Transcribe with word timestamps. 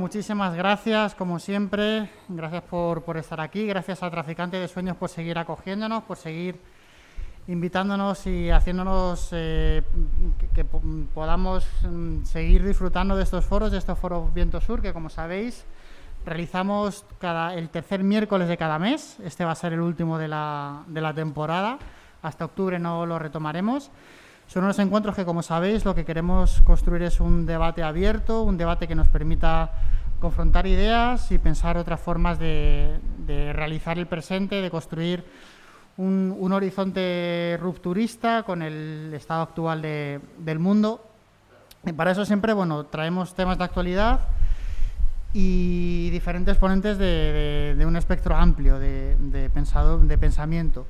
Muchísimas 0.00 0.56
gracias, 0.56 1.14
como 1.14 1.38
siempre. 1.38 2.08
Gracias 2.30 2.62
por, 2.62 3.18
estar 3.18 3.38
aquí. 3.38 3.66
Gracias 3.66 4.02
a 4.02 4.10
Traficante 4.10 4.56
de 4.56 4.66
Sueños 4.66 4.96
por 4.96 5.10
seguir 5.10 5.36
acogiéndonos, 5.36 6.04
por 6.04 6.16
seguir 6.16 6.58
invitándonos 7.48 8.26
y 8.26 8.48
haciéndonos 8.48 9.28
eh, 9.32 9.82
que, 10.54 10.64
podamos 10.64 11.66
mm, 11.82 12.24
seguir 12.24 12.64
disfrutando 12.64 13.14
de 13.14 13.24
estos 13.24 13.44
foros, 13.44 13.72
de 13.72 13.76
estos 13.76 13.98
foros 13.98 14.32
Viento 14.32 14.62
Sur, 14.62 14.80
que 14.80 14.94
como 14.94 15.10
sabéis 15.10 15.66
realizamos 16.24 17.04
cada, 17.18 17.52
el 17.52 17.68
tercer 17.68 18.02
miércoles 18.02 18.48
de 18.48 18.56
cada 18.56 18.78
mes. 18.78 19.18
Este 19.22 19.44
va 19.44 19.52
a 19.52 19.54
ser 19.54 19.74
el 19.74 19.80
último 19.80 20.16
de 20.16 20.28
la, 20.28 20.82
de 20.86 21.02
la 21.02 21.12
temporada. 21.12 21.78
Hasta 22.22 22.46
octubre 22.46 22.78
no 22.78 23.04
lo 23.04 23.18
retomaremos. 23.18 23.90
Son 24.50 24.64
unos 24.64 24.80
encuentros 24.80 25.14
que, 25.14 25.24
como 25.24 25.44
sabéis, 25.44 25.84
lo 25.84 25.94
que 25.94 26.04
queremos 26.04 26.60
construir 26.62 27.02
es 27.02 27.20
un 27.20 27.46
debate 27.46 27.84
abierto, 27.84 28.42
un 28.42 28.56
debate 28.56 28.88
que 28.88 28.96
nos 28.96 29.06
permita 29.06 29.70
confrontar 30.18 30.66
ideas 30.66 31.30
y 31.30 31.38
pensar 31.38 31.76
otras 31.76 32.00
formas 32.00 32.40
de, 32.40 32.98
realizar 33.28 33.96
el 33.96 34.08
presente, 34.08 34.56
de 34.56 34.68
construir 34.68 35.24
un, 35.98 36.50
horizonte 36.52 37.60
rupturista 37.62 38.42
con 38.42 38.62
el 38.62 39.12
estado 39.14 39.42
actual 39.42 39.82
del 39.82 40.58
mundo. 40.58 41.06
Y 41.86 41.92
para 41.92 42.10
eso 42.10 42.24
siempre 42.24 42.52
bueno, 42.52 42.86
traemos 42.86 43.36
temas 43.36 43.56
de 43.56 43.62
actualidad 43.62 44.18
y 45.32 46.10
diferentes 46.10 46.56
ponentes 46.56 46.98
de, 46.98 47.84
un 47.86 47.94
espectro 47.94 48.34
amplio 48.34 48.80
de, 48.80 49.16
pensamiento. 50.18 50.88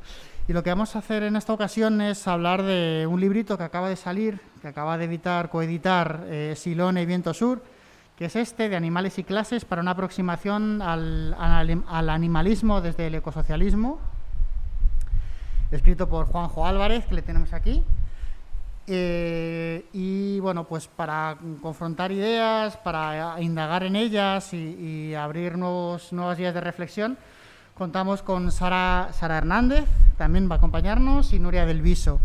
Y 0.50 0.52
lo 0.52 0.64
que 0.64 0.70
vamos 0.70 0.96
a 0.96 0.98
hacer 0.98 1.22
en 1.22 1.36
esta 1.36 1.52
ocasión 1.52 2.00
es 2.00 2.26
hablar 2.26 2.64
de 2.64 3.06
un 3.08 3.20
librito 3.20 3.56
que 3.56 3.62
acaba 3.62 3.88
de 3.88 3.94
salir, 3.94 4.40
que 4.60 4.66
acaba 4.66 4.98
de 4.98 5.04
editar, 5.04 5.48
coeditar 5.48 6.24
eh, 6.26 6.54
Silone 6.56 7.02
y 7.02 7.06
Viento 7.06 7.32
Sur, 7.32 7.62
que 8.18 8.24
es 8.24 8.34
este 8.34 8.68
de 8.68 8.74
Animales 8.74 9.16
y 9.20 9.22
Clases 9.22 9.64
para 9.64 9.80
una 9.80 9.92
aproximación 9.92 10.82
al, 10.82 11.36
animalismo 11.88 12.80
desde 12.80 13.06
el 13.06 13.14
ecosocialismo, 13.14 14.00
escrito 15.70 16.08
por 16.08 16.26
Juanjo 16.26 16.66
Álvarez, 16.66 17.06
que 17.06 17.14
le 17.14 17.22
tenemos 17.22 17.52
aquí. 17.52 17.84
Eh, 18.88 19.86
y 19.92 20.40
bueno, 20.40 20.64
pues 20.64 20.88
para 20.88 21.38
confrontar 21.62 22.10
ideas, 22.10 22.76
para 22.76 23.40
indagar 23.40 23.84
en 23.84 23.94
ellas 23.94 24.52
y, 24.52 25.14
abrir 25.14 25.56
nuevos, 25.56 26.12
nuevas 26.12 26.36
vías 26.36 26.54
de 26.54 26.60
reflexión, 26.60 27.16
Contamos 27.80 28.20
con 28.20 28.52
Sara, 28.52 29.08
Sara 29.14 29.38
Hernández, 29.38 29.86
también 30.18 30.50
va 30.50 30.56
a 30.56 30.58
acompañarnos, 30.58 31.32
y 31.32 31.38
Nuria 31.38 31.64
del 31.64 31.80
Viso. 31.80 32.20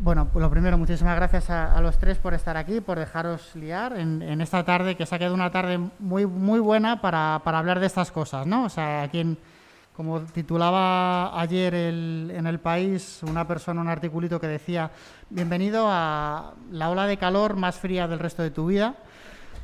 Bueno, 0.00 0.26
lo 0.34 0.50
primero, 0.50 0.76
muchísimas 0.76 1.14
gracias 1.14 1.50
a, 1.50 1.80
los 1.80 1.98
tres 1.98 2.18
por 2.18 2.34
estar 2.34 2.56
aquí, 2.56 2.80
por 2.80 2.98
dejaros 2.98 3.54
liar 3.54 3.96
en, 3.96 4.40
esta 4.40 4.64
tarde, 4.64 4.96
que 4.96 5.06
se 5.06 5.14
ha 5.14 5.20
quedado 5.20 5.36
una 5.36 5.52
tarde 5.52 5.78
muy, 6.00 6.26
muy 6.26 6.58
buena 6.58 7.00
para, 7.00 7.36
hablar 7.36 7.78
de 7.78 7.86
estas 7.86 8.10
cosas, 8.10 8.44
¿no? 8.44 8.64
O 8.64 8.68
sea, 8.68 9.08
quien, 9.08 9.38
como 9.94 10.18
titulaba 10.22 11.40
ayer 11.40 11.72
en 11.72 12.44
el 12.48 12.58
país 12.58 13.20
una 13.22 13.46
persona, 13.46 13.82
un 13.82 13.88
articulito 13.88 14.40
que 14.40 14.48
decía, 14.48 14.90
bienvenido 15.30 15.86
a 15.88 16.54
la 16.72 16.90
ola 16.90 17.06
de 17.06 17.18
calor 17.18 17.54
más 17.54 17.76
fría 17.76 18.08
del 18.08 18.18
resto 18.18 18.42
de 18.42 18.50
tu 18.50 18.66
vida. 18.66 18.96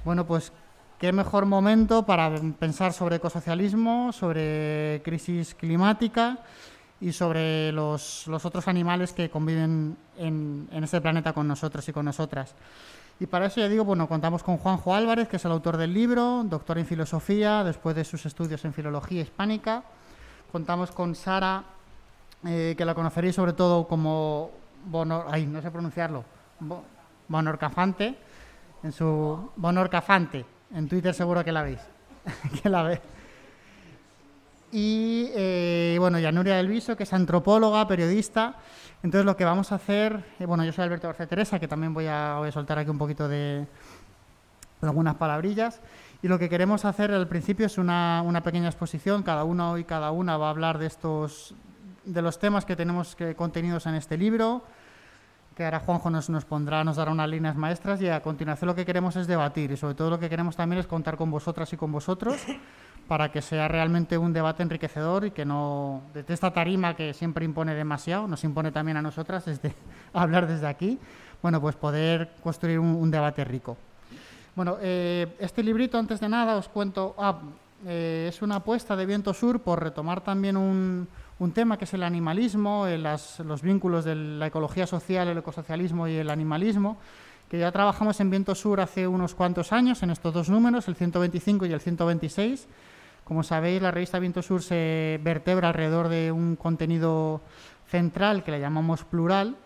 Bueno, 0.05 0.29
pues 0.29 0.53
qué 0.99 1.13
mejor 1.13 1.47
momento 1.47 2.05
para 2.05 2.35
pensar 2.59 2.93
sobre 2.93 3.17
ecosocialismo, 3.17 4.13
sobre 4.13 5.01
crisis 5.05 5.55
climática 5.55 6.39
y 7.01 7.13
sobre 7.13 7.71
los, 7.73 8.27
otros 8.29 8.67
animales 8.67 9.13
que 9.13 9.31
conviven 9.31 9.97
en, 10.17 10.69
este 10.73 11.01
planeta 11.01 11.33
con 11.33 11.47
nosotros 11.47 11.89
y 11.89 11.93
con 11.93 12.05
nosotras. 12.05 12.55
Y 13.21 13.27
para 13.27 13.47
eso 13.47 13.61
ya 13.61 13.69
digo, 13.69 13.85
bueno, 13.85 14.09
contamos 14.09 14.43
con 14.43 14.59
Juanjo 14.59 14.95
Álvarez, 14.95 15.29
que 15.29 15.37
es 15.37 15.45
el 15.45 15.53
autor 15.53 15.77
del 15.77 15.93
libro, 15.95 16.43
doctor 16.45 16.79
en 16.79 16.87
filosofía, 16.87 17.65
después 17.65 17.95
de 17.97 18.05
sus 18.05 18.27
estudios 18.27 18.65
en 18.65 18.73
filología 18.73 19.23
hispánica. 19.23 19.83
Contamos 20.51 20.91
con 20.91 21.15
Sara, 21.15 21.65
eh, 22.45 22.75
que 22.77 22.85
la 22.85 22.95
conoceréis 22.95 23.35
sobre 23.35 23.53
todo 23.53 23.87
como 23.87 24.51
Bonor, 24.87 25.27
ay, 25.31 25.47
no 25.47 25.61
sé 25.61 25.71
pronunciarlo, 25.71 26.25
Bonorcafante, 27.27 28.17
en 28.85 28.93
su 28.93 29.51
Bonorcafante, 29.57 30.47
en 30.75 30.89
Twitter 30.89 31.15
seguro 31.15 31.45
que 31.45 31.53
la 31.53 31.63
veis. 31.63 31.81
que 32.63 32.69
la 32.69 32.83
ve. 32.83 33.01
Y 34.71 35.31
eh, 35.35 35.97
bueno, 35.99 36.19
Yanuria 36.19 36.57
del 36.57 36.69
Viso, 36.69 36.97
que 36.97 37.05
es 37.05 37.13
antropóloga, 37.13 37.87
periodista. 37.89 38.57
Entonces 39.03 39.25
lo 39.25 39.37
que 39.37 39.45
vamos 39.45 39.73
a 39.73 39.77
hacer, 39.77 40.25
eh, 40.39 40.47
bueno, 40.47 40.65
yo 40.65 40.73
soy 40.73 40.85
Alberto 40.85 41.07
García 41.07 41.27
Teresa, 41.27 41.59
que 41.59 41.69
también 41.69 41.95
voy 41.95 42.07
a, 42.07 42.39
soltar 42.53 42.79
aquí 42.79 42.91
un 42.91 42.99
poquito 42.99 43.29
de, 43.29 43.67
algunas 44.83 45.15
palabrillas. 45.15 45.81
Y 46.21 46.29
lo 46.29 46.39
que 46.39 46.49
queremos 46.49 46.85
hacer 46.85 47.13
al 47.13 47.29
principio 47.29 47.65
es 47.67 47.79
una, 47.79 48.23
una, 48.27 48.43
pequeña 48.43 48.67
exposición. 48.67 49.23
Cada 49.23 49.45
uno 49.45 49.79
y 49.79 49.85
cada 49.85 50.11
una 50.11 50.37
va 50.37 50.49
a 50.49 50.51
hablar 50.51 50.79
de 50.79 50.87
estos, 50.87 51.55
de 52.05 52.21
los 52.21 52.39
temas 52.39 52.65
que 52.65 52.77
tenemos 52.77 53.17
que, 53.17 53.35
contenidos 53.35 53.87
en 53.87 53.95
este 53.95 54.19
libro 54.19 54.63
que 55.59 55.65
ahora 55.65 55.81
Juanjo 55.81 56.09
nos, 56.09 56.31
nos 56.31 56.45
pondrá, 56.45 56.85
nos 56.85 56.95
dará 56.97 57.11
unas 57.11 57.29
líneas 57.29 57.57
maestras 57.57 58.01
y 58.01 58.09
a 58.09 58.23
continuación 58.23 58.69
lo 58.69 58.77
que 58.77 58.87
queremos 58.87 59.17
es 59.17 59.27
debatir 59.27 59.73
y 59.73 59.77
sobre 59.77 59.97
todo 59.97 60.09
lo 60.09 60.21
que 60.21 60.31
queremos 60.31 60.55
también 60.55 60.79
es 60.79 60.87
contar 60.87 61.17
con 61.17 61.33
vosotras 61.33 61.73
y 61.73 61.77
con 61.77 61.91
vosotros 61.91 62.37
para 63.09 63.33
que 63.33 63.43
sea 63.43 63.67
realmente 63.67 64.17
un 64.17 64.33
debate 64.33 64.63
enriquecedor 64.63 65.25
y 65.25 65.33
que 65.33 65.45
no, 65.45 66.03
desde 66.15 66.33
esta 66.33 66.53
tarima 66.53 66.95
que 66.95 67.13
siempre 67.13 67.45
impone 67.45 67.75
demasiado, 67.75 68.29
nos 68.29 68.45
impone 68.45 68.71
también 68.71 68.99
a 68.99 69.03
nosotras 69.03 69.47
desde 69.47 69.75
hablar 70.13 70.47
desde 70.47 70.69
aquí, 70.69 70.97
bueno, 71.43 71.61
pues 71.61 71.75
poder 71.75 72.37
construir 72.41 72.79
un, 72.79 73.11
debate 73.11 73.45
rico. 73.45 73.77
Bueno, 74.55 74.77
eh, 74.81 75.27
este 75.41 75.65
librito, 75.65 75.99
antes 75.99 76.21
de 76.21 76.29
nada, 76.29 76.55
os 76.55 76.69
cuento, 76.69 77.17
ah, 77.19 77.37
eh, 77.85 78.27
es 78.29 78.43
una 78.43 78.57
apuesta 78.57 78.95
de 78.95 79.07
Viento 79.07 79.35
Sur 79.35 79.61
por 79.61 79.83
retomar 79.83 80.21
también 80.21 80.57
un, 80.57 81.09
un 81.39 81.53
tema 81.53 81.79
que 81.79 81.85
es 81.85 81.95
el 81.95 82.03
animalismo, 82.03 82.87
eh, 82.87 82.99
los 82.99 83.63
vínculos 83.63 84.05
de 84.05 84.15
la 84.15 84.49
ecología 84.49 84.87
social, 84.87 85.29
el 85.29 85.39
ecosocialismo 85.39 86.09
y 86.09 86.17
el 86.17 86.31
animalismo, 86.31 86.99
que 87.49 87.59
ya 87.59 87.73
trabajamos 87.73 88.21
en 88.21 88.31
Viento 88.31 88.55
Sur 88.55 88.81
hace 88.81 89.07
unos 89.07 89.35
cuantos 89.35 89.73
años 89.73 90.03
en 90.03 90.11
estos 90.11 90.35
dos 90.35 90.49
números, 90.49 90.89
el 90.89 90.97
125 90.97 91.67
y 91.67 91.73
el 91.73 91.81
126. 91.81 92.69
Como 93.25 93.43
sabéis, 93.43 93.81
la 93.81 93.91
revista 93.91 94.19
Viento 94.19 94.43
Sur 94.43 94.63
se 94.63 95.21
vertebra 95.23 95.69
alrededor 95.69 96.09
de 96.09 96.33
un 96.33 96.57
contenido 96.57 97.41
central 97.87 98.43
que 98.43 98.51
le 98.51 98.61
llamamos 98.61 99.05
plural, 99.05 99.57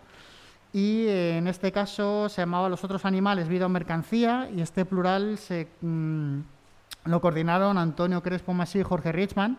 y 0.71 1.05
eh, 1.05 1.37
en 1.37 1.47
este 1.47 1.71
caso 1.71 2.29
se 2.29 2.41
llamaba 2.41 2.69
Los 2.69 2.83
otros 2.83 3.05
animales, 3.05 3.47
vida 3.47 3.65
o 3.65 3.69
mercancía, 3.69 4.49
y 4.55 4.61
este 4.61 4.85
plural 4.85 5.37
se, 5.37 5.67
mm, 5.81 6.39
lo 7.05 7.21
coordinaron 7.21 7.77
Antonio 7.77 8.23
Crespo 8.23 8.53
Masí 8.53 8.79
y 8.79 8.83
Jorge 8.83 9.11
Richman, 9.11 9.57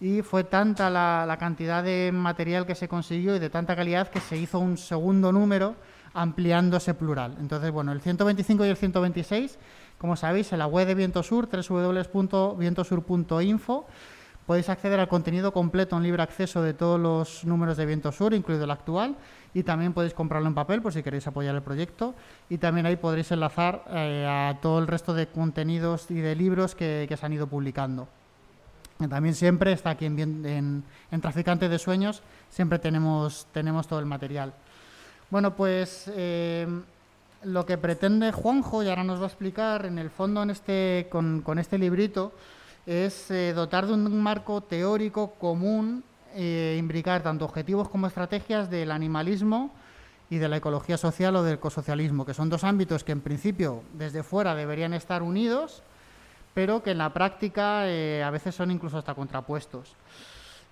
y 0.00 0.22
fue 0.22 0.44
tanta 0.44 0.88
la, 0.88 1.36
cantidad 1.38 1.84
de 1.84 2.10
material 2.12 2.64
que 2.66 2.74
se 2.74 2.88
consiguió 2.88 3.36
y 3.36 3.38
de 3.38 3.50
tanta 3.50 3.76
calidad 3.76 4.08
que 4.08 4.20
se 4.20 4.38
hizo 4.38 4.58
un 4.58 4.78
segundo 4.78 5.30
número 5.30 5.76
ampliando 6.14 6.78
ese 6.78 6.94
plural. 6.94 7.36
Entonces, 7.38 7.70
bueno, 7.70 7.92
el 7.92 8.00
125 8.00 8.64
y 8.64 8.68
el 8.68 8.76
126, 8.76 9.58
como 9.98 10.16
sabéis, 10.16 10.50
en 10.52 10.58
la 10.58 10.66
web 10.66 10.86
de 10.86 10.94
Vientosur, 10.94 11.50
www.vientosur.info, 11.50 13.86
podéis 14.46 14.70
acceder 14.70 14.98
al 14.98 15.08
contenido 15.08 15.52
completo 15.52 15.98
en 15.98 16.02
libre 16.02 16.22
acceso 16.22 16.62
de 16.62 16.72
todos 16.72 16.98
los 16.98 17.44
números 17.44 17.76
de 17.76 17.84
Vientosur, 17.84 18.32
incluido 18.32 18.64
el 18.64 18.70
actual, 18.70 19.16
y 19.52 19.64
también 19.64 19.92
podéis 19.92 20.14
comprarlo 20.14 20.48
en 20.48 20.54
papel 20.54 20.80
por 20.80 20.94
si 20.94 21.02
queréis 21.02 21.26
apoyar 21.26 21.54
el 21.54 21.62
proyecto, 21.62 22.14
y 22.48 22.56
también 22.56 22.86
ahí 22.86 22.96
podréis 22.96 23.30
enlazar 23.32 23.84
eh, 23.90 24.26
a 24.26 24.56
todo 24.62 24.78
el 24.78 24.86
resto 24.86 25.12
de 25.12 25.26
contenidos 25.28 26.10
y 26.10 26.14
de 26.14 26.34
libros 26.34 26.74
que 26.74 27.14
se 27.14 27.26
han 27.26 27.34
ido 27.34 27.46
publicando. 27.46 28.08
También 29.08 29.34
siempre 29.34 29.72
está 29.72 29.90
aquí 29.90 30.06
en, 30.06 30.84
en, 31.10 31.20
Traficante 31.20 31.68
de 31.68 31.78
Sueños, 31.78 32.22
siempre 32.48 32.78
tenemos, 32.78 33.46
tenemos 33.52 33.86
todo 33.86 33.98
el 33.98 34.06
material. 34.06 34.52
Bueno, 35.30 35.54
pues 35.54 36.10
eh, 36.14 36.66
lo 37.44 37.64
que 37.64 37.78
pretende 37.78 38.32
Juanjo, 38.32 38.82
y 38.82 38.88
ahora 38.88 39.04
nos 39.04 39.20
va 39.20 39.24
a 39.24 39.28
explicar, 39.28 39.86
en 39.86 39.98
el 39.98 40.10
fondo 40.10 40.42
en 40.42 40.50
este, 40.50 41.08
con, 41.10 41.58
este 41.58 41.78
librito, 41.78 42.32
es 42.86 43.30
eh, 43.30 43.52
dotar 43.54 43.86
de 43.86 43.94
un 43.94 44.22
marco 44.22 44.60
teórico 44.60 45.32
común, 45.32 46.04
e 46.34 46.76
imbricar 46.78 47.22
tanto 47.22 47.44
objetivos 47.44 47.88
como 47.88 48.06
estrategias 48.06 48.70
del 48.70 48.92
animalismo 48.92 49.72
y 50.30 50.38
de 50.38 50.48
la 50.48 50.58
ecología 50.58 50.96
social 50.96 51.34
o 51.34 51.42
del 51.42 51.54
ecosocialismo, 51.54 52.24
que 52.24 52.34
son 52.34 52.48
dos 52.48 52.62
ámbitos 52.62 53.02
que 53.02 53.10
en 53.10 53.20
principio 53.20 53.82
desde 53.94 54.22
fuera 54.22 54.54
deberían 54.54 54.94
estar 54.94 55.22
unidos, 55.22 55.82
pero 56.60 56.82
que 56.82 56.90
en 56.90 56.98
la 56.98 57.10
práctica 57.10 57.88
eh, 57.88 58.22
a 58.22 58.28
veces 58.28 58.54
son 58.54 58.70
incluso 58.70 58.98
hasta 58.98 59.14
contrapuestos. 59.14 59.96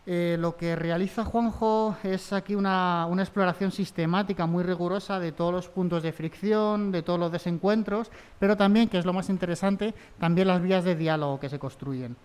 Eh, 0.04 0.36
lo 0.38 0.54
que 0.54 0.76
realiza 0.76 1.24
Juanjo 1.24 1.96
es 2.02 2.34
aquí 2.34 2.54
una, 2.54 3.08
exploración 3.18 3.72
sistemática 3.72 4.44
muy 4.44 4.64
rigurosa 4.64 5.18
de 5.18 5.32
todos 5.32 5.50
los 5.50 5.68
puntos 5.70 6.02
de 6.02 6.12
fricción, 6.12 6.92
de 6.92 7.00
todos 7.00 7.18
los 7.18 7.32
desencuentros, 7.32 8.10
pero 8.38 8.54
también, 8.54 8.90
que 8.90 8.98
es 8.98 9.06
lo 9.06 9.14
más 9.14 9.30
interesante, 9.30 9.94
también 10.18 10.48
las 10.48 10.60
vías 10.60 10.84
de 10.84 10.94
diálogo 10.94 11.40
que 11.40 11.48
se 11.48 11.58
construyen. 11.58 12.18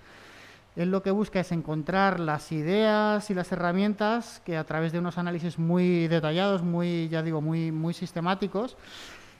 Él 0.76 0.92
lo 0.92 1.02
que 1.02 1.12
busca 1.12 1.40
es 1.40 1.54
encontrar 1.54 2.20
las 2.20 2.52
ideas 2.52 3.30
y 3.30 3.34
las 3.34 3.50
herramientas 3.54 4.42
que 4.44 4.58
a 4.58 4.66
través 4.66 4.92
de 4.92 5.00
unos 5.00 5.18
análisis 5.18 5.58
muy 5.58 6.10
detallados, 6.10 6.64
muy, 6.64 7.08
ya 7.08 7.24
digo, 7.24 7.40
muy, 7.40 7.72
muy 7.72 7.94
sistemáticos, 7.94 8.76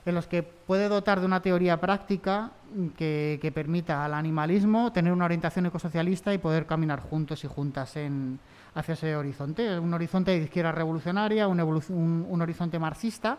en 0.06 0.14
los 0.14 0.26
que 0.26 0.42
puede 0.42 0.88
dotar 0.88 1.20
de 1.20 1.26
una 1.26 1.40
teoría 1.40 1.80
práctica 1.80 2.50
que, 2.96 3.52
permita 3.54 4.04
al 4.04 4.14
animalismo 4.14 4.92
tener 4.92 5.12
una 5.12 5.24
orientación 5.24 5.66
ecosocialista 5.66 6.34
y 6.34 6.38
poder 6.38 6.66
caminar 6.66 7.00
juntos 7.00 7.44
y 7.44 7.48
juntas 7.48 7.96
en, 7.96 8.38
hacia 8.74 8.94
ese 8.94 9.16
horizonte. 9.16 9.78
Un 9.78 9.94
horizonte 9.94 10.32
de 10.32 10.44
izquierda 10.44 10.72
revolucionaria, 10.72 11.48
un, 11.48 12.40
horizonte 12.40 12.78
marxista, 12.78 13.38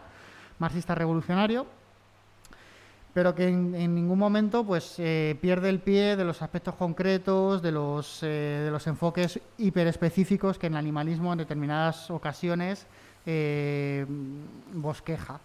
marxista 0.58 0.96
revolucionario, 0.96 1.68
pero 3.14 3.36
que 3.36 3.48
en, 3.48 3.96
ningún 3.96 4.20
momento 4.20 4.66
pues 4.66 4.96
eh, 4.98 5.38
pierde 5.40 5.70
el 5.70 5.80
pie 5.80 6.16
de 6.16 6.26
los 6.26 6.42
aspectos 6.42 6.76
concretos, 6.76 7.62
de 7.62 7.72
los, 7.72 8.24
eh, 8.24 8.64
de 8.66 8.72
los 8.72 8.88
enfoques 8.88 9.40
hiperespecíficos 9.58 10.58
que 10.58 10.68
en 10.68 10.74
el 10.74 10.80
animalismo 10.80 11.32
en 11.32 11.40
determinadas 11.40 12.10
ocasiones 12.10 12.88
eh, 13.26 14.06
bosqueja. 14.74 15.40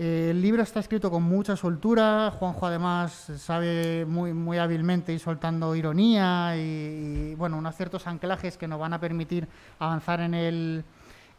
Eh, 0.00 0.28
el 0.30 0.40
libro 0.40 0.62
está 0.62 0.78
escrito 0.78 1.10
con 1.10 1.24
mucha 1.24 1.56
soltura, 1.56 2.30
Juanjo 2.38 2.66
además 2.66 3.32
sabe 3.36 4.06
muy, 4.06 4.32
muy 4.32 4.56
hábilmente 4.56 5.12
ir 5.12 5.18
soltando 5.18 5.74
ironía 5.74 6.56
y, 6.56 7.34
bueno, 7.34 7.58
unos 7.58 7.74
ciertos 7.74 8.06
anclajes 8.06 8.56
que 8.56 8.68
nos 8.68 8.78
van 8.78 8.92
a 8.92 9.00
permitir 9.00 9.48
avanzar 9.80 10.20
en 10.20 10.34
el, 10.34 10.84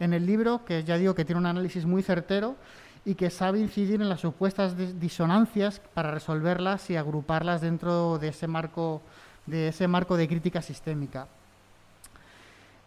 en 0.01 0.13
el 0.13 0.25
libro, 0.25 0.65
que 0.65 0.83
ya 0.83 0.97
digo 0.97 1.15
que 1.15 1.23
tiene 1.23 1.39
un 1.39 1.45
análisis 1.45 1.85
muy 1.85 2.03
certero 2.03 2.57
y 3.06 3.15
que 3.15 3.29
sabe 3.29 3.59
incidir 3.59 4.01
en 4.01 4.09
las 4.09 4.19
supuestas 4.19 4.75
disonancias 5.00 5.79
para 5.94 6.11
resolverlas 6.11 6.89
y 6.89 6.97
agruparlas 6.97 7.61
dentro 7.61 8.19
de 8.19 8.27
ese 8.27 8.47
marco 8.47 9.01
de, 9.45 9.69
ese 9.69 9.88
marco 9.88 10.17
de 10.17 10.27
crítica 10.27 10.61
sistémica. 10.61 11.29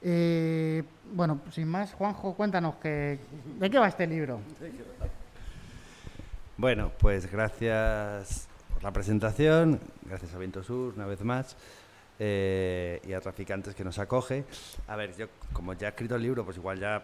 Eh, 0.03 0.83
bueno, 1.15 1.41
sin 1.51 1.67
más, 1.67 1.95
Juanjo, 1.95 2.35
cuéntanos 2.35 2.75
que, 2.75 3.19
de 3.59 3.71
qué 3.71 3.79
va 3.79 3.89
este 3.89 4.07
libro. 4.07 4.39
Bueno, 6.59 6.93
pues 6.99 7.33
gracias 7.33 8.47
por 8.75 8.83
la 8.83 8.93
presentación, 8.93 9.81
gracias 10.05 10.35
a 10.35 10.39
Viento 10.39 10.63
Sur 10.63 10.93
una 10.95 11.07
vez 11.07 11.23
más 11.23 11.57
eh, 12.19 13.01
y 13.07 13.15
a 13.15 13.21
Traficantes 13.23 13.75
que 13.75 13.83
nos 13.83 13.99
acoge. 13.99 14.45
A 14.87 14.95
ver, 14.95 15.17
yo 15.17 15.29
como 15.55 15.73
ya 15.73 15.87
he 15.87 15.91
escrito 15.91 16.15
el 16.15 16.23
libro, 16.23 16.45
pues 16.45 16.59
igual 16.59 16.79
ya 16.79 17.03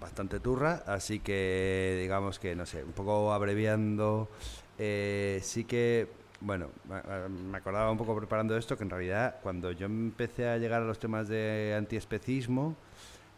bastante 0.00 0.40
turra, 0.40 0.82
así 0.86 1.20
que 1.20 1.98
digamos 2.00 2.38
que, 2.38 2.56
no 2.56 2.64
sé, 2.64 2.82
un 2.82 2.92
poco 2.92 3.34
abreviando, 3.34 4.30
eh, 4.78 5.40
sí 5.42 5.64
que, 5.64 6.08
bueno, 6.40 6.70
me 6.88 7.58
acordaba 7.58 7.90
un 7.92 7.98
poco 7.98 8.16
preparando 8.16 8.56
esto 8.56 8.78
que 8.78 8.84
en 8.84 8.90
realidad 8.90 9.36
cuando 9.42 9.72
yo 9.72 9.84
empecé 9.84 10.48
a 10.48 10.56
llegar 10.56 10.80
a 10.80 10.86
los 10.86 10.98
temas 10.98 11.28
de 11.28 11.74
antiespecismo, 11.76 12.74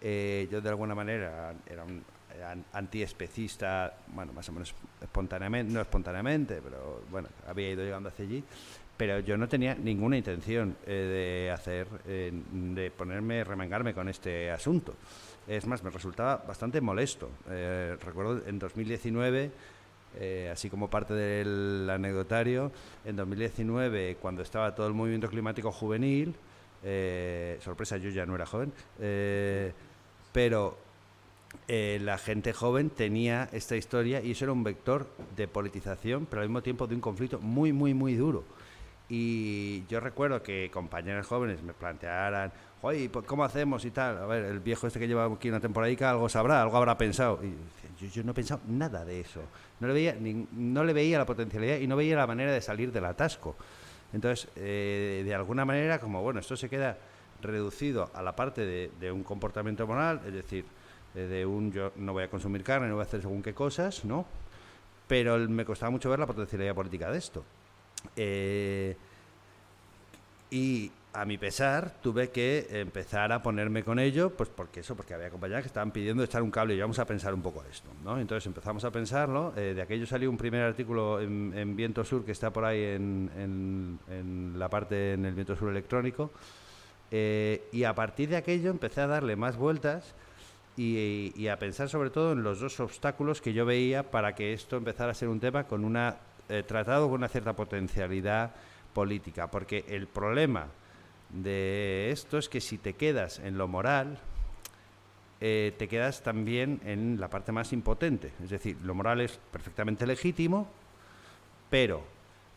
eh, 0.01 0.47
yo 0.53 0.61
de 0.61 0.69
alguna 0.69 0.95
manera 0.95 1.53
era 1.67 1.83
un 1.83 2.05
antiespecista, 2.73 3.95
bueno, 4.09 4.33
más 4.33 4.49
o 4.49 4.53
menos 4.53 4.75
espontáneamente, 5.01 5.73
no 5.73 5.81
espontáneamente, 5.81 6.61
pero 6.63 7.03
bueno, 7.11 7.29
había 7.47 7.71
ido 7.71 7.85
llegando 7.85 8.09
hacia 8.09 8.25
allí, 8.25 8.45
pero 8.99 9.21
yo 9.21 9.37
no 9.37 9.49
tenía 9.49 9.77
ninguna 9.77 10.19
intención 10.19 10.77
eh, 10.85 11.47
de 11.47 11.51
hacer, 11.53 11.87
eh, 12.07 12.33
de 12.53 12.91
ponerme, 12.91 13.45
remangarme 13.45 13.95
con 13.95 14.09
este 14.09 14.51
asunto. 14.51 14.95
Es 15.47 15.67
más, 15.67 15.83
me 15.85 15.91
resultaba 15.91 16.45
bastante 16.47 16.81
molesto. 16.81 17.31
Eh, 17.49 17.97
recuerdo 18.05 18.43
en 18.47 18.59
2019, 18.59 19.51
así 20.51 20.69
como 20.69 20.91
parte 20.91 21.15
del 21.15 21.89
anecdotario, 21.89 22.73
en 23.05 23.15
2019, 23.15 24.17
cuando 24.21 24.43
estaba 24.43 24.75
todo 24.75 24.89
el 24.89 24.95
movimiento 24.95 25.29
climático 25.29 25.71
juvenil, 25.71 26.35
sorpresa, 27.61 27.99
yo 27.99 28.11
ya 28.11 28.27
no 28.27 28.35
era 28.35 28.45
joven, 28.45 28.73
pero 30.33 30.77
eh, 31.67 31.99
la 32.03 32.19
gente 32.19 32.53
joven 32.53 32.91
tenía 32.91 33.49
esta 33.53 33.77
historia 33.77 34.21
y 34.23 34.33
eso 34.33 34.45
era 34.45 34.53
un 34.53 34.65
vector 34.65 35.07
de 35.37 35.49
politización, 35.49 36.27
pero 36.27 36.43
al 36.43 36.49
mismo 36.49 36.63
tiempo 36.63 36.87
de 36.87 36.95
un 36.95 37.01
conflicto 37.01 37.39
muy, 37.39 37.73
muy, 37.73 37.95
muy 37.95 38.15
duro. 38.15 38.45
Y 39.09 39.87
yo 39.87 40.01
recuerdo 40.01 40.43
que 40.43 40.71
compañeros 40.71 41.27
jóvenes 41.27 41.63
me 41.63 41.73
plantearan, 41.73 42.53
oye, 42.83 43.11
¿cómo 43.27 43.45
hacemos 43.45 43.85
y 43.85 43.91
tal? 43.91 44.19
A 44.19 44.27
ver, 44.27 44.45
el 44.45 44.61
viejo 44.61 44.87
este 44.87 44.99
que 44.99 45.09
lleva 45.09 45.25
aquí 45.25 45.49
una 45.49 45.61
temporada 45.61 46.11
algo 46.11 46.29
sabrá, 46.29 46.61
algo 46.63 46.77
habrá 46.77 46.99
pensado. 46.99 47.41
Y 47.43 48.09
yo, 48.09 48.23
no 48.23 48.33
he 48.33 48.35
pensado 48.35 48.61
nada 48.69 49.05
de 49.05 49.21
eso. 49.21 49.41
No 49.81 49.89
le, 49.89 49.95
veía, 49.95 50.17
no 50.53 50.85
le 50.85 50.93
veía 50.93 51.19
la 51.19 51.27
potencialidad 51.27 51.79
y 51.79 51.87
no 51.87 51.97
veía 51.97 52.17
la 52.17 52.27
manera 52.27 52.53
de 52.53 52.61
salir 52.61 52.93
del 52.93 53.07
atasco. 53.07 53.57
Entonces, 54.13 54.49
eh, 54.57 55.23
de 55.25 55.35
alguna 55.35 55.65
manera, 55.65 55.99
como 55.99 56.23
bueno, 56.23 56.41
esto 56.41 56.57
se 56.57 56.69
queda 56.69 56.97
reducido 57.41 58.11
a 58.15 58.23
la 58.23 58.35
parte 58.35 58.91
de, 58.91 59.13
un 59.13 59.23
comportamiento 59.23 59.87
moral, 59.87 60.21
es 60.27 60.33
decir, 60.33 60.65
de 61.27 61.47
un 61.47 61.73
yo 61.73 61.93
no 61.97 62.13
voy 62.13 62.25
a 62.25 62.31
consumir 62.31 62.63
carne, 62.63 62.89
no 62.89 62.95
voy 62.95 63.03
a 63.03 63.07
hacer 63.07 63.23
según 63.23 63.43
qué 63.43 63.55
cosas, 63.55 64.05
¿no? 64.05 64.27
Pero 65.07 65.39
me 65.49 65.65
costaba 65.65 65.91
mucho 65.91 66.11
ver 66.11 66.19
la 66.19 66.27
potencialidad 66.27 66.75
política 66.75 67.11
de 67.11 67.19
esto. 67.19 67.45
Eh, 68.17 68.97
y 70.51 70.91
a 71.13 71.25
mi 71.25 71.39
pesar 71.39 71.95
tuve 72.03 72.31
que 72.31 72.69
empezar 72.71 73.33
a 73.33 73.43
ponerme 73.43 73.83
con 73.83 73.99
ello, 73.99 74.31
pues 74.31 74.49
porque 74.49 74.81
eso, 74.81 74.95
porque 74.95 75.15
había 75.15 75.31
compañeras 75.31 75.63
que 75.63 75.69
estaban 75.69 75.91
pidiendo 75.91 76.23
echar 76.23 76.43
un 76.43 76.51
cable 76.51 76.75
y 76.75 76.81
vamos 76.81 76.99
a 76.99 77.07
pensar 77.07 77.35
un 77.35 77.43
poco 77.43 77.65
esto, 77.71 77.89
¿no? 78.05 78.19
Entonces 78.19 78.47
empezamos 78.47 78.85
a 78.85 78.91
pensarlo, 78.91 79.53
eh, 79.57 79.75
de 79.75 79.83
aquello 79.83 80.07
salió 80.07 80.31
un 80.31 80.37
primer 80.37 80.63
artículo 80.63 81.21
en, 81.21 81.75
Viento 81.75 82.05
Sur 82.05 82.25
que 82.25 82.33
está 82.33 82.53
por 82.53 82.65
ahí 82.65 82.83
en, 82.83 83.99
en, 84.09 84.59
la 84.59 84.69
parte 84.69 85.15
en 85.15 85.25
el 85.25 85.35
Viento 85.35 85.57
Sur 85.57 85.71
electrónico, 85.71 86.31
y 87.11 87.85
a 87.85 87.95
partir 87.95 88.29
de 88.29 88.37
aquello 88.37 88.71
empecé 88.71 89.01
a 89.01 89.07
darle 89.07 89.35
más 89.35 89.57
vueltas 89.57 90.15
y, 90.79 91.49
a 91.49 91.59
pensar 91.59 91.89
sobre 91.89 92.11
todo 92.11 92.33
en 92.33 92.43
los 92.43 92.61
dos 92.61 92.79
obstáculos 92.79 93.41
que 93.41 93.53
yo 93.53 93.67
veía 93.67 94.11
para 94.11 94.35
que 94.35 94.53
esto 94.53 94.77
empezara 94.77 95.11
a 95.11 95.15
ser 95.15 95.29
un 95.29 95.41
tema 95.41 95.65
con 95.65 95.85
una 95.85 96.17
eh, 96.49 96.63
tratado 96.63 97.07
con 97.07 97.17
una 97.17 97.29
cierta 97.29 97.55
potencialidad 97.55 98.53
política, 98.95 99.51
porque 99.51 99.85
el 99.89 100.07
problema 100.07 100.69
de 101.31 102.11
esto 102.11 102.39
es 102.39 102.49
que 102.49 102.61
si 102.61 102.79
te 102.79 102.95
quedas 102.95 103.39
en 103.41 103.59
lo 103.59 103.69
moral, 103.69 104.19
eh, 105.41 105.75
te 105.77 105.89
quedas 105.89 106.23
también 106.23 106.81
en 106.85 107.21
la 107.21 107.29
parte 107.29 107.53
más 107.53 107.73
impotente. 107.73 108.33
Es 108.43 108.51
decir, 108.51 108.77
lo 108.83 108.95
moral 108.95 109.21
es 109.21 109.39
perfectamente 109.53 110.07
legítimo, 110.07 110.69
pero 111.69 112.03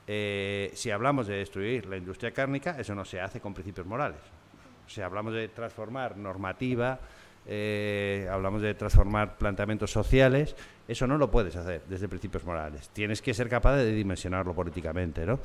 eh, 0.08 0.72
si 0.74 0.92
hablamos 0.92 1.28
de 1.28 1.36
destruir 1.36 1.86
la 1.88 1.98
industria 1.98 2.32
cárnica, 2.32 2.80
eso 2.80 2.96
no 2.96 3.04
se 3.04 3.20
hace 3.20 3.42
con 3.42 3.54
principios 3.54 3.88
morales. 3.88 4.22
Si 4.88 5.02
hablamos 5.02 5.34
de 5.34 5.48
transformar 5.50 6.18
normativa, 6.18 7.00
eh, 7.48 8.28
hablamos 8.32 8.62
de 8.62 8.74
transformar 8.74 9.38
planteamientos 9.38 9.92
sociales, 9.92 10.56
eso 10.88 11.08
no 11.08 11.18
lo 11.18 11.32
puedes 11.32 11.56
hacer 11.56 11.82
desde 11.88 12.08
principios 12.08 12.46
morales. 12.46 12.90
Tienes 12.90 13.22
que 13.22 13.34
ser 13.34 13.50
capaz 13.50 13.78
de 13.78 13.92
dimensionarlo 13.92 14.54
políticamente, 14.54 15.26
¿no? 15.26 15.40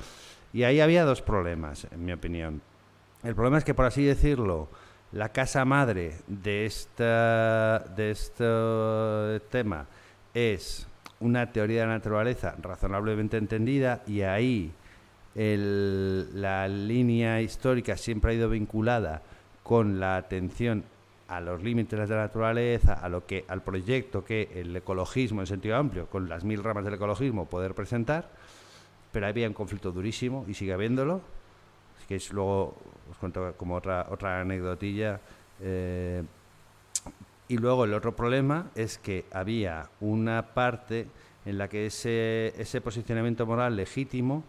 Y 0.53 0.65
ahí 0.65 0.81
había 0.81 1.05
dos 1.05 1.23
problemas, 1.23 1.87
en 1.91 2.05
mi 2.05 2.13
opinión. 2.13 2.61
El 3.23 3.35
problema 3.35 3.59
es 3.59 3.65
que, 3.65 3.75
por 3.75 3.87
así 3.87 4.05
decirlo, 4.05 4.69
la 5.13 5.31
casa 5.31 5.65
madre 5.65 6.15
de, 6.27 6.67
esta, 6.67 7.79
de 7.79 8.11
este 8.11 9.41
tema 9.51 9.87
es 10.35 10.87
una 11.21 11.51
teoría 11.53 11.83
de 11.83 11.87
la 11.87 11.95
naturaleza 11.95 12.55
razonablemente 12.61 13.37
entendida 13.37 14.03
y 14.07 14.23
ahí 14.23 14.73
la 15.35 16.67
línea 16.69 17.43
histórica 17.43 17.97
siempre 17.97 18.33
ha 18.33 18.35
ido 18.35 18.49
vinculada 18.49 19.23
con 19.63 20.01
la 20.01 20.17
atención 20.17 20.85
a 21.29 21.41
los 21.41 21.63
límites 21.63 22.09
de 22.09 22.15
la 22.15 22.23
naturaleza, 22.23 22.95
a 22.95 23.09
lo 23.09 23.27
que, 23.27 23.45
al 23.49 23.63
proyecto 23.63 24.25
que 24.25 24.49
el 24.55 24.75
ecologismo 24.77 25.41
en 25.41 25.47
sentido 25.47 25.77
amplio, 25.77 26.07
con 26.07 26.29
las 26.29 26.45
mil 26.45 26.63
ramas 26.63 26.85
del 26.85 26.95
ecologismo, 26.95 27.47
poder 27.47 27.75
presentar, 27.75 28.29
pero 29.13 29.27
había 29.27 29.49
un 29.49 29.55
conflicto 29.55 29.93
durísimo 29.93 30.45
y 30.49 30.55
sigue 30.55 30.73
habiéndolo, 30.73 31.21
que 32.07 32.17
es 32.17 32.33
luego 32.33 32.77
os 33.11 33.17
cuento 33.19 33.55
como 33.57 33.75
otra, 33.75 34.07
otra 34.11 34.41
anecdotilla. 34.41 35.21
Eh, 35.61 36.23
y 37.49 37.59
luego 37.59 37.85
el 37.85 37.95
otro 37.95 38.15
problema 38.15 38.71
es 38.75 38.99
que 38.99 39.25
había 39.33 39.89
una 40.01 40.55
parte 40.55 41.07
en 41.45 41.59
la 41.59 41.69
que 41.69 41.87
ese, 41.87 42.53
ese 42.59 42.81
posicionamiento 42.81 43.47
moral 43.47 43.77
legítimo 43.77 44.45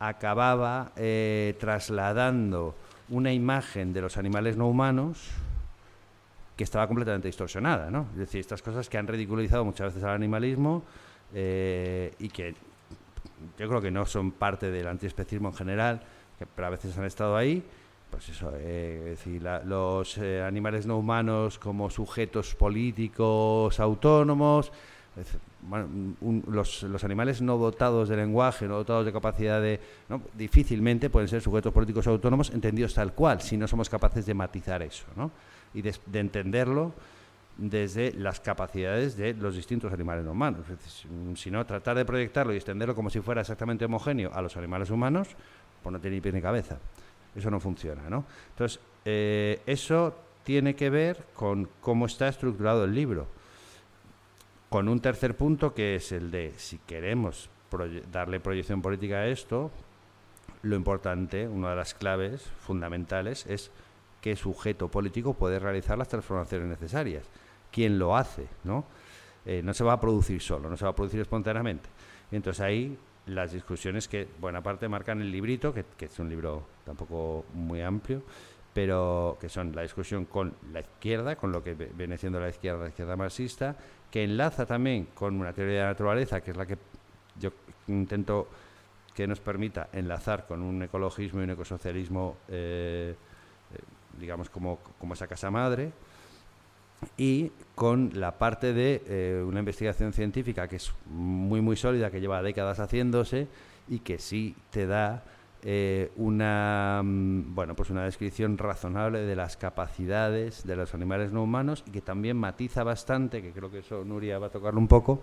acababa 0.00 0.90
eh, 0.96 1.54
trasladando 1.60 2.74
una 3.08 3.32
imagen 3.32 3.92
de 3.92 4.00
los 4.00 4.16
animales 4.16 4.56
no 4.56 4.68
humanos 4.68 5.30
que 6.56 6.64
estaba 6.64 6.86
completamente 6.86 7.28
distorsionada, 7.28 7.90
¿no? 7.90 8.06
Es 8.12 8.18
decir, 8.18 8.40
estas 8.40 8.62
cosas 8.62 8.88
que 8.88 8.98
han 8.98 9.06
ridiculizado 9.06 9.64
muchas 9.64 9.88
veces 9.88 10.04
al 10.04 10.14
animalismo 10.14 10.82
eh, 11.34 12.14
y 12.18 12.28
que 12.28 12.54
yo 13.58 13.68
creo 13.68 13.80
que 13.80 13.90
no 13.90 14.06
son 14.06 14.32
parte 14.32 14.70
del 14.70 14.86
antiespecismo 14.86 15.48
en 15.48 15.54
general, 15.54 16.02
pero 16.54 16.66
a 16.66 16.70
veces 16.70 16.96
han 16.98 17.04
estado 17.04 17.36
ahí, 17.36 17.62
pues 18.10 18.28
eso, 18.28 18.52
eh, 18.56 19.12
es 19.12 19.18
decir, 19.18 19.42
los 19.64 20.18
eh, 20.18 20.42
animales 20.42 20.86
no 20.86 20.98
humanos 20.98 21.58
como 21.58 21.88
sujetos 21.88 22.54
políticos 22.54 23.80
autónomos, 23.80 24.70
los, 26.48 27.04
animales 27.04 27.42
no 27.42 27.58
dotados 27.58 28.08
de 28.08 28.16
lenguaje, 28.16 28.66
no 28.66 28.76
dotados 28.76 29.04
de 29.04 29.12
capacidad 29.12 29.60
de... 29.60 29.80
difícilmente 30.34 31.10
pueden 31.10 31.28
ser 31.28 31.40
sujetos 31.42 31.72
políticos 31.72 32.06
autónomos 32.06 32.50
entendidos 32.50 32.94
tal 32.94 33.12
cual, 33.12 33.40
si 33.40 33.56
no 33.56 33.68
somos 33.68 33.88
capaces 33.88 34.26
de 34.26 34.34
matizar 34.34 34.82
eso, 34.82 35.04
¿no? 35.16 35.30
Y 35.74 35.82
de, 35.82 35.94
entenderlo 36.14 36.92
desde 37.56 38.12
las 38.14 38.40
capacidades 38.40 39.16
de 39.16 39.34
los 39.34 39.56
distintos 39.56 39.92
animales 39.92 40.24
no 40.24 40.32
humanos. 40.32 40.66
si 41.34 41.50
no, 41.50 41.64
tratar 41.66 41.96
de 41.96 42.04
proyectarlo 42.04 42.52
y 42.52 42.56
extenderlo 42.56 42.94
como 42.94 43.10
si 43.10 43.20
fuera 43.20 43.42
exactamente 43.42 43.84
homogéneo 43.84 44.32
a 44.32 44.40
los 44.42 44.56
animales 44.56 44.90
humanos, 44.90 45.28
pues 45.82 45.92
no 45.92 46.00
tiene 46.00 46.16
ni 46.16 46.20
pie 46.20 46.32
ni 46.32 46.40
cabeza. 46.40 46.78
Eso 47.34 47.50
no 47.50 47.60
funciona, 47.60 48.08
¿no? 48.08 48.24
Entonces, 48.50 48.80
eh, 49.04 49.60
eso 49.66 50.14
tiene 50.44 50.74
que 50.74 50.90
ver 50.90 51.24
con 51.34 51.68
cómo 51.80 52.06
está 52.06 52.28
estructurado 52.28 52.84
el 52.84 52.94
libro. 52.94 53.26
Con 54.68 54.88
un 54.88 55.00
tercer 55.00 55.36
punto 55.36 55.74
que 55.74 55.96
es 55.96 56.12
el 56.12 56.30
de, 56.30 56.54
si 56.56 56.78
queremos 56.78 57.50
darle 58.10 58.40
proyección 58.40 58.82
política 58.82 59.16
a 59.16 59.26
esto, 59.26 59.70
lo 60.62 60.76
importante, 60.76 61.48
una 61.48 61.70
de 61.70 61.76
las 61.76 61.94
claves 61.94 62.42
fundamentales 62.60 63.46
es 63.46 63.70
qué 64.22 64.34
sujeto 64.36 64.88
político 64.88 65.34
puede 65.34 65.58
realizar 65.58 65.98
las 65.98 66.08
transformaciones 66.08 66.68
necesarias 66.68 67.28
quién 67.72 67.98
lo 67.98 68.16
hace, 68.16 68.46
¿no? 68.62 68.84
Eh, 69.44 69.62
no 69.64 69.74
se 69.74 69.82
va 69.82 69.94
a 69.94 70.00
producir 70.00 70.40
solo, 70.40 70.68
no 70.68 70.76
se 70.76 70.84
va 70.84 70.92
a 70.92 70.94
producir 70.94 71.20
espontáneamente. 71.20 71.88
Entonces 72.30 72.60
ahí 72.60 72.96
las 73.26 73.52
discusiones 73.52 74.06
que 74.06 74.28
buena 74.40 74.62
parte 74.62 74.88
marcan 74.88 75.20
el 75.20 75.32
librito, 75.32 75.74
que, 75.74 75.84
es 75.98 76.18
un 76.20 76.28
libro 76.28 76.64
tampoco 76.84 77.46
muy 77.54 77.80
amplio, 77.80 78.22
pero 78.72 79.36
que 79.40 79.48
son 79.48 79.74
la 79.74 79.82
discusión 79.82 80.26
con 80.26 80.54
la 80.72 80.80
izquierda, 80.80 81.36
con 81.36 81.50
lo 81.50 81.64
que 81.64 81.74
viene 81.74 82.16
siendo 82.18 82.38
la 82.38 82.48
izquierda, 82.48 82.84
la 82.84 82.88
izquierda 82.88 83.16
marxista, 83.16 83.76
que 84.10 84.22
enlaza 84.22 84.66
también 84.66 85.08
con 85.14 85.40
una 85.40 85.52
teoría 85.52 85.74
de 85.74 85.82
la 85.82 85.88
naturaleza, 85.88 86.40
que 86.40 86.52
es 86.52 86.56
la 86.56 86.66
que 86.66 86.78
yo 87.38 87.50
intento 87.88 88.48
que 89.14 89.26
nos 89.26 89.40
permita 89.40 89.88
enlazar 89.92 90.46
con 90.46 90.62
un 90.62 90.82
ecologismo 90.82 91.40
y 91.40 91.44
un 91.44 91.50
ecosocialismo, 91.50 92.36
eh, 92.48 93.14
digamos, 94.18 94.50
como, 94.50 94.78
como 94.98 95.14
esa 95.14 95.26
casa 95.26 95.50
madre, 95.50 95.92
y 97.16 97.50
con 97.74 98.10
la 98.14 98.38
parte 98.38 98.72
de 98.72 99.02
eh, 99.06 99.44
una 99.46 99.60
investigación 99.60 100.12
científica 100.12 100.68
que 100.68 100.76
es 100.76 100.92
muy 101.06 101.60
muy 101.60 101.76
sólida, 101.76 102.10
que 102.10 102.20
lleva 102.20 102.42
décadas 102.42 102.78
haciéndose 102.78 103.48
y 103.88 104.00
que 104.00 104.18
sí 104.18 104.54
te 104.70 104.86
da 104.86 105.24
eh, 105.64 106.10
una 106.16 107.02
mm, 107.04 107.54
bueno 107.54 107.74
pues 107.74 107.90
una 107.90 108.04
descripción 108.04 108.58
razonable 108.58 109.20
de 109.20 109.36
las 109.36 109.56
capacidades 109.56 110.66
de 110.66 110.76
los 110.76 110.94
animales 110.94 111.32
no 111.32 111.42
humanos 111.42 111.84
y 111.86 111.90
que 111.90 112.00
también 112.00 112.36
matiza 112.36 112.84
bastante, 112.84 113.42
que 113.42 113.52
creo 113.52 113.70
que 113.70 113.78
eso 113.78 114.04
Nuria 114.04 114.38
va 114.38 114.48
a 114.48 114.50
tocarlo 114.50 114.78
un 114.78 114.88
poco, 114.88 115.22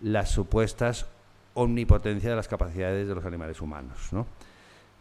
las 0.00 0.30
supuestas 0.30 1.06
omnipotencia 1.54 2.30
de 2.30 2.36
las 2.36 2.48
capacidades 2.48 3.06
de 3.06 3.14
los 3.14 3.24
animales 3.24 3.60
humanos, 3.60 4.12
¿no? 4.12 4.26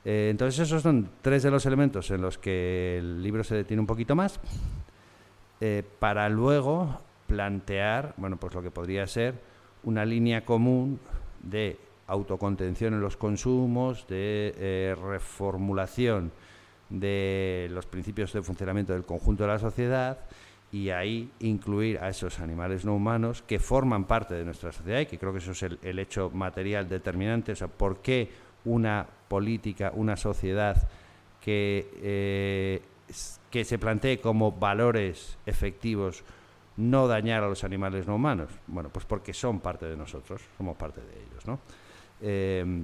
Eh, 0.04 0.30
entonces 0.32 0.60
esos 0.60 0.82
son 0.82 1.10
tres 1.22 1.44
de 1.44 1.52
los 1.52 1.66
elementos 1.66 2.10
en 2.12 2.22
los 2.22 2.38
que 2.38 2.98
el 2.98 3.22
libro 3.22 3.44
se 3.44 3.56
detiene 3.56 3.82
un 3.82 3.88
poquito 3.88 4.16
más. 4.16 4.40
Eh, 5.60 5.84
para 6.00 6.28
luego 6.30 7.00
plantear, 7.28 8.14
bueno, 8.18 8.38
pues 8.38 8.54
lo 8.54 8.62
que 8.62 8.72
podría 8.72 9.06
ser 9.08 9.36
una 9.84 10.06
línea 10.06 10.44
común 10.44 11.00
de 11.44 11.78
autocontención 12.08 12.94
en 12.94 13.02
los 13.02 13.16
consumos, 13.16 14.06
de 14.08 14.54
eh, 14.58 14.96
reformulación 15.02 16.32
de 16.90 17.70
los 17.72 17.86
principios 17.86 18.34
de 18.34 18.42
funcionamiento 18.42 18.94
del 18.94 19.06
conjunto 19.06 19.44
de 19.44 19.50
la 19.50 19.60
sociedad 19.60 20.18
y 20.72 20.90
ahí 20.90 21.32
incluir 21.40 22.00
a 22.00 22.10
esos 22.10 22.40
animales 22.40 22.86
no 22.86 22.96
humanos 22.96 23.44
que 23.44 23.60
forman 23.60 24.06
parte 24.06 24.34
de 24.34 24.44
nuestra 24.46 24.72
sociedad 24.72 25.00
y 25.00 25.06
que 25.06 25.18
creo 25.18 25.32
que 25.32 25.40
eso 25.40 25.52
es 25.52 25.64
el, 25.64 26.00
hecho 26.00 26.30
material 26.30 26.88
determinante, 26.88 27.54
o 27.54 27.56
sea, 27.56 27.68
por 27.68 28.02
qué 28.02 28.30
una 28.66 29.06
política, 29.28 29.92
una 29.96 30.18
sociedad 30.18 30.88
que 31.42 31.90
eh, 32.02 32.82
que 33.50 33.66
se 33.66 33.78
plantee 33.78 34.20
como 34.20 34.54
valores 34.54 35.38
efectivos 35.46 36.24
no 36.78 37.08
dañar 37.08 37.44
a 37.44 37.50
los 37.50 37.64
animales 37.64 38.08
no 38.08 38.16
humanos? 38.16 38.50
Bueno, 38.68 38.90
pues 38.90 39.06
porque 39.06 39.34
son 39.34 39.60
parte 39.60 39.86
de 39.86 39.98
nosotros, 39.98 40.42
somos 40.58 40.78
parte 40.78 41.02
de 41.02 41.14
ellos, 41.14 41.46
¿no? 41.46 41.60
Eh, 42.22 42.84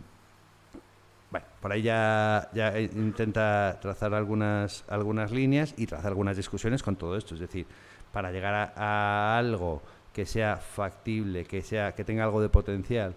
bueno, 1.30 1.46
por 1.62 1.72
ahí 1.72 1.82
ya, 1.82 2.50
ya, 2.54 2.80
intenta 2.80 3.78
trazar 3.82 4.14
algunas, 4.14 4.86
algunas 4.88 5.32
líneas 5.32 5.74
y 5.78 5.86
trazar 5.86 6.08
algunas 6.08 6.38
discusiones 6.38 6.84
con 6.84 6.96
todo 6.96 7.18
esto. 7.18 7.34
Es 7.34 7.40
decir, 7.40 7.66
para 8.12 8.32
llegar 8.32 8.74
a, 8.76 9.38
algo 9.38 9.82
que 10.14 10.26
sea 10.26 10.58
factible, 10.58 11.46
que, 11.46 11.62
sea, 11.62 11.94
que 11.94 12.04
tenga 12.04 12.24
algo 12.24 12.42
de 12.42 12.50
potencial 12.50 13.14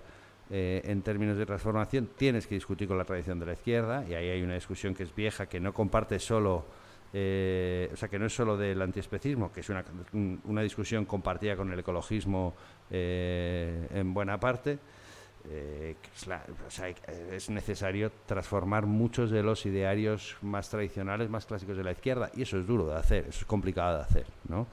eh, 0.50 0.82
en 0.84 1.02
términos 1.02 1.36
de 1.36 1.46
transformación, 1.46 2.10
tienes 2.16 2.46
que 2.46 2.54
discutir 2.54 2.88
con 2.88 2.98
la 2.98 3.04
tradición 3.04 3.38
de 3.38 3.46
la 3.46 3.52
izquierda 3.52 4.04
y 4.08 4.14
ahí 4.14 4.28
hay 4.28 4.42
una 4.42 4.54
discusión 4.54 4.94
que 4.94 5.04
es 5.04 5.14
vieja, 5.14 5.46
que 5.46 5.60
no 5.60 5.72
comparte 5.72 6.18
solo 6.18 6.64
eh, 7.12 7.90
o 7.92 7.96
sea, 7.96 8.08
que 8.08 8.18
no 8.18 8.26
es 8.26 8.34
solo 8.34 8.56
del 8.56 8.80
antiespecismo, 8.80 9.52
que 9.52 9.60
es 9.60 9.68
una, 9.68 9.84
una 10.44 10.62
discusión 10.62 11.04
compartida 11.04 11.56
con 11.56 11.72
el 11.72 11.78
ecologismo 11.78 12.54
eh, 12.90 13.88
en 13.92 14.14
buena 14.14 14.38
parte, 14.38 14.78
eh, 15.48 15.96
es, 17.32 17.50
necesario 17.50 18.12
transformar 18.26 18.86
muchos 18.86 19.30
de 19.30 19.42
los 19.42 19.66
idearios 19.66 20.36
más 20.42 20.68
tradicionales, 20.70 21.28
más 21.30 21.46
clásicos 21.46 21.76
de 21.76 21.82
la 21.82 21.92
izquierda, 21.92 22.30
y 22.34 22.42
eso 22.42 22.58
es 22.58 22.66
duro 22.66 22.86
de 22.86 22.96
hacer, 22.96 23.26
eso 23.28 23.40
es 23.40 23.46
complicado 23.46 23.96
de 23.96 24.02
hacer, 24.02 24.26
¿no? 24.48 24.66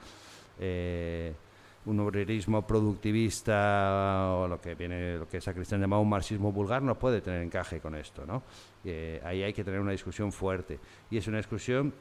Un 1.88 2.00
obrerismo 2.00 2.66
productivista 2.66 4.34
o 4.34 4.46
lo 4.46 4.60
que 4.60 4.74
viene 4.74 5.16
lo 5.16 5.28
que 5.28 5.38
Cristian 5.38 5.80
llamado 5.80 6.02
un 6.02 6.08
marxismo 6.08 6.52
vulgar 6.52 6.82
no 6.82 6.98
puede 6.98 7.20
tener 7.20 7.42
encaje 7.42 7.80
con 7.80 7.94
esto 7.94 8.26
no 8.26 8.42
ahí 9.24 9.42
hay 9.42 9.52
que 9.52 9.64
tener 9.64 9.80
una 9.80 9.92
discusión 9.92 10.32
fuerte. 10.32 10.78
Y 11.10 11.18
es 11.18 11.26
una 11.26 11.38
discusión 11.38 11.92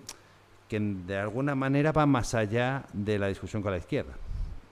que 0.68 0.80
de 0.80 1.18
alguna 1.18 1.56
manera 1.56 1.92
va 1.92 2.06
más 2.06 2.34
allá 2.34 2.86
de 2.94 3.18
la 3.18 3.28
discusión 3.28 3.62
con 3.62 3.72
la 3.72 3.78
izquierda, 3.78 4.14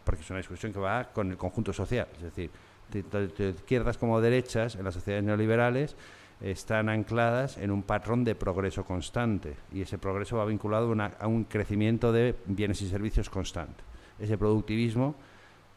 porque 0.04 0.22
es 0.22 0.30
una 0.30 0.40
discusión 0.40 0.74
que 0.74 0.80
va 0.80 1.06
con 1.06 1.32
el 1.32 1.38
conjunto 1.38 1.72
social, 1.74 2.08
es 2.18 2.24
decir, 2.24 2.50
de, 2.92 3.50
izquierdas 3.50 3.98
como 3.98 4.22
derechas 4.22 4.76
en 4.76 4.84
las 4.84 4.94
sociedades 4.94 5.26
neoliberales 5.26 5.96
están 6.42 6.90
ancladas 6.90 7.58
en 7.58 7.72
un 7.72 7.82
patrón 7.82 8.26
de 8.26 8.36
progreso 8.36 8.84
constante 8.84 9.56
y 9.72 9.82
ese 9.82 9.98
progreso 9.98 10.38
va 10.38 10.46
vinculado 10.46 10.94
a 11.20 11.28
un 11.28 11.46
crecimiento 11.46 12.12
de 12.12 12.36
bienes 12.46 12.82
y 12.82 12.90
servicios 12.90 13.30
constante. 13.30 13.84
Ese 14.20 14.38
productivismo 14.38 15.16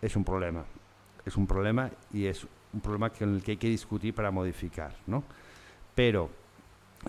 es 0.01 0.15
un 0.17 0.25
problema, 0.25 0.65
es 1.25 1.37
un 1.37 1.47
problema 1.47 1.91
y 2.13 2.27
es 2.27 2.47
un 2.73 2.81
problema 2.81 3.11
con 3.11 3.35
el 3.35 3.43
que 3.43 3.53
hay 3.53 3.57
que 3.57 3.69
discutir 3.69 4.15
para 4.15 4.31
modificar, 4.31 4.95
¿no? 5.07 5.25
Pero 5.95 6.31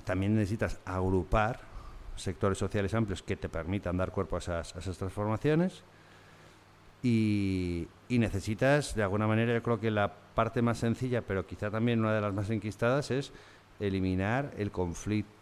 también 0.03 0.35
necesitas 0.35 0.79
agrupar 0.85 1.59
sectores 2.15 2.57
sociales 2.57 2.93
amplios 2.93 3.23
que 3.23 3.35
te 3.35 3.49
permitan 3.49 3.97
dar 3.97 4.11
cuerpo 4.11 4.35
a 4.35 4.39
esas, 4.39 4.73
transformaciones. 4.97 5.83
Y, 7.01 7.87
necesitas, 8.09 8.95
de 8.95 9.03
alguna 9.03 9.27
manera, 9.27 9.53
yo 9.53 9.63
creo 9.63 9.79
que 9.79 9.91
la 9.91 10.11
parte 10.35 10.61
más 10.61 10.79
sencilla, 10.79 11.21
pero 11.21 11.45
quizá 11.45 11.71
también 11.71 11.99
una 11.99 12.13
de 12.13 12.21
las 12.21 12.33
más 12.33 12.49
enquistadas, 12.49 13.11
es 13.11 13.31
eliminar 13.79 14.51
el 14.57 14.71
conflicto 14.71 15.38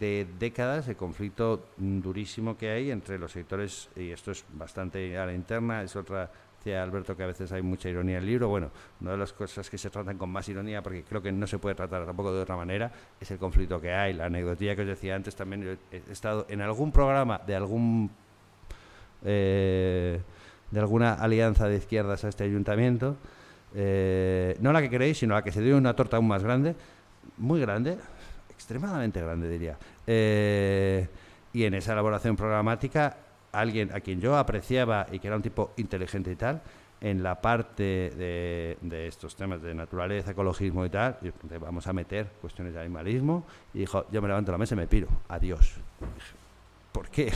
de 0.00 0.26
décadas, 0.38 0.88
el 0.88 0.96
conflicto 0.96 1.66
durísimo 1.76 2.56
que 2.56 2.70
hay 2.70 2.90
entre 2.90 3.18
los 3.18 3.32
sectores, 3.32 3.90
y 3.96 4.10
esto 4.10 4.30
es 4.30 4.44
bastante 4.52 5.18
a 5.18 5.26
la 5.26 5.34
interna, 5.34 5.82
es 5.82 5.94
otra 5.96 6.30
Alberto 6.72 7.16
que 7.16 7.22
a 7.22 7.26
veces 7.26 7.52
hay 7.52 7.62
mucha 7.62 7.88
ironía 7.88 8.16
en 8.16 8.22
el 8.22 8.26
libro. 8.26 8.48
Bueno, 8.48 8.70
una 9.00 9.12
de 9.12 9.16
las 9.18 9.32
cosas 9.32 9.68
que 9.68 9.76
se 9.76 9.90
tratan 9.90 10.16
con 10.16 10.30
más 10.30 10.48
ironía, 10.48 10.82
porque 10.82 11.02
creo 11.02 11.20
que 11.20 11.30
no 11.30 11.46
se 11.46 11.58
puede 11.58 11.74
tratar 11.74 12.06
tampoco 12.06 12.32
de 12.32 12.40
otra 12.40 12.56
manera, 12.56 12.90
es 13.20 13.30
el 13.30 13.38
conflicto 13.38 13.80
que 13.80 13.92
hay. 13.92 14.14
La 14.14 14.26
anecdotilla 14.26 14.74
que 14.74 14.82
os 14.82 14.88
decía 14.88 15.14
antes 15.14 15.36
también, 15.36 15.78
he 15.92 16.02
estado 16.10 16.46
en 16.48 16.62
algún 16.62 16.92
programa 16.92 17.40
de 17.46 17.54
algún... 17.54 18.10
Eh, 19.24 20.20
de 20.70 20.80
alguna 20.80 21.14
alianza 21.14 21.68
de 21.68 21.76
izquierdas 21.76 22.24
a 22.24 22.28
este 22.28 22.44
ayuntamiento, 22.44 23.16
eh, 23.74 24.56
no 24.60 24.72
la 24.72 24.82
que 24.82 24.90
queréis, 24.90 25.18
sino 25.18 25.34
la 25.34 25.44
que 25.44 25.52
se 25.52 25.62
dio 25.62 25.76
una 25.76 25.94
torta 25.94 26.16
aún 26.16 26.26
más 26.26 26.42
grande, 26.42 26.74
muy 27.36 27.60
grande, 27.60 27.96
extremadamente 28.54 29.20
grande 29.20 29.48
diría. 29.48 29.76
Eh, 30.06 31.08
y 31.52 31.64
en 31.64 31.74
esa 31.74 31.92
elaboración 31.92 32.36
programática 32.36 33.16
alguien 33.52 33.92
a 33.92 34.00
quien 34.00 34.20
yo 34.20 34.36
apreciaba 34.36 35.06
y 35.10 35.18
que 35.18 35.28
era 35.28 35.36
un 35.36 35.42
tipo 35.42 35.72
inteligente 35.76 36.32
y 36.32 36.36
tal, 36.36 36.60
en 37.00 37.22
la 37.22 37.40
parte 37.40 37.82
de, 38.16 38.78
de 38.80 39.06
estos 39.06 39.36
temas 39.36 39.60
de 39.62 39.74
naturaleza, 39.74 40.30
ecologismo 40.30 40.86
y 40.86 40.90
tal, 40.90 41.18
vamos 41.60 41.86
a 41.86 41.92
meter 41.92 42.28
cuestiones 42.40 42.72
de 42.72 42.80
animalismo, 42.80 43.44
y 43.74 43.80
dijo, 43.80 44.06
yo 44.10 44.22
me 44.22 44.28
levanto 44.28 44.50
la 44.50 44.58
mesa 44.58 44.74
y 44.74 44.78
me 44.78 44.86
piro, 44.86 45.08
adiós. 45.28 45.74
¿Por 46.92 47.08
qué? 47.10 47.30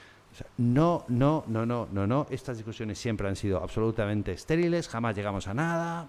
no, 0.58 1.04
no, 1.08 1.44
no, 1.46 1.64
no, 1.64 1.88
no, 1.92 2.06
no, 2.06 2.26
estas 2.30 2.56
discusiones 2.56 2.98
siempre 2.98 3.28
han 3.28 3.36
sido 3.36 3.62
absolutamente 3.62 4.32
estériles, 4.32 4.88
jamás 4.88 5.14
llegamos 5.14 5.46
a 5.46 5.54
nada, 5.54 6.08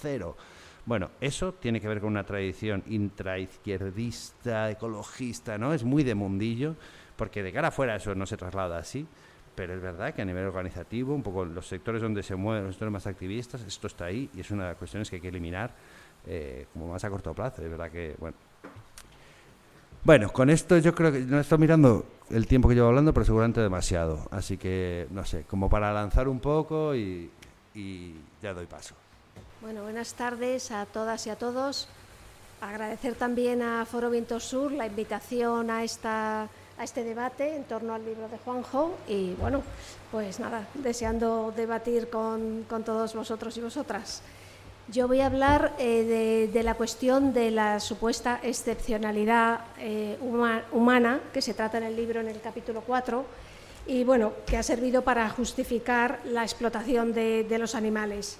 cero. 0.00 0.36
Bueno, 0.84 1.10
eso 1.20 1.54
tiene 1.54 1.80
que 1.80 1.86
ver 1.86 2.00
con 2.00 2.10
una 2.10 2.24
tradición 2.24 2.82
intraizquierdista, 2.88 4.70
ecologista, 4.70 5.56
¿no? 5.56 5.72
Es 5.72 5.84
muy 5.84 6.02
de 6.02 6.14
mundillo 6.14 6.74
porque 7.16 7.42
de 7.42 7.52
cara 7.52 7.68
afuera 7.68 7.94
eso 7.94 8.16
no 8.16 8.26
se 8.26 8.36
traslada 8.36 8.78
así, 8.78 9.06
pero 9.54 9.74
es 9.74 9.80
verdad 9.80 10.12
que 10.12 10.22
a 10.22 10.24
nivel 10.24 10.44
organizativo, 10.46 11.14
un 11.14 11.22
poco 11.22 11.44
los 11.44 11.68
sectores 11.68 12.02
donde 12.02 12.24
se 12.24 12.34
mueven 12.34 12.64
los 12.64 12.74
sectores 12.74 12.92
más 12.92 13.06
activistas, 13.06 13.60
esto 13.62 13.86
está 13.86 14.06
ahí 14.06 14.28
y 14.34 14.40
es 14.40 14.50
una 14.50 14.64
de 14.64 14.68
las 14.70 14.78
cuestiones 14.78 15.08
que 15.08 15.16
hay 15.16 15.22
que 15.22 15.28
eliminar 15.28 15.72
eh, 16.26 16.66
como 16.72 16.88
más 16.88 17.04
a 17.04 17.10
corto 17.10 17.32
plazo. 17.32 17.62
Es 17.62 17.70
verdad 17.70 17.90
que, 17.90 18.16
bueno. 18.18 18.36
Bueno, 20.02 20.32
con 20.32 20.50
esto 20.50 20.78
yo 20.78 20.92
creo 20.96 21.12
que 21.12 21.20
no 21.20 21.38
estoy 21.38 21.58
mirando 21.58 22.04
el 22.30 22.48
tiempo 22.48 22.68
que 22.68 22.74
llevo 22.74 22.88
hablando, 22.88 23.14
pero 23.14 23.24
seguramente 23.24 23.60
demasiado. 23.60 24.26
Así 24.32 24.56
que, 24.56 25.06
no 25.12 25.24
sé, 25.24 25.44
como 25.44 25.70
para 25.70 25.92
lanzar 25.92 26.26
un 26.26 26.40
poco 26.40 26.92
y, 26.96 27.30
y 27.72 28.14
ya 28.42 28.52
doy 28.52 28.66
paso. 28.66 28.96
Bueno, 29.62 29.84
buenas 29.84 30.14
tardes 30.14 30.72
a 30.72 30.86
todas 30.86 31.24
y 31.28 31.30
a 31.30 31.36
todos. 31.36 31.86
Agradecer 32.60 33.14
también 33.14 33.62
a 33.62 33.86
Foro 33.86 34.10
Viento 34.10 34.40
Sur 34.40 34.72
la 34.72 34.86
invitación 34.86 35.70
a, 35.70 35.84
esta, 35.84 36.48
a 36.76 36.82
este 36.82 37.04
debate 37.04 37.54
en 37.54 37.62
torno 37.62 37.94
al 37.94 38.04
libro 38.04 38.28
de 38.28 38.38
Juanjo 38.38 38.96
y 39.06 39.34
bueno, 39.34 39.62
pues 40.10 40.40
nada, 40.40 40.66
deseando 40.74 41.54
debatir 41.56 42.10
con, 42.10 42.66
con 42.68 42.82
todos 42.82 43.14
vosotros 43.14 43.56
y 43.56 43.60
vosotras. 43.60 44.22
Yo 44.88 45.06
voy 45.06 45.20
a 45.20 45.26
hablar 45.26 45.74
eh, 45.78 46.50
de, 46.52 46.62
la 46.64 46.74
cuestión 46.74 47.32
de 47.32 47.52
la 47.52 47.78
supuesta 47.78 48.40
excepcionalidad 48.42 49.60
eh, 49.78 50.18
humana 50.72 51.20
que 51.32 51.40
se 51.40 51.54
trata 51.54 51.78
en 51.78 51.84
el 51.84 51.94
libro 51.94 52.18
en 52.18 52.26
el 52.26 52.40
capítulo 52.40 52.82
4 52.84 53.24
y 53.86 54.04
bueno, 54.04 54.32
que 54.46 54.56
ha 54.56 54.62
servido 54.62 55.02
para 55.02 55.28
justificar 55.30 56.20
la 56.24 56.42
explotación 56.42 57.12
de, 57.12 57.56
los 57.58 57.74
animales. 57.74 58.38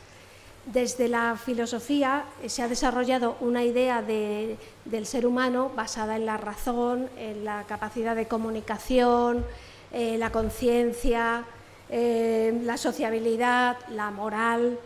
Desde 0.66 1.08
la 1.08 1.36
filosofía 1.36 2.24
eh, 2.42 2.48
se 2.48 2.62
ha 2.62 2.68
desarrollado 2.68 3.36
una 3.40 3.64
idea 3.64 4.02
del 4.02 5.06
ser 5.06 5.26
humano 5.26 5.70
basada 5.74 6.16
en 6.16 6.26
la 6.26 6.36
razón, 6.36 7.08
en 7.18 7.44
la 7.44 7.64
capacidad 7.64 8.14
de 8.14 8.28
comunicación, 8.28 9.44
la 9.92 10.32
conciencia, 10.32 11.44
la 11.90 12.76
sociabilidad, 12.78 13.76
la 13.90 14.10
moral, 14.10 14.78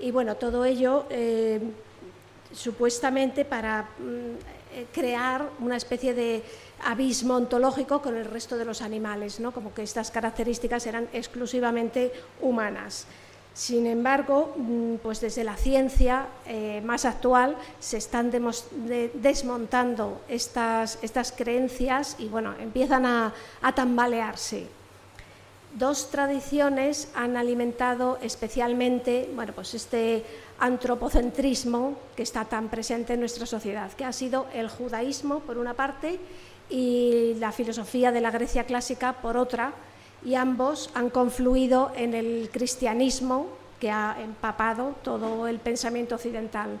y 0.00 0.10
bueno, 0.10 0.36
todo 0.36 0.64
ello 0.64 1.06
eh, 1.10 1.60
supuestamente 2.52 3.44
para 3.44 3.82
mm, 3.82 4.74
eh, 4.74 4.86
crear 4.92 5.50
una 5.60 5.76
especie 5.76 6.14
de 6.14 6.42
abismo 6.84 7.34
ontológico 7.34 8.00
con 8.00 8.16
el 8.16 8.24
resto 8.24 8.56
de 8.56 8.64
los 8.64 8.80
animales, 8.80 9.40
¿no? 9.40 9.52
como 9.52 9.74
que 9.74 9.82
estas 9.82 10.10
características 10.10 10.86
eran 10.86 11.08
exclusivamente 11.12 12.12
humanas. 12.40 13.06
Sin 13.58 13.88
embargo, 13.88 14.54
mm, 14.56 14.98
pues 15.02 15.20
desde 15.20 15.42
la 15.42 15.56
ciencia 15.56 16.28
eh, 16.46 16.80
más 16.84 17.04
actual 17.04 17.56
se 17.80 17.96
están 17.96 18.30
desmontando 18.30 20.20
estas, 20.28 20.96
estas, 21.02 21.32
creencias 21.32 22.14
y 22.20 22.28
bueno, 22.28 22.54
empiezan 22.60 23.04
a, 23.04 23.34
a 23.60 23.74
tambalearse. 23.74 24.68
Dos 25.74 26.08
tradiciones 26.12 27.08
han 27.16 27.36
alimentado 27.36 28.20
especialmente 28.22 29.28
bueno, 29.34 29.52
pues 29.52 29.74
este 29.74 30.24
antropocentrismo 30.60 31.98
que 32.14 32.22
está 32.22 32.44
tan 32.44 32.68
presente 32.68 33.14
en 33.14 33.20
nuestra 33.20 33.44
sociedad, 33.44 33.90
que 33.90 34.04
ha 34.04 34.12
sido 34.12 34.46
el 34.54 34.68
judaísmo 34.68 35.40
por 35.40 35.58
una 35.58 35.74
parte 35.74 36.20
y 36.70 37.34
la 37.40 37.50
filosofía 37.50 38.12
de 38.12 38.20
la 38.20 38.30
Grecia 38.30 38.62
clásica 38.66 39.14
por 39.14 39.36
otra, 39.36 39.72
y 40.24 40.34
ambos 40.34 40.90
han 40.94 41.10
confluido 41.10 41.92
en 41.94 42.14
el 42.14 42.50
cristianismo 42.52 43.46
que 43.78 43.90
ha 43.90 44.16
empapado 44.20 44.94
todo 45.02 45.46
el 45.46 45.58
pensamiento 45.58 46.16
occidental. 46.16 46.78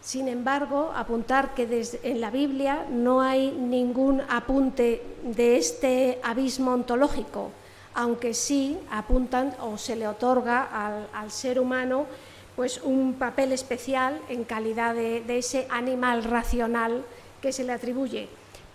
Sin 0.00 0.28
embargo, 0.28 0.92
apuntar 0.94 1.54
que 1.54 1.82
en 2.02 2.20
la 2.20 2.30
Biblia 2.30 2.86
no 2.88 3.20
hay 3.20 3.50
ningún 3.50 4.22
apunte 4.28 5.02
de 5.22 5.56
este 5.56 6.20
abismo 6.22 6.72
ontológico, 6.72 7.50
aunque 7.94 8.32
sí 8.32 8.78
apuntan 8.90 9.54
o 9.60 9.76
se 9.76 9.96
le 9.96 10.06
otorga 10.06 11.08
al, 11.12 11.30
ser 11.30 11.58
humano 11.58 12.06
pues 12.54 12.80
un 12.82 13.14
papel 13.14 13.52
especial 13.52 14.20
en 14.28 14.44
calidad 14.44 14.94
de, 14.94 15.22
ese 15.38 15.66
animal 15.70 16.24
racional 16.24 17.04
que 17.42 17.52
se 17.52 17.64
le 17.64 17.72
atribuye. 17.72 18.28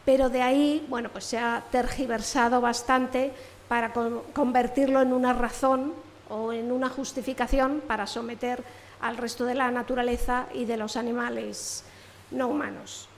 Pero 0.05 0.29
de 0.29 0.41
ahí, 0.41 0.85
bueno, 0.89 1.09
pues 1.09 1.23
se 1.23 1.37
ha 1.37 1.63
tergiversado 1.71 2.59
bastante 2.59 3.31
para 3.73 3.91
convertirlo 4.33 5.01
en 5.01 5.11
una 5.11 5.33
razón 5.33 5.95
o 6.29 6.53
en 6.53 6.71
una 6.71 6.89
justificación 6.89 7.81
para 7.87 8.05
someter 8.05 8.63
al 9.01 9.17
resto 9.17 9.45
de 9.45 9.55
la 9.55 9.71
naturaleza 9.71 10.45
y 10.53 10.65
de 10.65 10.77
los 10.77 10.95
animales 10.95 11.83
no 12.29 12.49
humanos. 12.49 13.09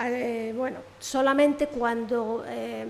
Eh, 0.00 0.52
bueno, 0.54 0.80
solamente 0.98 1.66
cuando 1.66 2.44
eh, 2.46 2.84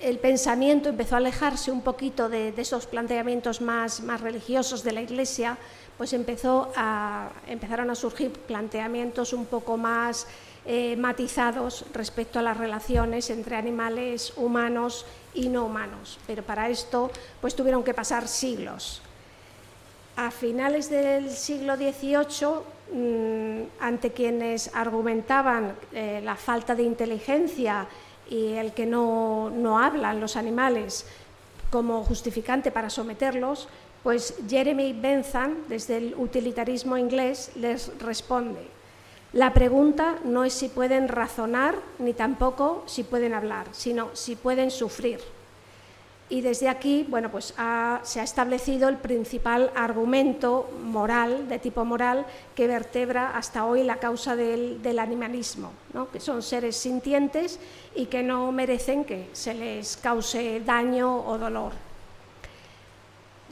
el 0.00 0.18
pensamiento 0.18 0.90
empezó 0.90 1.14
a 1.14 1.18
alejarse 1.18 1.70
un 1.70 1.80
poquito 1.80 2.28
de, 2.28 2.52
esos 2.54 2.84
planteamientos 2.84 3.62
más, 3.62 4.02
más, 4.02 4.20
religiosos 4.20 4.84
de 4.84 4.92
la 4.92 5.00
Iglesia, 5.00 5.56
pues 5.96 6.12
empezó 6.12 6.70
a, 6.76 7.30
empezaron 7.46 7.88
a 7.88 7.94
surgir 7.94 8.30
planteamientos 8.32 9.32
un 9.32 9.46
poco 9.46 9.78
más 9.78 10.26
eh, 10.64 10.96
matizados 10.96 11.84
respecto 11.92 12.38
a 12.38 12.42
las 12.42 12.56
relaciones 12.56 13.30
entre 13.30 13.56
animales 13.56 14.32
humanos 14.36 15.04
y 15.34 15.48
no 15.48 15.64
humanos. 15.64 16.18
Pero 16.26 16.42
para 16.42 16.68
esto 16.68 17.10
pues 17.40 17.56
tuvieron 17.56 17.82
que 17.82 17.94
pasar 17.94 18.28
siglos. 18.28 19.02
A 20.16 20.30
finales 20.30 20.90
del 20.90 21.30
siglo 21.30 21.76
XVIII, 21.76 22.62
mm, 22.92 23.62
ante 23.80 24.12
quienes 24.12 24.70
argumentaban 24.74 25.74
eh, 25.92 26.20
la 26.22 26.36
falta 26.36 26.74
de 26.74 26.82
inteligencia 26.82 27.88
y 28.28 28.52
el 28.52 28.72
que 28.72 28.86
no, 28.86 29.50
no 29.50 29.78
hablan 29.78 30.20
los 30.20 30.36
animales 30.36 31.06
como 31.70 32.04
justificante 32.04 32.70
para 32.70 32.90
someterlos, 32.90 33.68
pues 34.02 34.34
Jeremy 34.48 34.92
Bentham, 34.92 35.56
desde 35.68 35.96
el 35.96 36.14
utilitarismo 36.14 36.96
inglés, 36.98 37.52
les 37.56 37.96
responde. 37.98 38.71
La 39.32 39.54
pregunta 39.54 40.16
no 40.24 40.44
es 40.44 40.52
si 40.52 40.68
pueden 40.68 41.08
razonar 41.08 41.74
ni 41.98 42.12
tampoco 42.12 42.82
si 42.86 43.02
pueden 43.02 43.32
hablar, 43.32 43.68
sino 43.72 44.10
si 44.14 44.36
pueden 44.36 44.70
sufrir 44.70 45.20
y 46.32 46.40
desde 46.40 46.70
aquí 46.70 47.04
bueno, 47.06 47.30
pues 47.30 47.52
se 48.02 48.20
ha 48.20 48.24
establecido 48.24 48.88
el 48.88 48.96
principal 48.96 49.70
argumento 49.74 50.66
moral, 50.82 51.46
de 51.46 51.58
tipo 51.58 51.84
moral, 51.84 52.24
que 52.54 52.66
vertebra 52.66 53.36
hasta 53.36 53.66
hoy 53.66 53.82
la 53.82 53.96
causa 53.98 54.34
del, 54.34 54.98
animalismo, 54.98 55.72
que 56.10 56.20
son 56.20 56.42
seres 56.42 56.74
sintientes 56.74 57.60
y 57.94 58.06
que 58.06 58.22
no 58.22 58.50
merecen 58.50 59.04
que 59.04 59.28
se 59.34 59.52
les 59.52 59.98
cause 59.98 60.62
daño 60.64 61.22
o 61.26 61.36
dolor. 61.36 61.91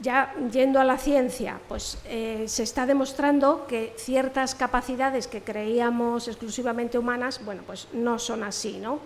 Ya 0.01 0.33
yendo 0.51 0.79
a 0.79 0.83
la 0.83 0.97
ciencia, 0.97 1.59
pues 1.67 1.99
eh, 2.05 2.45
se 2.47 2.63
está 2.63 2.85
demostrando 2.87 3.67
que 3.67 3.93
ciertas 3.97 4.55
capacidades 4.55 5.27
que 5.27 5.41
creíamos 5.41 6.27
exclusivamente 6.27 6.97
humanas, 6.97 7.43
bueno, 7.45 7.61
pues 7.67 7.87
no 7.93 8.17
son 8.17 8.43
así, 8.43 8.79
¿no? 8.79 8.99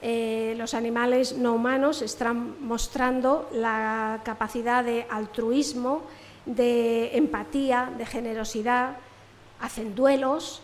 Eh, 0.00 0.54
los 0.56 0.74
animales 0.74 1.36
no 1.36 1.54
humanos 1.54 2.02
están 2.02 2.54
mostrando 2.64 3.48
la 3.52 4.20
capacidad 4.24 4.84
de 4.84 5.06
altruismo, 5.10 6.02
de 6.46 7.16
empatía, 7.16 7.92
de 7.98 8.06
generosidad, 8.06 8.96
hacen 9.60 9.96
duelos. 9.96 10.62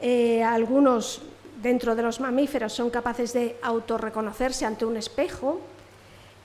Eh, 0.00 0.42
algunos 0.44 1.22
dentro 1.62 1.96
de 1.96 2.02
los 2.02 2.20
mamíferos 2.20 2.72
son 2.72 2.90
capaces 2.90 3.32
de 3.32 3.56
autorreconocerse 3.62 4.66
ante 4.66 4.84
un 4.84 4.96
espejo. 4.96 5.60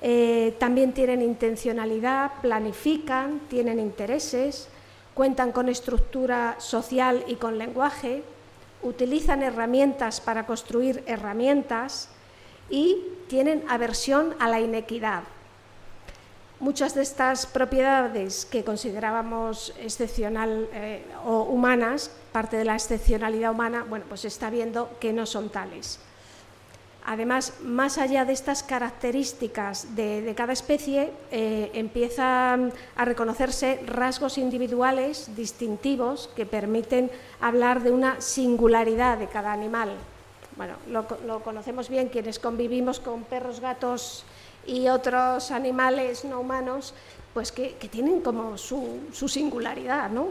Eh, 0.06 0.54
también 0.60 0.92
tienen 0.92 1.22
intencionalidad, 1.22 2.34
planifican, 2.42 3.40
tienen 3.50 3.80
intereses, 3.80 4.68
cuentan 5.14 5.54
con 5.54 5.70
estructura 5.70 6.58
social 6.60 7.24
y 7.26 7.36
con 7.36 7.58
lenguaje, 7.58 8.22
utilizan 8.82 9.44
herramientas 9.44 10.20
para 10.20 10.46
construir 10.46 11.06
herramientas 11.08 12.10
y 12.70 12.98
tienen 13.30 13.64
aversión 13.70 14.36
a 14.40 14.50
la 14.50 14.60
inequidad. 14.60 15.24
Muchas 16.60 16.96
de 16.96 17.02
estas 17.02 17.46
propiedades 17.46 18.46
que 18.46 18.66
considerábamos 18.66 19.74
excepcional 19.80 20.68
eh, 20.74 21.06
o 21.26 21.44
humanas, 21.44 22.12
parte 22.34 22.58
de 22.58 22.66
la 22.66 22.76
excepcionalidad 22.76 23.52
humana, 23.52 23.86
bueno, 23.88 24.04
pues 24.10 24.26
está 24.26 24.50
viendo 24.50 24.90
que 25.00 25.14
no 25.14 25.26
son 25.26 25.48
tales. 25.48 26.00
Además, 27.06 27.54
más 27.62 27.98
allá 27.98 28.24
de 28.24 28.32
estas 28.32 28.64
características 28.64 29.94
de, 29.96 30.34
cada 30.38 30.54
especie, 30.54 31.12
eh, 31.32 31.70
empiezan 31.74 32.72
a 32.96 33.04
reconocerse 33.04 33.82
rasgos 33.86 34.38
individuales 34.38 35.36
distintivos 35.36 36.30
que 36.34 36.46
permiten 36.46 37.12
hablar 37.42 37.84
de 37.84 37.92
una 37.92 38.22
singularidad 38.22 39.18
de 39.18 39.28
cada 39.28 39.52
animal. 39.52 39.98
Bueno, 40.56 40.76
lo, 40.88 41.40
conocemos 41.42 41.90
bien 41.90 42.08
quienes 42.08 42.40
convivimos 42.40 43.00
con 43.02 43.24
perros, 43.24 43.60
gatos 43.60 44.24
y 44.66 44.88
otros 44.88 45.52
animales 45.52 46.24
no 46.24 46.40
humanos, 46.40 46.94
pues 47.34 47.52
que, 47.52 47.72
tienen 47.92 48.22
como 48.22 48.58
su, 48.58 49.00
su 49.12 49.28
singularidad, 49.28 50.10
¿no? 50.10 50.30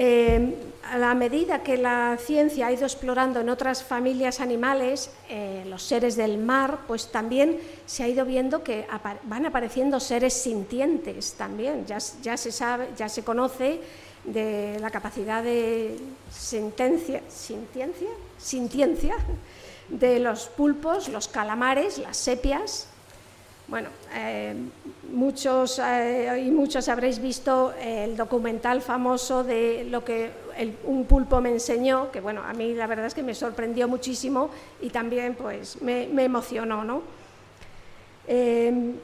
Eh, 0.00 0.54
a 0.84 0.96
la 0.96 1.12
medida 1.12 1.64
que 1.64 1.76
la 1.76 2.16
ciencia 2.24 2.68
ha 2.68 2.72
ido 2.72 2.84
explorando 2.84 3.40
en 3.40 3.48
otras 3.48 3.82
familias 3.82 4.38
animales, 4.38 5.10
eh, 5.28 5.64
los 5.66 5.82
seres 5.82 6.14
del 6.14 6.38
mar, 6.38 6.82
pues 6.86 7.10
también 7.10 7.58
se 7.84 8.04
ha 8.04 8.08
ido 8.08 8.24
viendo 8.24 8.62
que 8.62 8.86
van 9.24 9.44
apareciendo 9.44 9.98
seres 9.98 10.34
sintientes 10.34 11.32
también. 11.32 11.84
Ya, 11.84 11.98
se 11.98 12.52
sabe, 12.52 12.90
ya 12.96 13.08
se 13.08 13.24
conoce 13.24 13.80
de 14.22 14.78
la 14.78 14.90
capacidad 14.92 15.42
de 15.42 15.98
sentencia, 16.30 17.20
sintiencia 18.38 19.16
de 19.88 20.20
los 20.20 20.46
pulpos, 20.46 21.08
los 21.08 21.26
calamares, 21.26 21.98
las 21.98 22.16
sepias. 22.16 22.86
Bueno, 23.68 23.90
eh, 24.14 24.54
muchos 25.12 25.78
eh, 25.78 26.42
y 26.46 26.50
muchos 26.50 26.88
habréis 26.88 27.18
visto 27.18 27.74
el 27.78 28.16
documental 28.16 28.80
famoso 28.80 29.44
de 29.44 29.86
lo 29.90 30.02
que 30.02 30.30
un 30.84 31.04
pulpo 31.04 31.42
me 31.42 31.50
enseñó, 31.50 32.10
que 32.10 32.20
bueno, 32.20 32.42
a 32.42 32.54
mí 32.54 32.72
la 32.72 32.86
verdad 32.86 33.04
es 33.04 33.14
que 33.14 33.22
me 33.22 33.34
sorprendió 33.34 33.86
muchísimo 33.86 34.48
y 34.80 34.88
también 34.88 35.34
pues 35.34 35.82
me, 35.82 36.04
emocionó, 36.24 36.82
¿no? 36.82 37.02
Eh, 38.26 38.94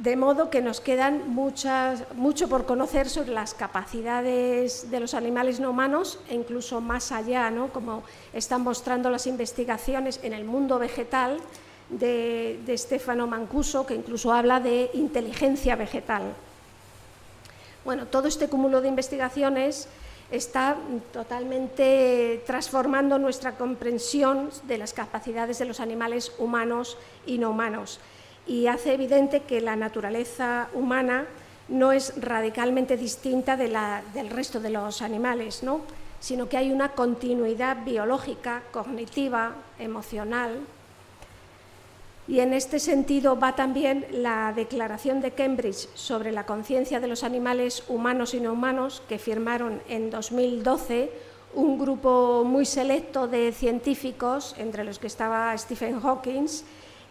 de 0.00 0.16
modo 0.16 0.50
que 0.50 0.60
nos 0.60 0.80
quedan 0.80 1.30
muchas, 1.30 2.04
mucho 2.14 2.46
por 2.48 2.66
conocer 2.66 3.08
sobre 3.08 3.32
las 3.32 3.54
capacidades 3.54 4.90
de 4.90 5.00
los 5.00 5.14
animales 5.14 5.60
no 5.60 5.70
humanos 5.70 6.18
e 6.28 6.34
incluso 6.34 6.80
más 6.80 7.12
allá, 7.12 7.50
¿no? 7.50 7.68
como 7.68 8.02
están 8.32 8.62
mostrando 8.62 9.10
las 9.10 9.26
investigaciones 9.26 10.20
en 10.22 10.32
el 10.32 10.44
mundo 10.44 10.78
vegetal 10.78 11.38
de, 11.90 12.60
de 12.64 12.78
Stefano 12.78 13.26
Mancuso, 13.26 13.86
que 13.86 13.94
incluso 13.94 14.32
habla 14.32 14.60
de 14.60 14.90
inteligencia 14.94 15.76
vegetal. 15.76 16.22
Bueno, 17.84 18.06
todo 18.06 18.28
este 18.28 18.48
cúmulo 18.48 18.80
de 18.80 18.88
investigaciones 18.88 19.88
está 20.30 20.76
totalmente 21.12 22.42
transformando 22.46 23.18
nuestra 23.18 23.56
comprensión 23.56 24.50
de 24.68 24.78
las 24.78 24.92
capacidades 24.92 25.58
de 25.58 25.64
los 25.64 25.80
animales 25.80 26.32
humanos 26.38 26.96
y 27.26 27.38
no 27.38 27.50
humanos 27.50 28.00
y 28.46 28.66
hace 28.66 28.94
evidente 28.94 29.42
que 29.42 29.60
la 29.60 29.76
naturaleza 29.76 30.68
humana 30.74 31.26
no 31.68 31.92
es 31.92 32.20
radicalmente 32.20 32.96
distinta 32.96 33.56
de 33.56 33.68
la, 33.68 34.02
del 34.12 34.28
resto 34.28 34.58
de 34.58 34.70
los 34.70 35.02
animales, 35.02 35.62
¿no? 35.62 35.82
sino 36.18 36.48
que 36.48 36.56
hay 36.56 36.72
una 36.72 36.90
continuidad 36.90 37.84
biológica, 37.84 38.62
cognitiva, 38.72 39.54
emocional. 39.78 40.58
Y 42.30 42.38
en 42.38 42.54
este 42.54 42.78
sentido 42.78 43.36
va 43.36 43.56
también 43.56 44.06
la 44.12 44.52
Declaración 44.52 45.20
de 45.20 45.32
Cambridge 45.32 45.88
sobre 45.94 46.30
la 46.30 46.46
conciencia 46.46 47.00
de 47.00 47.08
los 47.08 47.24
animales 47.24 47.82
humanos 47.88 48.34
y 48.34 48.40
no 48.40 48.52
humanos, 48.52 49.02
que 49.08 49.18
firmaron 49.18 49.82
en 49.88 50.10
2012 50.10 51.10
un 51.54 51.76
grupo 51.76 52.44
muy 52.44 52.66
selecto 52.66 53.26
de 53.26 53.50
científicos, 53.50 54.54
entre 54.58 54.84
los 54.84 55.00
que 55.00 55.08
estaba 55.08 55.58
Stephen 55.58 56.00
Hawking, 56.00 56.46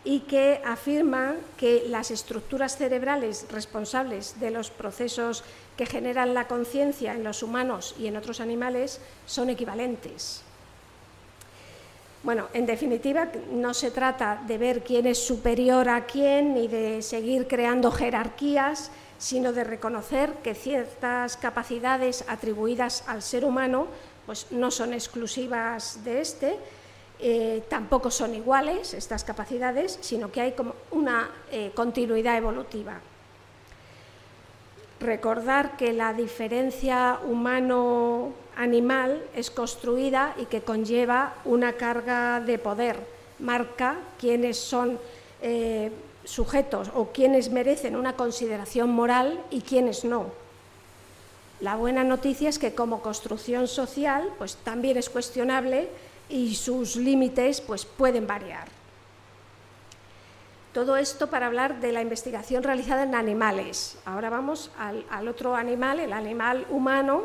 y 0.05 0.21
que 0.21 0.61
afirma 0.65 1.35
que 1.57 1.83
las 1.89 2.11
estructuras 2.11 2.77
cerebrales 2.77 3.45
responsables 3.51 4.39
de 4.39 4.51
los 4.51 4.69
procesos 4.69 5.43
que 5.75 5.85
generan 5.85 6.33
la 6.33 6.47
conciencia 6.47 7.13
en 7.13 7.25
los 7.25 7.43
humanos 7.43 7.93
y 7.99 8.07
en 8.07 8.15
otros 8.15 8.39
animales 8.39 9.01
son 9.25 9.49
equivalentes. 9.49 10.45
Bueno, 12.21 12.47
en 12.53 12.65
definitiva, 12.65 13.29
no 13.51 13.73
se 13.73 13.91
trata 13.91 14.43
de 14.45 14.57
ver 14.57 14.83
quién 14.83 15.07
es 15.07 15.19
superior 15.19 15.87
a 15.87 16.05
quién 16.05 16.53
ni 16.53 16.67
de 16.67 17.01
seguir 17.01 17.47
creando 17.47 17.91
jerarquías, 17.91 18.91
sino 19.17 19.53
de 19.53 19.63
reconocer 19.63 20.33
que 20.43 20.53
ciertas 20.53 21.37
capacidades 21.37 22.25
atribuidas 22.27 23.03
al 23.07 23.21
ser 23.21 23.45
humano 23.45 23.87
pues, 24.25 24.47
no 24.51 24.69
son 24.69 24.93
exclusivas 24.93 26.03
de 26.03 26.19
éste, 26.19 26.57
eh, 27.19 27.63
tampoco 27.69 28.11
son 28.11 28.35
iguales 28.35 28.93
estas 28.93 29.23
capacidades, 29.23 29.97
sino 30.01 30.31
que 30.31 30.41
hay 30.41 30.51
como 30.53 30.75
una 30.91 31.29
eh, 31.51 31.71
continuidad 31.73 32.37
evolutiva. 32.37 32.99
Recordar 34.99 35.77
que 35.77 35.93
la 35.93 36.13
diferencia 36.13 37.19
humano-animal 38.59 39.23
es 39.35 39.49
construida 39.49 40.35
y 40.37 40.45
que 40.45 40.61
conlleva 40.61 41.35
una 41.45 41.73
carga 41.73 42.41
de 42.41 42.57
poder, 42.57 42.97
marca 43.39 43.97
quiénes 44.19 44.57
son 44.57 44.99
eh, 45.41 45.91
sujetos 46.25 46.91
o 46.93 47.07
quienes 47.07 47.51
merecen 47.51 47.95
una 47.95 48.13
consideración 48.13 48.89
moral 48.89 49.39
y 49.49 49.61
quiénes 49.61 50.03
no. 50.03 50.25
La 51.61 51.75
buena 51.75 52.03
noticia 52.03 52.49
es 52.49 52.59
que 52.59 52.73
como 52.73 53.01
construcción 53.01 53.67
social, 53.67 54.29
pues 54.37 54.55
también 54.57 54.97
es 54.97 55.09
cuestionable 55.09 55.89
y 56.29 56.55
sus 56.55 56.95
límites 56.95 57.61
pues, 57.61 57.85
pueden 57.85 58.27
variar. 58.27 58.67
Todo 60.73 60.97
esto 60.97 61.27
para 61.27 61.47
hablar 61.47 61.79
de 61.81 61.91
la 61.91 62.01
investigación 62.01 62.61
realizada 62.63 63.03
en 63.03 63.15
animales. 63.15 63.97
Ahora 64.05 64.29
vamos 64.29 64.69
al, 64.77 65.27
otro 65.27 65.55
animal, 65.55 65.99
el 65.99 66.13
animal 66.13 66.65
humano, 66.69 67.23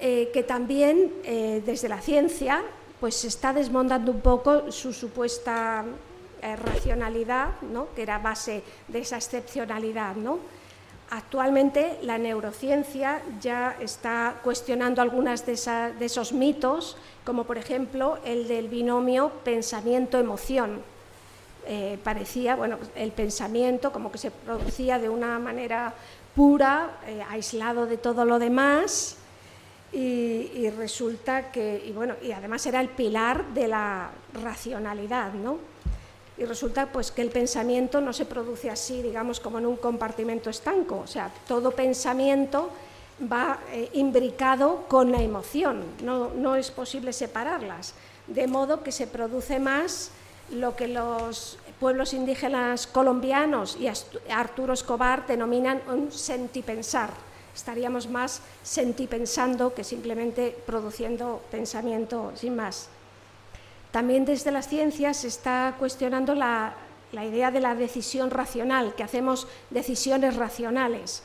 eh, 0.00 0.30
que 0.32 0.42
también 0.42 1.12
eh, 1.24 1.62
desde 1.64 1.88
la 1.88 2.00
ciencia 2.00 2.62
pues, 3.00 3.24
está 3.24 3.52
desmontando 3.52 4.12
un 4.12 4.20
poco 4.20 4.70
su 4.70 4.92
supuesta 4.92 5.84
eh, 6.40 6.54
racionalidad, 6.54 7.60
¿no? 7.62 7.88
que 7.96 8.02
era 8.02 8.18
base 8.18 8.62
de 8.86 9.00
esa 9.00 9.16
excepcionalidad. 9.16 10.14
¿no? 10.14 10.38
Actualmente 11.10 11.98
la 12.02 12.16
neurociencia 12.16 13.22
ya 13.40 13.76
está 13.80 14.36
cuestionando 14.44 15.02
algunos 15.02 15.44
de, 15.46 15.54
esos 16.00 16.32
mitos, 16.32 16.96
como 17.24 17.42
por 17.44 17.58
ejemplo 17.58 18.18
el 18.24 18.46
del 18.46 18.68
binomio 18.68 19.32
pensamiento-emoción. 19.42 20.82
Eh, 21.66 21.98
parecía, 22.04 22.54
bueno, 22.54 22.78
el 22.94 23.10
pensamiento 23.10 23.90
como 23.90 24.12
que 24.12 24.18
se 24.18 24.30
producía 24.30 24.98
de 24.98 25.08
una 25.08 25.40
manera 25.40 25.92
pura, 26.36 26.98
eh, 27.06 27.20
aislado 27.30 27.86
de 27.86 27.96
todo 27.96 28.24
lo 28.24 28.38
demás, 28.38 29.16
y, 29.92 30.68
resulta 30.70 31.50
que, 31.50 31.82
y 31.86 31.92
bueno, 31.92 32.14
y 32.22 32.32
además 32.32 32.64
era 32.66 32.80
el 32.80 32.90
pilar 32.90 33.46
de 33.54 33.68
la 33.68 34.10
racionalidad, 34.34 35.32
¿no? 35.32 35.58
y 36.36 36.44
resulta 36.44 36.86
pues 36.92 37.10
que 37.10 37.22
el 37.22 37.30
pensamiento 37.30 38.00
no 38.00 38.12
se 38.12 38.24
produce 38.24 38.70
así, 38.70 39.02
digamos, 39.02 39.40
como 39.40 39.58
en 39.58 39.66
un 39.66 39.76
compartimento 39.76 40.50
estanco, 40.50 40.98
o 40.98 41.06
sea, 41.06 41.32
todo 41.48 41.72
pensamiento 41.72 42.70
va 43.20 43.58
eh, 43.72 43.90
imbricado 43.94 44.84
con 44.86 45.10
la 45.10 45.20
emoción, 45.20 45.82
no, 46.04 46.30
no 46.34 46.54
es 46.54 46.70
posible 46.70 47.12
separarlas, 47.12 47.94
de 48.28 48.46
modo 48.46 48.84
que 48.84 48.92
se 48.92 49.08
produce 49.08 49.58
más 49.58 50.12
lo 50.50 50.76
que 50.76 50.88
los 50.88 51.58
pueblos 51.80 52.14
indígenas 52.14 52.86
colombianos 52.86 53.76
y 53.78 53.88
Arturo 54.30 54.72
Escobar 54.72 55.26
denominan 55.26 55.82
un 55.88 56.10
sentipensar. 56.10 57.10
Estaríamos 57.58 58.08
más 58.08 58.40
sentipensando 58.62 59.74
que 59.74 59.82
simplemente 59.82 60.56
produciendo 60.64 61.42
pensamiento 61.50 62.30
sin 62.36 62.54
más. 62.54 62.88
También 63.90 64.24
desde 64.24 64.52
las 64.52 64.68
ciencias 64.68 65.16
se 65.16 65.26
está 65.26 65.74
cuestionando 65.76 66.36
la, 66.36 66.74
idea 67.12 67.50
de 67.50 67.58
la 67.58 67.74
decisión 67.74 68.30
racional, 68.30 68.94
que 68.94 69.02
hacemos 69.02 69.48
decisiones 69.70 70.36
racionales. 70.36 71.24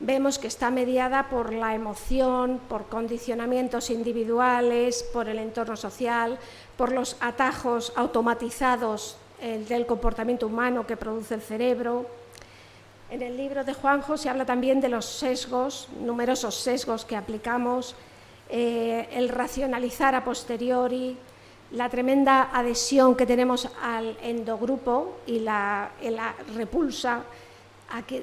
Vemos 0.00 0.40
que 0.40 0.48
está 0.48 0.72
mediada 0.72 1.28
por 1.28 1.52
la 1.52 1.72
emoción, 1.76 2.60
por 2.68 2.88
condicionamientos 2.88 3.90
individuales, 3.90 5.04
por 5.12 5.28
el 5.28 5.38
entorno 5.38 5.76
social, 5.76 6.36
por 6.76 6.90
los 6.90 7.16
atajos 7.20 7.92
automatizados 7.94 9.18
del 9.68 9.86
comportamiento 9.86 10.48
humano 10.48 10.84
que 10.84 10.96
produce 10.96 11.34
el 11.34 11.42
cerebro. 11.42 12.06
En 13.10 13.22
el 13.22 13.36
libro 13.36 13.64
de 13.64 13.74
Juanjo 13.74 14.16
se 14.16 14.28
habla 14.28 14.46
también 14.46 14.80
de 14.80 14.88
los 14.88 15.04
sesgos, 15.04 15.88
numerosos 16.00 16.54
sesgos 16.54 17.04
que 17.04 17.16
aplicamos, 17.16 17.96
eh, 18.48 19.08
el 19.10 19.28
racionalizar 19.28 20.14
a 20.14 20.22
posteriori, 20.22 21.16
la 21.72 21.88
tremenda 21.88 22.50
adhesión 22.52 23.16
que 23.16 23.26
tenemos 23.26 23.68
al 23.82 24.16
endogrupo 24.22 25.18
y 25.26 25.40
la, 25.40 25.90
repulsa 26.54 27.24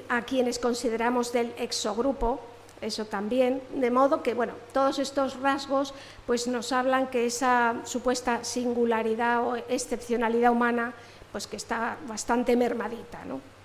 a, 0.08 0.22
quienes 0.22 0.58
consideramos 0.58 1.34
del 1.34 1.52
exogrupo, 1.58 2.40
eso 2.80 3.04
también, 3.04 3.60
de 3.74 3.90
modo 3.90 4.22
que, 4.22 4.32
bueno, 4.32 4.54
todos 4.72 4.98
estos 5.00 5.38
rasgos 5.40 5.92
pues 6.26 6.46
nos 6.46 6.72
hablan 6.72 7.08
que 7.08 7.26
esa 7.26 7.76
supuesta 7.84 8.42
singularidad 8.42 9.46
o 9.46 9.56
excepcionalidad 9.56 10.50
humana 10.50 10.94
pues 11.30 11.46
que 11.46 11.56
está 11.56 11.98
bastante 12.06 12.56
mermadita, 12.56 13.22
¿no? 13.26 13.57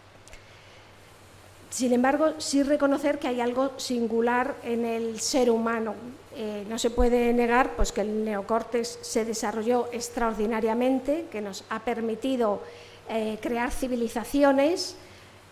Sin 1.74 1.92
embargo, 1.92 2.36
sí 2.38 2.62
reconocer 2.62 3.18
que 3.18 3.28
hay 3.28 3.42
algo 3.42 3.72
singular 3.78 4.58
en 4.64 4.86
el 4.86 5.20
ser 5.20 5.50
humano. 5.50 5.96
Eh, 6.36 6.66
no 6.70 6.78
se 6.78 6.92
puede 6.92 7.34
negar 7.34 7.76
pues, 7.76 7.92
que 7.92 8.02
el 8.02 8.24
neocórtex 8.24 9.00
se 9.02 9.26
desarrolló 9.26 9.90
extraordinariamente, 9.92 11.26
que 11.32 11.42
nos 11.42 11.64
ha 11.72 11.80
permitido 11.80 12.62
eh, 13.10 13.40
crear 13.42 13.72
civilizaciones, 13.72 14.96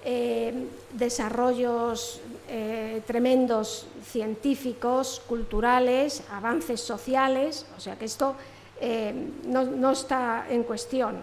eh, 0.05 0.67
desarrollos 0.93 2.21
tremendos 3.07 3.87
científicos, 4.05 5.23
culturales, 5.27 6.21
avances 6.29 6.81
sociales, 6.81 7.65
o 7.75 7.79
sea 7.79 7.95
que 7.95 8.05
esto 8.05 8.35
no 9.45 9.91
está 9.91 10.45
en 10.49 10.63
cuestión. 10.63 11.15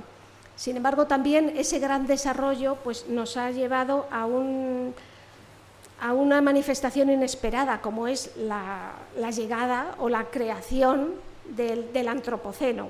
Sin 0.58 0.76
embargo, 0.76 1.06
también 1.06 1.54
ese 1.56 1.78
gran 1.78 2.08
desarrollo 2.08 2.78
pues, 2.82 3.08
nos 3.08 3.36
ha 3.36 3.52
llevado 3.52 4.08
a 4.10 4.26
un, 4.26 4.92
a 6.00 6.12
una 6.12 6.42
manifestación 6.42 7.10
inesperada 7.10 7.80
como 7.80 8.08
es 8.08 8.32
la, 8.36 8.94
llegada 9.30 9.94
o 10.00 10.08
la 10.08 10.24
creación 10.24 11.12
del, 11.50 12.08
antropoceno. 12.08 12.88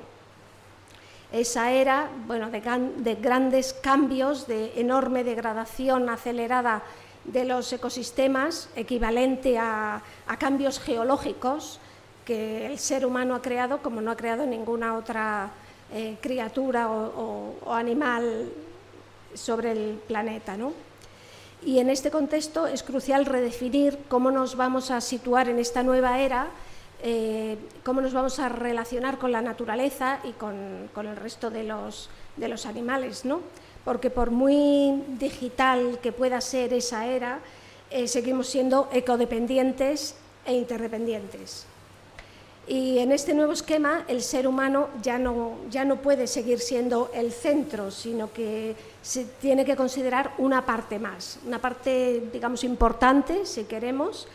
Esa 1.31 1.71
era 1.73 2.09
bueno, 2.27 2.49
de, 2.49 3.15
grandes 3.17 3.75
cambios, 3.75 4.47
de 4.47 4.73
enorme 4.81 5.23
degradación 5.23 6.09
acelerada 6.09 6.83
de 7.25 7.45
los 7.45 7.71
ecosistemas, 7.71 8.71
equivalente 8.77 9.59
a, 9.59 10.01
cambios 10.39 10.81
geológicos 10.81 11.81
que 12.25 12.65
el 12.65 12.79
ser 12.79 13.05
humano 13.05 13.35
ha 13.35 13.43
creado 13.43 13.83
como 13.83 14.01
no 14.01 14.11
ha 14.11 14.17
creado 14.17 14.47
ninguna 14.47 14.95
otra 14.95 15.51
eh, 15.93 16.17
criatura 16.21 16.91
o, 16.91 17.73
animal 17.73 18.51
sobre 19.35 19.73
el 19.73 20.01
planeta. 20.07 20.57
¿no? 20.57 20.73
Y 21.65 21.79
en 21.79 21.91
este 21.91 22.11
contexto 22.11 22.67
es 22.67 22.83
crucial 22.83 23.27
redefinir 23.27 23.99
cómo 24.09 24.31
nos 24.31 24.57
vamos 24.57 24.91
a 24.91 25.01
situar 25.01 25.49
en 25.49 25.59
esta 25.59 25.83
nueva 25.83 26.21
era, 26.21 26.49
eh, 27.03 27.57
cómo 27.85 28.01
nos 28.01 28.13
vamos 28.13 28.39
a 28.39 28.49
relacionar 28.49 29.19
con 29.19 29.33
la 29.33 29.41
naturaleza 29.41 30.21
y 30.25 30.33
con, 30.33 30.91
el 30.95 31.17
resto 31.17 31.51
de 31.51 31.65
los, 31.65 32.11
de 32.37 32.49
los 32.49 32.67
animales, 32.67 33.25
¿no? 33.25 33.41
Porque 33.85 34.11
por 34.11 34.31
muy 34.31 35.03
digital 35.19 35.99
que 36.03 36.13
pueda 36.13 36.41
ser 36.41 36.73
esa 36.75 37.07
era, 37.07 37.39
eh, 37.91 38.09
seguimos 38.09 38.49
siendo 38.49 38.89
ecodependientes 38.93 40.17
e 40.45 40.55
interdependientes. 40.55 41.65
Y 42.69 42.99
en 42.99 43.13
este 43.13 43.33
nuevo 43.33 43.53
esquema 43.53 44.05
el 44.09 44.21
ser 44.21 44.47
humano 44.47 44.91
ya 45.01 45.19
no, 45.19 45.57
ya 45.71 45.87
no 45.87 45.97
puede 45.97 46.27
seguir 46.27 46.61
siendo 46.61 47.11
el 47.15 47.33
centro, 47.33 47.91
sino 47.91 48.31
que 48.31 48.77
se 49.01 49.25
tiene 49.25 49.65
que 49.65 49.75
considerar 49.75 50.35
una 50.37 50.67
parte 50.67 50.99
más, 50.99 51.39
una 51.47 51.59
parte, 51.61 52.29
digamos, 52.31 52.65
importante, 52.65 53.47
si 53.47 53.65
queremos, 53.65 54.29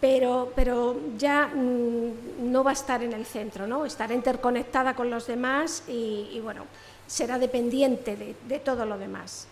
pero, 0.00 0.52
pero 0.56 0.96
ya 1.16 1.46
mm, 1.46 2.50
no 2.50 2.64
va 2.64 2.70
a 2.70 2.74
estar 2.74 3.04
en 3.04 3.12
el 3.12 3.24
centro, 3.24 3.68
¿no? 3.68 3.86
estará 3.86 4.14
interconectada 4.14 4.94
con 4.96 5.08
los 5.08 5.28
demás 5.28 5.84
y, 5.86 6.40
bueno, 6.42 6.64
será 7.06 7.38
dependiente 7.38 8.16
de, 8.16 8.34
de 8.48 8.58
todo 8.58 8.84
lo 8.84 8.98
demás. 8.98 9.46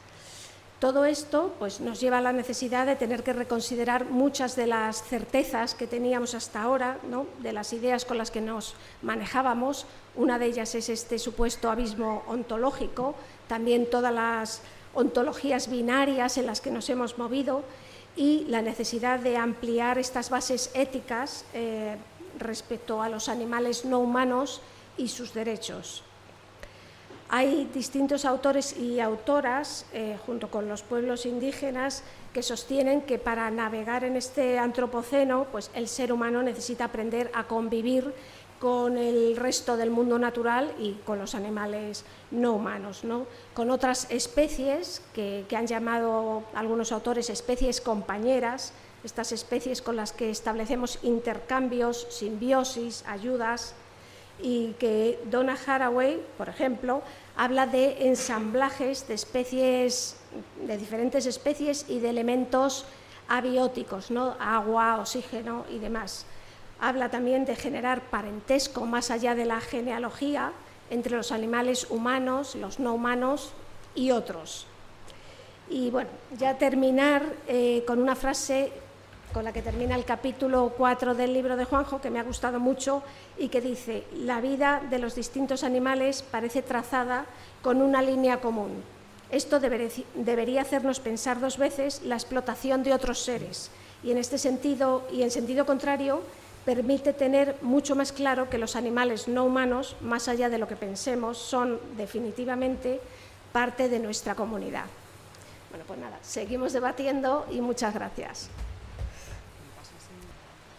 Todo 0.85 1.07
esto 1.07 1.55
pues, 1.59 1.81
nos 1.81 1.99
lleva 1.99 2.19
a 2.19 2.21
la 2.21 2.35
necesidad 2.35 2.85
de 2.85 2.95
tener 2.95 3.23
que 3.23 3.33
reconsiderar 3.33 4.05
muchas 4.05 4.55
de 4.55 4.67
las 4.67 5.03
certezas 5.03 5.75
que 5.75 5.87
teníamos 5.87 6.35
hasta 6.35 6.61
ahora, 6.61 6.99
de 7.39 7.53
las 7.55 7.73
ideas 7.73 8.05
con 8.05 8.19
las 8.19 8.31
que 8.31 8.43
nos 8.43 8.75
manejábamos. 9.01 9.87
Una 10.15 10.39
de 10.39 10.45
ellas 10.45 10.75
es 10.75 10.91
este 10.91 11.19
supuesto 11.19 11.71
abismo 11.71 12.23
ontológico, 12.27 13.15
también 13.49 13.89
todas 13.89 14.13
las 14.13 14.61
ontologías 14.93 15.71
binarias 15.71 16.37
en 16.37 16.45
las 16.45 16.61
que 16.61 16.71
nos 16.71 16.91
hemos 16.91 17.17
movido 17.17 17.63
y 18.15 18.45
la 18.49 18.61
necesidad 18.61 19.21
de 19.21 19.39
ampliar 19.39 19.97
estas 19.97 20.29
bases 20.29 20.71
éticas 20.75 21.47
eh, 21.55 21.97
respecto 22.39 23.01
a 23.01 23.09
los 23.09 23.31
animales 23.31 23.87
no 23.87 24.01
humanos 24.01 24.61
y 24.99 25.09
sus 25.09 25.33
derechos. 25.33 26.03
Hay 27.37 27.69
distintos 27.75 28.27
autores 28.27 28.79
y 28.79 29.01
autoras, 29.01 29.87
eh, 29.93 30.17
junto 30.25 30.53
con 30.53 30.69
los 30.69 30.83
pueblos 30.83 31.27
indígenas, 31.27 32.05
que 32.33 32.45
sostienen 32.45 33.03
que 33.03 33.19
para 33.19 33.51
navegar 33.51 34.05
en 34.05 34.17
este 34.17 34.57
antropoceno, 34.57 35.49
pues 35.51 35.69
el 35.75 35.89
ser 35.89 36.13
humano 36.13 36.45
necesita 36.45 36.85
aprender 36.85 37.33
a 37.35 37.49
convivir 37.49 38.15
con 38.61 38.97
el 38.99 39.35
resto 39.37 39.77
del 39.77 39.91
mundo 39.91 40.17
natural 40.17 40.73
y 40.79 40.93
con 41.05 41.19
los 41.19 41.35
animales 41.35 42.05
no 42.31 42.53
humanos, 42.53 43.03
¿no? 43.03 43.27
con 43.53 43.73
otras 43.73 44.07
especies 44.13 45.03
que, 45.13 45.45
que 45.49 45.57
han 45.57 45.67
llamado 45.67 46.45
algunos 46.55 46.93
autores 46.93 47.31
especies 47.31 47.81
compañeras, 47.81 48.73
estas 49.03 49.33
especies 49.33 49.83
con 49.83 49.97
las 49.97 50.13
que 50.13 50.31
establecemos 50.31 51.01
intercambios, 51.03 52.07
simbiosis, 52.11 53.03
ayudas, 53.09 53.75
y 54.43 54.73
que 54.79 55.21
Donna 55.31 55.57
Haraway, 55.67 56.21
por 56.37 56.49
ejemplo, 56.49 57.03
habla 57.37 57.67
de 57.67 58.07
ensamblajes 58.09 59.09
de 59.09 59.15
especies, 59.15 60.17
de 60.67 60.77
diferentes 60.77 61.27
especies 61.27 61.87
y 61.89 61.99
de 61.99 62.11
elementos 62.11 62.87
abióticos, 63.29 64.11
¿no? 64.11 64.37
agua, 64.39 64.99
oxígeno 64.99 65.65
y 65.71 65.79
demás. 65.79 66.27
Habla 66.81 67.11
también 67.11 67.45
de 67.45 67.57
generar 67.57 68.03
parentesco 68.03 68.85
más 68.85 69.11
allá 69.11 69.35
de 69.35 69.47
la 69.47 69.61
genealogía 69.61 70.53
entre 70.91 71.17
los 71.17 71.33
animales 71.33 71.87
humanos, 71.91 72.55
los 72.57 72.79
no 72.79 72.95
humanos 72.95 73.53
y 73.95 74.11
otros. 74.11 74.67
Y 75.71 75.91
bueno, 75.91 76.11
ya 76.37 76.59
terminar 76.59 77.25
eh, 77.49 77.85
con 77.87 78.03
una 78.03 78.15
frase 78.15 78.71
con 79.35 79.45
la 79.45 79.53
que 79.53 79.63
termina 79.63 79.97
el 79.97 80.05
capítulo 80.05 80.73
4 80.79 81.17
del 81.17 81.35
libro 81.35 81.57
de 81.57 81.65
Juanjo, 81.65 82.01
que 82.01 82.09
me 82.09 82.21
ha 82.21 82.23
gustado 82.23 82.61
mucho 82.61 83.03
y 83.37 83.49
que 83.49 83.61
dice, 83.61 84.05
la 84.17 84.41
vida 84.41 84.81
de 84.89 85.01
los 85.01 85.17
distintos 85.17 85.65
animales 85.65 86.23
parece 86.23 86.63
trazada 86.63 87.27
con 87.61 87.83
una 87.83 88.01
línea 88.01 88.41
común. 88.41 88.85
Esto 89.31 89.59
debería 89.59 90.63
hacernos 90.63 91.01
pensar 91.01 91.41
dos 91.41 91.59
veces 91.59 92.03
la 92.05 92.15
explotación 92.15 92.85
de 92.85 92.93
otros 92.93 93.25
seres 93.25 93.73
y 94.05 94.13
en 94.13 94.19
este 94.19 94.39
sentido 94.39 95.03
y 95.13 95.23
en 95.23 95.33
sentido 95.33 95.67
contrario 95.67 96.23
permite 96.65 97.13
tener 97.13 97.57
mucho 97.61 97.97
más 97.97 98.13
claro 98.13 98.49
que 98.49 98.59
los 98.59 98.77
animales 98.77 99.27
no 99.27 99.45
humanos, 99.45 99.97
más 100.01 100.29
allá 100.29 100.49
de 100.49 100.59
lo 100.59 100.69
que 100.69 100.77
pensemos, 100.77 101.39
son 101.39 101.81
definitivamente 101.97 103.01
parte 103.53 103.89
de 103.89 103.99
nuestra 103.99 104.37
comunidad. 104.37 104.85
Bueno, 105.71 105.85
pues 105.89 105.99
nada, 105.99 106.21
seguimos 106.23 106.73
debatiendo 106.73 107.47
y 107.51 107.61
muchas 107.61 107.93
gracias. 107.93 108.49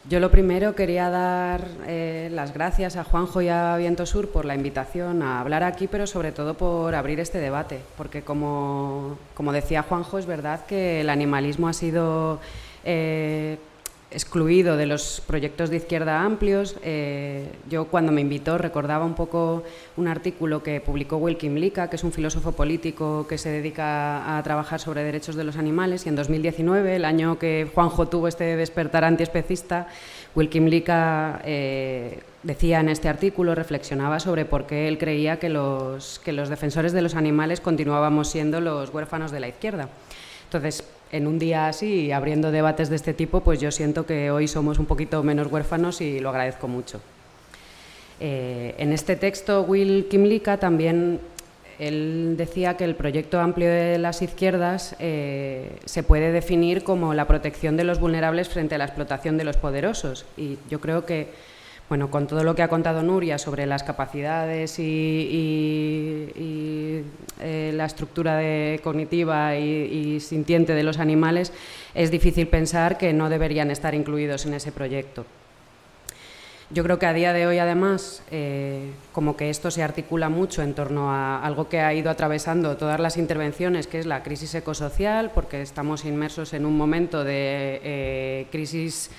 Yo 0.07 0.19
lo 0.19 0.29
primero 0.29 0.75
quería 0.75 1.09
dar 1.09 1.67
eh, 1.87 2.29
las 2.31 2.53
gracias 2.53 2.95
a 2.95 3.03
Juanjo 3.03 3.41
y 3.41 3.49
a 3.49 3.75
Viento 3.77 4.05
Sur 4.05 4.29
por 4.29 4.45
la 4.45 4.53
invitación 4.53 5.23
a 5.23 5.41
hablar 5.41 5.63
aquí, 5.63 5.87
pero 5.87 6.05
sobre 6.05 6.31
todo 6.31 6.53
por 6.53 6.93
abrir 6.93 7.19
este 7.19 7.39
debate, 7.39 7.79
porque 7.97 8.21
como, 8.21 9.17
como 9.33 9.51
decía 9.51 9.81
Juanjo, 9.81 10.19
es 10.19 10.27
verdad 10.27 10.63
que 10.67 11.01
el 11.01 11.09
animalismo 11.09 11.67
ha 11.67 11.73
sido 11.73 12.39
eh, 12.83 13.57
excluido 14.15 14.77
de 14.77 14.85
los 14.85 15.21
proyectos 15.27 15.69
de 15.69 15.75
izquierda 15.75 16.21
amplios. 16.21 16.77
Eh, 16.83 17.51
yo 17.69 17.85
cuando 17.85 18.13
me 18.13 18.21
invitó 18.21 18.57
recordaba 18.57 19.03
un 19.05 19.13
poco 19.13 19.63
un 19.97 20.07
artículo 20.07 20.63
que 20.63 20.79
publicó 20.79 21.17
Wilkin 21.17 21.59
Lika, 21.59 21.89
que 21.89 21.97
es 21.97 22.03
un 22.03 22.13
filósofo 22.13 22.53
político 22.53 23.27
que 23.27 23.37
se 23.37 23.49
dedica 23.49 24.37
a 24.37 24.41
trabajar 24.41 24.79
sobre 24.79 25.03
derechos 25.03 25.35
de 25.35 25.43
los 25.43 25.57
animales, 25.57 26.05
y 26.05 26.09
en 26.09 26.15
2019, 26.15 26.95
el 26.95 27.05
año 27.05 27.37
que 27.37 27.69
Juanjo 27.75 28.07
tuvo 28.07 28.29
este 28.29 28.55
despertar 28.55 29.03
antiespecista, 29.03 29.87
Wilkin 30.33 30.69
Lika 30.69 31.41
eh, 31.43 32.19
decía 32.43 32.79
en 32.79 32.89
este 32.89 33.09
artículo, 33.09 33.53
reflexionaba 33.53 34.19
sobre 34.21 34.45
por 34.45 34.65
qué 34.65 34.87
él 34.87 34.97
creía 34.97 35.39
que 35.39 35.49
los, 35.49 36.19
que 36.19 36.31
los 36.31 36.47
defensores 36.47 36.93
de 36.93 37.01
los 37.01 37.15
animales 37.15 37.59
continuábamos 37.59 38.29
siendo 38.29 38.61
los 38.61 38.93
huérfanos 38.93 39.31
de 39.31 39.41
la 39.41 39.49
izquierda. 39.49 39.89
Entonces, 40.45 40.85
en 41.11 41.27
un 41.27 41.39
día 41.39 41.67
así, 41.67 42.11
abriendo 42.11 42.51
debates 42.51 42.89
de 42.89 42.95
este 42.95 43.13
tipo, 43.13 43.41
pues 43.41 43.59
yo 43.59 43.71
siento 43.71 44.05
que 44.05 44.31
hoy 44.31 44.47
somos 44.47 44.79
un 44.79 44.85
poquito 44.85 45.21
menos 45.23 45.51
huérfanos 45.51 46.01
y 46.01 46.19
lo 46.19 46.29
agradezco 46.29 46.67
mucho. 46.67 47.01
Eh, 48.19 48.75
en 48.77 48.93
este 48.93 49.15
texto, 49.15 49.63
Will 49.63 50.07
Kimlicka 50.09 50.57
también 50.57 51.19
él 51.79 52.35
decía 52.37 52.77
que 52.77 52.85
el 52.85 52.95
proyecto 52.95 53.39
amplio 53.39 53.69
de 53.69 53.97
las 53.97 54.21
izquierdas 54.21 54.95
eh, 54.99 55.77
se 55.85 56.03
puede 56.03 56.31
definir 56.31 56.83
como 56.83 57.13
la 57.13 57.27
protección 57.27 57.75
de 57.75 57.83
los 57.83 57.99
vulnerables 57.99 58.47
frente 58.47 58.75
a 58.75 58.77
la 58.77 58.85
explotación 58.85 59.37
de 59.37 59.43
los 59.43 59.57
poderosos. 59.57 60.25
Y 60.37 60.57
yo 60.69 60.79
creo 60.79 61.05
que 61.05 61.27
bueno, 61.87 62.09
con 62.09 62.25
todo 62.25 62.43
lo 62.43 62.55
que 62.55 62.63
ha 62.63 62.67
contado 62.67 63.03
Nuria 63.03 63.37
sobre 63.37 63.65
las 63.67 63.83
capacidades 63.83 64.79
y, 64.79 66.31
eh, 67.39 67.71
la 67.73 67.85
estructura 67.85 68.41
cognitiva 68.81 69.55
y, 69.55 70.19
sintiente 70.19 70.73
de 70.73 70.83
los 70.83 70.97
animales, 70.97 71.53
es 71.93 72.09
difícil 72.09 72.47
pensar 72.47 72.97
que 72.97 73.13
no 73.13 73.29
deberían 73.29 73.69
estar 73.69 73.93
incluidos 73.93 74.45
en 74.45 74.55
ese 74.55 74.71
proyecto. 74.71 75.25
Yo 76.71 76.83
creo 76.83 76.97
que 76.97 77.05
a 77.05 77.13
día 77.13 77.31
de 77.31 77.45
hoy, 77.45 77.59
además, 77.59 78.23
eh, 78.31 78.91
como 79.11 79.37
que 79.37 79.51
esto 79.51 79.69
se 79.69 79.83
articula 79.83 80.29
mucho 80.29 80.63
en 80.63 80.73
torno 80.73 81.11
a 81.11 81.45
algo 81.45 81.69
que 81.69 81.79
ha 81.79 81.93
ido 81.93 82.09
atravesando 82.09 82.75
todas 82.75 82.99
las 82.99 83.17
intervenciones, 83.17 83.85
que 83.85 83.99
es 83.99 84.07
la 84.07 84.23
crisis 84.23 84.55
ecosocial, 84.55 85.29
porque 85.35 85.61
estamos 85.61 86.05
inmersos 86.05 86.53
en 86.53 86.65
un 86.65 86.75
momento 86.75 87.23
de 87.23 87.81
eh, 87.83 88.47
crisis 88.51 89.11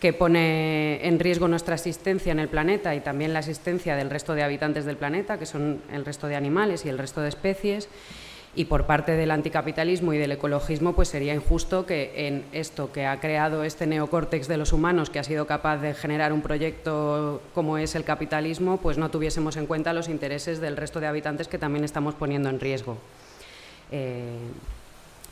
que 0.00 0.12
pone 0.12 1.06
en 1.06 1.18
riesgo 1.18 1.48
nuestra 1.48 1.74
existencia 1.74 2.30
en 2.30 2.38
el 2.38 2.48
planeta 2.48 2.94
y 2.94 3.00
también 3.00 3.32
la 3.32 3.40
existencia 3.40 3.96
del 3.96 4.10
resto 4.10 4.34
de 4.34 4.44
habitantes 4.44 4.84
del 4.84 4.96
planeta, 4.96 5.38
que 5.38 5.46
son 5.46 5.82
el 5.92 6.04
resto 6.04 6.28
de 6.28 6.36
animales 6.36 6.84
y 6.84 6.88
el 6.88 6.98
resto 6.98 7.20
de 7.20 7.28
especies. 7.28 7.88
Y 8.54 8.64
por 8.64 8.86
parte 8.86 9.12
del 9.12 9.30
anticapitalismo 9.30 10.14
y 10.14 10.18
del 10.18 10.32
ecologismo, 10.32 10.94
pues 10.94 11.08
sería 11.08 11.34
injusto 11.34 11.84
que 11.86 12.26
en 12.26 12.44
esto 12.52 12.90
que 12.90 13.06
ha 13.06 13.20
creado 13.20 13.62
este 13.62 13.86
neocórtex 13.86 14.48
de 14.48 14.56
los 14.56 14.72
humanos, 14.72 15.10
que 15.10 15.18
ha 15.18 15.24
sido 15.24 15.46
capaz 15.46 15.78
de 15.78 15.94
generar 15.94 16.32
un 16.32 16.42
proyecto 16.42 17.42
como 17.54 17.78
es 17.78 17.94
el 17.94 18.04
capitalismo, 18.04 18.78
pues 18.78 18.98
no 18.98 19.10
tuviésemos 19.10 19.56
en 19.56 19.66
cuenta 19.66 19.92
los 19.92 20.08
intereses 20.08 20.60
del 20.60 20.76
resto 20.76 20.98
de 20.98 21.06
habitantes 21.06 21.46
que 21.46 21.58
también 21.58 21.84
estamos 21.84 22.14
poniendo 22.14 22.48
en 22.48 22.58
riesgo. 22.58 22.98
Eh, 23.92 24.38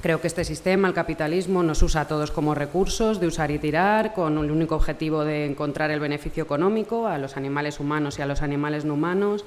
Creo 0.06 0.20
que 0.20 0.28
este 0.28 0.44
sistema, 0.44 0.86
el 0.86 0.94
capitalismo, 0.94 1.64
nos 1.64 1.82
usa 1.82 2.02
a 2.02 2.06
todos 2.06 2.30
como 2.30 2.54
recursos 2.54 3.18
de 3.18 3.26
usar 3.26 3.50
y 3.50 3.58
tirar, 3.58 4.14
con 4.14 4.38
el 4.38 4.52
único 4.52 4.76
objetivo 4.76 5.24
de 5.24 5.46
encontrar 5.46 5.90
el 5.90 5.98
beneficio 5.98 6.44
económico 6.44 7.08
a 7.08 7.18
los 7.18 7.36
animales 7.36 7.80
humanos 7.80 8.16
y 8.16 8.22
a 8.22 8.26
los 8.26 8.40
animales 8.40 8.84
no 8.84 8.94
humanos, 8.94 9.44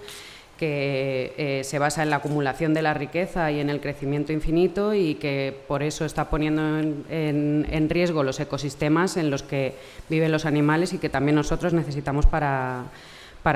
que 0.57 1.33
eh, 1.37 1.63
se 1.63 1.79
basa 1.79 2.03
en 2.03 2.09
la 2.09 2.17
acumulación 2.17 2.73
de 2.73 2.81
la 2.81 2.93
riqueza 2.93 3.49
y 3.51 3.61
en 3.61 3.69
el 3.69 3.79
crecimiento 3.79 4.33
infinito 4.33 4.93
y 4.93 5.15
que 5.15 5.57
por 5.65 5.81
eso 5.81 6.03
está 6.03 6.29
poniendo 6.29 6.77
en, 6.77 7.89
riesgo 7.89 8.23
los 8.23 8.41
ecosistemas 8.41 9.15
en 9.15 9.29
los 9.29 9.43
que 9.43 9.75
viven 10.09 10.29
los 10.29 10.45
animales 10.45 10.91
y 10.91 10.97
que 10.97 11.07
también 11.07 11.35
nosotros 11.35 11.71
necesitamos 11.71 12.25
para, 12.25 12.83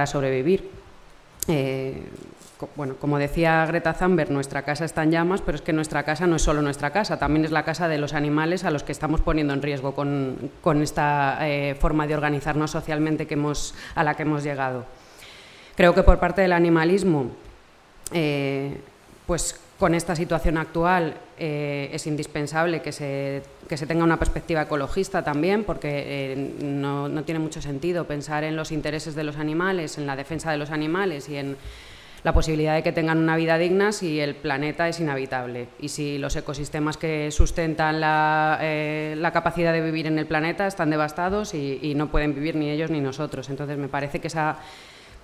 sobrevivir. 0.08 0.70
Eh, 1.50 2.02
bueno, 2.76 2.96
como 3.00 3.18
decía 3.18 3.66
Greta 3.66 3.94
Thunberg, 3.94 4.32
nuestra 4.32 4.64
casa 4.64 4.86
está 4.86 5.04
en 5.04 5.12
llamas, 5.12 5.42
pero 5.42 5.56
es 5.56 5.62
que 5.62 5.74
nuestra 5.74 6.04
casa 6.04 6.28
no 6.28 6.36
es 6.36 6.42
solo 6.42 6.62
nuestra 6.62 6.92
casa, 6.92 7.18
también 7.18 7.46
es 7.46 7.52
la 7.52 7.64
casa 7.64 7.88
de 7.88 7.98
los 7.98 8.14
animales 8.14 8.64
a 8.64 8.72
los 8.72 8.84
que 8.84 8.92
estamos 8.92 9.22
poniendo 9.22 9.54
en 9.54 9.62
riesgo 9.62 9.94
con, 9.94 10.82
esta 10.82 11.38
eh, 11.42 11.76
forma 11.76 12.08
de 12.08 12.16
organizarnos 12.16 12.72
socialmente 12.72 13.28
que 13.28 13.36
hemos, 13.36 13.76
a 13.96 14.04
la 14.04 14.16
que 14.16 14.24
hemos 14.24 14.44
llegado. 14.44 14.86
Creo 15.76 15.94
que 15.96 16.04
por 16.04 16.20
parte 16.20 16.42
del 16.42 16.54
animalismo, 16.54 17.32
eh, 18.12 18.80
pues 19.26 19.60
con 19.80 19.96
esta 19.96 20.16
situación 20.16 20.58
actual 20.58 21.16
eh, 21.38 21.90
es 21.92 22.08
indispensable 22.08 22.82
que 22.82 22.92
se, 22.92 23.44
que 23.68 23.76
se, 23.76 23.88
tenga 23.88 24.04
una 24.04 24.18
perspectiva 24.18 24.62
ecologista 24.62 25.24
también, 25.24 25.64
porque 25.64 26.54
no, 26.62 27.10
no 27.10 27.24
tiene 27.24 27.40
mucho 27.40 27.62
sentido 27.62 28.06
pensar 28.06 28.44
en 28.44 28.56
los 28.56 28.72
intereses 28.72 29.16
de 29.16 29.24
los 29.24 29.38
animales, 29.38 29.98
en 29.98 30.06
la 30.06 30.16
defensa 30.16 30.52
de 30.52 30.58
los 30.58 30.72
animales 30.72 31.28
y 31.28 31.38
en 31.38 31.58
la 32.24 32.34
posibilidad 32.34 32.74
de 32.74 32.84
que 32.84 32.94
tengan 32.94 33.18
una 33.18 33.36
vida 33.36 33.58
digna 33.58 33.92
si 33.92 34.20
el 34.20 34.36
planeta 34.36 34.88
es 34.88 35.00
inhabitable 35.00 35.68
y 35.80 35.90
si 35.90 36.18
los 36.18 36.36
ecosistemas 36.36 36.96
que 36.96 37.32
sustentan 37.32 38.00
la, 38.00 38.60
eh, 38.62 39.30
capacidad 39.34 39.74
de 39.74 39.82
vivir 39.82 40.08
en 40.08 40.18
el 40.18 40.26
planeta 40.26 40.66
están 40.68 40.90
devastados 40.90 41.54
y, 41.54 41.94
no 41.96 42.10
pueden 42.10 42.34
vivir 42.34 42.56
ni 42.56 42.70
ellos 42.70 42.90
ni 42.90 43.02
nosotros. 43.02 43.50
Entonces 43.50 43.78
me 43.78 43.88
parece 43.88 44.20
que 44.20 44.28
esa 44.28 44.58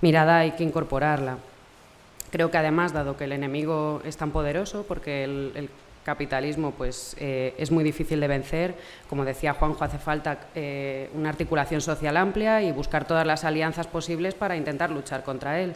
mirada 0.01 0.39
hay 0.39 0.51
que 0.51 0.63
incorporarla. 0.63 1.37
Creo 2.31 2.51
que 2.51 2.57
además, 2.57 2.93
dado 2.93 3.17
que 3.17 3.23
el 3.23 3.31
enemigo 3.31 4.01
es 4.05 4.17
tan 4.17 4.31
poderoso, 4.31 4.85
porque 4.87 5.23
el, 5.23 5.69
capitalismo 6.03 6.71
pues, 6.71 7.15
eh, 7.19 7.53
es 7.57 7.69
muy 7.71 7.83
difícil 7.83 8.19
de 8.19 8.27
vencer. 8.27 8.75
Como 9.09 9.25
decía 9.25 9.53
Juanjo, 9.53 9.83
hace 9.83 9.99
falta 9.99 10.47
eh, 10.55 11.09
una 11.13 11.29
articulación 11.29 11.81
social 11.81 12.17
amplia 12.17 12.63
y 12.63 12.71
buscar 12.71 13.05
todas 13.05 13.27
las 13.27 13.43
alianzas 13.43 13.85
posibles 13.85 14.33
para 14.33 14.55
intentar 14.55 14.89
luchar 14.89 15.23
contra 15.23 15.59
él. 15.59 15.75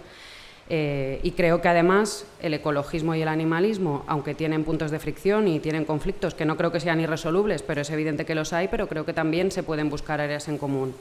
Eh, 0.69 1.19
y 1.23 1.32
creo 1.32 1.62
que 1.62 1.67
además 1.67 2.26
el 2.41 2.54
ecologismo 2.54 3.13
y 3.15 3.21
el 3.21 3.28
animalismo, 3.28 4.04
aunque 4.08 4.34
tienen 4.34 4.63
puntos 4.63 4.91
de 4.91 4.99
fricción 4.99 5.47
y 5.47 5.60
tienen 5.60 5.86
conflictos 5.86 6.34
que 6.34 6.45
no 6.45 6.56
creo 6.56 6.71
que 6.71 6.80
sean 6.80 7.02
irresolubles, 7.02 7.62
pero 7.62 7.82
es 7.82 7.89
evidente 7.89 8.26
que 8.26 8.36
los 8.36 8.54
hay, 8.54 8.69
pero 8.69 8.88
creo 8.88 9.06
que 9.06 9.13
también 9.13 9.52
se 9.52 9.63
pueden 9.63 9.89
buscar 9.89 10.21
áreas 10.21 10.47
en 10.47 10.58
común. 10.58 10.95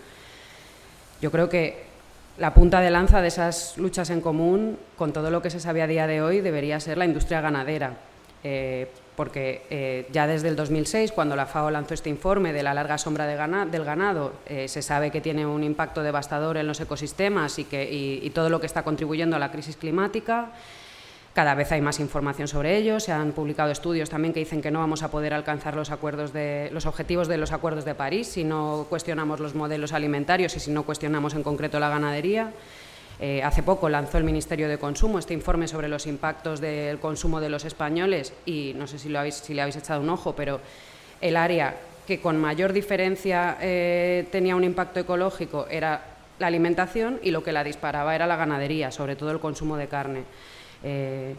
Yo 1.21 1.31
creo 1.31 1.49
que 1.49 1.85
la 2.39 2.55
punta 2.55 2.81
de 2.81 2.91
lanza 2.91 3.21
de 3.21 3.29
esas 3.29 3.79
luchas 3.79 4.11
en 4.11 4.21
común, 4.21 4.79
con 4.97 5.13
todo 5.13 5.31
lo 5.31 5.43
que 5.43 5.51
se 5.51 5.61
sabe 5.61 5.83
a 5.83 5.87
día 5.87 6.07
de 6.07 6.23
hoy, 6.23 6.41
debería 6.41 6.81
ser 6.81 6.99
la 6.99 7.05
industria 7.05 7.41
ganadera. 7.41 7.99
Eh, 8.43 8.89
porque 9.23 9.63
eh, 9.71 10.09
ya 10.11 10.27
desde 10.27 10.49
el 10.49 10.57
2006, 10.57 11.13
cuando 11.13 11.37
la 11.37 11.47
FAO 11.47 11.71
lanzó 11.71 11.95
este 11.95 12.11
informe 12.11 12.53
de 12.53 12.65
la 12.65 12.75
larga 12.75 12.99
sombra 12.99 13.25
del 13.25 13.85
ganado, 13.85 14.33
eh, 14.47 14.67
se 14.67 14.83
sabe 14.83 15.13
que 15.13 15.21
tiene 15.21 15.47
un 15.47 15.63
impacto 15.63 16.03
devastador 16.03 16.57
en 16.57 16.67
los 16.67 16.81
ecosistemas 16.81 17.57
y, 17.61 17.65
que, 17.67 18.29
todo 18.35 18.51
lo 18.51 18.59
que 18.59 18.67
está 18.67 18.83
contribuyendo 18.83 19.37
a 19.37 19.39
la 19.39 19.53
crisis 19.53 19.77
climática. 19.77 20.51
Cada 21.35 21.55
vez 21.55 21.71
hay 21.71 21.81
más 21.81 22.01
información 22.01 22.49
sobre 22.49 22.77
ello. 22.77 22.99
Se 22.99 23.13
han 23.13 23.31
publicado 23.31 23.71
estudios 23.71 24.11
también 24.11 24.35
que 24.35 24.41
dicen 24.41 24.61
que 24.61 24.73
no 24.73 24.81
vamos 24.81 25.05
a 25.05 25.11
poder 25.13 25.35
alcanzar 25.35 25.77
de, 25.77 26.71
los 26.73 26.87
objetivos 26.87 27.29
de 27.29 27.37
los 27.37 27.53
acuerdos 27.53 27.85
de 27.85 27.95
París 27.95 28.27
si 28.27 28.43
no 28.43 28.87
cuestionamos 28.89 29.39
los 29.39 29.55
modelos 29.55 29.93
alimentarios 29.93 30.57
y 30.57 30.59
si 30.59 30.73
no 30.73 30.83
cuestionamos 30.83 31.35
en 31.35 31.45
concreto 31.45 31.79
la 31.79 31.91
ganadería. 31.91 32.53
Eh, 33.25 33.41
hace 33.41 33.63
poco 33.63 33.89
lanzó 33.89 34.19
el 34.19 34.25
Ministerio 34.25 34.69
de 34.69 34.79
Consumo 34.79 35.21
este 35.21 35.33
informe 35.33 35.69
sobre 35.69 35.87
los 35.87 36.09
impactos 36.09 36.61
del 36.61 36.99
consumo 36.99 37.41
de 37.41 37.51
los 37.51 37.65
españoles 37.65 38.33
y 38.47 38.73
no 38.75 38.89
sé 38.89 38.99
si, 38.99 39.09
le 39.09 39.19
habéis 39.19 39.77
echado 39.77 40.01
un 40.01 40.11
ojo, 40.11 40.35
pero 40.35 40.59
el 41.21 41.37
área 41.37 41.77
que 42.05 42.21
con 42.21 42.37
mayor 42.37 42.73
diferencia 42.73 43.59
eh, 43.61 44.27
tenía 44.33 44.57
un 44.57 44.65
impacto 44.65 44.99
ecológico 44.99 45.69
era 45.71 46.03
la 46.41 46.49
alimentación 46.49 47.21
y 47.23 47.31
lo 47.31 47.45
que 47.45 47.53
la 47.53 47.63
disparaba 47.63 48.13
era 48.17 48.27
la 48.27 48.35
ganadería, 48.35 48.91
sobre 48.91 49.15
todo 49.15 49.31
el 49.31 49.39
consumo 49.39 49.77
de 49.77 49.87
carne. 49.87 50.25
Eh, 50.83 51.37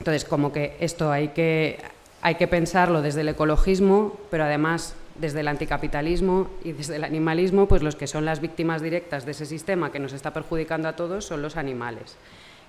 entonces, 0.00 0.24
como 0.24 0.52
que 0.52 0.76
esto 0.80 1.12
hay 1.12 1.28
que, 1.28 1.78
hay 2.20 2.34
que 2.34 2.48
pensarlo 2.48 3.00
desde 3.00 3.20
el 3.20 3.28
ecologismo, 3.28 4.18
pero 4.28 4.42
además 4.42 4.96
desde 5.20 5.40
el 5.40 5.48
anticapitalismo 5.48 6.48
y 6.64 6.72
desde 6.72 6.96
el 6.96 7.04
animalismo, 7.04 7.68
pues 7.68 7.82
los 7.82 7.96
que 7.96 8.06
son 8.06 8.24
las 8.24 8.40
víctimas 8.40 8.82
directas 8.82 9.26
de 9.26 9.32
ese 9.32 9.46
sistema 9.46 9.92
que 9.92 9.98
nos 9.98 10.12
está 10.12 10.32
perjudicando 10.32 10.88
a 10.88 10.96
todos 10.96 11.26
son 11.26 11.42
los 11.42 11.56
animales. 11.56 12.16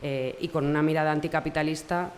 Eh, 0.03 0.35
y 0.39 0.49
con 0.49 0.65
una 0.65 0.81
mirada 0.81 1.11
anticapitalista 1.11 2.11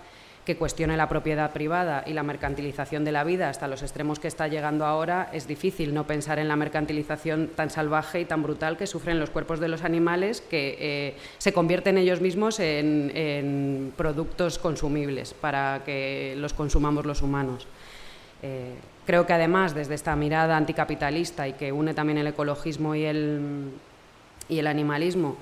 que 0.45 0.57
cuestione 0.57 0.97
la 0.97 1.07
propiedad 1.07 1.51
privada 1.51 2.03
y 2.05 2.13
la 2.13 2.23
mercantilización 2.23 3.05
de 3.05 3.13
la 3.13 3.23
vida 3.23 3.49
hasta 3.49 3.67
los 3.67 3.81
extremos 3.81 4.19
que 4.19 4.27
está 4.27 4.47
llegando 4.47 4.85
ahora, 4.85 5.29
es 5.31 5.47
difícil 5.47 5.93
no 5.93 6.05
pensar 6.05 6.37
en 6.37 6.49
la 6.49 6.55
mercantilización 6.55 7.51
tan 7.55 7.69
salvaje 7.69 8.19
y 8.19 8.25
tan 8.25 8.43
brutal 8.43 8.75
que 8.75 8.87
sufren 8.87 9.19
los 9.19 9.29
cuerpos 9.29 9.59
de 9.61 9.69
los 9.69 9.83
animales, 9.83 10.41
que 10.41 10.77
eh, 10.79 11.15
se 11.37 11.53
convierten 11.53 11.97
ellos 11.97 12.19
mismos 12.19 12.59
en, 12.59 13.93
productos 13.95 14.59
consumibles 14.59 15.33
para 15.33 15.81
que 15.85 16.35
los 16.37 16.53
consumamos 16.53 17.05
los 17.05 17.21
humanos. 17.21 17.67
Eh, 18.41 18.75
Creo 19.05 19.25
que 19.25 19.33
además 19.33 19.75
desde 19.75 19.95
esta 19.95 20.15
mirada 20.15 20.55
anticapitalista 20.55 21.47
y 21.47 21.53
que 21.53 21.71
une 21.71 21.93
también 21.93 22.17
el 22.17 22.27
ecologismo 22.27 22.95
y 22.95 23.03
el, 23.05 24.67
animalismo, 24.67 25.35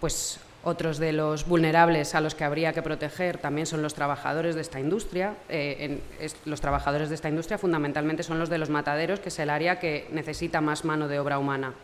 pues 0.00 0.38
otros 0.62 0.98
de 0.98 1.12
los 1.12 1.46
vulnerables 1.46 2.14
a 2.14 2.20
los 2.20 2.34
que 2.34 2.44
habría 2.44 2.72
que 2.72 2.82
proteger 2.82 3.38
también 3.38 3.66
son 3.66 3.82
los 3.82 3.94
trabajadores 3.94 4.54
de 4.54 4.60
esta 4.60 4.78
industria. 4.78 5.34
Eh, 5.48 5.98
los 6.44 6.60
trabajadores 6.60 7.08
de 7.08 7.16
esta 7.16 7.28
industria 7.28 7.58
fundamentalmente 7.58 8.22
son 8.22 8.38
los 8.38 8.48
de 8.48 8.58
los 8.58 8.70
mataderos, 8.70 9.18
que 9.18 9.30
es 9.30 9.38
el 9.38 9.50
área 9.50 9.80
que 9.80 10.06
necesita 10.12 10.60
más 10.60 10.84
mano 10.84 11.08
de 11.08 11.18
obra 11.18 11.38
humana. 11.38 11.74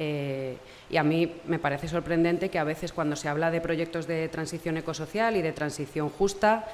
Eh, 0.00 0.56
y 0.90 0.96
a 0.96 1.02
mí 1.02 1.34
me 1.46 1.58
parece 1.58 1.88
sorprendente 1.88 2.50
que 2.50 2.58
a 2.60 2.64
veces 2.64 2.92
cuando 2.92 3.16
se 3.16 3.28
habla 3.28 3.50
de 3.50 3.60
proyectos 3.60 4.06
de 4.06 4.28
transición 4.28 4.76
ecosocial 4.76 5.36
y 5.36 5.42
de 5.42 5.52
transición 5.52 6.08
justa, 6.08 6.66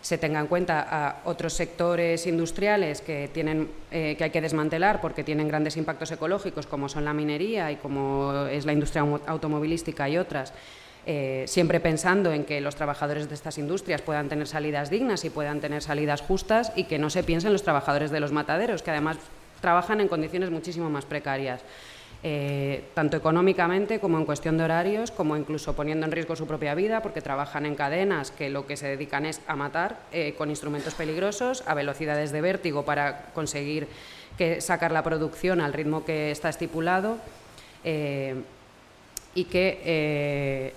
se 0.00 0.18
tenga 0.18 0.40
en 0.40 0.46
cuenta 0.46 0.86
a 0.88 1.20
otros 1.24 1.54
sectores 1.54 2.26
industriales 2.26 3.00
que, 3.00 3.28
tienen, 3.32 3.68
eh, 3.90 4.14
que 4.16 4.24
hay 4.24 4.30
que 4.30 4.40
desmantelar 4.40 5.00
porque 5.00 5.24
tienen 5.24 5.48
grandes 5.48 5.76
impactos 5.76 6.10
ecológicos, 6.12 6.66
como 6.66 6.88
son 6.88 7.04
la 7.04 7.12
minería 7.12 7.72
y 7.72 7.76
como 7.76 8.46
es 8.50 8.64
la 8.64 8.72
industria 8.72 9.02
automovilística 9.26 10.08
y 10.08 10.18
otras, 10.18 10.52
eh, 11.06 11.44
siempre 11.46 11.80
pensando 11.80 12.32
en 12.32 12.44
que 12.44 12.60
los 12.60 12.76
trabajadores 12.76 13.28
de 13.28 13.34
estas 13.34 13.58
industrias 13.58 14.02
puedan 14.02 14.28
tener 14.28 14.46
salidas 14.46 14.90
dignas 14.90 15.24
y 15.24 15.30
puedan 15.30 15.60
tener 15.60 15.82
salidas 15.82 16.20
justas 16.20 16.72
y 16.76 16.84
que 16.84 16.98
no 16.98 17.10
se 17.10 17.22
piensen 17.22 17.52
los 17.52 17.62
trabajadores 17.62 18.10
de 18.10 18.20
los 18.20 18.30
mataderos, 18.30 18.82
que 18.82 18.90
además 18.90 19.16
trabajan 19.60 20.00
en 20.00 20.08
condiciones 20.08 20.50
muchísimo 20.50 20.90
más 20.90 21.04
precarias. 21.04 21.62
Eh, 22.24 22.82
tanto 22.94 23.16
económicamente 23.16 24.00
como 24.00 24.18
en 24.18 24.24
cuestión 24.24 24.58
de 24.58 24.64
horarios, 24.64 25.12
como 25.12 25.36
incluso 25.36 25.76
poniendo 25.76 26.04
en 26.04 26.10
riesgo 26.10 26.34
su 26.34 26.48
propia 26.48 26.74
vida, 26.74 27.00
porque 27.00 27.20
trabajan 27.20 27.64
en 27.64 27.76
cadenas 27.76 28.32
que 28.32 28.50
lo 28.50 28.66
que 28.66 28.76
se 28.76 28.88
dedican 28.88 29.24
es 29.24 29.40
a 29.46 29.54
matar 29.54 30.00
eh, 30.10 30.34
con 30.36 30.50
instrumentos 30.50 30.94
peligrosos, 30.94 31.62
a 31.66 31.74
velocidades 31.74 32.32
de 32.32 32.40
vértigo 32.40 32.84
para 32.84 33.26
conseguir 33.34 33.86
que, 34.36 34.60
sacar 34.60 34.90
la 34.90 35.04
producción 35.04 35.60
al 35.60 35.72
ritmo 35.72 36.04
que 36.04 36.32
está 36.32 36.48
estipulado 36.48 37.18
eh, 37.84 38.34
y 39.34 39.44
que, 39.44 40.72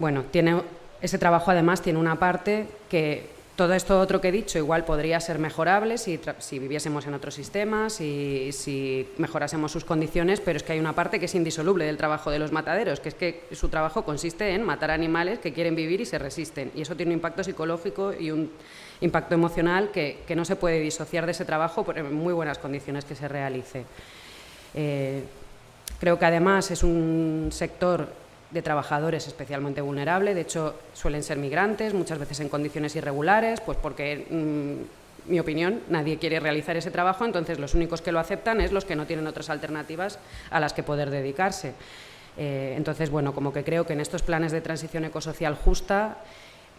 bueno, 0.00 0.24
tiene, 0.32 0.60
ese 1.00 1.18
trabajo 1.18 1.52
además 1.52 1.82
tiene 1.82 2.00
una 2.00 2.16
parte 2.16 2.66
que 2.90 3.30
todo 3.62 3.74
esto 3.74 4.00
otro 4.00 4.20
que 4.20 4.30
he 4.30 4.32
dicho 4.32 4.58
igual 4.58 4.84
podría 4.84 5.20
ser 5.20 5.38
mejorable 5.38 5.96
si, 5.96 6.18
viviésemos 6.58 7.06
en 7.06 7.14
otros 7.14 7.36
sistemas 7.36 8.00
y 8.00 8.50
si 8.50 9.08
mejorásemos 9.18 9.70
sus 9.70 9.84
condiciones, 9.84 10.40
pero 10.40 10.56
es 10.56 10.64
que 10.64 10.72
hay 10.72 10.80
una 10.80 10.94
parte 10.94 11.20
que 11.20 11.26
es 11.26 11.34
indisoluble 11.36 11.84
del 11.84 11.96
trabajo 11.96 12.32
de 12.32 12.40
los 12.40 12.50
mataderos, 12.50 12.98
que 12.98 13.10
es 13.10 13.14
que 13.14 13.44
su 13.52 13.68
trabajo 13.68 14.04
consiste 14.04 14.50
en 14.52 14.64
matar 14.64 14.90
animales 14.90 15.38
que 15.38 15.52
quieren 15.52 15.76
vivir 15.76 16.00
y 16.00 16.06
se 16.06 16.18
resisten. 16.18 16.72
Y 16.74 16.82
eso 16.82 16.96
tiene 16.96 17.10
un 17.12 17.18
impacto 17.18 17.44
psicológico 17.44 18.12
y 18.12 18.32
un 18.32 18.50
impacto 19.00 19.36
emocional 19.36 19.92
que, 19.92 20.24
no 20.34 20.44
se 20.44 20.56
puede 20.56 20.80
disociar 20.80 21.24
de 21.24 21.30
ese 21.30 21.44
trabajo 21.44 21.86
en 21.94 22.12
muy 22.12 22.32
buenas 22.32 22.58
condiciones 22.58 23.04
que 23.04 23.14
se 23.14 23.28
realice. 23.28 23.84
Eh, 24.74 25.22
creo 26.00 26.18
que 26.18 26.24
además 26.24 26.68
es 26.72 26.82
un 26.82 27.50
sector 27.52 28.08
de 28.52 28.62
trabajadores 28.62 29.26
especialmente 29.26 29.80
vulnerables, 29.80 30.34
de 30.34 30.42
hecho 30.42 30.74
suelen 30.92 31.22
ser 31.22 31.38
migrantes, 31.38 31.94
muchas 31.94 32.18
veces 32.18 32.40
en 32.40 32.48
condiciones 32.48 32.94
irregulares, 32.96 33.60
pues 33.60 33.78
porque, 33.80 34.26
mm, 34.28 35.30
mi 35.30 35.40
opinión, 35.40 35.80
nadie 35.88 36.18
quiere 36.18 36.40
realizar 36.40 36.76
ese 36.76 36.90
trabajo, 36.90 37.24
entonces 37.24 37.58
los 37.58 37.74
únicos 37.74 38.02
que 38.02 38.12
lo 38.12 38.18
aceptan 38.18 38.60
es 38.60 38.72
los 38.72 38.84
que 38.84 38.96
no 38.96 39.06
tienen 39.06 39.26
otras 39.26 39.50
alternativas 39.50 40.18
a 40.50 40.60
las 40.60 40.72
que 40.72 40.82
poder 40.82 41.10
dedicarse. 41.10 41.74
Eh, 42.36 42.74
entonces, 42.76 43.10
bueno, 43.10 43.34
como 43.34 43.52
que 43.52 43.64
creo 43.64 43.86
que 43.86 43.92
en 43.92 44.00
estos 44.00 44.22
planes 44.22 44.52
de 44.52 44.60
transición 44.60 45.04
ecosocial 45.04 45.54
justa 45.54 46.18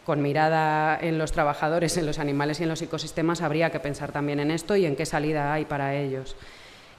con 0.05 0.21
mirada 0.21 0.99
en 0.99 1.17
los 1.17 1.32
trabajadores, 1.32 1.95
en 1.97 2.05
los 2.05 2.19
animales 2.19 2.59
y 2.59 2.63
en 2.63 2.69
los 2.69 2.82
ecosistemas, 2.82 3.41
habría 3.41 3.69
que 3.69 3.80
pensar 3.80 4.11
también 4.11 4.39
en 4.39 4.51
esto 4.51 4.76
y 4.76 4.86
en 4.86 4.95
qué 4.95 5.05
salida 5.05 5.53
hay 5.53 5.65
para 5.65 5.95
ellos. 5.95 6.36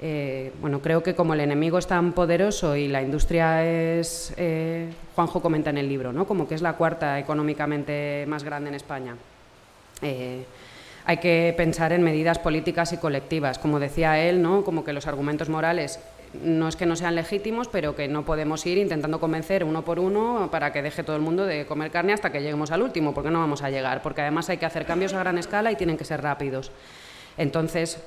Eh, 0.07 0.53
bueno, 0.61 0.83
creo 0.83 1.03
que 1.03 1.15
como 1.15 1.33
el 1.33 1.41
enemigo 1.41 1.79
es 1.79 1.87
tan 1.87 2.13
poderoso 2.13 2.77
y 2.77 2.89
la 2.89 3.01
industria 3.01 3.65
es, 3.65 4.35
eh, 4.37 4.93
Juanjo 5.15 5.41
comenta 5.41 5.71
en 5.71 5.79
el 5.79 5.89
libro, 5.89 6.13
¿no? 6.13 6.27
como 6.27 6.47
que 6.47 6.55
es 6.55 6.61
la 6.61 6.75
cuarta 6.75 7.19
económicamente 7.19 8.27
más 8.29 8.45
grande 8.45 8.69
en 8.69 8.75
España. 8.75 9.17
Eh, 10.03 10.45
hay 11.07 11.17
que 11.17 11.55
pensar 11.57 11.95
en 11.95 12.03
medidas 12.03 12.39
políticas 12.39 12.93
y 12.93 12.99
colectivas. 12.99 13.59
Como 13.59 13.81
decía 13.81 14.19
él, 14.19 14.43
¿no? 14.43 14.63
como 14.63 14.85
que 14.85 14.93
los 14.93 15.07
argumentos 15.07 15.49
morales 15.49 15.99
no 16.35 16.69
es 16.69 16.77
que 16.77 16.85
no 16.85 16.97
sean 16.97 17.15
legítimos, 17.15 17.69
pero 17.69 17.97
que 17.97 18.07
no 18.07 18.27
podemos 18.27 18.67
ir 18.67 18.77
intentando 18.77 19.19
convencer 19.19 19.65
uno 19.65 19.87
por 19.87 19.99
uno 19.99 20.51
para 20.51 20.71
que 20.71 20.83
deje 20.83 21.03
todo 21.03 21.17
el 21.17 21.23
mundo 21.23 21.47
de 21.47 21.65
comer 21.65 21.91
carne 21.91 22.13
hasta 22.13 22.31
que 22.31 22.43
lleguemos 22.43 22.73
al 22.73 22.83
último, 22.83 23.15
porque 23.15 23.31
no 23.31 23.39
vamos 23.39 23.63
a 23.63 23.71
llegar, 23.71 24.03
porque 24.03 24.21
además 24.21 24.51
hay 24.51 24.59
que 24.59 24.67
hacer 24.67 24.85
cambios 24.85 25.15
a 25.15 25.21
gran 25.21 25.39
escala 25.39 25.73
y 25.73 25.77
tienen 25.77 25.97
que 25.97 26.05
ser 26.05 26.21
rápidos. 26.21 26.73
Entonces, 27.39 27.99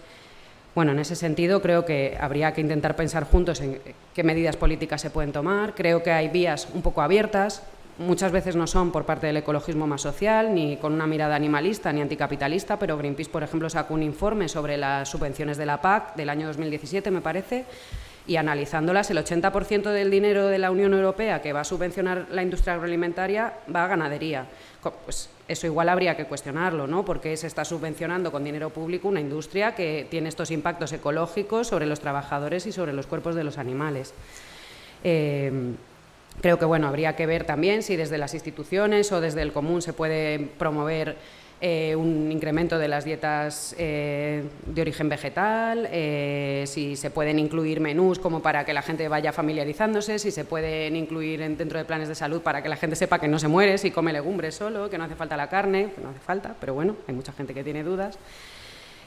bueno, 0.78 0.92
en 0.92 1.00
ese 1.00 1.16
sentido 1.16 1.60
creo 1.60 1.86
que 1.86 2.16
habría 2.22 2.54
que 2.54 2.62
intentar 2.62 2.96
pensar 2.96 3.24
juntos 3.24 3.62
en 3.62 3.82
qué 4.14 4.22
medidas 4.22 4.58
políticas 4.58 5.02
se 5.02 5.10
pueden 5.10 5.32
tomar. 5.32 5.74
Creo 5.74 6.04
que 6.04 6.12
hay 6.12 6.28
vías 6.28 6.68
un 6.72 6.84
poco 6.84 7.02
abiertas, 7.02 7.64
muchas 7.98 8.32
veces 8.32 8.56
no 8.56 8.68
son 8.68 8.92
por 8.92 9.04
parte 9.04 9.26
del 9.26 9.38
ecologismo 9.38 9.88
más 9.88 10.02
social, 10.02 10.54
ni 10.54 10.78
con 10.78 10.94
una 10.94 11.08
mirada 11.08 11.36
animalista 11.36 11.92
ni 11.92 12.02
anticapitalista, 12.02 12.78
pero 12.78 12.96
Greenpeace, 12.96 13.32
por 13.32 13.42
ejemplo, 13.42 13.72
sacó 13.72 13.96
un 13.96 14.04
informe 14.04 14.48
sobre 14.48 14.78
las 14.78 15.10
subvenciones 15.10 15.58
de 15.58 15.66
la 15.66 15.82
PAC 15.82 16.16
del 16.16 16.30
año 16.30 16.46
2017, 16.46 17.10
me 17.10 17.22
parece, 17.22 17.66
y 18.28 18.36
analizándolas, 18.36 19.10
el 19.10 19.18
80% 19.18 19.90
del 19.90 20.12
dinero 20.12 20.46
de 20.46 20.60
la 20.60 20.70
Unión 20.70 20.94
Europea 20.94 21.42
que 21.42 21.54
va 21.54 21.62
a 21.62 21.64
subvencionar 21.64 22.28
la 22.30 22.44
industria 22.44 22.74
agroalimentaria 22.74 23.54
va 23.74 23.86
a 23.86 23.88
ganadería. 23.88 24.46
Pues 24.92 25.30
eso 25.48 25.68
igual 25.68 25.90
habría 25.90 26.16
que 26.18 26.26
cuestionarlo, 26.26 26.88
¿no? 26.88 27.06
Porque 27.06 27.36
se 27.38 27.48
está 27.48 27.66
subvencionando 27.66 28.32
con 28.32 28.44
dinero 28.44 28.70
público 28.70 29.08
una 29.08 29.22
industria 29.22 29.76
que 29.76 30.08
tiene 30.10 30.30
estos 30.30 30.52
impactos 30.52 30.92
ecológicos 30.94 31.68
sobre 31.68 31.86
los 31.86 32.00
trabajadores 32.00 32.66
y 32.66 32.72
sobre 32.72 32.94
los 32.94 33.08
cuerpos 33.08 33.36
de 33.36 33.44
los 33.44 33.58
animales. 33.58 34.14
Eh, 35.04 35.52
creo 36.42 36.60
que 36.60 36.66
bueno, 36.66 36.88
habría 36.88 37.16
que 37.16 37.26
ver 37.26 37.46
también 37.46 37.84
si 37.84 37.96
desde 37.96 38.18
las 38.18 38.34
instituciones 38.34 39.12
o 39.12 39.22
desde 39.22 39.42
el 39.42 39.54
común 39.54 39.82
se 39.82 39.94
puede 39.94 40.40
promover 40.58 41.18
eh, 41.60 41.96
un 41.96 42.32
incremento 42.32 42.78
de 42.78 42.88
las 42.88 43.04
dietas 43.04 43.74
eh, 43.80 44.44
de 44.68 44.82
origen 44.82 45.10
vegetal, 45.10 45.90
eh, 45.92 46.66
si 46.68 46.96
se 46.96 47.10
pueden 47.10 47.40
incluir 47.40 47.80
menús 47.80 48.20
como 48.20 48.44
para 48.44 48.64
que 48.64 48.74
la 48.74 48.84
gente 48.84 49.08
vaya 49.08 49.34
familiarizándose, 49.34 50.20
si 50.20 50.30
se 50.30 50.46
pueden 50.46 50.96
incluir 50.96 51.40
dentro 51.40 51.80
de 51.80 51.86
planes 51.86 52.10
de 52.10 52.14
salud 52.16 52.42
para 52.42 52.62
que 52.62 52.70
la 52.70 52.76
gente 52.76 52.96
sepa 52.96 53.18
que 53.18 53.28
no 53.28 53.40
se 53.40 53.48
muere 53.48 53.80
si 53.80 53.90
come 53.90 54.14
legumbres 54.14 54.54
solo, 54.54 54.88
que 54.88 55.00
no 55.00 55.06
hace 55.06 55.16
falta 55.16 55.36
la 55.36 55.50
carne, 55.50 55.90
que 55.96 56.02
no 56.02 56.10
hace 56.10 56.20
falta, 56.20 56.56
pero 56.60 56.76
bueno, 56.76 56.96
hay 57.08 57.16
mucha 57.16 57.32
gente 57.32 57.56
que 57.56 57.64
tiene 57.64 57.84
dudas. 57.84 58.20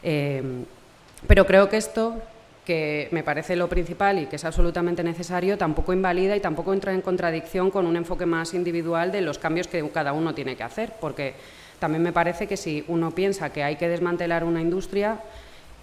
pero 0.03 1.47
creo 1.47 1.69
que 1.69 1.77
esto 1.77 2.21
que 2.65 3.09
me 3.13 3.23
parece 3.23 3.55
lo 3.55 3.69
principal 3.69 4.19
y 4.19 4.27
que 4.27 4.37
es 4.37 4.45
absolutamente 4.45 5.05
necesario, 5.05 5.57
tampoco 5.57 5.93
invalida 5.93 6.35
y 6.35 6.41
tampoco 6.41 6.73
entra 6.73 6.93
en 6.93 7.01
contradicción 7.01 7.71
con 7.71 7.87
un 7.87 7.97
enfoque 7.97 8.27
más 8.27 8.55
individual 8.55 9.13
de 9.13 9.21
los 9.21 9.39
cambios 9.39 9.69
que 9.69 9.89
cada 9.91 10.13
uno 10.13 10.35
tiene 10.35 10.57
que 10.57 10.65
hacer, 10.65 10.95
porque 11.01 11.35
también 11.81 12.03
me 12.03 12.13
parece 12.13 12.47
que 12.47 12.57
si 12.57 12.85
uno 12.87 13.11
piensa 13.11 13.51
que 13.51 13.65
hay 13.65 13.77
que 13.77 13.89
desmantelar 13.89 14.45
una 14.45 14.61
industria, 14.61 15.19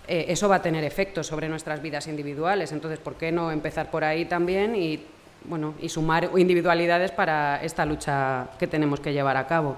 eh, 0.08 0.26
eso 0.30 0.48
va 0.48 0.58
a 0.58 0.62
tener 0.62 0.86
efectos 0.86 1.28
sobre 1.28 1.50
nuestras 1.50 1.82
vidas 1.82 2.08
individuales. 2.08 2.72
Entonces, 2.72 3.00
¿por 3.00 3.16
qué 3.16 3.32
no 3.32 3.52
empezar 3.52 3.92
por 3.92 4.06
ahí 4.06 4.26
también 4.26 4.76
y, 4.76 5.04
bueno, 5.44 5.74
y 5.82 5.90
sumar 5.90 6.30
individualidades 6.38 7.12
para 7.12 7.62
esta 7.64 7.86
lucha 7.86 8.48
que 8.58 8.68
tenemos 8.68 9.02
que 9.02 9.12
llevar 9.12 9.36
a 9.36 9.48
cabo? 9.48 9.76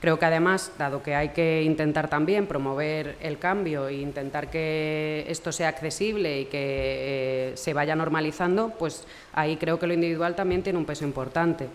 Creo 0.00 0.18
que 0.18 0.24
además, 0.24 0.72
dado 0.78 1.02
que 1.02 1.14
hay 1.14 1.30
que 1.30 1.62
intentar 1.62 2.08
también 2.08 2.46
promover 2.46 3.16
el 3.20 3.38
cambio 3.38 3.88
e 3.88 3.94
intentar 3.94 4.48
que 4.48 5.24
esto 5.28 5.52
sea 5.52 5.68
accesible 5.68 6.40
y 6.40 6.44
que 6.46 7.50
eh, 7.50 7.52
se 7.56 7.74
vaya 7.74 7.94
normalizando, 7.94 8.70
pues 8.78 9.04
ahí 9.32 9.56
creo 9.56 9.78
que 9.78 9.88
lo 9.88 9.94
individual 9.94 10.34
también 10.34 10.62
tiene 10.62 10.78
un 10.78 10.86
peso 10.86 11.04
importante. 11.04 11.68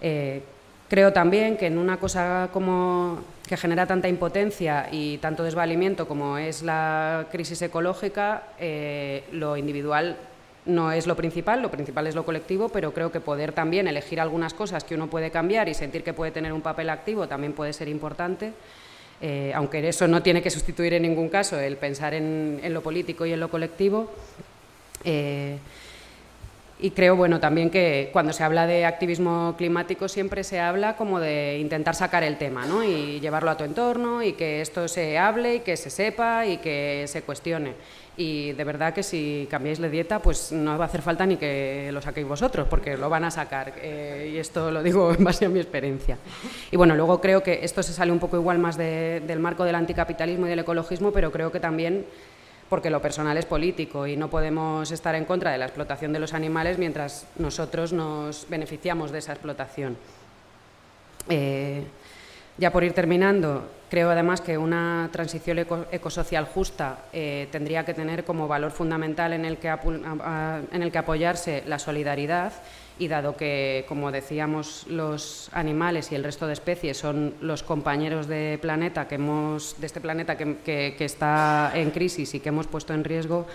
Eh, 0.00 0.42
Creo 0.88 1.12
también 1.12 1.56
que 1.56 1.66
en 1.66 1.76
una 1.76 1.98
cosa 1.98 2.48
como 2.52 3.18
que 3.46 3.56
genera 3.56 3.86
tanta 3.86 4.08
impotencia 4.08 4.88
y 4.90 5.18
tanto 5.18 5.44
desvalimiento 5.44 6.08
como 6.08 6.38
es 6.38 6.62
la 6.62 7.26
crisis 7.30 7.60
ecológica, 7.62 8.42
eh, 8.58 9.24
lo 9.32 9.56
individual 9.56 10.16
no 10.64 10.92
es 10.92 11.06
lo 11.06 11.16
principal, 11.16 11.62
lo 11.62 11.70
principal 11.70 12.06
es 12.06 12.14
lo 12.14 12.24
colectivo, 12.24 12.68
pero 12.68 12.92
creo 12.92 13.10
que 13.10 13.20
poder 13.20 13.52
también 13.52 13.88
elegir 13.88 14.20
algunas 14.20 14.52
cosas 14.54 14.84
que 14.84 14.94
uno 14.94 15.08
puede 15.08 15.30
cambiar 15.30 15.68
y 15.68 15.74
sentir 15.74 16.02
que 16.02 16.12
puede 16.12 16.30
tener 16.30 16.52
un 16.52 16.60
papel 16.60 16.90
activo 16.90 17.26
también 17.26 17.54
puede 17.54 17.72
ser 17.72 17.88
importante. 17.88 18.52
Eh, 19.20 19.52
aunque 19.54 19.86
eso 19.88 20.06
no 20.06 20.22
tiene 20.22 20.42
que 20.42 20.50
sustituir 20.50 20.94
en 20.94 21.02
ningún 21.02 21.28
caso 21.28 21.58
el 21.58 21.76
pensar 21.76 22.14
en, 22.14 22.60
lo 22.72 22.82
político 22.82 23.26
y 23.26 23.32
en 23.32 23.40
lo 23.40 23.50
colectivo. 23.50 24.10
Eh, 25.04 25.58
y 26.80 26.92
creo, 26.92 27.16
bueno, 27.16 27.40
también 27.40 27.70
que 27.70 28.10
cuando 28.12 28.32
se 28.32 28.44
habla 28.44 28.66
de 28.66 28.84
activismo 28.84 29.54
climático 29.58 30.08
siempre 30.08 30.44
se 30.44 30.60
habla 30.60 30.96
como 30.96 31.18
de 31.18 31.58
intentar 31.58 31.96
sacar 31.96 32.22
el 32.22 32.38
tema, 32.38 32.66
¿no? 32.66 32.84
Y 32.84 33.18
llevarlo 33.18 33.50
a 33.50 33.56
tu 33.56 33.64
entorno 33.64 34.22
y 34.22 34.34
que 34.34 34.60
esto 34.60 34.86
se 34.86 35.18
hable 35.18 35.56
y 35.56 35.60
que 35.60 35.76
se 35.76 35.90
sepa 35.90 36.46
y 36.46 36.58
que 36.58 37.04
se 37.08 37.22
cuestione. 37.22 37.74
Y 38.16 38.52
de 38.52 38.64
verdad 38.64 38.94
que 38.94 39.02
si 39.02 39.48
cambiáis 39.50 39.80
la 39.80 39.88
dieta, 39.88 40.20
pues 40.20 40.52
no 40.52 40.78
va 40.78 40.84
a 40.84 40.88
hacer 40.88 41.02
falta 41.02 41.26
ni 41.26 41.36
que 41.36 41.90
lo 41.92 42.00
saquéis 42.00 42.26
vosotros, 42.26 42.66
porque 42.68 42.96
lo 42.96 43.08
van 43.08 43.24
a 43.24 43.30
sacar. 43.30 43.74
Eh, 43.80 44.32
y 44.34 44.38
esto 44.38 44.70
lo 44.70 44.82
digo 44.82 45.12
en 45.14 45.24
base 45.24 45.46
a 45.46 45.48
mi 45.48 45.58
experiencia. 45.58 46.16
Y 46.70 46.76
bueno, 46.76 46.94
luego 46.94 47.20
creo 47.20 47.42
que 47.42 47.60
esto 47.62 47.82
se 47.82 47.92
sale 47.92 48.12
un 48.12 48.18
poco 48.20 48.36
igual 48.36 48.58
más 48.58 48.76
del 48.76 49.38
marco 49.40 49.64
del 49.64 49.74
anticapitalismo 49.74 50.46
y 50.46 50.50
del 50.50 50.60
ecologismo, 50.60 51.12
pero 51.12 51.32
creo 51.32 51.50
que 51.50 51.60
también 51.60 52.06
porque 52.68 52.90
lo 52.90 53.00
personal 53.00 53.36
es 53.38 53.46
político 53.46 54.06
y 54.06 54.16
no 54.16 54.28
podemos 54.28 54.90
estar 54.90 55.14
en 55.14 55.24
contra 55.24 55.52
de 55.52 55.58
la 55.58 55.66
explotación 55.66 56.12
de 56.12 56.18
los 56.18 56.34
animales 56.34 56.78
mientras 56.78 57.26
nosotros 57.36 57.92
nos 57.92 58.46
beneficiamos 58.48 59.10
de 59.10 59.18
esa 59.18 59.32
explotación. 59.32 59.96
Eh, 61.28 61.84
ya 62.58 62.72
por 62.72 62.82
ir 62.84 62.92
terminando, 62.92 63.70
creo 63.88 64.10
además 64.10 64.40
que 64.40 64.58
una 64.58 65.08
transición 65.12 65.58
ecosocial 65.92 66.44
justa 66.44 67.04
eh, 67.12 67.48
tendría 67.52 67.84
que 67.84 67.94
tener 67.94 68.24
como 68.24 68.48
valor 68.48 68.72
fundamental 68.72 69.32
en 69.32 69.44
en 69.44 70.82
el 70.82 70.90
que 70.92 70.98
apoyarse 70.98 71.62
la 71.66 71.78
solidaridad 71.78 72.52
y 72.98 73.08
dado 73.08 73.36
que, 73.36 73.84
como 73.88 74.10
decíamos, 74.10 74.86
los 74.88 75.50
animales 75.52 76.10
y 76.10 76.16
el 76.16 76.24
resto 76.24 76.46
de 76.46 76.52
especies 76.52 76.96
son 76.96 77.34
los 77.40 77.62
compañeros 77.62 78.26
de, 78.26 78.58
planeta 78.60 79.06
que 79.06 79.14
hemos, 79.14 79.80
de 79.80 79.86
este 79.86 80.00
planeta 80.00 80.36
que, 80.36 80.96
está 80.98 81.72
en 81.74 81.90
crisis 81.90 82.34
y 82.34 82.40
que 82.40 82.48
hemos 82.48 82.66
puesto 82.66 82.94
en 82.94 83.04
riesgo, 83.04 83.46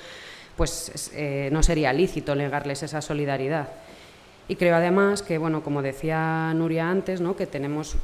pues 0.55 1.11
eh, 1.13 1.49
no 1.51 1.61
sería 1.61 1.91
lícito 1.91 2.35
negarles 2.35 2.83
esa 2.83 3.01
solidaridad. 3.01 3.67
Y 4.47 4.55
creo 4.55 4.75
además 4.75 5.21
que, 5.21 5.37
bueno, 5.37 5.63
como 5.63 5.81
decía 5.81 6.53
Nuria 6.53 6.89
antes, 6.89 7.21
¿no? 7.21 7.35
que 7.35 7.47
tenemos 7.47 7.95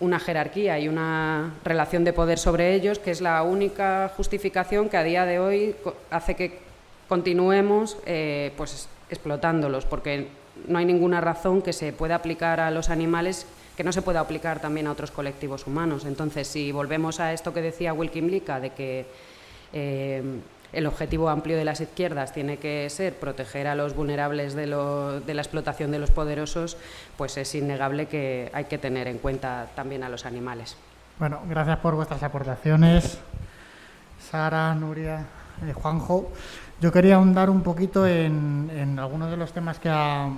una 0.00 0.18
jerarquía 0.18 0.78
y 0.78 0.88
una 0.88 1.54
relación 1.64 2.04
de 2.04 2.12
poder 2.12 2.38
sobre 2.38 2.74
ellos, 2.74 2.98
que 2.98 3.10
es 3.10 3.20
la 3.20 3.42
única 3.42 4.12
justificación 4.16 4.88
que 4.88 4.96
a 4.96 5.04
día 5.04 5.24
de 5.24 5.38
hoy 5.38 5.76
hace 6.10 6.34
que 6.34 6.58
continuemos 7.08 7.96
eh, 8.06 8.52
pues, 8.56 8.88
explotándolos, 9.08 9.84
porque 9.84 10.28
no 10.66 10.78
hay 10.78 10.84
ninguna 10.84 11.20
razón 11.20 11.62
que 11.62 11.72
se 11.72 11.92
pueda 11.92 12.16
aplicar 12.16 12.60
a 12.60 12.70
los 12.70 12.90
animales 12.90 13.46
que 13.76 13.84
no 13.84 13.92
se 13.92 14.02
pueda 14.02 14.20
aplicar 14.20 14.60
también 14.60 14.86
a 14.86 14.92
otros 14.92 15.10
colectivos 15.10 15.66
humanos. 15.66 16.04
Entonces, 16.04 16.46
si 16.46 16.70
volvemos 16.70 17.18
a 17.20 17.32
esto 17.32 17.52
que 17.52 17.60
decía 17.60 17.92
Wilkin 17.92 18.28
Blica, 18.28 18.60
de 18.60 18.70
que 18.70 19.06
eh, 19.72 20.22
el 20.72 20.86
objetivo 20.86 21.28
amplio 21.28 21.56
de 21.56 21.64
las 21.64 21.80
izquierdas 21.80 22.32
tiene 22.32 22.58
que 22.58 22.88
ser 22.90 23.14
proteger 23.14 23.66
a 23.66 23.74
los 23.74 23.94
vulnerables 23.94 24.54
de, 24.54 24.66
la 24.66 25.20
explotación 25.42 25.90
de 25.90 25.98
los 25.98 26.10
poderosos, 26.10 26.76
pues 27.16 27.36
es 27.36 27.54
innegable 27.54 28.06
que 28.06 28.50
hay 28.52 28.64
que 28.64 28.78
tener 28.78 29.08
en 29.08 29.18
cuenta 29.18 29.68
también 29.74 30.02
a 30.04 30.08
los 30.08 30.26
animales. 30.26 30.76
Bueno, 31.18 31.40
gracias 31.48 31.78
por 31.78 31.94
vuestras 31.94 32.22
aportaciones, 32.22 33.18
Sara, 34.18 34.74
Nuria, 34.74 35.26
eh, 35.64 35.72
Juanjo. 35.72 36.32
Yo 36.80 36.90
quería 36.90 37.16
ahondar 37.16 37.50
un 37.50 37.62
poquito 37.62 38.06
en, 38.06 38.98
algunos 38.98 39.30
de 39.30 39.36
los 39.36 39.52
temas 39.52 39.78
que 39.78 39.88
ha, 39.88 40.28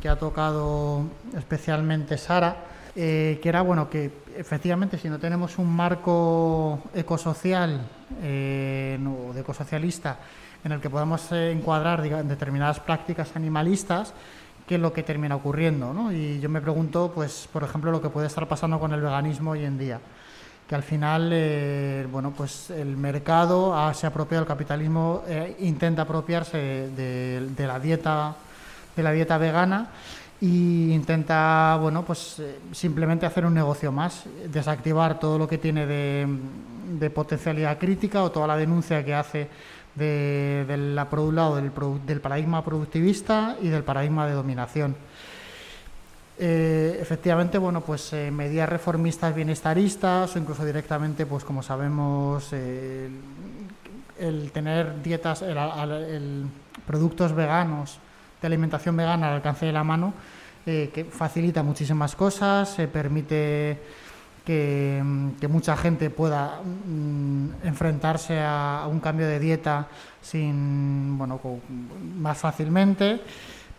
que 0.00 0.08
ha 0.08 0.16
tocado 0.16 1.02
especialmente 1.36 2.18
Sara, 2.18 2.56
eh, 2.94 3.38
que 3.42 3.48
era 3.48 3.62
bueno 3.62 3.88
que 3.90 4.10
efectivamente 4.36 4.98
si 4.98 5.08
no 5.08 5.18
tenemos 5.18 5.58
un 5.58 5.74
marco 5.74 6.80
ecosocial 6.94 7.80
eh, 8.22 8.98
o 9.06 9.32
de 9.32 9.40
ecosocialista 9.40 10.18
en 10.64 10.72
el 10.72 10.80
que 10.80 10.90
podamos 10.90 11.30
eh, 11.32 11.52
encuadrar 11.52 12.02
determinadas 12.24 12.80
prácticas 12.80 13.36
animalistas, 13.36 14.12
qué 14.66 14.74
es 14.74 14.80
lo 14.80 14.92
que 14.92 15.02
termina 15.02 15.36
ocurriendo. 15.36 15.92
¿no? 15.92 16.12
Y 16.12 16.40
yo 16.40 16.48
me 16.48 16.60
pregunto, 16.60 17.12
pues, 17.14 17.48
por 17.52 17.62
ejemplo, 17.62 17.90
lo 17.90 18.02
que 18.02 18.08
puede 18.08 18.26
estar 18.26 18.46
pasando 18.48 18.78
con 18.78 18.92
el 18.92 19.00
veganismo 19.00 19.52
hoy 19.52 19.64
en 19.64 19.78
día 19.78 20.00
que 20.68 20.74
al 20.74 20.82
final, 20.82 21.30
eh, 21.32 22.06
bueno, 22.12 22.34
pues 22.36 22.68
el 22.68 22.98
mercado 22.98 23.74
se 23.94 24.06
apropia 24.06 24.36
del 24.36 24.46
capitalismo, 24.46 25.22
eh, 25.26 25.56
intenta 25.60 26.02
apropiarse 26.02 26.58
de, 26.58 27.66
la 27.66 27.80
dieta, 27.80 28.36
de 28.98 29.04
la 29.04 29.12
dieta 29.12 29.38
vegana 29.38 29.88
y 30.40 30.92
intenta, 30.92 31.78
bueno, 31.80 32.04
pues 32.04 32.40
eh, 32.40 32.58
simplemente 32.72 33.26
hacer 33.26 33.46
un 33.46 33.54
negocio 33.54 33.90
más, 33.92 34.24
desactivar 34.50 35.18
todo 35.18 35.38
lo 35.38 35.48
que 35.48 35.58
tiene 35.58 35.86
de, 35.86 37.10
potencialidad 37.10 37.78
crítica 37.78 38.22
o 38.22 38.30
toda 38.30 38.46
la 38.46 38.56
denuncia 38.56 39.04
que 39.04 39.14
hace 39.14 39.48
de, 39.94 40.92
la, 40.94 41.08
por 41.08 41.20
un 41.20 41.36
lado 41.36 41.56
del, 41.56 41.70
del, 42.06 42.20
paradigma 42.20 42.64
productivista 42.64 43.56
y 43.60 43.68
del 43.68 43.84
paradigma 43.84 44.26
de 44.26 44.32
dominación. 44.32 44.96
Eh, 46.40 46.98
efectivamente, 47.00 47.58
bueno, 47.58 47.80
pues 47.80 48.12
eh, 48.12 48.30
medidas 48.30 48.68
reformistas 48.68 49.34
bienestaristas 49.34 50.34
o 50.34 50.38
incluso 50.38 50.64
directamente, 50.64 51.26
pues 51.26 51.44
como 51.44 51.62
sabemos, 51.64 52.52
el, 52.52 53.12
tener 54.52 55.02
dietas, 55.02 55.42
el, 55.42 56.46
productos 56.86 57.32
veganos 57.32 57.98
de 58.40 58.46
alimentación 58.46 58.96
vegana 58.96 59.28
al 59.28 59.34
alcance 59.34 59.66
de 59.66 59.72
la 59.72 59.84
mano, 59.84 60.14
eh, 60.66 60.90
que 60.92 61.04
facilita 61.04 61.62
muchísimas 61.62 62.14
cosas, 62.14 62.68
se 62.68 62.88
permite 62.88 63.78
que, 64.44 65.02
mucha 65.48 65.76
gente 65.76 66.10
pueda 66.10 66.60
mm, 66.62 67.66
enfrentarse 67.66 68.40
a, 68.40 68.86
un 68.90 69.00
cambio 69.00 69.26
de 69.26 69.38
dieta 69.38 69.88
sin, 70.22 71.18
bueno, 71.18 71.40
más 72.16 72.38
fácilmente 72.38 73.20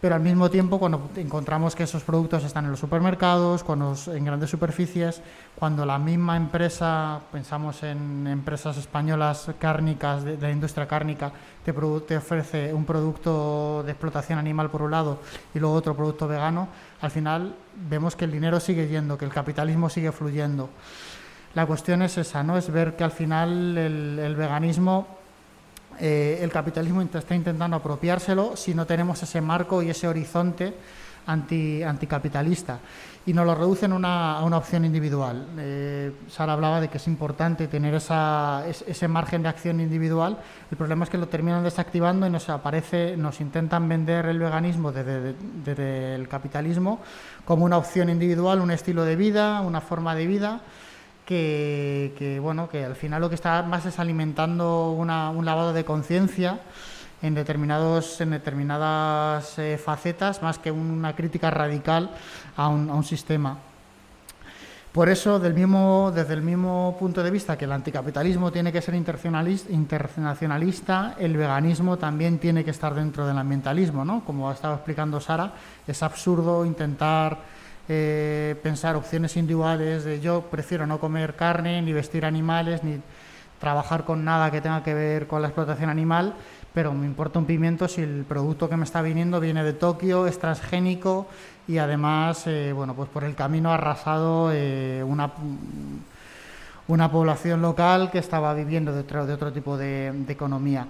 pero 0.01 0.15
al 0.15 0.21
mismo 0.21 0.49
tiempo 0.49 0.79
cuando 0.79 1.09
encontramos 1.15 1.75
que 1.75 1.83
esos 1.83 2.03
productos 2.03 2.43
están 2.43 2.65
en 2.65 2.71
los 2.71 2.79
supermercados, 2.79 3.63
cuando 3.63 3.95
en 4.07 4.23
grandes 4.23 4.49
superficies, 4.49 5.21
cuando 5.55 5.85
la 5.85 5.99
misma 5.99 6.37
empresa, 6.37 7.19
pensamos 7.31 7.83
en 7.83 8.25
empresas 8.27 8.77
españolas 8.77 9.51
cárnicas, 9.59 10.23
de, 10.23 10.37
la 10.37 10.51
industria 10.51 10.87
cárnica, 10.87 11.31
te, 11.65 11.73
te, 11.73 12.17
ofrece 12.17 12.73
un 12.73 12.85
producto 12.85 13.83
de 13.83 13.91
explotación 13.91 14.39
animal 14.39 14.69
por 14.69 14.83
un 14.83 14.91
lado 14.91 15.19
y 15.53 15.59
luego 15.59 15.75
otro 15.75 15.95
producto 15.95 16.27
vegano, 16.27 16.69
al 17.01 17.11
final 17.11 17.55
vemos 17.89 18.15
que 18.15 18.25
el 18.25 18.31
dinero 18.31 18.59
sigue 18.59 18.87
yendo, 18.87 19.17
que 19.17 19.25
el 19.25 19.31
capitalismo 19.31 19.89
sigue 19.89 20.11
fluyendo. 20.11 20.69
La 21.55 21.65
cuestión 21.65 22.03
es 22.03 22.17
esa, 22.17 22.43
¿no? 22.43 22.57
Es 22.57 22.71
ver 22.71 22.95
que 22.95 23.03
al 23.03 23.11
final 23.11 23.77
el 23.77 24.35
veganismo 24.35 25.18
eh, 25.99 26.39
el 26.41 26.51
capitalismo 26.51 27.01
está 27.01 27.35
intentando 27.35 27.77
apropiárselo 27.77 28.55
si 28.55 28.73
no 28.73 28.85
tenemos 28.85 29.21
ese 29.21 29.41
marco 29.41 29.81
y 29.81 29.89
ese 29.89 30.07
horizonte 30.07 30.73
anti, 31.25 31.83
anticapitalista 31.83 32.79
y 33.25 33.33
nos 33.33 33.45
lo 33.45 33.53
reducen 33.53 33.91
a 34.05 34.41
una 34.43 34.57
opción 34.57 34.85
individual. 34.85 35.45
Eh, 35.57 36.11
Sara 36.29 36.53
hablaba 36.53 36.81
de 36.81 36.87
que 36.87 36.97
es 36.97 37.07
importante 37.07 37.67
tener 37.67 37.93
ese 37.93 39.07
margen 39.07 39.43
de 39.43 39.49
acción 39.49 39.79
individual. 39.79 40.39
El 40.71 40.77
problema 40.77 41.03
es 41.03 41.11
que 41.11 41.17
lo 41.17 41.27
terminan 41.27 41.63
desactivando 41.63 42.25
y 42.25 42.31
nos 42.31 42.49
aparece, 42.49 43.15
nos 43.17 43.39
intentan 43.41 43.87
vender 43.87 44.25
el 44.25 44.39
veganismo 44.39 44.91
desde 44.91 46.15
el 46.15 46.27
capitalismo 46.27 47.01
como 47.45 47.65
una 47.65 47.77
opción 47.77 48.09
individual, 48.09 48.61
un 48.61 48.71
estilo 48.71 49.03
de 49.05 49.15
vida, 49.15 49.61
una 49.61 49.81
forma 49.81 50.15
de 50.15 50.25
vida 50.25 50.61
que, 51.29 52.39
bueno, 52.41 52.67
que 52.69 52.83
al 52.83 52.95
final 52.95 53.21
lo 53.21 53.29
que 53.29 53.35
está 53.35 53.61
más 53.61 53.85
es 53.85 53.99
alimentando 53.99 54.89
un 54.91 55.45
lavado 55.45 55.73
de 55.73 55.85
conciencia 55.85 56.61
en, 57.21 57.35
determinados, 57.35 58.19
en 58.21 58.31
determinadas 58.31 59.59
eh, 59.59 59.77
facetas, 59.77 60.41
más 60.41 60.57
que 60.57 60.71
una 60.71 61.15
crítica 61.15 61.51
radical 61.51 62.09
a 62.57 62.69
un, 62.69 63.03
sistema. 63.03 63.59
Por 64.91 65.07
eso, 65.07 65.39
del 65.39 65.53
mismo, 65.53 66.11
desde 66.15 66.33
el 66.33 66.41
mismo 66.41 66.97
punto 66.99 67.21
de 67.21 67.29
vista 67.29 67.55
que 67.55 67.65
el 67.65 67.73
anticapitalismo 67.73 68.51
tiene 68.51 68.71
que 68.71 68.81
ser 68.81 68.95
internacionalista, 68.95 71.15
el 71.19 71.37
veganismo 71.37 71.97
también 71.97 72.39
tiene 72.39 72.65
que 72.65 72.71
estar 72.71 72.95
dentro 72.95 73.27
del 73.27 73.37
ambientalismo, 73.37 74.03
¿no? 74.03 74.25
Como 74.25 74.49
ha 74.49 74.53
estado 74.53 74.73
explicando 74.73 75.19
Sara, 75.19 75.53
es 75.85 76.01
absurdo 76.01 76.65
intentar 76.65 77.58
eh, 77.91 78.55
pensar 78.61 78.95
opciones 78.95 79.35
individuales 79.35 80.03
de 80.03 80.19
yo 80.21 80.43
prefiero 80.43 80.85
no 80.85 80.99
comer 80.99 81.35
carne, 81.35 81.81
ni 81.81 81.91
vestir 81.91 82.23
animales, 82.23 82.83
ni 82.83 83.01
trabajar 83.59 84.05
con 84.05 84.23
nada 84.23 84.51
que 84.51 84.61
tenga 84.61 84.83
que 84.83 84.93
ver 84.93 85.25
con 85.25 85.41
la 85.41 85.47
explotación 85.47 85.89
animal, 85.89 86.35
pero 86.71 86.93
me 86.93 87.07
importa 87.07 87.39
un 87.39 87.45
pimiento 87.45 87.87
si 87.87 88.01
el 88.01 88.25
producto 88.25 88.69
que 88.69 88.77
me 88.77 88.83
está 88.83 89.01
viniendo 89.01 89.39
viene 89.39 89.63
de 89.63 89.73
Tokio, 89.73 90.27
es 90.27 90.37
transgénico 90.37 91.27
y 91.67 91.79
además, 91.79 92.45
eh, 92.45 92.73
bueno, 92.73 92.93
pues 92.93 93.09
por 93.09 93.23
el 93.23 93.33
camino 93.33 93.71
ha 93.71 93.73
arrasado 93.73 94.51
eh, 94.53 95.03
una, 95.03 95.31
una 96.87 97.11
población 97.11 97.61
local 97.63 98.11
que 98.11 98.19
estaba 98.19 98.53
viviendo 98.53 98.93
de 98.93 98.99
otro, 98.99 99.25
de 99.25 99.33
otro 99.33 99.51
tipo 99.51 99.77
de 99.77 100.13
economía. 100.27 100.85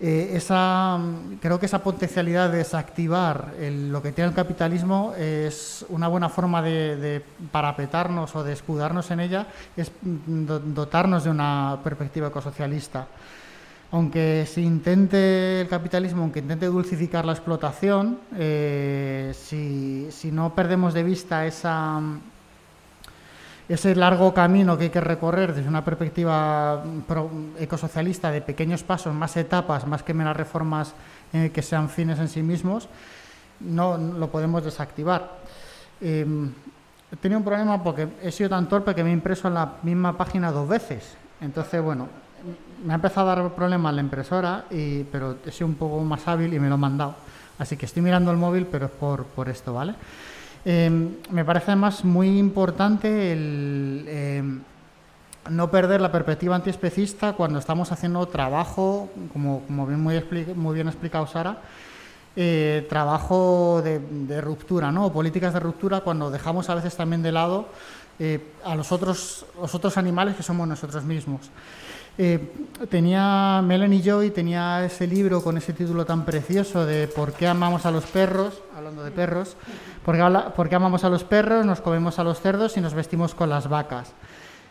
Eh, 0.00 0.30
esa, 0.34 0.96
creo 1.40 1.58
que 1.58 1.66
esa 1.66 1.82
potencialidad 1.82 2.50
de 2.50 2.58
desactivar 2.58 3.54
lo 3.58 4.00
que 4.00 4.12
tiene 4.12 4.28
el 4.28 4.34
capitalismo 4.34 5.12
es 5.18 5.84
una 5.88 6.06
buena 6.06 6.28
forma 6.28 6.62
de, 6.62 7.24
parapetarnos 7.50 8.36
o 8.36 8.44
de 8.44 8.52
escudarnos 8.52 9.10
en 9.10 9.20
ella, 9.20 9.48
es 9.76 9.90
dotarnos 10.02 11.24
de 11.24 11.30
una 11.30 11.80
perspectiva 11.82 12.28
ecosocialista. 12.28 13.08
Aunque 13.90 14.46
se 14.46 14.60
intente 14.60 15.62
el 15.62 15.68
capitalismo, 15.68 16.22
aunque 16.22 16.40
intente 16.40 16.66
dulcificar 16.66 17.24
la 17.24 17.32
explotación, 17.32 18.20
eh, 18.36 19.32
si 19.34 20.30
no 20.30 20.54
perdemos 20.54 20.94
de 20.94 21.02
vista 21.02 21.44
esa 21.46 22.00
ese 23.68 23.94
largo 23.94 24.32
camino 24.32 24.78
que 24.78 24.84
hay 24.84 24.90
que 24.90 25.00
recorrer 25.00 25.54
desde 25.54 25.68
una 25.68 25.84
perspectiva 25.84 26.82
ecosocialista 27.58 28.30
de 28.30 28.40
pequeños 28.40 28.82
pasos, 28.82 29.14
más 29.14 29.36
etapas, 29.36 29.86
más 29.86 30.02
que 30.02 30.14
meras 30.14 30.36
reformas 30.36 30.94
eh, 31.32 31.50
que 31.52 31.60
sean 31.60 31.90
fines 31.90 32.18
en 32.18 32.28
sí 32.28 32.42
mismos, 32.42 32.88
no 33.60 33.98
lo 33.98 34.28
podemos 34.30 34.64
desactivar. 34.64 35.38
Em, 36.00 36.50
he 37.12 37.16
tenido 37.16 37.38
un 37.38 37.44
problema 37.44 37.82
porque 37.82 38.08
he 38.22 38.32
sido 38.32 38.48
tan 38.50 38.68
torpe 38.68 38.94
que 38.94 39.04
me 39.04 39.10
he 39.10 39.12
impreso 39.12 39.48
en 39.48 39.54
la 39.54 39.74
misma 39.82 40.16
página 40.16 40.50
dos 40.50 40.66
veces. 40.66 41.16
Entonces, 41.40 41.82
bueno, 41.82 42.08
me 42.84 42.92
ha 42.92 42.96
empezado 42.96 43.30
a 43.30 43.34
dar 43.34 43.54
problema 43.54 43.92
la 43.92 44.00
impresora, 44.00 44.64
y, 44.70 45.04
pero 45.04 45.36
he 45.44 45.50
sido 45.50 45.66
un 45.66 45.74
poco 45.74 46.00
más 46.04 46.26
hábil 46.26 46.54
y 46.54 46.58
me 46.58 46.68
lo 46.68 46.76
he 46.76 46.78
mandado. 46.78 47.16
Así 47.58 47.76
que 47.76 47.86
estoy 47.86 48.02
mirando 48.02 48.30
el 48.30 48.36
móvil, 48.38 48.66
pero 48.66 48.86
es 48.86 48.92
por, 48.92 49.24
por 49.24 49.48
esto, 49.48 49.74
¿vale? 49.74 49.94
Em, 50.70 51.16
me 51.30 51.46
parece 51.46 51.70
además 51.70 52.04
muy 52.04 52.38
importante 52.38 53.32
em, 53.32 54.60
no 55.48 55.70
perder 55.70 55.98
la 56.02 56.12
perspectiva 56.12 56.56
antiespecista 56.56 57.32
cuando 57.32 57.58
estamos 57.58 57.90
haciendo 57.90 58.28
trabajo, 58.28 59.08
como, 59.32 59.62
bien, 59.86 59.98
muy, 60.02 60.74
bien 60.74 60.88
explicado 60.88 61.26
Sara, 61.26 61.62
eh, 62.36 62.86
trabajo 62.90 63.80
de, 63.82 64.42
ruptura, 64.42 64.92
¿no? 64.92 65.06
O 65.06 65.12
políticas 65.12 65.54
de 65.54 65.60
ruptura 65.60 66.02
cuando 66.02 66.30
dejamos 66.30 66.68
a 66.68 66.74
veces 66.74 66.94
también 66.94 67.22
de 67.22 67.32
lado 67.32 67.68
eh, 68.18 68.52
a 68.62 68.74
los 68.74 68.92
otros 68.92 69.96
animales 69.96 70.36
que 70.36 70.42
somos 70.42 70.68
nosotros 70.68 71.02
mismos. 71.02 71.48
Eh, 72.20 72.40
tenía 72.90 73.62
Melanie 73.62 74.02
Joy 74.02 74.30
tenía 74.30 74.84
ese 74.84 75.06
libro 75.06 75.40
con 75.40 75.56
ese 75.56 75.72
título 75.72 76.04
tan 76.04 76.24
precioso 76.24 76.84
de 76.84 77.06
¿Por 77.06 77.32
qué 77.32 77.46
amamos 77.46 77.86
a 77.86 77.92
los 77.92 78.06
perros? 78.06 78.60
Hablando 78.76 79.04
de 79.04 79.12
perros, 79.12 79.56
¿por 80.04 80.16
qué, 80.68 80.74
amamos 80.74 81.04
a 81.04 81.10
los 81.10 81.22
perros? 81.22 81.64
Nos 81.64 81.80
comemos 81.80 82.18
a 82.18 82.24
los 82.24 82.40
cerdos 82.40 82.76
y 82.76 82.80
nos 82.80 82.94
vestimos 82.94 83.36
con 83.36 83.48
las 83.48 83.68
vacas. 83.68 84.10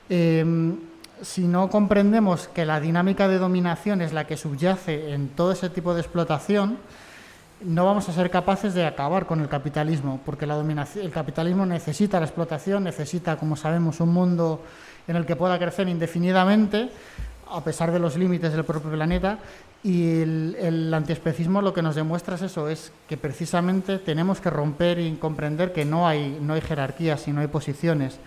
Em, 0.09 0.75
si 1.21 1.47
no 1.47 1.69
comprendemos 1.69 2.49
que 2.49 2.65
la 2.65 2.81
dinámica 2.81 3.29
de 3.29 3.37
dominación 3.37 4.01
es 4.01 4.11
la 4.11 4.27
que 4.27 4.35
subyace 4.35 5.13
en 5.13 5.29
todo 5.29 5.53
ese 5.53 5.69
tipo 5.69 5.93
de 5.93 6.01
explotación, 6.01 6.77
no 7.61 7.85
vamos 7.85 8.09
a 8.09 8.13
ser 8.13 8.29
capaces 8.29 8.73
de 8.73 8.85
acabar 8.85 9.25
con 9.25 9.39
el 9.39 9.47
capitalismo, 9.47 10.19
porque 10.25 10.45
la 10.45 10.55
dominación, 10.55 11.05
el 11.05 11.11
capitalismo 11.11 11.65
necesita 11.65 12.19
la 12.19 12.25
explotación, 12.25 12.83
necesita, 12.83 13.37
como 13.37 13.55
sabemos, 13.55 14.01
un 14.01 14.09
mundo 14.09 14.61
en 15.07 15.15
el 15.15 15.25
que 15.25 15.35
pueda 15.35 15.57
crecer 15.57 15.87
indefinidamente, 15.87 16.89
a 17.51 17.63
pesar 17.63 17.91
de 17.91 17.99
los 17.99 18.15
límites 18.17 18.53
del 18.53 18.65
propio 18.65 18.91
planeta. 18.91 19.39
Y 19.83 20.21
el, 20.21 20.93
antiespecismo 20.93 21.61
lo 21.61 21.73
que 21.73 21.81
nos 21.81 21.95
demuestra 21.95 22.35
es 22.35 22.41
eso, 22.41 22.67
es 22.67 22.91
que 23.07 23.15
precisamente 23.15 23.99
tenemos 23.99 24.41
que 24.41 24.49
romper 24.49 24.99
y 24.99 25.15
comprender 25.15 25.71
que 25.71 25.85
no 25.85 26.07
hay, 26.07 26.39
no 26.41 26.53
hay 26.53 26.61
jerarquías 26.61 27.27
y 27.27 27.31
no 27.31 27.41
hay 27.41 27.47
posiciones. 27.47 28.19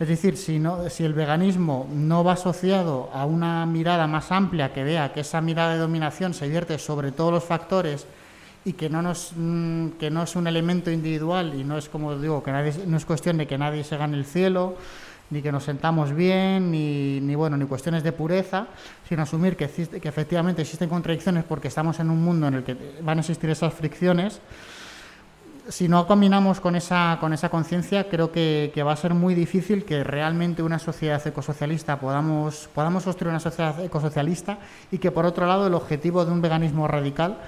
Es 0.00 0.08
decir, 0.08 0.36
si, 0.36 0.58
no, 0.58 0.88
si 0.88 1.04
el 1.04 1.12
veganismo 1.12 1.88
no 1.92 2.24
va 2.24 2.32
asociado 2.32 3.10
a 3.12 3.26
una 3.26 3.66
mirada 3.66 4.06
más 4.06 4.32
amplia 4.32 4.72
que 4.72 4.84
vea 4.84 5.12
que 5.12 5.20
esa 5.20 5.40
mirada 5.40 5.74
de 5.74 5.78
dominación 5.78 6.34
se 6.34 6.48
vierte 6.48 6.78
sobre 6.78 7.12
todos 7.12 7.32
los 7.32 7.44
factores 7.44 8.06
y 8.64 8.72
que 8.72 8.88
no, 8.88 9.02
nos, 9.02 9.32
mm, 9.36 9.90
que 10.00 10.10
no 10.10 10.22
es 10.22 10.34
un 10.36 10.46
elemento 10.46 10.90
individual 10.90 11.54
y 11.54 11.64
no 11.64 11.78
es 11.78 11.88
como 11.88 12.16
digo, 12.16 12.42
que 12.42 12.52
no 12.86 12.96
es 12.96 13.04
cuestión 13.04 13.36
de 13.36 13.46
que 13.46 13.58
nadie 13.58 13.84
se 13.84 13.96
gane 13.96 14.16
el 14.16 14.24
cielo, 14.24 14.76
ni 15.32 15.40
que 15.40 15.50
nos 15.50 15.64
sentamos 15.64 16.12
bien, 16.12 16.70
ni, 16.70 17.18
ni, 17.22 17.34
bueno, 17.34 17.56
ni 17.56 17.64
cuestiones 17.64 18.02
de 18.02 18.12
pureza, 18.12 18.66
sino 19.08 19.22
asumir 19.22 19.56
que, 19.56 19.66
que 19.66 20.08
efectivamente 20.08 20.60
existen 20.60 20.90
contradicciones 20.90 21.44
porque 21.44 21.68
estamos 21.68 21.98
en 22.00 22.10
un 22.10 22.22
mundo 22.22 22.48
en 22.48 22.54
el 22.54 22.64
que 22.64 22.76
van 23.00 23.16
a 23.16 23.20
existir 23.22 23.48
esas 23.48 23.72
fricciones. 23.72 24.42
Si 25.68 25.88
no 25.88 26.06
combinamos 26.06 26.60
con 26.60 26.76
esa, 26.76 27.16
con 27.18 27.32
esa 27.32 27.48
conciencia, 27.48 28.10
creo 28.10 28.30
que, 28.30 28.72
que, 28.74 28.82
va 28.82 28.92
a 28.92 28.96
ser 28.96 29.14
muy 29.14 29.34
difícil 29.34 29.86
que 29.86 30.04
realmente 30.04 30.62
una 30.62 30.78
sociedad 30.78 31.26
ecosocialista 31.26 31.98
podamos, 31.98 32.68
podamos 32.74 33.04
construir 33.04 33.30
una 33.30 33.40
sociedad 33.40 33.82
ecosocialista 33.82 34.58
y 34.90 34.98
que, 34.98 35.10
por 35.12 35.24
otro 35.24 35.46
lado, 35.46 35.66
el 35.66 35.72
objetivo 35.72 36.26
de 36.26 36.32
un 36.32 36.42
veganismo 36.42 36.86
radical 36.88 37.38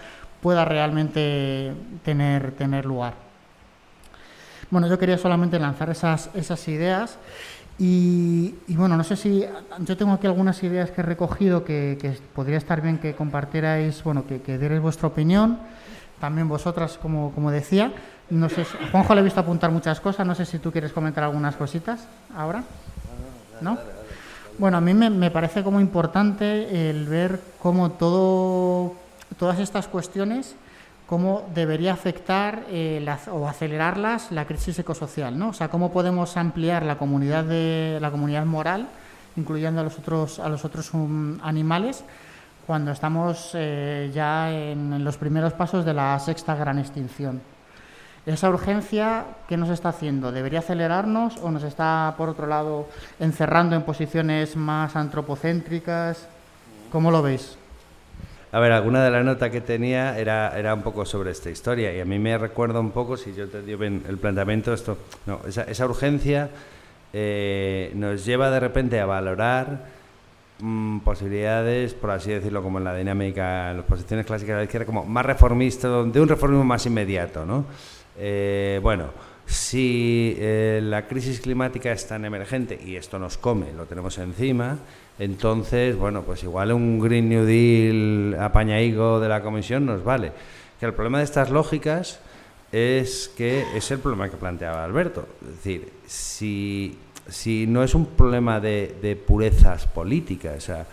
pueda 0.41 0.65
realmente 0.65 1.75
tener, 2.03 2.53
tener 2.53 2.87
lugar. 2.87 3.13
Bueno, 4.71 4.89
yo 4.89 4.99
quería 4.99 5.19
solamente 5.19 5.59
lanzar 5.59 5.91
esas, 5.91 6.31
esas 6.35 6.67
ideas. 6.69 7.19
Y, 7.79 8.55
bueno, 8.69 8.97
no 8.97 9.03
sé 9.03 9.17
si 9.17 9.45
yo 9.81 9.97
tengo 9.97 10.13
aquí 10.13 10.27
algunas 10.27 10.63
ideas 10.63 10.91
que 10.91 11.01
he 11.01 11.05
recogido 11.05 11.65
que, 11.65 12.19
podría 12.35 12.59
estar 12.59 12.81
bien 12.81 12.99
que 12.99 13.15
compartierais, 13.15 14.03
bueno, 14.05 14.27
que, 14.27 14.41
que 14.41 14.59
dierais 14.59 14.81
vuestra 14.81 15.09
opinión, 15.09 15.59
también 16.21 16.49
vosotras, 16.49 16.99
como, 17.01 17.33
como 17.33 17.51
decía. 17.51 17.93
No 18.31 18.49
sé, 18.49 18.65
Juanjo 18.91 19.15
le 19.15 19.21
he 19.21 19.25
visto 19.25 19.41
apuntar 19.41 19.71
muchas 19.71 20.01
cosas, 20.01 20.27
no 20.27 20.35
sé 20.35 20.47
si 20.47 20.59
tú 20.59 20.73
quieres 20.73 20.93
comentar 20.93 21.25
algunas 21.25 21.57
cositas 21.57 22.07
ahora. 22.35 22.65
¿No? 23.61 23.79
Bueno, 24.59 24.77
a 24.77 24.81
mí 24.81 24.95
me, 24.95 25.31
parece 25.31 25.65
como 25.65 25.81
importante 25.81 26.89
el 26.89 27.07
ver 27.07 27.41
cómo 27.61 27.91
todo, 27.93 28.95
todas 29.37 29.59
estas 29.59 29.89
cuestiones, 29.89 30.55
cómo 31.15 31.49
debería 31.55 31.93
afectar 31.93 32.65
eh, 32.69 33.07
o 33.31 33.47
acelerarlas 33.47 34.33
la 34.33 34.47
crisis 34.47 34.81
ecosocial, 34.81 35.39
¿no? 35.39 35.51
O 35.51 35.53
sea, 35.53 35.69
cómo 35.69 35.93
podemos 35.93 36.37
ampliar 36.37 36.83
la 36.83 36.99
comunidad 36.99 37.45
de 37.45 37.99
la 38.01 38.11
comunidad 38.11 38.45
moral, 38.45 38.89
incluyendo 39.37 39.81
a 39.81 39.85
los 39.85 39.97
otros 39.97 40.41
a 40.41 40.49
los 40.49 40.65
otros 40.65 40.93
um, 40.93 41.39
animales, 41.41 42.03
cuando 42.67 42.91
estamos 42.91 43.53
eh, 43.55 44.11
ya 44.13 44.51
en 44.51 45.05
los 45.05 45.17
primeros 45.17 45.53
pasos 45.53 45.85
de 45.85 45.95
la 45.95 46.19
sexta 46.19 46.57
gran 46.57 46.81
extinción. 46.81 47.41
Esa 48.27 48.51
urgencia, 48.51 49.25
¿qué 49.47 49.57
nos 49.57 49.69
está 49.69 49.91
haciendo? 49.91 50.33
¿Debería 50.33 50.59
acelerarnos 50.59 51.37
o 51.37 51.53
nos 51.53 51.63
está, 51.63 52.15
por 52.19 52.29
otro 52.29 52.49
lado, 52.49 52.89
encerrando 53.21 53.77
en 53.77 53.83
posiciones 53.83 54.57
más 54.57 54.97
antropocéntricas? 54.97 56.27
¿Cómo 56.91 57.13
lo 57.13 57.23
veis? 57.23 57.57
A 58.55 58.61
ver, 58.61 58.71
alguna 58.71 59.05
de 59.05 59.11
las 59.11 59.25
notas 59.25 59.51
que 59.51 59.61
tenía 59.61 60.17
era, 60.17 60.57
era 60.57 60.75
un 60.75 60.83
poco 60.83 61.05
sobre 61.05 61.33
esta 61.33 61.51
historia 61.51 61.93
y 61.93 61.99
a 61.99 62.05
mí 62.05 62.21
me 62.21 62.39
recuerda 62.39 62.79
un 62.79 62.93
poco, 62.93 63.17
si 63.17 63.35
yo 63.35 63.49
te 63.49 63.63
digo 63.63 63.79
bien 63.79 64.05
el 64.09 64.17
planteamiento, 64.17 64.73
esto, 64.73 64.97
no, 65.27 65.41
esa, 65.45 65.63
esa 65.63 65.85
urgencia 65.87 66.51
eh, 67.13 67.91
nos 67.97 68.25
lleva 68.25 68.53
de 68.53 68.61
repente 68.61 69.01
a 69.01 69.07
valorar 69.07 69.89
mm, 70.61 71.01
posibilidades, 71.01 71.95
por 71.95 72.13
así 72.13 72.31
decirlo, 72.31 72.63
como 72.63 72.79
en 72.79 72.85
la 72.85 72.95
dinámica, 72.95 73.73
en 73.73 73.79
las 73.79 73.87
posiciones 73.87 74.25
clásicas 74.25 74.55
de 74.55 74.59
la 74.59 74.65
izquierda, 74.67 74.87
como 74.87 75.05
más 75.05 75.27
reformista, 75.27 75.89
de 75.89 76.21
un 76.21 76.29
reformismo 76.29 76.63
más 76.63 76.87
inmediato, 76.87 77.45
¿no? 77.45 77.65
Eh, 78.17 78.79
bueno, 78.81 79.07
si 79.47 80.37
eh, 80.39 80.79
la 80.81 81.09
crisis 81.09 81.41
climática 81.41 81.91
es 81.91 82.07
tan 82.07 82.25
emergente 82.25 82.79
y 82.87 82.95
esto 82.95 83.19
nos 83.19 83.37
come, 83.37 83.73
lo 83.73 83.87
tenemos 83.87 84.17
encima, 84.19 84.79
entonces, 85.19 85.97
bueno, 85.97 86.23
pues 86.23 86.43
igual 86.43 86.73
un 86.73 86.99
Green 87.01 87.29
New 87.29 87.45
Deal 87.45 88.37
apañaigo 88.41 89.21
de 89.21 89.29
la 89.29 89.43
Comisión 89.43 89.87
nos 89.87 90.03
vale. 90.03 90.33
Que 90.81 90.87
el 90.87 90.95
problema 90.95 91.19
de 91.19 91.25
estas 91.25 91.51
lógicas 91.51 92.21
es 92.73 93.31
que 93.37 93.65
es 93.77 93.91
el 93.91 94.01
problema 94.01 94.29
que 94.29 94.37
planteaba 94.37 94.85
Alberto. 94.85 95.27
Es 95.43 95.57
decir, 95.57 95.93
si, 96.07 96.99
si 97.29 97.67
no 97.67 97.85
es 97.85 97.95
un 97.95 98.07
problema 98.07 98.61
de, 98.61 99.19
purezas 99.27 99.87
políticas, 99.87 100.57
o 100.57 100.61
sea, 100.61 100.87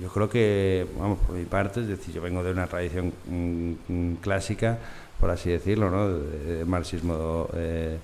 yo 0.00 0.08
creo 0.10 0.30
que, 0.30 0.86
vamos, 0.98 1.18
por 1.18 1.34
mi 1.34 1.44
parte, 1.44 1.80
es 1.80 1.88
decir, 1.88 2.14
yo 2.14 2.22
vengo 2.22 2.44
de 2.44 2.52
una 2.52 2.68
tradición 2.68 3.12
mm, 3.26 3.72
mm, 3.88 4.14
clásica 4.16 4.78
por 5.18 5.30
así 5.30 5.50
decirlo, 5.50 5.90
¿no? 5.90 6.08
de, 6.08 6.64
marxismo. 6.64 7.48
Eh, 7.54 7.98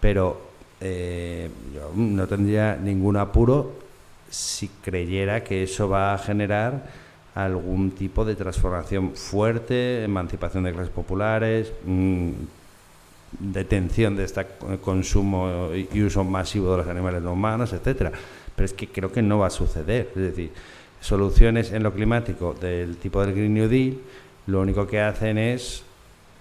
pero 0.00 0.40
eh, 0.80 1.50
yo 1.74 1.92
no 1.94 2.26
tendría 2.26 2.76
ningún 2.76 3.16
apuro 3.16 3.72
si 4.30 4.68
creyera 4.68 5.44
que 5.44 5.64
eso 5.64 5.88
va 5.88 6.14
a 6.14 6.18
generar 6.18 6.84
algún 7.34 7.90
tipo 7.92 8.24
de 8.24 8.36
transformación 8.36 9.14
fuerte, 9.14 10.04
emancipación 10.04 10.64
de 10.64 10.72
clases 10.72 10.90
populares, 10.90 11.72
mm, 11.84 12.30
detención 13.38 14.16
de 14.16 14.24
este 14.24 14.44
consumo 14.82 15.70
y 15.74 16.02
uso 16.02 16.24
masivo 16.24 16.72
de 16.72 16.78
los 16.78 16.88
animales 16.88 17.22
no 17.22 17.32
humanos, 17.32 17.72
etcétera. 17.72 18.12
Pero 18.56 18.64
es 18.64 18.72
que 18.72 18.88
creo 18.88 19.12
que 19.12 19.22
no 19.22 19.38
va 19.38 19.46
a 19.46 19.50
suceder. 19.50 20.10
Es 20.16 20.22
decir, 20.22 20.52
soluciones 21.00 21.72
en 21.72 21.82
lo 21.82 21.92
climático 21.92 22.54
del 22.60 22.96
tipo 22.96 23.24
del 23.24 23.34
Green 23.34 23.54
New 23.54 23.68
Deal, 23.68 23.98
lo 24.46 24.60
único 24.60 24.86
que 24.86 25.00
hacen 25.00 25.38
es 25.38 25.84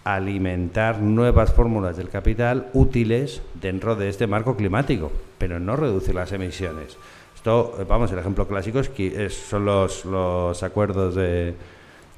alimentar 0.03 0.99
nuevas 0.99 1.53
fórmulas 1.53 1.97
del 1.97 2.09
capital 2.09 2.69
útiles 2.73 3.41
dentro 3.61 3.95
de 3.95 4.09
este 4.09 4.25
marco 4.25 4.55
climático, 4.55 5.11
pero 5.37 5.59
no 5.59 5.75
reducir 5.75 6.15
las 6.15 6.31
emisiones. 6.31 6.97
Esto, 7.39 7.73
eh, 7.79 7.85
vamos, 7.87 8.11
el 8.11 8.19
ejemplo 8.19 8.45
clásico 8.45 8.79
es 8.79 8.89
que 8.89 9.29
son 9.29 9.63
los, 9.63 10.03
los 10.03 10.61
acuerdos 10.61 11.15
de, 11.15 11.55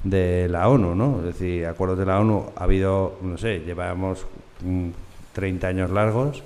de 0.02 0.48
la 0.48 0.68
ONU, 0.68 0.96
¿no? 0.96 1.20
Es 1.20 1.26
decir, 1.26 1.64
acuerdos 1.64 1.96
de 2.00 2.06
la 2.06 2.18
ONU 2.18 2.50
ha 2.56 2.64
habido, 2.64 3.18
no 3.22 3.38
sé, 3.38 3.60
llevamos 3.60 4.26
30 5.32 5.64
mm, 5.64 5.70
años 5.70 5.90
largos 5.90 6.42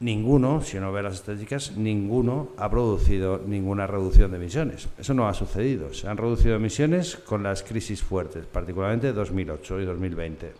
ninguno, 0.00 0.62
si 0.62 0.78
uno 0.78 0.90
ve 0.92 1.02
las 1.02 1.14
estadísticas, 1.14 1.76
ninguno 1.76 2.48
ha 2.56 2.68
producido 2.68 3.40
ninguna 3.46 3.86
reducción 3.86 4.32
de 4.32 4.38
emisiones. 4.38 4.88
Eso 4.98 5.14
no 5.14 5.28
ha 5.28 5.34
sucedido. 5.34 5.94
Se 5.94 6.08
han 6.08 6.16
reducido 6.16 6.56
emisiones 6.56 7.14
con 7.14 7.44
las 7.44 7.62
crisis 7.62 8.02
fuertes, 8.02 8.46
particularmente 8.46 9.12
2008 9.12 9.80
y 9.80 9.84
2020. 9.84 10.52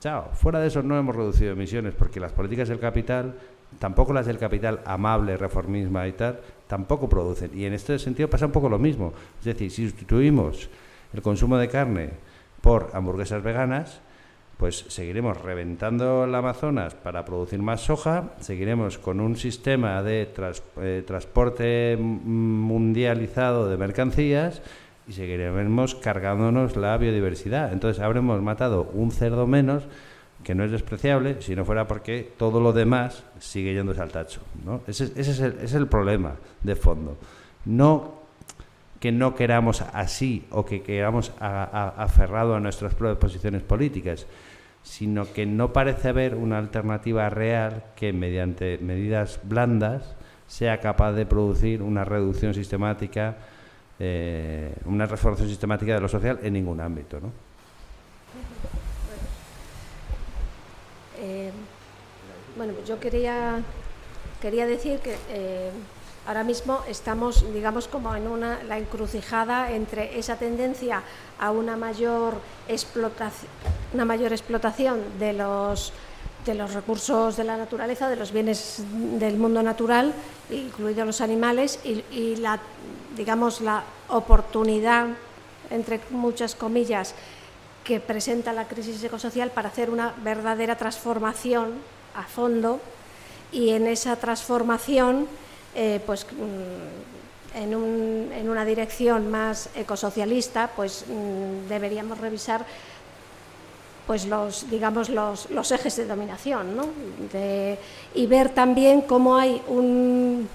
Chao. 0.00 0.30
Fuera 0.34 0.58
de 0.58 0.66
eso 0.66 0.82
no 0.82 0.98
hemos 0.98 1.14
reducido 1.14 1.52
emisiones 1.52 1.94
porque 1.94 2.18
las 2.18 2.32
políticas 2.32 2.68
del 2.68 2.80
capital, 2.80 3.34
tampoco 3.78 4.12
las 4.12 4.26
del 4.26 4.38
capital 4.38 4.80
amable, 4.84 5.36
reformismo 5.36 6.04
y 6.04 6.12
tal, 6.12 6.40
tampoco 6.66 7.08
producen. 7.08 7.50
Y 7.54 7.64
en 7.64 7.72
este 7.72 7.98
sentido 7.98 8.28
pasa 8.28 8.46
un 8.46 8.52
poco 8.52 8.68
lo 8.68 8.78
mismo. 8.78 9.12
Es 9.38 9.44
decir, 9.44 9.70
si 9.70 9.88
sustituimos 9.88 10.68
el 11.12 11.22
consumo 11.22 11.56
de 11.58 11.68
carne 11.68 12.10
por 12.60 12.90
hamburguesas 12.92 13.42
veganas, 13.42 14.00
pues 14.60 14.84
seguiremos 14.88 15.40
reventando 15.40 16.24
el 16.24 16.34
Amazonas 16.34 16.94
para 16.94 17.24
producir 17.24 17.60
más 17.60 17.80
soja, 17.80 18.34
seguiremos 18.40 18.98
con 18.98 19.18
un 19.18 19.36
sistema 19.36 20.02
de 20.02 20.28
eh, 20.82 21.02
transporte 21.06 21.96
mundializado 21.96 23.70
de 23.70 23.78
mercancías 23.78 24.60
y 25.08 25.14
seguiremos 25.14 25.94
cargándonos 25.94 26.76
la 26.76 26.98
biodiversidad. 26.98 27.72
Entonces 27.72 28.02
habremos 28.02 28.42
matado 28.42 28.90
un 28.92 29.12
cerdo 29.12 29.46
menos, 29.46 29.84
que 30.44 30.54
no 30.54 30.64
es 30.64 30.70
despreciable, 30.70 31.42
si 31.42 31.54
no 31.54 31.64
fuera 31.64 31.86
porque 31.86 32.32
todo 32.36 32.60
lo 32.60 32.72
demás 32.72 33.24
sigue 33.38 33.74
yéndose 33.74 34.00
al 34.00 34.10
tacho. 34.10 34.40
¿no? 34.64 34.80
Ese, 34.86 35.12
es, 35.16 35.74
el, 35.74 35.86
problema 35.86 36.34
de 36.62 36.76
fondo. 36.76 37.16
No 37.64 38.20
que 39.00 39.12
no 39.12 39.34
queramos 39.34 39.80
así 39.80 40.46
o 40.50 40.64
que 40.64 40.82
queramos 40.82 41.32
aferrado 41.40 42.54
a 42.54 42.60
nuestras 42.60 42.94
propias 42.94 43.18
posiciones 43.18 43.62
políticas, 43.62 44.26
sino 44.82 45.30
que 45.32 45.46
no 45.46 45.72
parece 45.72 46.08
haber 46.08 46.34
una 46.34 46.58
alternativa 46.58 47.28
real 47.30 47.84
que 47.96 48.12
mediante 48.12 48.78
medidas 48.78 49.40
blandas 49.42 50.16
sea 50.46 50.80
capaz 50.80 51.12
de 51.12 51.24
producir 51.26 51.80
una 51.80 52.04
reducción 52.04 52.52
sistemática, 52.52 53.36
eh, 53.98 54.74
una 54.84 55.06
transformación 55.06 55.48
sistemática 55.48 55.94
de 55.94 56.00
lo 56.00 56.08
social 56.08 56.38
en 56.42 56.52
ningún 56.52 56.80
ámbito. 56.80 57.20
¿no? 57.20 57.30
Eh, 61.22 61.50
bueno, 62.60 62.74
yo 62.86 63.00
quería, 63.00 63.62
quería 64.42 64.66
decir 64.66 64.98
que 64.98 65.16
eh, 65.30 65.70
ahora 66.26 66.44
mismo 66.44 66.82
estamos, 66.86 67.42
digamos, 67.54 67.88
como 67.88 68.14
en 68.14 68.28
una, 68.28 68.62
la 68.64 68.76
encrucijada 68.76 69.72
entre 69.72 70.18
esa 70.18 70.36
tendencia 70.36 71.02
a 71.38 71.52
una 71.52 71.78
mayor 71.78 72.34
explotación, 72.68 73.50
una 73.94 74.04
mayor 74.04 74.32
explotación 74.32 75.00
de 75.18 75.32
los, 75.32 75.94
de 76.44 76.54
los 76.54 76.74
recursos 76.74 77.38
de 77.38 77.44
la 77.44 77.56
naturaleza, 77.56 78.10
de 78.10 78.16
los 78.16 78.30
bienes 78.30 78.82
del 78.92 79.38
mundo 79.38 79.62
natural, 79.62 80.12
incluidos 80.50 81.06
los 81.06 81.22
animales, 81.22 81.80
y, 81.82 82.36
la, 82.36 82.60
digamos, 83.16 83.62
la 83.62 83.84
oportunidad, 84.08 85.06
entre 85.70 85.98
muchas 86.10 86.54
comillas, 86.54 87.14
que 87.84 88.00
presenta 88.00 88.52
la 88.52 88.68
crisis 88.68 89.02
ecosocial 89.02 89.50
para 89.50 89.70
hacer 89.70 89.88
una 89.88 90.12
verdadera 90.22 90.76
transformación 90.76 91.99
a 92.14 92.24
fondo 92.24 92.80
y 93.52 93.70
en 93.70 93.86
esa 93.86 94.16
transformación 94.16 95.26
eh, 95.74 96.00
pues, 96.04 96.26
mm, 96.26 97.56
en, 97.56 97.74
una 98.48 98.64
dirección 98.64 99.30
más 99.30 99.70
ecosocialista, 99.74 100.70
pues 100.74 101.04
mm, 101.08 101.68
deberíamos 101.68 102.18
revisar 102.18 102.64
pues 104.06 104.26
los 104.26 104.68
digamos 104.68 105.08
los, 105.08 105.46
ejes 105.70 105.94
de 105.94 106.06
dominación 106.06 106.74
y 108.12 108.26
ver 108.26 108.48
también 108.48 109.02
cómo 109.02 109.36
hay 109.36 109.62
un, 109.68 110.48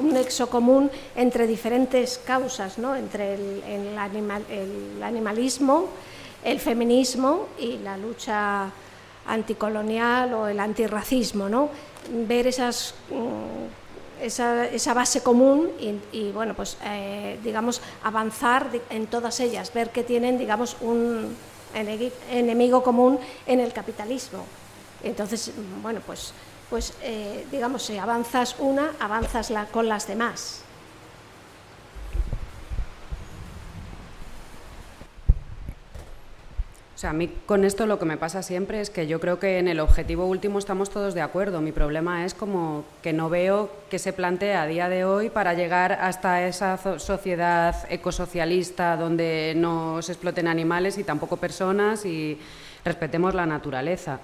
nexo 0.00 0.48
común 0.48 0.90
entre 1.14 1.46
diferentes 1.46 2.18
causas 2.24 2.78
entre 2.78 3.34
el, 3.34 3.98
animalismo 5.02 5.88
el 6.42 6.60
feminismo 6.60 7.48
y 7.58 7.78
la 7.78 7.98
lucha 7.98 8.70
anticolonial 9.26 10.34
o 10.34 10.48
el 10.48 10.60
antirracismo 10.60 11.48
¿no? 11.48 11.68
ver 12.28 12.46
esas 12.46 12.94
mm, 13.10 13.86
esa, 14.20 14.94
base 14.94 15.22
común 15.22 15.70
y, 16.12 16.30
bueno, 16.32 16.54
pues 16.54 16.76
eh, 16.84 17.38
digamos 17.44 17.80
avanzar 18.02 18.70
en 18.90 19.06
todas 19.06 19.40
ellas, 19.40 19.72
ver 19.72 19.90
que 19.90 20.02
tienen 20.04 20.38
digamos 20.38 20.76
un 20.80 21.36
enemigo 22.30 22.82
común 22.82 23.18
en 23.46 23.60
el 23.60 23.72
capitalismo. 23.72 24.44
Entonces, 25.02 25.52
bueno, 25.82 26.00
pues, 26.06 26.32
pues 26.70 26.94
eh, 27.02 27.46
digamos, 27.50 27.82
si 27.82 27.98
avanzas 27.98 28.56
una, 28.58 28.92
avanzas 28.98 29.50
la, 29.50 29.66
con 29.66 29.88
las 29.88 30.06
demás. 30.06 30.62
O 36.96 36.98
sea, 36.98 37.10
a 37.10 37.12
mí 37.12 37.28
con 37.44 37.66
esto 37.66 37.86
lo 37.86 37.98
que 37.98 38.06
me 38.06 38.16
pasa 38.16 38.42
siempre 38.42 38.80
es 38.80 38.88
que 38.88 39.06
yo 39.06 39.20
creo 39.20 39.38
que 39.38 39.58
en 39.58 39.68
el 39.68 39.80
objetivo 39.80 40.24
último 40.24 40.58
estamos 40.58 40.88
todos 40.88 41.12
de 41.12 41.20
acuerdo. 41.20 41.60
Mi 41.60 41.70
problema 41.70 42.24
es 42.24 42.32
como 42.32 42.86
que 43.02 43.12
no 43.12 43.28
veo 43.28 43.70
que 43.90 43.98
se 43.98 44.14
plantee 44.14 44.54
a 44.54 44.64
día 44.64 44.88
de 44.88 45.04
hoy 45.04 45.28
para 45.28 45.52
llegar 45.52 45.92
hasta 45.92 46.48
esa 46.48 46.78
sociedad 46.98 47.76
ecosocialista 47.90 48.96
donde 48.96 49.52
no 49.58 50.00
se 50.00 50.12
exploten 50.12 50.48
animales 50.48 50.96
y 50.96 51.04
tampoco 51.04 51.36
personas 51.36 52.06
y 52.06 52.38
respetemos 52.82 53.34
la 53.34 53.44
naturaleza. 53.44 54.20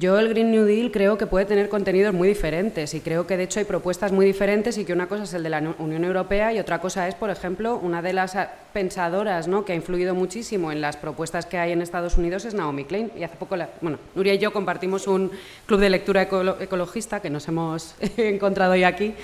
Yo 0.00 0.18
el 0.18 0.28
Green 0.28 0.50
New 0.50 0.64
Deal 0.64 0.90
creo 0.90 1.16
que 1.16 1.26
puede 1.26 1.46
tener 1.46 1.68
contenidos 1.68 2.12
muy 2.12 2.26
diferentes 2.26 2.92
y 2.94 3.00
creo 3.00 3.26
que 3.26 3.36
de 3.36 3.44
hecho 3.44 3.60
hay 3.60 3.64
propuestas 3.64 4.10
muy 4.10 4.26
diferentes 4.26 4.78
y 4.78 4.84
que 4.84 4.92
una 4.92 5.06
cosa 5.06 5.22
es 5.22 5.32
el 5.32 5.44
de 5.44 5.48
la 5.48 5.74
Unión 5.78 6.04
Europea 6.04 6.52
y 6.52 6.58
otra 6.58 6.80
cosa 6.80 7.06
es, 7.06 7.14
por 7.14 7.30
ejemplo, 7.30 7.76
una 7.76 8.02
de 8.02 8.12
las 8.12 8.36
pensadoras 8.72 9.46
¿no? 9.46 9.64
que 9.64 9.72
ha 9.72 9.76
influido 9.76 10.14
muchísimo 10.14 10.72
en 10.72 10.80
las 10.80 10.96
propuestas 10.96 11.46
que 11.46 11.58
hay 11.58 11.70
en 11.70 11.82
Estados 11.82 12.18
Unidos 12.18 12.44
es 12.44 12.54
Naomi 12.54 12.84
Klein. 12.84 13.12
Y 13.16 13.22
hace 13.22 13.36
poco, 13.36 13.56
bueno, 13.80 13.98
Nuria 14.16 14.34
y 14.34 14.38
yo 14.38 14.52
compartimos 14.52 15.06
un 15.06 15.30
club 15.66 15.78
de 15.78 15.88
lectura 15.88 16.22
ecologista 16.22 17.20
que 17.20 17.30
nos 17.30 17.46
hemos 17.46 17.94
encontrado 18.16 18.72
hoy 18.72 18.82
aquí. 18.82 19.14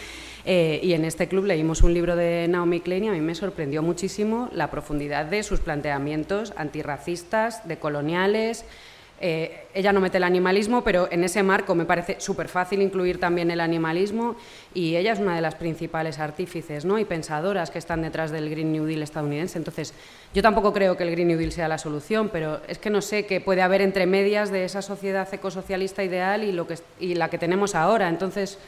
Eh, 0.44 0.80
y 0.82 0.92
en 0.92 1.04
este 1.04 1.28
club 1.28 1.44
leímos 1.44 1.82
un 1.82 1.94
libro 1.94 2.16
de 2.16 2.46
Naomi 2.48 2.80
Klein 2.80 3.04
y 3.04 3.08
a 3.08 3.12
mí 3.12 3.20
me 3.20 3.34
sorprendió 3.34 3.82
muchísimo 3.82 4.48
la 4.52 4.70
profundidad 4.70 5.24
de 5.26 5.42
sus 5.42 5.60
planteamientos 5.60 6.52
antirracistas, 6.56 7.66
decoloniales, 7.68 8.64
eh, 9.24 9.68
ella 9.72 9.92
no 9.92 10.00
mete 10.00 10.16
el 10.16 10.24
animalismo, 10.24 10.82
pero 10.82 11.06
en 11.12 11.22
ese 11.22 11.44
marco 11.44 11.76
me 11.76 11.84
parece 11.84 12.16
súper 12.18 12.48
fácil 12.48 12.82
incluir 12.82 13.20
también 13.20 13.52
el 13.52 13.60
animalismo 13.60 14.34
y 14.74 14.96
ella 14.96 15.12
es 15.12 15.20
una 15.20 15.36
de 15.36 15.40
las 15.40 15.54
principales 15.54 16.18
artífices 16.18 16.84
¿no? 16.84 16.98
y 16.98 17.04
pensadoras 17.04 17.70
que 17.70 17.78
están 17.78 18.02
detrás 18.02 18.32
del 18.32 18.50
Green 18.50 18.72
New 18.72 18.84
Deal 18.84 19.00
estadounidense. 19.00 19.58
Entonces, 19.58 19.94
yo 20.34 20.42
tampoco 20.42 20.72
creo 20.72 20.96
que 20.96 21.04
el 21.04 21.12
Green 21.12 21.28
New 21.28 21.38
Deal 21.38 21.52
sea 21.52 21.68
la 21.68 21.78
solución, 21.78 22.30
pero 22.32 22.62
es 22.66 22.78
que 22.78 22.90
no 22.90 23.00
sé 23.00 23.24
qué 23.24 23.40
puede 23.40 23.62
haber 23.62 23.80
entre 23.80 24.06
medias 24.06 24.50
de 24.50 24.64
esa 24.64 24.82
sociedad 24.82 25.32
ecosocialista 25.32 26.02
ideal 26.02 26.42
y, 26.42 26.50
lo 26.50 26.66
que, 26.66 26.78
y 26.98 27.14
la 27.14 27.30
que 27.30 27.38
tenemos 27.38 27.76
ahora. 27.76 28.08
Entonces, 28.08 28.58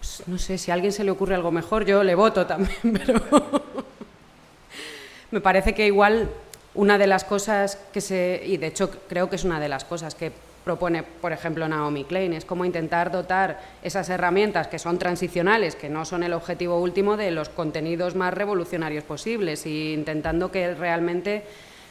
pues, 0.00 0.24
no 0.26 0.38
sé, 0.38 0.58
si 0.58 0.72
a 0.72 0.74
alguien 0.74 0.90
se 0.90 1.04
le 1.04 1.12
ocurre 1.12 1.36
algo 1.36 1.52
mejor, 1.52 1.84
yo 1.84 2.02
le 2.02 2.16
voto 2.16 2.44
también, 2.44 2.76
pero 2.82 3.20
me 5.30 5.40
parece 5.40 5.74
que 5.74 5.86
igual 5.86 6.28
una 6.76 6.98
de 6.98 7.06
las 7.06 7.24
cosas 7.24 7.78
que 7.92 8.00
se, 8.00 8.42
y 8.44 8.58
de 8.58 8.68
hecho 8.68 8.90
creo 9.08 9.28
que 9.28 9.36
es 9.36 9.44
una 9.44 9.58
de 9.58 9.68
las 9.68 9.84
cosas 9.84 10.14
que 10.14 10.30
propone, 10.64 11.02
por 11.04 11.32
ejemplo, 11.32 11.68
Naomi 11.68 12.04
Klein, 12.04 12.32
es 12.32 12.44
como 12.44 12.64
intentar 12.64 13.12
dotar 13.12 13.60
esas 13.82 14.08
herramientas 14.08 14.66
que 14.66 14.78
son 14.78 14.98
transicionales, 14.98 15.76
que 15.76 15.88
no 15.88 16.04
son 16.04 16.22
el 16.22 16.32
objetivo 16.32 16.80
último 16.80 17.16
de 17.16 17.30
los 17.30 17.48
contenidos 17.48 18.16
más 18.16 18.34
revolucionarios 18.34 19.04
posibles, 19.04 19.64
e 19.64 19.92
intentando 19.94 20.50
que 20.50 20.74
realmente 20.74 21.44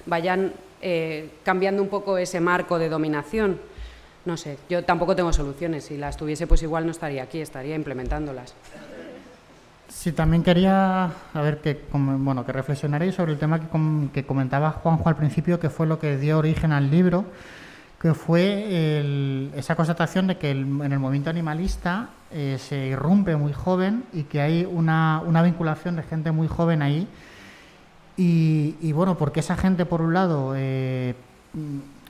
vayan 0.06 0.52
eh, 0.82 1.30
cambiando 1.44 1.82
un 1.82 1.90
poco 1.90 2.18
ese 2.18 2.42
marco 2.42 2.78
de 2.78 2.90
dominación. 2.90 3.60
No 4.26 4.36
sé, 4.36 4.58
yo 4.70 4.84
tampoco 4.84 5.16
tengo 5.16 5.32
soluciones, 5.32 5.86
si 5.86 5.98
las 5.98 6.18
tuviese 6.18 6.46
pues 6.46 6.62
igual 6.62 6.86
no 6.86 6.92
estaría 6.92 7.24
aquí, 7.24 7.40
estaría 7.40 7.76
implementándolas. 7.76 8.56
Sí, 10.06 10.12
también 10.12 10.44
quería 10.44 11.06
a 11.06 11.42
ver 11.42 11.62
que 11.62 11.84
bueno 11.92 12.46
que 12.46 12.52
reflexionaréis 12.52 13.16
sobre 13.16 13.32
el 13.32 13.40
tema 13.40 13.60
que, 14.14 14.24
comentaba 14.24 14.70
Juanjo 14.70 15.10
al 15.10 15.16
principio, 15.16 15.60
que 15.60 15.72
fue 15.72 15.88
lo 15.88 15.98
que 15.98 16.18
dio 16.18 16.38
origen 16.38 16.72
al 16.74 16.92
libro, 16.92 17.26
que 18.00 18.14
fue 18.14 19.50
esa 19.56 19.76
constatación 19.76 20.28
de 20.28 20.38
que 20.38 20.52
en 20.52 20.92
el 20.92 21.00
movimiento 21.00 21.32
animalista 21.32 22.10
eh, 22.30 22.58
se 22.60 22.86
irrumpe 22.86 23.36
muy 23.36 23.52
joven 23.52 24.04
y 24.14 24.26
que 24.26 24.42
hay 24.42 24.64
una, 24.72 25.24
vinculación 25.44 25.96
de 25.96 26.04
gente 26.04 26.32
muy 26.32 26.48
joven 26.48 26.84
ahí. 26.84 27.08
Y, 28.16 28.92
bueno, 28.92 29.18
porque 29.18 29.40
esa 29.40 29.58
gente, 29.58 29.88
por 29.88 30.04
un 30.04 30.14
lado, 30.14 30.54
eh, 30.56 31.16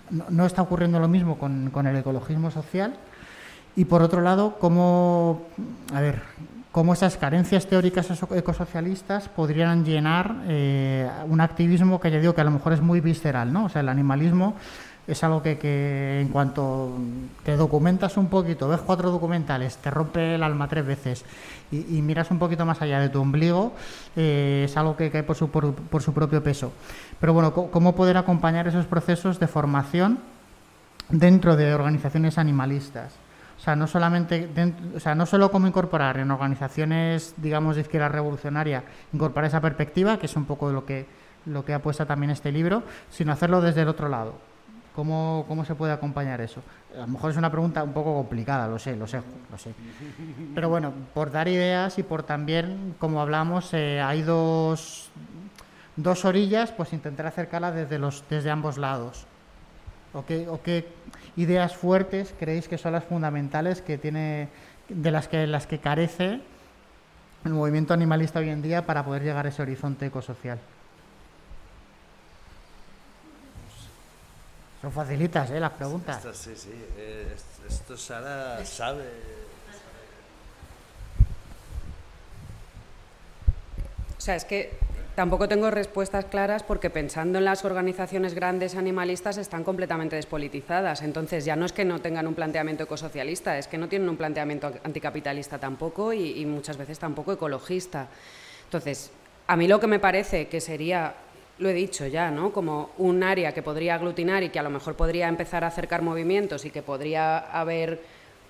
no, 0.10 0.46
está 0.46 0.64
ocurriendo 0.64 1.00
lo 1.00 1.08
mismo 1.08 1.38
con, 1.38 1.70
con 1.70 1.88
el 1.88 1.96
ecologismo 1.96 2.52
social. 2.52 2.98
Y 3.78 3.86
por 3.86 4.02
otro 4.02 4.20
lado, 4.20 4.58
cómo, 4.60 5.44
a 5.94 6.02
ver, 6.02 6.22
cómo 6.76 6.92
esas 6.92 7.16
carencias 7.16 7.68
teóricas 7.68 8.06
ecosocialistas 8.32 9.30
podrían 9.30 9.86
llenar 9.86 10.44
eh, 10.50 11.10
un 11.26 11.40
activismo 11.40 12.02
que 12.02 12.12
ya 12.12 12.20
digo 12.20 12.36
que 12.36 12.42
a 12.42 12.44
lo 12.44 12.52
mejor 12.52 12.74
es 12.74 12.82
muy 12.82 13.00
visceral, 13.00 13.54
¿no? 13.54 13.64
O 13.64 13.70
sea, 13.70 13.80
el 13.80 13.88
animalismo 13.88 14.56
es 15.08 15.24
algo 15.24 15.42
que, 15.42 16.20
en 16.20 16.28
cuanto 16.28 16.98
te 17.46 17.56
documentas 17.56 18.18
un 18.18 18.28
poquito, 18.28 18.68
ves 18.68 18.82
cuatro 18.82 19.10
documentales, 19.10 19.78
te 19.78 19.90
rompe 19.90 20.36
el 20.36 20.44
alma 20.44 20.68
tres 20.68 20.86
veces 20.86 21.24
y, 21.72 22.02
miras 22.02 22.30
un 22.30 22.40
poquito 22.40 22.66
más 22.66 22.82
allá 22.82 23.00
de 23.00 23.08
tu 23.08 23.22
ombligo, 23.22 23.72
eh, 24.18 24.64
es 24.66 24.76
algo 24.76 24.98
que 24.98 25.10
cae 25.12 25.24
por 25.24 25.38
su, 25.38 25.48
por 25.50 26.02
su 26.02 26.14
propio 26.14 26.44
peso. 26.44 26.74
Pero 27.22 27.32
bueno, 27.32 27.54
¿cómo 27.54 27.96
poder 27.96 28.18
acompañar 28.18 28.68
esos 28.68 28.86
procesos 28.86 29.40
de 29.40 29.48
formación 29.48 30.20
dentro 31.08 31.56
de 31.56 31.74
organizaciones 31.74 32.38
animalistas? 32.38 33.14
Sea, 33.66 33.76
no 33.76 33.88
solamente, 33.88 34.48
o 34.96 35.00
sea, 35.00 35.16
no 35.16 35.26
solo 35.26 35.50
cómo 35.50 35.66
incorporar 35.66 36.20
en 36.20 36.30
organizaciones, 36.30 37.34
digamos, 37.38 37.76
de 37.76 37.82
izquierda 37.82 38.08
revolucionaria, 38.10 38.84
incorporar 39.12 39.48
esa 39.48 39.60
perspectiva, 39.60 40.20
que 40.20 40.28
es 40.28 40.36
un 40.36 40.46
poco 40.46 40.72
lo 40.72 40.86
que, 40.86 41.08
lo 41.48 41.66
que 41.66 41.74
apuesta 41.74 42.06
también 42.06 42.30
este 42.30 42.52
libro, 42.52 42.84
sino 43.10 43.32
hacerlo 43.32 43.62
desde 43.62 43.82
el 43.82 43.88
otro 43.88 44.08
lado. 44.08 44.36
¿Cómo, 44.94 45.46
¿Cómo 45.48 45.66
se 45.66 45.74
puede 45.74 45.94
acompañar 45.94 46.42
eso? 46.42 46.62
A 46.94 47.00
lo 47.00 47.08
mejor 47.08 47.32
es 47.32 47.38
una 47.38 47.50
pregunta 47.50 47.82
un 47.82 47.92
poco 47.92 48.14
complicada, 48.14 48.68
lo 48.68 48.78
sé, 48.78 48.96
lo 48.96 49.08
sé, 49.08 49.20
lo 49.52 49.58
sé. 49.58 49.74
Pero 50.54 50.70
bueno, 50.70 50.94
por 51.16 51.32
dar 51.32 51.48
ideas 51.48 51.98
y 51.98 52.04
por 52.04 52.22
también, 52.22 52.94
como 53.00 53.20
hablamos, 53.20 53.74
eh, 53.74 54.00
hay 54.00 54.22
dos, 54.22 55.10
dos 55.96 56.24
orillas, 56.24 56.72
pues 56.72 56.94
intentar 56.94 57.26
acercarla 57.26 57.72
desde, 57.72 57.98
los, 57.98 58.24
desde 58.30 58.52
ambos 58.52 58.78
lados. 58.78 59.26
¿O 60.14 60.24
qué, 60.24 60.48
o 60.48 60.62
qué, 60.62 60.88
ideas 61.36 61.76
fuertes 61.76 62.34
creéis 62.40 62.68
que 62.68 62.78
son 62.78 62.94
las 62.94 63.04
fundamentales 63.04 63.82
que 63.82 63.98
tiene, 63.98 64.50
de 64.90 65.12
las 65.12 65.28
que, 65.28 65.48
las 65.48 65.68
que 65.68 65.80
carece 65.80 66.42
el 67.44 67.54
movimiento 67.54 67.94
animalista 67.94 68.40
hoy 68.40 68.50
en 68.50 68.62
día 68.62 68.86
para 68.86 69.06
poder 69.06 69.24
llegar 69.24 69.46
a 69.46 69.50
ese 69.50 69.62
horizonte 69.62 70.06
ecosocial? 70.06 70.60
Son 74.82 74.92
facilitas, 74.92 75.50
¿eh? 75.52 75.60
Las 75.60 75.72
preguntas. 75.72 76.18
Esto, 76.18 76.34
sí, 76.34 76.56
sí. 76.56 76.70
Eh, 76.98 77.36
esto 77.68 77.98
Sara 77.98 78.64
sabe. 78.66 79.04
O 84.18 84.22
sea, 84.22 84.36
es 84.36 84.46
que 84.46 84.78
Tampoco 85.16 85.48
tengo 85.48 85.72
respuestas 85.72 86.26
claras 86.26 86.64
porque 86.64 86.90
pensando 86.90 87.40
en 87.40 87.46
las 87.46 87.64
organizaciones 87.64 88.36
grandes 88.36 88.76
animalistas 88.76 89.38
están 89.38 89.64
completamente 89.64 90.18
despolitizadas. 90.18 91.02
Entonces 91.02 91.46
ya 91.46 91.56
no 91.56 91.66
es 91.66 91.72
que 91.72 91.86
no 91.86 92.02
tengan 92.02 92.28
un 92.28 92.36
planteamiento 92.36 92.84
ecosocialista, 92.84 93.58
es 93.58 93.68
que 93.68 93.78
no 93.78 93.88
tienen 93.88 94.10
un 94.10 94.18
planteamiento 94.18 94.74
anticapitalista 94.84 95.58
tampoco 95.58 96.12
y, 96.12 96.46
muchas 96.46 96.76
veces 96.76 97.00
tampoco 97.00 97.32
ecologista. 97.32 98.10
Entonces, 98.66 99.10
a 99.48 99.56
mí 99.56 99.70
lo 99.70 99.80
que 99.80 99.88
me 99.88 100.00
parece 100.00 100.50
que 100.50 100.60
sería 100.60 101.16
lo 101.60 101.70
he 101.70 101.74
dicho 101.74 102.06
ya, 102.08 102.30
¿no? 102.30 102.52
Como 102.52 102.90
un 102.98 103.24
área 103.24 103.54
que 103.54 103.64
podría 103.64 103.96
aglutinar 103.96 104.44
y 104.44 104.50
que 104.50 104.60
a 104.60 104.64
lo 104.64 104.70
mejor 104.70 104.96
podría 104.96 105.30
empezar 105.30 105.64
a 105.64 105.68
acercar 105.68 106.02
movimientos 106.02 106.66
y 106.66 106.72
que 106.72 106.82
podría 106.82 107.38
haber 107.38 108.02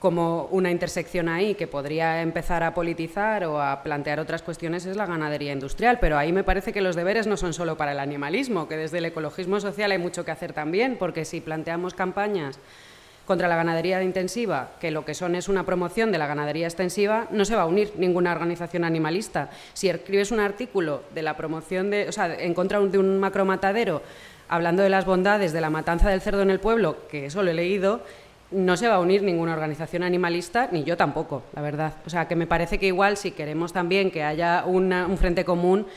como 0.05 0.49
una 0.51 0.69
intersección 0.69 1.27
ahí 1.29 1.55
que 1.55 1.65
podría 1.65 2.21
empezar 2.21 2.61
a 2.61 2.75
politizar 2.75 3.43
o 3.45 3.59
a 3.59 3.81
plantear 3.81 4.19
otras 4.19 4.43
cuestiones 4.43 4.85
es 4.85 4.95
la 4.95 5.07
ganadería 5.07 5.51
industrial, 5.51 5.97
pero 5.99 6.15
ahí 6.15 6.31
me 6.31 6.43
parece 6.43 6.71
que 6.73 6.79
los 6.79 6.95
deberes 6.95 7.25
no 7.25 7.37
son 7.37 7.53
solo 7.53 7.75
para 7.75 7.91
el 7.93 7.97
animalismo, 7.97 8.67
que 8.67 8.77
desde 8.77 8.99
el 8.99 9.05
ecologismo 9.05 9.59
social 9.59 9.91
hay 9.91 9.97
mucho 9.97 10.23
que 10.23 10.29
hacer 10.29 10.53
también, 10.53 10.97
porque 10.99 11.25
si 11.25 11.41
planteamos 11.41 11.95
campañas 11.95 12.59
contra 13.25 13.47
la 13.47 13.55
ganadería 13.55 14.03
intensiva, 14.03 14.73
que 14.79 14.91
lo 14.91 15.05
que 15.05 15.15
son 15.15 15.33
es 15.33 15.49
una 15.49 15.65
promoción 15.65 16.11
de 16.11 16.19
la 16.19 16.27
ganadería 16.27 16.67
extensiva, 16.67 17.25
no 17.31 17.43
se 17.43 17.55
va 17.55 17.63
a 17.63 17.65
unir 17.65 17.93
ninguna 17.97 18.31
organización 18.31 18.83
animalista. 18.83 19.49
Si 19.73 19.89
escribes 19.89 20.29
un 20.29 20.39
artículo 20.39 21.01
de 21.15 21.23
la 21.23 21.35
promoción 21.35 21.89
de, 21.89 22.07
o 22.09 22.11
sea, 22.11 22.31
en 22.31 22.53
contra 22.53 22.79
de 22.79 22.99
un 22.99 23.17
macromatadero, 23.17 24.03
hablando 24.49 24.83
de 24.83 24.89
las 24.89 25.05
bondades 25.05 25.51
de 25.51 25.61
la 25.61 25.71
matanza 25.71 26.09
del 26.09 26.21
cerdo 26.21 26.43
en 26.43 26.51
el 26.51 26.59
pueblo, 26.59 27.07
que 27.09 27.25
eso 27.25 27.41
lo 27.41 27.49
he 27.49 27.55
leído, 27.55 28.01
no 28.51 28.77
se 28.77 28.87
va 28.87 28.95
a 28.95 28.99
unir 28.99 29.23
ninguna 29.23 29.53
organización 29.53 30.03
animalista, 30.03 30.69
ni 30.71 30.83
yo 30.83 30.97
tampoco, 30.97 31.43
la 31.55 31.61
verdad. 31.61 31.93
O 32.05 32.09
sea, 32.09 32.27
que 32.27 32.35
me 32.35 32.47
parece 32.47 32.77
que 32.77 32.87
igual 32.87 33.17
si 33.17 33.31
queremos 33.31 33.73
también 33.73 34.11
que 34.11 34.23
haya 34.23 34.63
un 34.65 35.17
frente 35.17 35.43
común, 35.45 35.87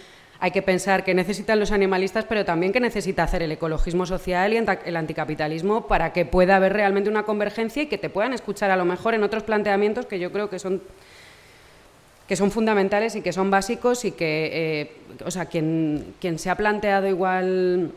hay 0.40 0.52
que 0.52 0.62
pensar 0.62 1.04
que 1.04 1.14
necesitan 1.14 1.58
los 1.58 1.72
animalistas, 1.72 2.24
pero 2.24 2.44
también 2.44 2.72
que 2.72 2.80
necesita 2.80 3.24
hacer 3.24 3.42
el 3.42 3.50
ecologismo 3.50 4.06
social 4.06 4.52
y 4.52 4.56
el 4.56 4.96
anticapitalismo 4.96 5.88
para 5.88 6.12
que 6.12 6.24
pueda 6.24 6.56
haber 6.56 6.72
realmente 6.72 7.10
una 7.10 7.24
convergencia 7.24 7.82
y 7.82 7.86
que 7.86 7.98
te 7.98 8.08
puedan 8.08 8.32
escuchar 8.32 8.70
a 8.70 8.76
lo 8.76 8.84
mejor 8.84 9.14
en 9.14 9.24
otros 9.24 9.42
planteamientos 9.42 10.06
que 10.06 10.18
yo 10.18 10.30
creo 10.32 10.48
que 10.48 10.58
son 10.58 10.80
que 12.28 12.36
son 12.36 12.50
fundamentales 12.50 13.16
y 13.16 13.22
que 13.22 13.32
son 13.32 13.50
básicos 13.50 14.04
y 14.04 14.12
que, 14.12 14.50
eh, 14.52 14.92
o 15.24 15.30
sea, 15.30 15.46
quien 15.46 16.14
se 16.36 16.50
ha 16.50 16.54
planteado 16.56 17.08
igual 17.08 17.90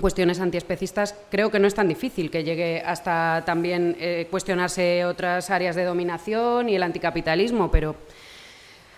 cuestiones 0.00 0.40
antiespecistas, 0.40 1.14
creo 1.30 1.50
que 1.50 1.58
no 1.58 1.66
es 1.66 1.74
tan 1.74 1.88
difícil 1.88 2.30
que 2.30 2.44
llegue 2.44 2.82
hasta 2.84 3.42
también 3.46 3.96
eh, 3.98 4.26
cuestionarse 4.30 5.04
otras 5.04 5.50
áreas 5.50 5.76
de 5.76 5.84
dominación 5.84 6.68
y 6.68 6.76
el 6.76 6.82
anticapitalismo, 6.82 7.70
pero 7.70 7.96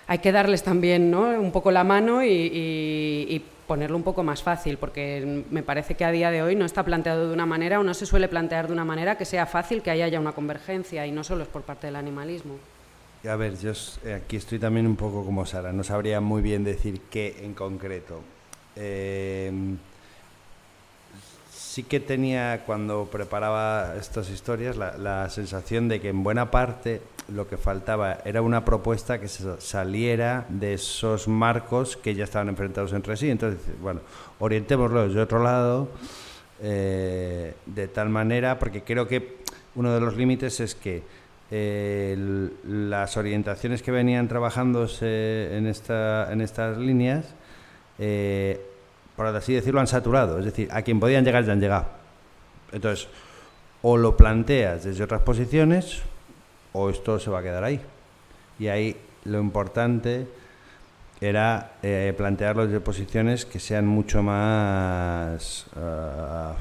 hay 0.06 0.18
que 0.18 0.32
darles 0.32 0.62
también 0.62 1.10
¿no? 1.10 1.28
un 1.28 1.52
poco 1.52 1.70
la 1.70 1.84
mano 1.84 2.24
y, 2.24 3.44
ponerlo 3.68 3.98
un 3.98 4.02
poco 4.02 4.22
más 4.22 4.42
fácil, 4.42 4.78
porque 4.78 5.44
me 5.50 5.62
parece 5.62 5.94
que 5.94 6.02
a 6.02 6.10
día 6.10 6.30
de 6.30 6.42
hoy 6.42 6.56
no 6.56 6.64
está 6.64 6.82
planteado 6.86 7.28
de 7.28 7.34
una 7.34 7.44
manera 7.44 7.78
o 7.78 7.82
no 7.82 7.92
se 7.92 8.06
suele 8.06 8.26
plantear 8.26 8.66
de 8.66 8.72
una 8.72 8.86
manera 8.86 9.18
que 9.18 9.26
sea 9.26 9.44
fácil 9.44 9.82
que 9.82 9.90
haya 9.90 10.08
ya 10.08 10.18
una 10.18 10.32
convergencia 10.32 11.06
y 11.06 11.12
no 11.12 11.22
solo 11.22 11.42
es 11.42 11.50
por 11.50 11.60
parte 11.60 11.86
del 11.86 11.96
animalismo. 11.96 12.54
A 13.28 13.36
ver, 13.36 13.58
yo 13.58 13.72
aquí 14.16 14.36
estoy 14.36 14.58
también 14.58 14.86
un 14.86 14.96
poco 14.96 15.22
como 15.22 15.44
Sara, 15.44 15.70
no 15.70 15.84
sabría 15.84 16.18
muy 16.22 16.40
bien 16.40 16.64
decir 16.64 17.02
qué 17.10 17.36
en 17.42 17.52
concreto. 17.52 18.22
Eh, 18.74 19.52
sí 21.78 21.84
que 21.84 22.00
tenía, 22.00 22.64
cuando 22.66 23.04
preparaba 23.04 23.94
estas 24.00 24.30
historias, 24.30 24.76
la, 24.76 25.30
sensación 25.30 25.86
de 25.86 26.00
que 26.00 26.08
en 26.08 26.24
buena 26.24 26.50
parte 26.50 27.00
lo 27.32 27.46
que 27.46 27.56
faltaba 27.56 28.18
era 28.24 28.42
una 28.42 28.64
propuesta 28.64 29.20
que 29.20 29.28
saliera 29.28 30.44
de 30.48 30.74
esos 30.74 31.28
marcos 31.28 31.96
que 31.96 32.16
ya 32.16 32.24
estaban 32.24 32.48
enfrentados 32.48 32.92
entre 32.94 33.16
sí. 33.16 33.30
Entonces, 33.30 33.60
bueno, 33.80 34.00
orientémoslo 34.40 35.08
de 35.08 35.20
otro 35.20 35.40
lado, 35.40 35.88
eh, 36.60 37.54
de 37.66 37.86
tal 37.86 38.08
manera, 38.08 38.58
porque 38.58 38.82
creo 38.82 39.06
que 39.06 39.36
uno 39.76 39.94
de 39.94 40.00
los 40.00 40.16
límites 40.16 40.58
es 40.58 40.74
que 40.74 41.04
eh, 41.52 42.50
las 42.66 43.16
orientaciones 43.16 43.82
que 43.82 43.92
venían 43.92 44.26
trabajándose 44.26 45.56
en, 45.56 45.68
esta, 45.68 46.32
en 46.32 46.40
estas 46.40 46.76
líneas 46.76 47.36
eh, 48.00 48.67
por 49.18 49.26
así 49.26 49.52
decirlo, 49.52 49.80
han 49.80 49.88
saturado. 49.88 50.38
Es 50.38 50.44
decir, 50.44 50.68
a 50.70 50.82
quien 50.82 51.00
podían 51.00 51.24
llegar 51.24 51.44
ya 51.44 51.52
han 51.52 51.60
llegado. 51.60 51.86
Entonces, 52.70 53.08
o 53.82 53.96
lo 53.96 54.16
planteas 54.16 54.84
desde 54.84 55.02
otras 55.02 55.22
posiciones 55.22 56.02
o 56.72 56.88
esto 56.88 57.18
se 57.18 57.28
va 57.28 57.40
a 57.40 57.42
quedar 57.42 57.64
ahí. 57.64 57.80
Y 58.60 58.68
ahí 58.68 58.96
lo 59.24 59.40
importante 59.40 60.28
era 61.20 61.72
eh, 61.82 62.14
plantearlo 62.16 62.66
desde 62.66 62.78
posiciones 62.78 63.44
que 63.44 63.58
sean 63.58 63.88
mucho 63.88 64.22
más 64.22 65.66
eh, 65.74 66.52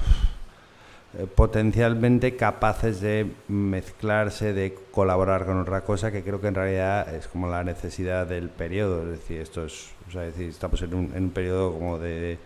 potencialmente 1.36 2.36
capaces 2.36 3.01
de 3.01 3.34
mezclarse, 3.49 4.53
de 4.53 4.76
colaborar 4.89 5.45
con 5.45 5.60
otra 5.60 5.82
cosa, 5.82 6.12
que 6.12 6.24
creo 6.24 6.41
que 6.41 6.47
en 6.47 6.55
realidad 6.55 7.14
es 7.14 7.28
como 7.28 7.47
la 7.47 7.64
necesidad 7.64 8.26
del 8.26 8.49
periodo. 8.49 9.03
Es 9.03 9.20
decir, 9.20 9.41
esto 9.41 9.64
es 9.64 9.91
o 10.08 10.12
sea, 10.12 10.22
decir, 10.22 10.49
estamos 10.49 10.82
en 10.82 10.93
un, 10.93 11.12
en 11.16 11.24
un 11.26 11.30
periodo 11.32 11.74
como 11.74 11.99
de, 11.99 12.38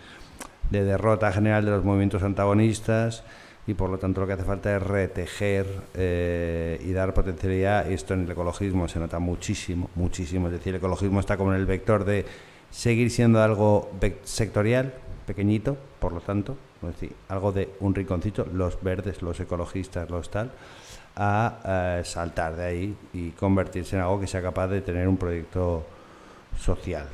de, 0.70 0.84
derrota 0.84 1.32
general 1.32 1.66
de 1.66 1.72
los 1.72 1.84
movimientos 1.84 2.24
antagonistas 2.24 3.24
y 3.68 3.76
por 3.76 3.90
lo 3.90 4.00
tanto 4.00 4.22
lo 4.22 4.28
que 4.28 4.34
hace 4.34 4.44
falta 4.44 4.76
es 4.76 4.82
retejer 4.82 5.68
eh, 5.94 6.82
y 6.84 6.92
dar 6.94 7.14
potencialidad. 7.14 7.90
Y 7.90 7.94
esto 7.94 8.14
en 8.14 8.22
el 8.22 8.32
ecologismo 8.32 8.88
se 8.88 9.00
nota 9.00 9.20
muchísimo, 9.20 9.90
muchísimo. 9.96 10.48
Es 10.48 10.54
decir, 10.54 10.74
el 10.74 10.78
ecologismo 10.78 11.20
está 11.20 11.38
como 11.38 11.54
en 11.54 11.60
el 11.60 11.66
vector 11.66 12.04
de 12.04 12.26
seguir 12.72 13.12
siendo 13.12 13.42
algo 13.44 13.92
sectorial, 14.24 14.94
pequeñito, 15.28 15.78
por 16.00 16.14
lo 16.14 16.22
tanto, 16.22 16.58
es 16.82 16.94
decir, 16.94 17.14
algo 17.30 17.52
de 17.52 17.70
un 17.80 17.94
rinconcito, 17.94 18.48
los 18.52 18.82
verdes, 18.82 19.22
los 19.22 19.40
ecologistas, 19.40 20.10
los 20.10 20.32
tal, 20.32 20.52
a 21.16 22.00
eh, 22.00 22.06
saltar 22.06 22.56
de 22.56 22.66
ahí 22.66 22.98
y 23.14 23.30
convertirse 23.32 23.96
en 23.96 24.02
algo 24.02 24.20
que 24.20 24.28
sea 24.28 24.42
capaz 24.42 24.68
de 24.70 24.82
tener 24.82 25.08
un 25.08 25.18
proyecto 25.18 25.86
social 26.58 27.08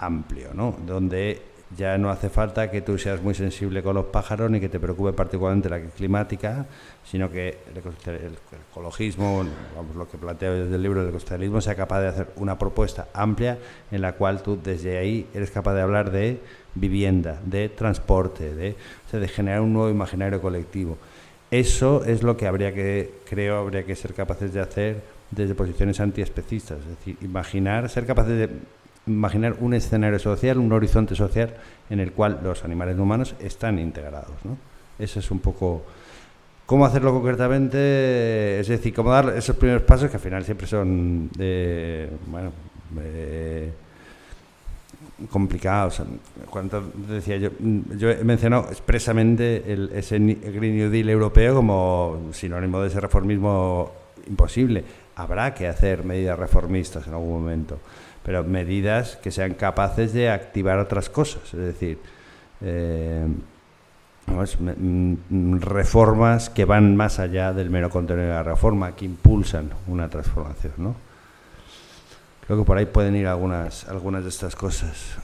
amplio, 0.00 0.48
¿no? 0.54 0.76
Donde 0.86 1.42
ya 1.76 1.98
no 1.98 2.10
hace 2.10 2.28
falta 2.28 2.70
que 2.70 2.82
tú 2.82 2.98
seas 2.98 3.22
muy 3.22 3.34
sensible 3.34 3.82
con 3.82 3.94
los 3.94 4.06
pájaros 4.06 4.50
ni 4.50 4.58
que 4.58 4.68
te 4.68 4.80
preocupe 4.80 5.12
particularmente 5.12 5.68
la 5.68 5.80
climática, 5.80 6.66
sino 7.04 7.30
que 7.30 7.58
el, 7.72 8.36
ecologismo, 8.70 9.44
vamos, 9.76 9.94
lo 9.94 10.08
que 10.08 10.18
planteo 10.18 10.64
desde 10.64 10.74
el 10.74 10.82
libro 10.82 11.04
del 11.04 11.14
ecologismo, 11.14 11.60
sea 11.60 11.76
capaz 11.76 12.00
de 12.00 12.08
hacer 12.08 12.28
una 12.36 12.58
propuesta 12.58 13.08
amplia 13.14 13.58
en 13.92 14.02
la 14.02 14.14
cual 14.14 14.42
tú 14.42 14.58
desde 14.60 14.98
ahí 14.98 15.28
eres 15.32 15.50
capaz 15.50 15.74
de 15.74 15.82
hablar 15.82 16.10
de 16.10 16.40
vivienda, 16.74 17.40
de 17.44 17.68
transporte, 17.68 18.54
de, 18.54 18.74
de 19.12 19.28
generar 19.28 19.60
un 19.60 19.72
nuevo 19.72 19.90
imaginario 19.90 20.40
colectivo. 20.40 20.98
Eso 21.52 22.04
es 22.04 22.22
lo 22.22 22.36
que 22.36 22.46
habría 22.46 22.72
que, 22.74 23.12
creo, 23.28 23.58
habría 23.58 23.84
que 23.84 23.94
ser 23.94 24.14
capaces 24.14 24.52
de 24.52 24.60
hacer 24.60 25.02
desde 25.30 25.54
posiciones 25.54 26.00
antiespecistas, 26.00 26.78
es 26.80 26.88
decir, 26.88 27.16
imaginar, 27.20 27.88
ser 27.88 28.06
capaces 28.06 28.36
de 28.36 28.50
imaginar 29.06 29.56
un 29.60 29.74
escenario 29.74 30.18
social, 30.18 30.58
un 30.58 30.72
horizonte 30.72 31.14
social 31.14 31.54
en 31.88 32.00
el 32.00 32.12
cual 32.12 32.40
los 32.42 32.64
animales 32.64 32.98
humanos 32.98 33.34
están 33.40 33.78
integrados. 33.78 34.44
¿no? 34.44 34.56
Eso 34.98 35.20
es 35.20 35.30
un 35.30 35.40
poco... 35.40 35.84
¿Cómo 36.66 36.86
hacerlo 36.86 37.12
concretamente? 37.12 38.60
Es 38.60 38.68
decir, 38.68 38.94
cómo 38.94 39.10
dar 39.10 39.36
esos 39.36 39.56
primeros 39.56 39.82
pasos 39.82 40.08
que 40.08 40.16
al 40.16 40.22
final 40.22 40.44
siempre 40.44 40.68
son, 40.68 41.28
bueno, 42.28 42.52
complicados. 45.28 46.00
Cuando 46.48 46.92
decía 47.08 47.38
yo, 47.38 47.50
yo 47.98 48.10
he 48.10 48.22
mencionado 48.22 48.68
expresamente 48.70 49.64
el, 49.66 49.90
ese 49.92 50.20
Green 50.20 50.76
New 50.76 50.90
Deal 50.90 51.08
europeo 51.08 51.56
como 51.56 52.28
sinónimo 52.32 52.80
de 52.80 52.86
ese 52.86 53.00
reformismo 53.00 53.90
imposible. 54.28 54.84
Habrá 55.16 55.52
que 55.52 55.66
hacer 55.66 56.04
medidas 56.04 56.38
reformistas 56.38 57.04
en 57.08 57.14
algún 57.14 57.32
momento 57.32 57.78
pero 58.30 58.44
medidas 58.44 59.16
que 59.16 59.32
sean 59.32 59.54
capaces 59.54 60.12
de 60.12 60.30
activar 60.30 60.78
otras 60.78 61.10
cosas, 61.10 61.42
es 61.52 61.58
decir, 61.58 61.98
eh, 62.60 63.26
mm, 64.28 65.58
reformas 65.58 66.48
que 66.48 66.64
van 66.64 66.94
más 66.94 67.18
allá 67.18 67.52
del 67.52 67.70
mero 67.70 67.90
contenido 67.90 68.28
de 68.28 68.34
la 68.34 68.44
reforma, 68.44 68.94
que 68.94 69.04
impulsan 69.04 69.70
una 69.88 70.08
transformación, 70.08 70.74
¿no? 70.76 70.94
Creo 72.46 72.58
que 72.58 72.64
por 72.64 72.78
ahí 72.78 72.86
pueden 72.86 73.16
ir 73.16 73.26
algunas, 73.26 73.88
algunas 73.88 74.22
de 74.22 74.28
estas 74.28 74.54
cosas. 74.54 75.16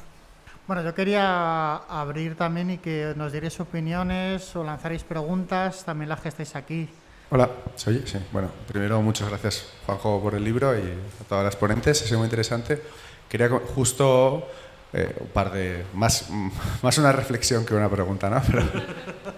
Bueno, 0.67 0.83
yo 0.83 0.93
quería 0.93 1.77
abrir 1.77 2.35
también 2.35 2.73
y 2.73 2.79
que 2.79 3.15
nos 3.17 3.31
dierais 3.31 3.61
opiniones 3.61 4.57
o 4.57 4.65
lanzaréis 4.65 5.05
preguntas, 5.05 5.85
también 5.85 6.09
las 6.09 6.21
que 6.23 6.31
estáis 6.31 6.57
aquí. 6.57 6.89
Hola, 7.29 7.51
soy 7.75 8.05
sí. 8.07 8.19
Bueno, 8.31 8.49
primero 8.69 9.03
muchas 9.03 9.29
gracias 9.29 9.67
Juanjo 9.85 10.21
por 10.23 10.37
el 10.37 10.45
libro 10.45 10.79
y 10.79 10.83
a 10.83 11.29
todas 11.29 11.45
las 11.45 11.57
ponentes, 11.57 12.01
ha 12.01 12.07
sido 12.07 12.19
muy 12.19 12.27
interesante. 12.27 12.81
Quería 13.29 13.49
justo 13.49 14.47
eh, 14.93 15.13
un 15.19 15.27
par 15.31 15.51
de 15.51 15.85
más 15.95 16.29
más 16.83 16.99
una 16.99 17.11
reflexión 17.11 17.67
que 17.67 17.75
una 17.75 17.89
pregunta, 17.89 18.31
¿no? 18.31 18.41
Pero 18.47 18.63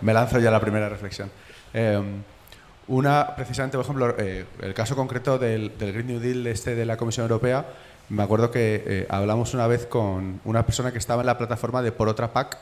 me 0.03 0.13
lanzo 0.13 0.39
ya 0.39 0.51
la 0.51 0.61
primera 0.61 0.91
reflexión. 0.91 1.31
Em, 1.73 2.23
una, 2.89 3.35
precisamente, 3.35 3.79
por 3.79 3.87
ejemplo, 3.87 4.15
eh, 4.19 4.45
el 4.61 4.75
caso 4.75 4.95
concreto 4.95 5.39
del, 5.39 5.73
Green 5.79 6.09
New 6.09 6.21
Deal 6.21 6.47
este 6.47 6.75
de 6.75 6.85
la 6.85 6.99
Comisión 6.99 7.25
Europea, 7.25 7.65
me 8.11 8.23
acuerdo 8.23 8.51
que 8.51 8.85
eh, 8.87 9.07
hablamos 9.09 9.55
una 9.55 9.67
vez 9.67 9.87
con 9.87 10.43
una 10.45 10.67
persona 10.67 10.93
que 10.93 10.99
estaba 10.99 11.23
en 11.23 11.27
la 11.27 11.39
plataforma 11.39 11.81
de 11.81 11.91
Por 11.93 12.09
Otra 12.09 12.35
PAC, 12.35 12.59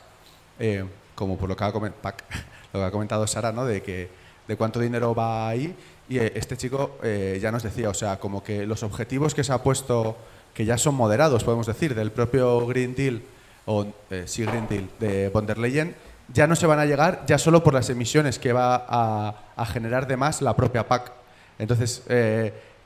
como 1.17 1.37
por 1.37 1.49
lo 1.49 1.57
que 1.57 1.65
ha, 1.65 1.73
PAC, 1.73 2.25
lo 2.73 2.79
que 2.79 2.87
ha 2.87 2.91
comentado 2.93 3.27
Sara, 3.27 3.51
¿no? 3.51 3.65
De 3.65 3.83
que 3.83 4.26
de 4.47 4.57
cuánto 4.57 4.81
dinero 4.81 5.15
va 5.15 5.49
ahí. 5.49 5.75
Y 6.09 6.19
eh, 6.19 6.33
este 6.37 6.57
chico 6.57 6.99
eh, 7.03 7.39
ya 7.41 7.51
nos 7.51 7.63
decía, 7.63 7.91
o 7.91 7.95
sea, 7.95 8.19
como 8.19 8.43
que 8.43 8.67
los 8.67 8.83
objetivos 8.83 9.35
que 9.35 9.45
se 9.45 9.53
ha 9.53 9.63
puesto, 9.63 10.17
que 10.55 10.65
ya 10.65 10.79
son 10.79 10.95
moderados, 10.95 11.45
podemos 11.45 11.67
decir, 11.67 11.95
del 11.95 12.13
propio 12.13 12.67
Green 12.67 12.95
Deal, 12.95 13.23
o 13.67 13.87
eh, 14.11 14.25
sí, 14.27 14.45
Green 14.45 14.69
Deal, 14.69 14.89
de 15.01 15.29
von 15.31 15.47
der 15.47 15.59
Leyen, 15.59 15.95
ya 16.33 16.47
no 16.47 16.57
se 16.57 16.67
van 16.67 16.79
a 16.79 16.87
llegar 16.87 17.25
ya 17.27 17.39
solo 17.39 17.63
por 17.63 17.75
las 17.75 17.91
emisiones 17.91 18.39
que 18.39 18.53
va 18.53 18.85
a, 18.89 19.67
generar 19.67 20.07
de 20.07 20.17
más 20.17 20.43
la 20.43 20.57
propia 20.57 20.89
PAC. 20.89 21.13
Entonces, 21.59 22.03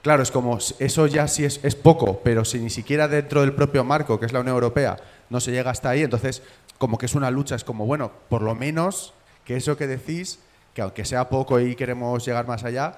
claro, 0.02 0.22
es 0.22 0.30
como, 0.30 0.58
eso 0.78 1.06
ya 1.06 1.26
sí 1.26 1.44
es, 1.44 1.58
es 1.62 1.74
poco, 1.74 2.20
pero 2.22 2.44
si 2.44 2.58
ni 2.58 2.68
siquiera 2.68 3.08
dentro 3.08 3.40
del 3.40 3.54
propio 3.54 3.82
marco, 3.82 4.20
que 4.20 4.26
es 4.26 4.32
la 4.32 4.40
Unión 4.40 4.54
Europea, 4.54 4.98
no 5.30 5.40
se 5.40 5.52
llega 5.52 5.70
hasta 5.70 5.88
ahí, 5.88 6.02
entonces 6.02 6.42
como 6.76 6.98
que 6.98 7.06
es 7.06 7.14
una 7.14 7.30
lucha, 7.30 7.54
es 7.54 7.64
como, 7.64 7.86
bueno, 7.86 8.10
por 8.28 8.42
lo 8.42 8.54
menos 8.54 9.14
que 9.44 9.56
eso 9.56 9.76
que 9.76 9.86
decís 9.86 10.38
que 10.74 10.82
aunque 10.82 11.04
sea 11.04 11.28
poco 11.28 11.58
y 11.60 11.74
queremos 11.74 12.24
llegar 12.24 12.46
más 12.46 12.64
allá, 12.64 12.96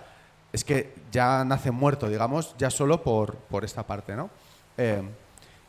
es 0.52 0.64
que 0.64 0.94
ya 1.10 1.44
nace 1.44 1.70
muerto, 1.70 2.08
digamos, 2.08 2.54
ya 2.58 2.70
solo 2.70 3.02
por, 3.02 3.36
por 3.36 3.64
esta 3.64 3.86
parte, 3.86 4.14
¿no? 4.14 4.30
Eh, 4.76 5.02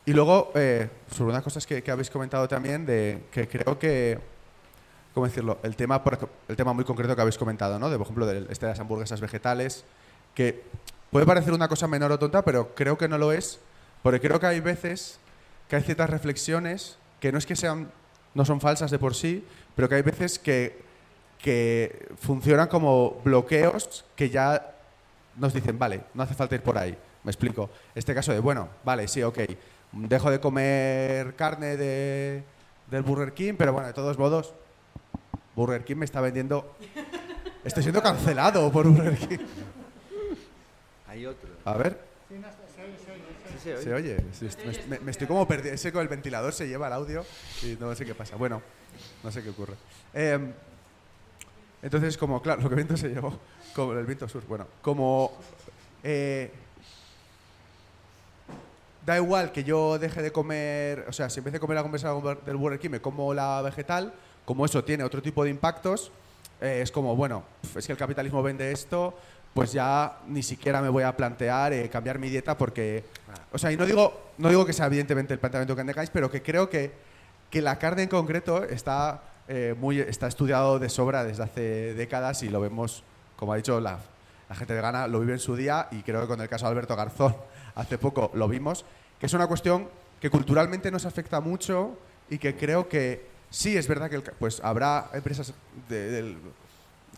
y 0.06 0.12
luego, 0.12 0.52
eh, 0.56 0.90
sobre 1.10 1.32
unas 1.32 1.44
cosas 1.44 1.66
que, 1.66 1.82
que, 1.82 1.90
habéis 1.90 2.10
comentado 2.10 2.48
también, 2.48 2.86
de 2.86 3.24
que 3.32 3.48
creo 3.48 3.80
que, 3.80 4.20
¿cómo 5.14 5.26
decirlo? 5.26 5.60
El 5.64 5.78
tema, 5.78 6.04
el 6.50 6.56
tema 6.58 6.74
muy 6.74 6.84
concreto 6.84 7.16
que 7.16 7.22
habéis 7.22 7.38
comentado, 7.38 7.80
¿no? 7.80 7.90
De, 7.90 7.98
por 7.98 8.06
ejemplo, 8.06 8.26
de, 8.26 8.46
este 8.50 8.66
de 8.66 8.74
las 8.74 8.80
hamburguesas 8.82 9.22
vegetales, 9.22 9.86
que 10.36 10.64
puede 11.10 11.26
parecer 11.26 11.54
una 11.54 11.70
cosa 11.70 11.88
menor 11.88 12.12
o 12.12 12.20
tonta, 12.20 12.44
pero 12.44 12.76
creo 12.76 12.98
que 12.98 13.08
no 13.08 13.18
lo 13.18 13.32
es, 13.32 13.62
porque 14.02 14.20
creo 14.20 14.42
que 14.42 14.48
hay 14.48 14.60
veces 14.60 15.20
que 15.70 15.78
hay 15.78 15.84
ciertas 15.84 16.10
reflexiones 16.10 16.98
que 17.22 17.32
no 17.32 17.38
es 17.38 17.46
que 17.46 17.56
sean, 17.56 17.90
no 18.34 18.44
son 18.44 18.60
falsas 18.60 18.92
de 18.92 19.00
por 19.00 19.16
sí, 19.16 19.46
pero 19.78 19.88
que 19.88 19.96
hay 19.96 20.02
veces 20.02 20.38
que 20.38 20.83
que 21.44 22.08
funcionan 22.22 22.70
como 22.70 23.20
bloqueos 23.22 24.06
que 24.16 24.30
ya 24.30 24.76
nos 25.36 25.54
dicen, 25.54 25.78
vale, 25.78 26.06
no 26.14 26.24
hace 26.24 26.34
falta 26.36 26.56
ir 26.56 26.62
por 26.62 26.78
ahí. 26.78 26.98
Me 27.26 27.32
explico. 27.32 27.70
Este 27.94 28.16
caso 28.16 28.32
de, 28.32 28.40
bueno, 28.40 28.70
vale, 28.86 29.10
sí, 29.10 29.22
ok, 29.22 29.40
dejo 29.92 30.32
de 30.32 30.40
comer 30.40 31.36
carne 31.36 31.76
de, 31.76 32.44
del 32.90 33.04
Burger 33.04 33.34
King, 33.34 33.56
pero 33.58 33.74
bueno, 33.74 33.88
de 33.88 33.94
todos 33.94 34.18
modos, 34.18 34.54
Burger 35.54 35.84
King 35.84 35.98
me 35.98 36.06
está 36.06 36.22
vendiendo... 36.22 36.76
Estoy 37.66 37.84
siendo 37.84 38.02
cancelado 38.02 38.72
por 38.72 38.88
Burger 38.88 39.18
King. 39.18 39.40
Hay 41.10 41.26
otro. 41.26 41.50
A 41.66 41.74
ver, 41.74 42.00
Sí, 42.30 43.60
se 43.60 43.74
oye. 43.74 43.84
se 43.84 43.94
oye. 43.94 44.18
Sí, 44.32 44.48
me, 44.88 45.00
me 45.00 45.12
estoy 45.12 45.28
como 45.28 45.46
perdiendo. 45.48 45.76
Ese 45.76 45.92
con 45.92 46.02
el 46.02 46.08
ventilador 46.08 46.54
se 46.54 46.68
lleva 46.68 46.88
el 46.88 46.94
audio 46.94 47.26
y 47.62 47.78
no 47.80 47.94
sé 47.96 48.06
qué 48.06 48.16
pasa. 48.16 48.36
Bueno, 48.38 48.62
no 49.24 49.32
sé 49.32 49.44
qué 49.44 49.50
ocurre. 49.50 49.76
Em, 50.14 50.52
entonces, 51.84 52.18
como, 52.18 52.42
claro, 52.42 52.64
lo 52.64 52.70
que 52.70 52.76
viento 52.76 52.98
se 52.98 53.10
llevó, 53.10 53.38
como 53.76 53.94
el 53.94 54.06
viento 54.06 54.28
sur. 54.28 54.44
Bueno, 54.48 54.66
como... 54.82 55.32
eh, 56.04 56.52
da 59.06 59.18
igual 59.18 59.52
que 59.52 59.64
yo 59.64 60.00
deje 60.00 60.22
de 60.22 60.32
comer, 60.32 61.06
o 61.08 61.14
sea, 61.14 61.30
si 61.30 61.40
empecé 61.40 61.58
a 61.58 61.60
comer 61.60 61.76
la 61.76 61.84
conversación 61.84 62.40
del 62.46 62.56
Burger 62.56 62.80
King, 62.80 62.90
me 62.90 63.02
como 63.02 63.34
la 63.34 63.62
vegetal, 63.62 64.14
como 64.46 64.66
eso 64.66 64.84
tiene 64.84 65.04
otro 65.04 65.22
tipo 65.22 65.44
de 65.44 65.50
impactos, 65.50 66.12
eh, 66.62 66.80
es 66.82 66.92
como, 66.92 67.16
bueno, 67.16 67.44
es 67.76 67.86
que 67.86 67.92
el 67.92 67.98
capitalismo 67.98 68.42
vende 68.42 68.72
esto, 68.72 69.14
pues 69.54 69.74
ya 69.74 70.20
ni 70.28 70.42
siquiera 70.42 70.82
me 70.82 70.90
voy 70.90 71.04
a 71.04 71.16
plantear 71.16 71.74
eh, 71.74 71.90
cambiar 71.90 72.18
mi 72.18 72.30
dieta 72.30 72.58
porque, 72.58 73.04
o 73.52 73.58
sea, 73.58 73.72
y 73.72 73.78
no 73.78 73.86
digo, 73.86 74.32
no 74.38 74.50
digo 74.50 74.66
que 74.66 74.74
sea 74.74 74.86
evidentemente 74.86 75.34
el 75.34 75.40
planteamiento 75.40 75.76
que 75.76 75.84
tengáis, 75.84 76.10
pero 76.10 76.32
que 76.32 76.42
creo 76.42 76.70
que, 76.70 76.92
que 77.50 77.62
la 77.62 77.78
carne 77.78 78.04
en 78.04 78.10
concreto 78.10 78.64
está, 78.64 79.22
eh, 79.48 79.76
muy, 79.78 80.00
está 80.00 80.28
estudiado 80.28 80.80
de 80.80 80.90
sobra 80.90 81.24
desde 81.24 81.44
hace 81.44 81.94
décadas 81.94 82.44
y 82.44 82.50
lo 82.50 82.62
vemos, 82.62 83.04
como 83.36 83.54
ha 83.54 83.58
dicho 83.58 83.80
la, 83.80 84.00
la 84.50 84.56
gente 84.56 84.74
vegana, 84.74 85.08
lo 85.08 85.20
vive 85.20 85.34
en 85.34 85.40
su 85.40 85.56
día 85.56 85.88
y 85.92 86.02
creo 86.04 86.22
que 86.22 86.28
con 86.28 86.42
el 86.42 86.50
caso 86.50 86.66
de 86.66 86.72
Alberto 86.72 86.96
Garzón 86.96 87.36
hace 87.76 87.98
poco 87.98 88.32
lo 88.34 88.48
vimos, 88.48 88.86
que 89.20 89.26
es 89.26 89.34
una 89.34 89.48
cuestión 89.48 89.88
que 90.22 90.30
culturalmente 90.30 90.90
nos 90.92 91.06
afecta 91.06 91.42
mucho 91.42 91.98
y 92.30 92.38
que 92.38 92.56
creo 92.56 92.88
que 92.88 93.28
sí 93.50 93.76
es 93.76 93.88
verdad 93.88 94.10
que 94.10 94.22
pues 94.22 94.62
habrá 94.64 95.10
empresas 95.14 95.54
de- 95.90 96.36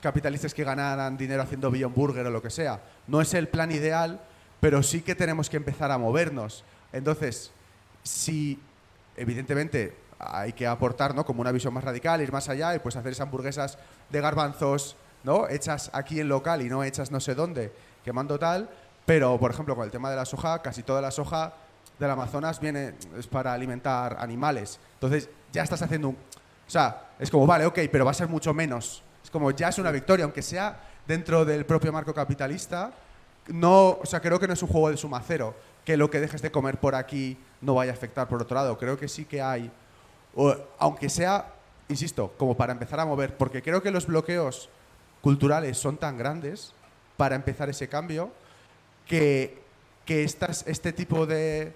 capitalistas 0.01 0.53
que 0.53 0.63
ganarán 0.63 1.17
dinero 1.17 1.41
haciendo 1.41 1.71
Beyond 1.71 1.95
Burger 1.95 2.25
o 2.27 2.29
lo 2.31 2.41
que 2.41 2.49
sea. 2.49 2.81
No 3.07 3.21
es 3.21 3.33
el 3.33 3.47
plan 3.47 3.71
ideal, 3.71 4.19
pero 4.59 4.83
sí 4.83 5.01
que 5.01 5.15
tenemos 5.15 5.49
que 5.49 5.57
empezar 5.57 5.91
a 5.91 5.97
movernos. 5.97 6.63
Entonces, 6.91 7.51
si 8.03 8.59
evidentemente 9.17 9.95
hay 10.19 10.53
que 10.53 10.67
aportar 10.67 11.13
¿no? 11.15 11.25
como 11.25 11.41
una 11.41 11.51
visión 11.51 11.73
más 11.73 11.83
radical, 11.83 12.21
ir 12.21 12.31
más 12.31 12.49
allá 12.49 12.75
y 12.75 12.79
pues 12.79 12.95
hacer 12.95 13.11
esas 13.11 13.25
hamburguesas 13.25 13.77
de 14.09 14.21
garbanzos 14.21 14.95
¿no? 15.23 15.47
hechas 15.47 15.89
aquí 15.93 16.19
en 16.19 16.29
local 16.29 16.61
y 16.61 16.69
no 16.69 16.83
hechas 16.83 17.11
no 17.11 17.19
sé 17.19 17.35
dónde, 17.35 17.73
quemando 18.03 18.39
tal. 18.39 18.69
Pero, 19.05 19.37
por 19.39 19.51
ejemplo, 19.51 19.75
con 19.75 19.85
el 19.85 19.91
tema 19.91 20.09
de 20.09 20.15
la 20.15 20.25
soja, 20.25 20.61
casi 20.61 20.83
toda 20.83 21.01
la 21.01 21.11
soja 21.11 21.53
del 21.99 22.09
Amazonas 22.09 22.59
viene 22.59 22.95
es 23.17 23.27
para 23.27 23.53
alimentar 23.53 24.17
animales. 24.19 24.79
Entonces, 24.95 25.29
ya 25.51 25.63
estás 25.63 25.81
haciendo 25.81 26.09
un... 26.09 26.15
O 26.15 26.69
sea, 26.69 27.09
es 27.19 27.29
como, 27.29 27.45
vale, 27.45 27.65
ok, 27.65 27.79
pero 27.91 28.05
va 28.05 28.11
a 28.11 28.15
ser 28.15 28.27
mucho 28.27 28.53
menos. 28.53 29.03
Es 29.23 29.29
como, 29.29 29.51
ya 29.51 29.69
es 29.69 29.77
una 29.77 29.91
victoria, 29.91 30.25
aunque 30.25 30.41
sea 30.41 30.79
dentro 31.07 31.45
del 31.45 31.65
propio 31.65 31.93
marco 31.93 32.13
capitalista. 32.13 32.91
No, 33.47 33.99
o 34.01 34.05
sea, 34.05 34.19
creo 34.19 34.39
que 34.39 34.47
no 34.47 34.53
es 34.53 34.63
un 34.63 34.69
juego 34.69 34.89
de 34.89 34.97
suma 34.97 35.21
cero, 35.25 35.53
que 35.83 35.97
lo 35.97 36.09
que 36.09 36.19
dejes 36.19 36.41
de 36.41 36.51
comer 36.51 36.79
por 36.79 36.95
aquí 36.95 37.37
no 37.61 37.75
vaya 37.75 37.91
a 37.91 37.95
afectar 37.95 38.27
por 38.27 38.41
otro 38.41 38.55
lado. 38.55 38.77
Creo 38.77 38.97
que 38.97 39.07
sí 39.07 39.25
que 39.25 39.41
hay, 39.41 39.71
aunque 40.79 41.09
sea, 41.09 41.53
insisto, 41.87 42.33
como 42.37 42.55
para 42.55 42.73
empezar 42.73 42.99
a 42.99 43.05
mover, 43.05 43.37
porque 43.37 43.61
creo 43.61 43.81
que 43.81 43.91
los 43.91 44.07
bloqueos 44.07 44.69
culturales 45.21 45.77
son 45.77 45.97
tan 45.97 46.17
grandes 46.17 46.73
para 47.17 47.35
empezar 47.35 47.69
ese 47.69 47.87
cambio 47.87 48.31
que, 49.07 49.61
que 50.05 50.23
estas, 50.23 50.65
este 50.67 50.93
tipo 50.93 51.25
de. 51.25 51.73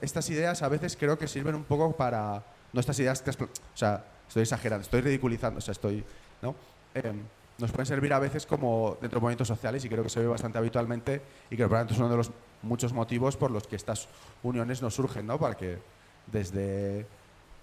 Estas 0.00 0.28
ideas 0.30 0.62
a 0.62 0.68
veces 0.68 0.96
creo 0.96 1.18
que 1.18 1.28
sirven 1.28 1.54
un 1.54 1.64
poco 1.64 1.92
para. 1.92 2.42
No 2.72 2.80
ideas 2.80 3.22
O 3.26 3.76
sea, 3.76 4.04
estoy 4.26 4.42
exagerando, 4.42 4.82
estoy 4.82 5.00
ridiculizando, 5.00 5.58
o 5.58 5.60
sea, 5.60 5.72
estoy. 5.72 6.04
¿No? 6.42 6.54
Em, 6.94 7.22
nos 7.58 7.72
pueden 7.72 7.86
servir 7.86 8.12
a 8.12 8.18
veces 8.20 8.46
como 8.46 8.96
dentro 9.00 9.18
de 9.18 9.22
movimientos 9.22 9.48
sociales 9.48 9.84
y 9.84 9.88
creo 9.88 10.04
que 10.04 10.10
se 10.10 10.20
ve 10.20 10.26
bastante 10.28 10.58
habitualmente 10.58 11.20
y 11.50 11.56
que 11.56 11.64
es 11.64 11.98
uno 11.98 12.08
de 12.08 12.16
los 12.16 12.30
muchos 12.62 12.92
motivos 12.92 13.36
por 13.36 13.50
los 13.50 13.66
que 13.66 13.76
estas 13.76 14.08
uniones 14.44 14.80
no 14.80 14.90
surgen, 14.90 15.26
¿no? 15.26 15.38
Para 15.38 15.56
que 15.56 15.78
desde, 16.26 17.06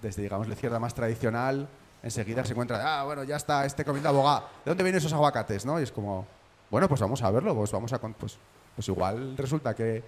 desde 0.05 0.21
digamos, 0.21 0.47
la 0.47 0.53
izquierda 0.53 0.79
más 0.79 0.93
tradicional 0.93 1.67
enseguida 2.03 2.45
se 2.45 2.51
encuentra, 2.51 2.99
ah, 2.99 3.03
bueno, 3.03 3.23
ya 3.23 3.35
está 3.35 3.65
este 3.65 3.83
comiendo 3.83 4.09
abogado, 4.09 4.47
¿de 4.63 4.69
dónde 4.71 4.83
vienen 4.83 4.99
esos 4.99 5.11
aguacates, 5.11 5.65
no? 5.65 5.79
Y 5.79 5.83
es 5.83 5.91
como, 5.91 6.27
bueno, 6.69 6.87
pues 6.87 7.01
vamos 7.01 7.21
a 7.23 7.31
verlo, 7.31 7.55
pues 7.55 7.71
vamos 7.71 7.91
a, 7.91 7.97
pues, 7.99 8.37
pues 8.75 8.87
igual 8.87 9.35
resulta 9.35 9.73
que 9.73 10.03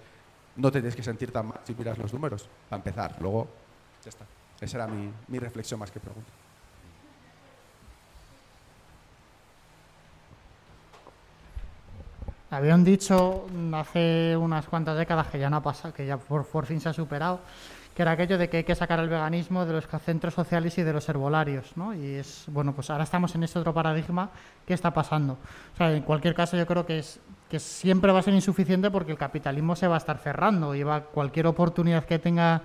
no 0.56 0.70
te 0.70 0.80
que 0.80 1.02
sentir 1.02 1.32
tan 1.32 1.48
mal 1.48 1.58
si 1.64 1.74
miras 1.74 1.98
los 1.98 2.12
números, 2.12 2.48
para 2.68 2.78
empezar, 2.78 3.16
luego 3.20 3.48
ya 4.04 4.10
está. 4.10 4.24
Esa 4.60 4.76
era 4.76 4.86
mi, 4.86 5.12
mi 5.26 5.38
reflexión 5.40 5.80
más 5.80 5.90
que 5.90 5.98
pregunta. 5.98 6.30
Habían 12.50 12.82
dicho 12.82 13.46
mm, 13.52 13.74
hace 13.74 14.36
unas 14.36 14.66
cuantas 14.66 14.96
décadas 14.96 15.26
que 15.26 15.38
ya 15.38 15.50
no 15.50 15.56
ha 15.56 15.62
pasado, 15.62 15.92
que 15.92 16.06
ya 16.06 16.16
por, 16.16 16.46
por 16.46 16.64
fin 16.64 16.80
se 16.80 16.88
ha 16.88 16.92
superado, 16.92 17.40
que 17.98 18.02
era 18.02 18.12
aquello 18.12 18.38
de 18.38 18.48
que 18.48 18.58
hay 18.58 18.62
que 18.62 18.76
sacar 18.76 19.00
el 19.00 19.08
veganismo 19.08 19.66
de 19.66 19.72
los 19.72 19.88
centros 20.04 20.32
sociales 20.32 20.78
y 20.78 20.84
de 20.84 20.92
los 20.92 21.08
herbolarios, 21.08 21.76
¿no? 21.76 21.92
Y 21.92 22.14
es, 22.14 22.44
bueno, 22.46 22.72
pues 22.72 22.90
ahora 22.90 23.02
estamos 23.02 23.34
en 23.34 23.42
este 23.42 23.58
otro 23.58 23.74
paradigma, 23.74 24.30
¿qué 24.64 24.72
está 24.72 24.94
pasando? 24.94 25.32
O 25.74 25.76
sea, 25.76 25.92
en 25.92 26.04
cualquier 26.04 26.32
caso 26.32 26.56
yo 26.56 26.64
creo 26.64 26.86
que 26.86 27.00
es 27.00 27.18
que 27.50 27.58
siempre 27.58 28.12
va 28.12 28.20
a 28.20 28.22
ser 28.22 28.34
insuficiente 28.34 28.88
porque 28.92 29.10
el 29.10 29.18
capitalismo 29.18 29.74
se 29.74 29.88
va 29.88 29.96
a 29.96 29.98
estar 29.98 30.18
cerrando 30.18 30.76
y 30.76 30.84
va 30.84 31.06
cualquier 31.06 31.48
oportunidad 31.48 32.04
que 32.04 32.20
tenga 32.20 32.62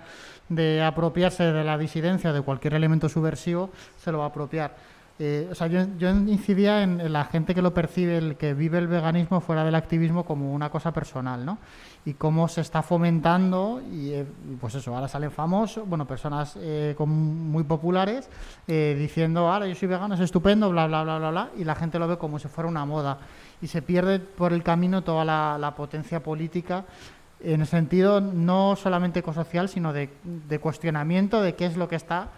de 0.50 0.84
apropiarse 0.84 1.52
de 1.52 1.64
la 1.64 1.80
disidencia 1.80 2.32
de 2.32 2.42
cualquier 2.42 2.76
elemento 2.76 3.10
subversivo 3.10 3.72
se 3.98 4.12
lo 4.12 4.20
va 4.20 4.26
a 4.26 4.28
apropiar. 4.28 4.76
Eh, 5.20 5.47
o 5.51 5.53
sea, 5.53 5.68
yo, 5.68 5.86
yo 5.99 6.09
incidía 6.09 6.82
en, 6.82 7.14
la 7.14 7.26
gente 7.26 7.53
que 7.53 7.61
lo 7.61 7.72
percibe, 7.74 8.18
el 8.18 8.36
que 8.36 8.55
vive 8.55 8.80
el 8.80 8.88
veganismo 8.88 9.41
fuera 9.41 9.64
del 9.64 9.76
activismo 9.76 10.26
como 10.26 10.51
una 10.53 10.72
cosa 10.72 10.91
personal, 10.91 11.45
¿no? 11.45 11.59
Y 12.03 12.14
cómo 12.16 12.47
se 12.47 12.61
está 12.61 12.82
fomentando, 12.82 13.80
y 13.91 14.09
eh, 14.11 14.26
pues 14.59 14.74
eso, 14.76 14.93
ahora 14.95 15.07
salen 15.07 15.30
famosos, 15.30 15.88
bueno, 15.88 16.05
personas 16.07 16.57
eh, 16.59 16.95
con- 16.97 17.09
muy 17.09 17.64
populares 17.64 18.28
eh, 18.68 18.95
diciendo, 18.97 19.47
ahora 19.51 19.68
yo 19.68 19.76
soy 19.76 19.88
vegano, 19.88 20.16
es 20.16 20.20
estupendo, 20.20 20.72
bla, 20.72 20.88
bla, 20.88 21.03
bla, 21.03 21.20
bla, 21.20 21.30
bla, 21.30 21.49
y 21.57 21.64
la 21.64 21.76
gente 21.76 21.99
lo 21.99 22.07
ve 22.07 22.18
como 22.18 22.39
si 22.39 22.47
fuera 22.47 22.68
una 22.68 22.84
moda. 22.86 23.20
Y 23.61 23.68
se 23.68 23.84
pierde 23.84 24.20
por 24.20 24.51
el 24.51 24.64
camino 24.64 25.03
toda 25.03 25.24
la, 25.24 25.57
la 25.59 25.76
potencia 25.76 26.22
política 26.24 26.86
en 27.39 27.61
el 27.61 27.68
sentido 27.68 28.20
no 28.20 28.76
solamente 28.76 29.20
ecosocial, 29.20 29.70
sino 29.70 29.93
de, 29.93 30.09
de 30.24 30.59
cuestionamiento 30.59 31.41
de 31.41 31.55
qué 31.55 31.66
es 31.66 31.78
lo 31.78 31.88
que 31.88 31.97
está 31.97 32.30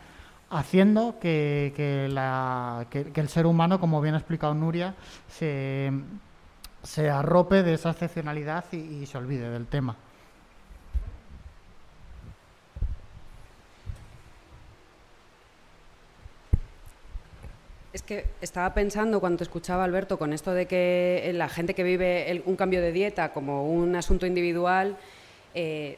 haciendo 0.50 1.20
que, 1.20 1.74
que 1.76 3.22
el 3.22 3.30
ser 3.30 3.46
humano, 3.46 3.80
como 3.80 4.02
bien 4.02 4.16
ha 4.16 4.18
explicado 4.18 4.54
Nuria, 4.54 4.96
se, 5.28 5.91
se 6.86 7.10
arrope 7.10 7.64
de 7.64 7.74
esa 7.74 7.91
excepcionalidad 7.91 8.66
y, 8.72 9.06
se 9.06 9.18
olvide 9.18 9.50
del 9.50 9.66
tema. 9.66 9.96
Es 17.91 18.04
que 18.04 18.26
estaba 18.41 18.74
pensando 18.74 19.20
cuando 19.20 19.38
te 19.38 19.46
escuchaba 19.46 19.86
Alberto 19.86 20.20
con 20.20 20.34
esto 20.34 20.52
de 20.52 20.68
que 20.68 21.32
la 21.34 21.48
gente 21.48 21.74
que 21.74 21.84
vive 21.84 22.43
un 22.46 22.58
cambio 22.58 22.82
de 22.82 22.91
dieta 22.91 23.32
como 23.32 23.70
un 23.70 23.96
asunto 23.96 24.26
individual, 24.26 24.98
eh, 25.54 25.98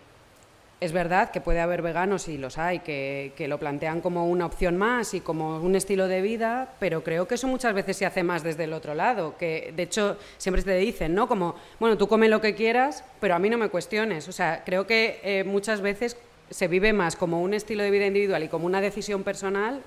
es 0.80 0.92
verdad 0.92 1.32
que 1.32 1.42
puede 1.42 1.60
haber 1.60 1.82
veganos 1.82 2.28
y 2.28 2.38
los 2.38 2.58
hay 2.58 2.80
que, 2.80 3.34
que 3.36 3.48
lo 3.48 3.58
plantean 3.58 4.00
como 4.00 4.28
una 4.28 4.46
opción 4.46 4.78
más 4.78 5.14
y 5.14 5.22
como 5.22 5.60
un 5.60 5.76
estilo 5.76 6.08
de 6.08 6.22
vida, 6.22 6.74
pero 6.80 7.04
creo 7.04 7.28
que 7.28 7.36
eso 7.36 7.48
muchas 7.48 7.74
veces 7.74 7.98
se 7.98 8.06
hace 8.06 8.22
más 8.24 8.44
desde 8.44 8.66
el 8.66 8.74
otro 8.74 8.94
lado, 8.94 9.36
que 9.38 9.74
de 9.76 9.84
hecho 9.84 10.18
siempre 10.38 10.62
te 10.62 10.78
dicen, 10.78 11.16
¿no? 11.16 11.28
Como, 11.28 11.56
bueno, 11.80 11.98
tú 11.98 12.08
come 12.08 12.30
lo 12.30 12.42
que 12.42 12.54
quieras, 12.54 13.04
pero 13.20 13.34
a 13.34 13.40
mí 13.40 13.50
no 13.50 13.58
me 13.58 13.70
cuestiones. 13.70 14.28
O 14.28 14.32
sea, 14.32 14.64
creo 14.64 14.86
que 14.86 15.20
eh, 15.24 15.44
muchas 15.44 15.82
veces 15.82 16.16
se 16.50 16.68
vive 16.68 16.94
más 16.94 17.16
como 17.16 17.42
un 17.42 17.54
estilo 17.54 17.84
de 17.84 17.92
vida 17.92 18.06
individual 18.06 18.44
y 18.44 18.48
como 18.48 18.68
una 18.68 18.80
decisión 18.80 19.24
personal 19.24 19.82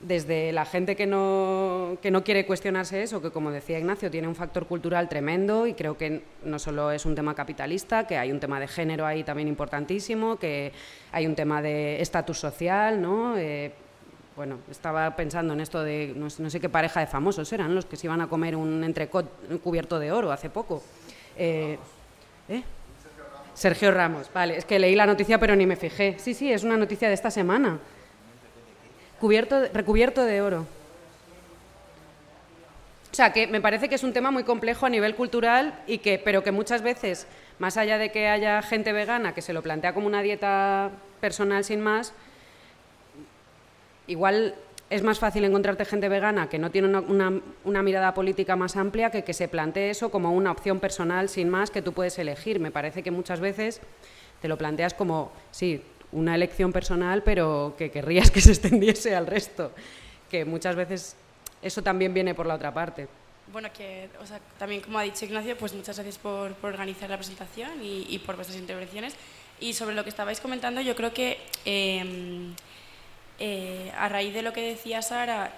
desde 0.00 0.52
la 0.52 0.64
gente 0.64 0.94
que 0.94 1.06
no, 1.06 1.96
que 2.00 2.10
no 2.12 2.22
quiere 2.22 2.46
cuestionarse 2.46 3.02
eso, 3.02 3.20
que 3.20 3.30
como 3.30 3.50
decía 3.50 3.78
Ignacio, 3.78 4.10
tiene 4.10 4.28
un 4.28 4.36
factor 4.36 4.66
cultural 4.66 5.08
tremendo 5.08 5.66
y 5.66 5.74
creo 5.74 5.98
que 5.98 6.22
no 6.44 6.58
solo 6.60 6.92
es 6.92 7.04
un 7.04 7.16
tema 7.16 7.34
capitalista, 7.34 8.06
que 8.06 8.16
hay 8.16 8.30
un 8.30 8.38
tema 8.38 8.60
de 8.60 8.68
género 8.68 9.04
ahí 9.06 9.24
también 9.24 9.48
importantísimo, 9.48 10.36
que 10.36 10.72
hay 11.10 11.26
un 11.26 11.34
tema 11.34 11.60
de 11.62 12.00
estatus 12.00 12.38
social, 12.38 13.02
¿no? 13.02 13.36
Eh, 13.36 13.72
bueno, 14.36 14.58
estaba 14.70 15.16
pensando 15.16 15.52
en 15.54 15.60
esto 15.60 15.82
de, 15.82 16.12
no, 16.14 16.30
sé- 16.30 16.60
qué 16.60 16.68
pareja 16.68 17.00
de 17.00 17.08
famosos 17.08 17.52
eran 17.52 17.74
los 17.74 17.84
que 17.86 17.96
se 17.96 18.06
iban 18.06 18.20
a 18.20 18.28
comer 18.28 18.54
un 18.54 18.84
entrecot 18.84 19.26
cubierto 19.64 19.98
de 19.98 20.12
oro 20.12 20.30
hace 20.30 20.48
poco. 20.48 20.80
Eh, 21.36 21.76
¿eh? 22.48 22.62
Sergio 23.54 23.90
Ramos, 23.90 24.30
vale, 24.32 24.56
es 24.56 24.64
que 24.64 24.78
leí 24.78 24.94
la 24.94 25.06
noticia 25.06 25.40
pero 25.40 25.56
ni 25.56 25.66
me 25.66 25.74
fijé. 25.74 26.14
Sí, 26.20 26.34
sí, 26.34 26.52
es 26.52 26.62
una 26.62 26.76
noticia 26.76 27.08
de 27.08 27.14
esta 27.14 27.32
semana. 27.32 27.80
Recubierto 29.20 30.24
de 30.24 30.42
oro. 30.42 30.66
O 33.10 33.14
sea, 33.14 33.32
que 33.32 33.46
me 33.46 33.60
parece 33.60 33.88
que 33.88 33.94
es 33.94 34.04
un 34.04 34.12
tema 34.12 34.30
muy 34.30 34.44
complejo 34.44 34.86
a 34.86 34.90
nivel 34.90 35.14
cultural 35.14 35.82
y 35.86 35.98
que, 35.98 36.18
pero 36.18 36.44
que 36.44 36.52
muchas 36.52 36.82
veces, 36.82 37.26
más 37.58 37.76
allá 37.76 37.98
de 37.98 38.12
que 38.12 38.28
haya 38.28 38.62
gente 38.62 38.92
vegana 38.92 39.34
que 39.34 39.42
se 39.42 39.52
lo 39.52 39.62
plantea 39.62 39.94
como 39.94 40.06
una 40.06 40.22
dieta 40.22 40.90
personal 41.20 41.64
sin 41.64 41.80
más, 41.80 42.12
igual 44.06 44.54
es 44.90 45.02
más 45.02 45.18
fácil 45.18 45.44
encontrarte 45.44 45.84
gente 45.84 46.08
vegana 46.08 46.48
que 46.48 46.58
no 46.58 46.70
tiene 46.70 46.96
una, 46.96 47.82
mirada 47.82 48.14
política 48.14 48.56
más 48.56 48.76
amplia 48.76 49.10
que 49.10 49.24
que 49.24 49.34
se 49.34 49.48
plantee 49.48 49.90
eso 49.90 50.10
como 50.10 50.32
una 50.32 50.50
opción 50.50 50.80
personal 50.80 51.28
sin 51.28 51.48
más 51.48 51.70
que 51.70 51.82
tú 51.82 51.92
puedes 51.92 52.18
elegir. 52.18 52.60
Me 52.60 52.70
parece 52.70 53.02
que 53.02 53.10
muchas 53.10 53.40
veces 53.40 53.80
te 54.40 54.48
lo 54.48 54.56
planteas 54.56 54.94
como, 54.94 55.32
sí, 55.50 55.82
una 56.12 56.34
elección 56.34 56.72
personal, 56.72 57.22
pero 57.22 57.74
que 57.76 57.90
querrías 57.90 58.30
que 58.30 58.40
se 58.40 58.52
extendiese 58.52 59.14
al 59.14 59.26
resto. 59.26 59.72
Que 60.30 60.44
muchas 60.44 60.76
veces 60.76 61.16
eso 61.62 61.82
también 61.82 62.14
viene 62.14 62.34
por 62.34 62.46
la 62.46 62.54
otra 62.54 62.72
parte. 62.72 63.08
Bueno, 63.52 63.70
que 63.72 64.10
también 64.58 64.82
como 64.82 64.98
ha 64.98 65.02
dicho 65.02 65.24
Ignacio, 65.24 65.56
pues 65.56 65.72
muchas 65.72 65.96
gracias 65.96 66.18
por, 66.18 66.52
por 66.54 66.70
organizar 66.70 67.08
la 67.08 67.16
presentación 67.16 67.82
y, 67.82 68.18
por 68.24 68.36
vuestras 68.36 68.58
intervenciones. 68.58 69.14
Y 69.60 69.72
sobre 69.72 69.94
lo 69.94 70.04
que 70.04 70.10
estabais 70.10 70.40
comentando, 70.40 70.80
yo 70.80 70.94
creo 70.94 71.12
que 71.12 71.38
em, 71.64 72.54
eh, 73.38 73.90
a 73.96 74.08
raíz 74.08 74.34
de 74.34 74.42
lo 74.42 74.52
que 74.52 74.62
decía 74.62 75.02
Sara, 75.02 75.52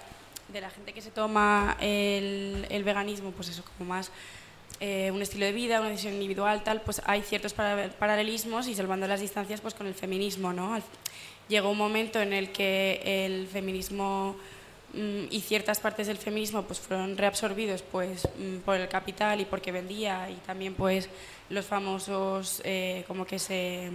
de 0.47 0.61
la 0.61 0.69
gente 0.69 0.93
que 0.93 1.01
se 1.01 1.11
toma 1.11 1.77
el, 1.79 2.65
el 2.69 2.83
veganismo, 2.83 3.31
pues 3.31 3.49
eso, 3.49 3.63
como 3.77 3.89
más 3.89 4.11
eh, 4.83 5.11
un 5.11 5.21
estilo 5.21 5.45
de 5.45 5.51
vida, 5.51 5.79
una 5.79 5.89
decisión 5.89 6.15
individual, 6.15 6.63
tal, 6.63 6.81
pues 6.81 7.03
hay 7.05 7.21
ciertos 7.21 7.53
paralelismos 7.53 8.67
y 8.67 8.73
salvando 8.73 9.07
las 9.07 9.21
distancias 9.21 9.61
pues 9.61 9.75
con 9.75 9.85
el 9.85 9.93
feminismo, 9.93 10.53
¿no? 10.53 10.75
Llegó 11.47 11.69
un 11.69 11.77
momento 11.77 12.19
en 12.19 12.33
el 12.33 12.51
que 12.51 12.99
el 13.05 13.47
feminismo 13.47 14.35
mm, 14.93 15.25
y 15.29 15.41
ciertas 15.41 15.79
partes 15.79 16.07
del 16.07 16.17
feminismo 16.17 16.63
pues 16.63 16.79
fueron 16.79 17.15
reabsorbidos 17.15 17.83
pues 17.83 18.27
mm, 18.37 18.57
por 18.65 18.75
el 18.75 18.89
capital 18.89 19.39
y 19.39 19.45
porque 19.45 19.71
vendía 19.71 20.27
y 20.31 20.35
también 20.47 20.73
pues 20.73 21.09
los 21.49 21.65
famosos 21.65 22.61
eh, 22.65 23.03
como 23.07 23.25
que 23.25 23.37
se 23.37 23.91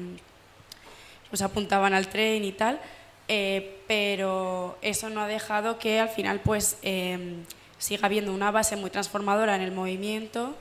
pues 1.31 1.43
apuntaban 1.43 1.95
al 1.95 2.09
tren 2.09 2.45
y 2.45 2.53
tal 2.53 2.81
eh, 3.27 3.81
pero 3.89 4.79
eso 4.83 5.11
no 5.11 5.21
ha 5.21 5.27
dejado 5.27 5.81
que 5.81 5.99
al 5.99 6.11
final 6.11 6.41
pues 6.41 6.79
em, 6.83 7.43
siga 7.79 8.07
habiendo 8.07 8.33
una 8.33 8.51
base 8.51 8.77
muy 8.77 8.91
transformadora 8.91 9.57
en 9.57 9.63
el 9.63 9.73
movimiento 9.73 10.57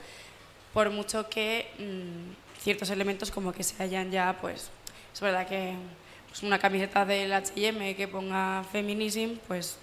por 0.74 0.90
mucho 0.90 1.30
que 1.30 1.72
mm, 1.80 2.62
ciertos 2.62 2.90
elementos 2.90 3.32
como 3.32 3.54
que 3.54 3.64
se 3.64 3.82
hayan 3.82 4.12
ya, 4.12 4.38
pues, 4.42 4.70
es 5.14 5.22
verdad 5.22 5.48
que 5.48 5.74
pues, 6.28 6.44
una 6.44 6.60
camiseta 6.60 7.06
del 7.06 7.32
H&M 7.32 7.96
que 7.96 8.10
ponga 8.10 8.66
feminism, 8.72 9.38
pues 9.48 9.78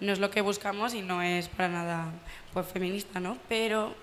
no 0.00 0.12
es 0.12 0.18
lo 0.18 0.30
que 0.30 0.42
buscamos 0.42 0.92
y 0.92 1.00
no 1.00 1.22
es 1.22 1.48
para 1.48 1.68
nada 1.68 2.12
pues, 2.52 2.66
feminista, 2.66 3.20
¿no? 3.20 3.38
Pero, 3.48 3.94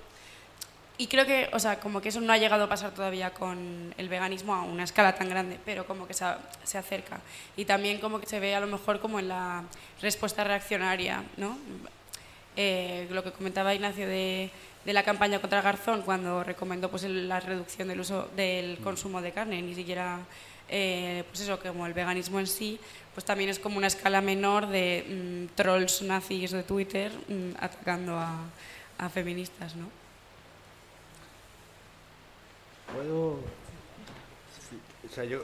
y 0.97 1.05
creo 1.05 1.27
que, 1.27 1.49
o 1.53 1.59
sea, 1.59 1.79
como 1.79 2.01
que 2.01 2.09
eso 2.09 2.21
no 2.21 2.33
ha 2.33 2.37
llegado 2.37 2.63
a 2.63 2.69
pasar 2.69 2.91
todavía 2.91 3.29
con 3.29 3.93
el 3.95 4.09
veganismo 4.09 4.55
a 4.55 4.63
una 4.63 4.83
escala 4.83 5.13
tan 5.13 5.29
grande, 5.29 5.59
pero 5.63 5.85
como 5.85 6.07
que 6.07 6.15
se, 6.15 6.25
se 6.63 6.79
acerca. 6.79 7.21
Y 7.55 7.65
también 7.65 7.99
como 7.99 8.19
que 8.19 8.25
se 8.25 8.39
ve 8.39 8.55
a 8.55 8.59
lo 8.59 8.67
mejor 8.67 8.99
como 8.99 9.19
en 9.19 9.27
la 9.27 9.63
respuesta 10.01 10.43
reaccionaria, 10.43 11.23
¿no? 11.37 11.55
Eh, 12.55 13.07
lo 13.11 13.23
que 13.23 13.31
comentaba 13.31 13.73
Ignacio 13.73 14.07
de 14.07 14.51
de 14.85 14.93
la 14.93 15.03
campaña 15.03 15.39
contra 15.39 15.61
Garzón 15.61 16.01
cuando 16.01 16.43
recomendó 16.43 16.89
pues 16.89 17.03
la 17.03 17.39
reducción 17.39 17.87
del 17.87 17.99
uso 17.99 18.29
del 18.35 18.77
consumo 18.79 19.21
de 19.21 19.31
carne, 19.31 19.61
ni 19.61 19.75
siquiera 19.75 20.19
eh, 20.69 21.23
pues 21.29 21.41
eso 21.41 21.59
como 21.59 21.85
el 21.85 21.93
veganismo 21.93 22.39
en 22.39 22.47
sí, 22.47 22.79
pues 23.13 23.25
también 23.25 23.49
es 23.49 23.59
como 23.59 23.77
una 23.77 23.87
escala 23.87 24.21
menor 24.21 24.67
de 24.67 25.47
mm, 25.51 25.55
trolls 25.55 26.01
nazis 26.01 26.51
de 26.51 26.63
Twitter 26.63 27.11
mm, 27.27 27.57
atacando 27.59 28.17
a, 28.17 28.39
feministas, 29.13 29.75
¿no? 29.75 29.89
Puedo, 32.93 33.39
o 35.09 35.09
sea, 35.11 35.23
yo 35.23 35.43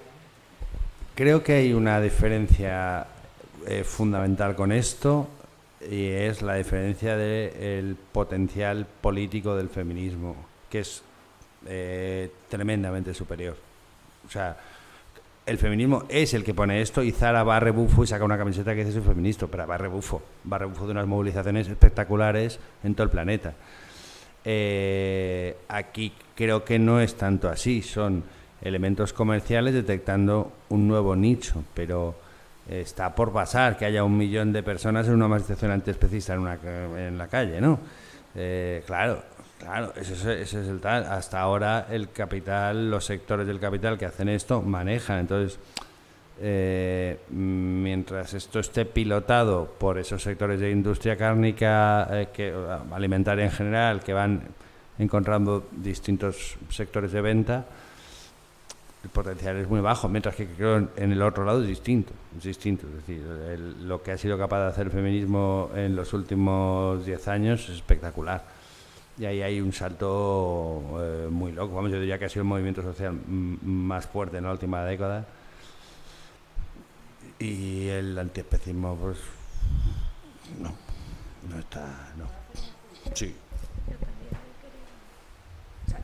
creo 1.16 1.44
que 1.44 1.54
hay 1.54 1.74
una 1.74 2.00
diferencia 2.00 3.08
eh, 3.66 3.84
fundamental 3.84 4.56
con 4.56 4.72
esto 4.72 5.28
y 5.90 6.08
es 6.08 6.42
la 6.42 6.56
diferencia 6.56 7.16
del 7.16 7.96
potencial 8.12 8.86
político 9.02 9.56
del 9.56 9.70
feminismo, 9.70 10.36
que 10.70 10.80
es 10.80 11.02
eh, 11.66 12.30
tremendamente 12.50 13.14
superior. 13.14 13.56
O 14.28 14.30
sea, 14.30 14.58
el 15.46 15.58
feminismo 15.58 16.04
es 16.10 16.34
el 16.34 16.44
que 16.44 16.54
pone 16.54 16.82
esto 16.82 17.02
y 17.02 17.12
Zara 17.12 17.44
va 17.44 17.56
a 17.56 17.60
rebufo 17.62 18.04
y 18.04 18.08
saca 18.08 18.26
una 18.26 18.38
camiseta 18.38 18.76
que 18.76 18.84
dice 18.84 19.00
soy 19.00 19.08
feminista, 19.08 19.48
pero 19.48 19.66
va 19.66 19.76
a 19.76 19.78
rebufo, 19.78 20.22
va 20.52 20.58
a 20.58 20.60
rebufo 20.60 20.86
de 20.86 20.92
unas 20.92 21.08
movilizaciones 21.08 21.70
espectaculares 21.70 22.60
en 22.84 22.94
todo 22.94 23.06
el 23.06 23.10
planeta. 23.10 23.54
Eh, 24.44 25.56
aquí 25.70 26.12
creo 26.36 26.66
que 26.66 26.80
no 26.80 27.00
es 27.00 27.16
tanto 27.16 27.50
así, 27.50 27.82
son 27.82 28.24
elementos 28.62 29.14
comerciales 29.14 29.74
detectando 29.74 30.52
un 30.70 30.88
nuevo 30.88 31.16
nicho, 31.16 31.64
pero 31.74 32.16
está 32.68 33.16
por 33.16 33.32
pasar 33.32 33.78
que 33.78 33.86
haya 33.86 34.04
un 34.04 34.18
millón 34.18 34.52
de 34.52 34.64
personas 34.64 35.08
en 35.08 35.14
una 35.14 35.28
manifestación 35.28 35.72
antiespecista 35.72 36.34
en, 36.34 36.40
una, 36.40 36.58
en 36.98 37.18
la 37.18 37.28
calle, 37.28 37.62
¿no? 37.62 37.80
Eh, 38.36 38.84
claro, 38.86 39.24
claro, 39.58 39.94
ese, 39.96 40.42
es 40.42 40.54
el 40.54 40.80
tal. 40.80 41.06
Hasta 41.06 41.40
ahora 41.40 41.88
el 41.90 42.12
capital, 42.12 42.92
los 42.92 43.06
sectores 43.06 43.48
del 43.48 43.60
capital 43.60 43.98
que 43.98 44.06
hacen 44.06 44.30
esto 44.30 44.62
manejan. 44.62 45.20
Entonces, 45.20 45.60
eh, 46.40 47.20
mientras 47.30 48.34
esto 48.36 48.60
esté 48.60 48.86
pilotado 48.86 49.74
por 49.80 49.98
esos 49.98 50.22
sectores 50.22 50.60
de 50.60 50.70
industria 50.70 51.18
cárnica, 51.18 52.08
eh, 52.12 52.28
que, 52.32 52.54
alimentaria 52.92 53.46
en 53.46 53.52
general, 53.52 54.04
que 54.04 54.14
van 54.14 54.42
encontrando 55.00 55.68
distintos 55.72 56.58
sectores 56.70 57.12
de 57.12 57.22
venta, 57.22 57.66
el 59.08 59.12
potencial 59.12 59.56
es 59.56 59.70
muy 59.70 59.80
bajo, 59.80 60.10
mientras 60.10 60.36
que 60.36 60.46
creo 60.48 60.90
en 60.96 61.12
el 61.12 61.22
otro 61.22 61.46
lado 61.46 61.62
es 61.62 61.68
distinto, 61.68 62.12
es 62.38 62.44
distinto. 62.44 62.88
Es 62.88 62.96
decir, 62.96 63.24
lo 63.82 64.02
que 64.04 64.12
ha 64.12 64.18
sido 64.18 64.38
capaz 64.38 64.60
de 64.64 64.68
hacer 64.68 64.88
el 64.88 64.92
feminismo 64.92 65.70
en 65.76 65.96
los 65.96 66.14
últimos 66.14 67.06
10 67.06 67.28
años 67.30 67.70
es 67.70 67.76
espectacular. 67.78 68.44
Y 69.18 69.26
ahí 69.26 69.42
hay 69.42 69.62
un 69.62 69.72
salto 69.72 71.00
eh, 71.02 71.28
muy 71.32 71.54
loco. 71.54 71.76
Vamos, 71.76 71.90
yo 71.92 72.00
diría 72.00 72.20
que 72.20 72.26
ha 72.26 72.30
sido 72.30 72.42
el 72.42 72.50
movimiento 72.50 72.82
social 72.82 73.18
más 73.28 74.06
fuerte 74.06 74.38
en 74.38 74.44
la 74.44 74.52
última 74.52 74.84
década. 74.84 75.26
Y 77.40 77.88
el 77.88 78.18
antiespecismo, 78.18 78.96
pues, 78.96 79.18
no, 80.60 80.74
no 81.50 81.60
está, 81.60 82.14
no. 82.18 82.26
Sí. 83.16 83.34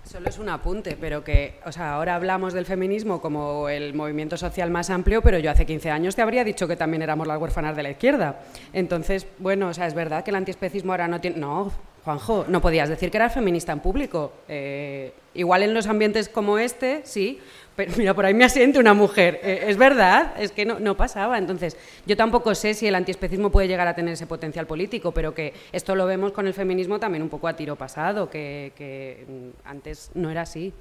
Solo 0.03 0.29
es 0.29 0.37
un 0.37 0.49
apunte, 0.49 0.97
pero 0.99 1.23
que, 1.23 1.59
o 1.65 1.71
sea, 1.71 1.93
ahora 1.93 2.15
hablamos 2.15 2.53
del 2.53 2.65
feminismo 2.65 3.21
como 3.21 3.69
el 3.69 3.93
movimiento 3.93 4.35
social 4.35 4.69
más 4.69 4.89
amplio, 4.89 5.21
pero 5.21 5.39
yo 5.39 5.49
hace 5.49 5.65
15 5.65 5.91
años 5.91 6.15
te 6.15 6.21
habría 6.21 6.43
dicho 6.43 6.67
que 6.67 6.75
también 6.75 7.01
éramos 7.01 7.25
las 7.25 7.39
huérfanas 7.39 7.75
de 7.75 7.83
la 7.83 7.91
izquierda. 7.91 8.41
Entonces, 8.73 9.25
bueno, 9.39 9.69
o 9.69 9.73
sea, 9.73 9.87
es 9.87 9.93
verdad 9.93 10.23
que 10.23 10.31
el 10.31 10.35
antiespecismo 10.35 10.91
ahora 10.91 11.07
no 11.07 11.21
tiene... 11.21 11.37
No, 11.37 11.71
Juanjo, 12.03 12.45
no 12.49 12.61
podías 12.61 12.89
decir 12.89 13.09
que 13.09 13.17
eras 13.17 13.33
feminista 13.33 13.71
en 13.71 13.79
público. 13.79 14.33
Eh, 14.49 15.13
igual 15.35 15.63
en 15.63 15.73
los 15.73 15.87
ambientes 15.87 16.27
como 16.27 16.57
este, 16.57 17.01
sí, 17.05 17.39
pero 17.77 17.93
mira, 17.97 18.13
por 18.13 18.25
ahí 18.25 18.33
me 18.33 18.43
asiente 18.43 18.77
una 18.77 18.93
mujer. 18.93 19.39
Eh, 19.41 19.65
es 19.67 19.77
verdad, 19.77 20.33
es 20.37 20.51
que 20.51 20.65
no, 20.65 20.97
pasaba. 20.97 21.37
Entonces, 21.37 21.77
yo 22.05 22.17
tampoco 22.17 22.53
sé 22.55 22.73
si 22.73 22.87
el 22.87 22.95
antiespecismo 22.95 23.51
puede 23.51 23.69
llegar 23.69 23.87
a 23.87 23.95
tener 23.95 24.13
ese 24.15 24.27
potencial 24.27 24.67
político, 24.67 25.13
pero 25.13 25.33
que 25.33 25.53
esto 25.71 25.95
lo 25.95 26.05
vemos 26.05 26.33
con 26.33 26.45
el 26.45 26.53
feminismo 26.53 26.99
también 26.99 27.23
un 27.23 27.29
poco 27.29 27.47
a 27.47 27.55
tiro 27.55 27.77
pasado, 27.77 28.29
que, 28.29 29.25
mm, 29.27 29.67
antes 29.69 30.11
no 30.13 30.29
era 30.29 30.41
así. 30.41 30.73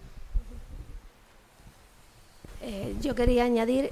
Eh, 2.63 2.95
yo 3.01 3.15
quería 3.15 3.45
añadir, 3.45 3.91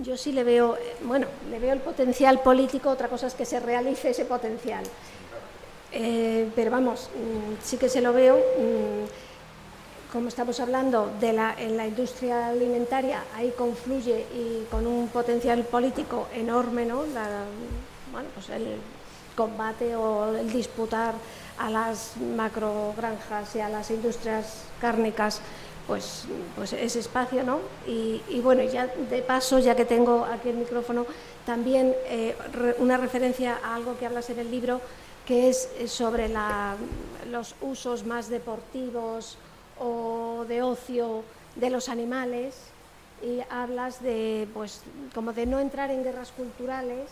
yo 0.00 0.16
sí 0.16 0.32
le 0.32 0.44
veo, 0.44 0.76
bueno, 1.04 1.26
le 1.50 1.58
veo 1.60 1.72
el 1.72 1.80
potencial 1.80 2.40
político, 2.40 2.90
otra 2.90 3.08
cosa 3.08 3.28
es 3.28 3.34
que 3.34 3.44
se 3.44 3.60
realice 3.60 4.10
ese 4.10 4.24
potencial. 4.24 4.84
Eh, 5.92 6.50
pero 6.56 6.70
vamos, 6.70 7.10
mm, 7.14 7.62
sí 7.62 7.76
que 7.76 7.88
se 7.88 8.00
lo 8.00 8.12
veo, 8.12 8.36
mm, 8.36 10.12
como 10.12 10.28
estamos 10.28 10.58
hablando 10.60 11.10
de 11.20 11.32
la, 11.32 11.54
en 11.58 11.76
la 11.76 11.86
industria 11.86 12.48
alimentaria, 12.48 13.24
ahí 13.34 13.52
confluye 13.56 14.26
y 14.34 14.66
con 14.70 14.86
un 14.86 15.08
potencial 15.08 15.64
político 15.64 16.28
enorme, 16.34 16.84
¿no? 16.86 17.04
bueno, 18.12 18.28
pues 18.34 18.50
el 18.50 18.76
combate 19.34 19.96
o 19.96 20.34
el 20.34 20.52
disputar 20.52 21.14
a 21.58 21.70
las 21.70 22.14
macrogranjas 22.36 23.56
y 23.56 23.60
a 23.60 23.68
las 23.68 23.90
industrias 23.90 24.64
cárnicas 24.80 25.40
pues, 25.86 26.24
pues 26.56 26.72
ese 26.74 27.00
espacio, 27.00 27.42
¿no? 27.42 27.60
Y, 27.86 28.40
bueno, 28.40 28.62
ya 28.62 28.86
de 28.86 29.22
paso, 29.22 29.58
ya 29.58 29.74
que 29.74 29.84
tengo 29.84 30.24
aquí 30.24 30.48
el 30.48 30.56
micrófono, 30.56 31.06
también 31.44 31.94
eh, 32.06 32.36
una 32.78 32.96
referencia 32.96 33.58
a 33.64 33.74
algo 33.74 33.98
que 33.98 34.06
hablas 34.06 34.30
en 34.30 34.38
el 34.38 34.50
libro, 34.50 34.80
que 35.26 35.48
es 35.48 35.68
eh, 35.78 35.88
sobre 35.88 36.28
los 37.30 37.54
usos 37.60 38.04
más 38.04 38.28
deportivos 38.28 39.38
o 39.78 40.44
de 40.48 40.62
ocio 40.62 41.24
de 41.56 41.70
los 41.70 41.88
animales 41.88 42.56
y 43.22 43.40
hablas 43.50 44.02
de 44.02 44.48
pues 44.52 44.82
como 45.14 45.32
de 45.32 45.46
no 45.46 45.60
entrar 45.60 45.90
en 45.90 46.02
guerras 46.02 46.32
culturales 46.32 47.08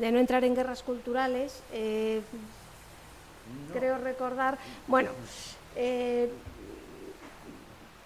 de 0.00 0.12
no 0.12 0.18
entrar 0.18 0.44
en 0.44 0.54
guerras 0.54 0.82
culturales 0.82 1.60
eh, 1.72 2.20
creo 3.72 3.98
recordar 3.98 4.58
bueno 4.86 5.10
eh, 5.76 6.30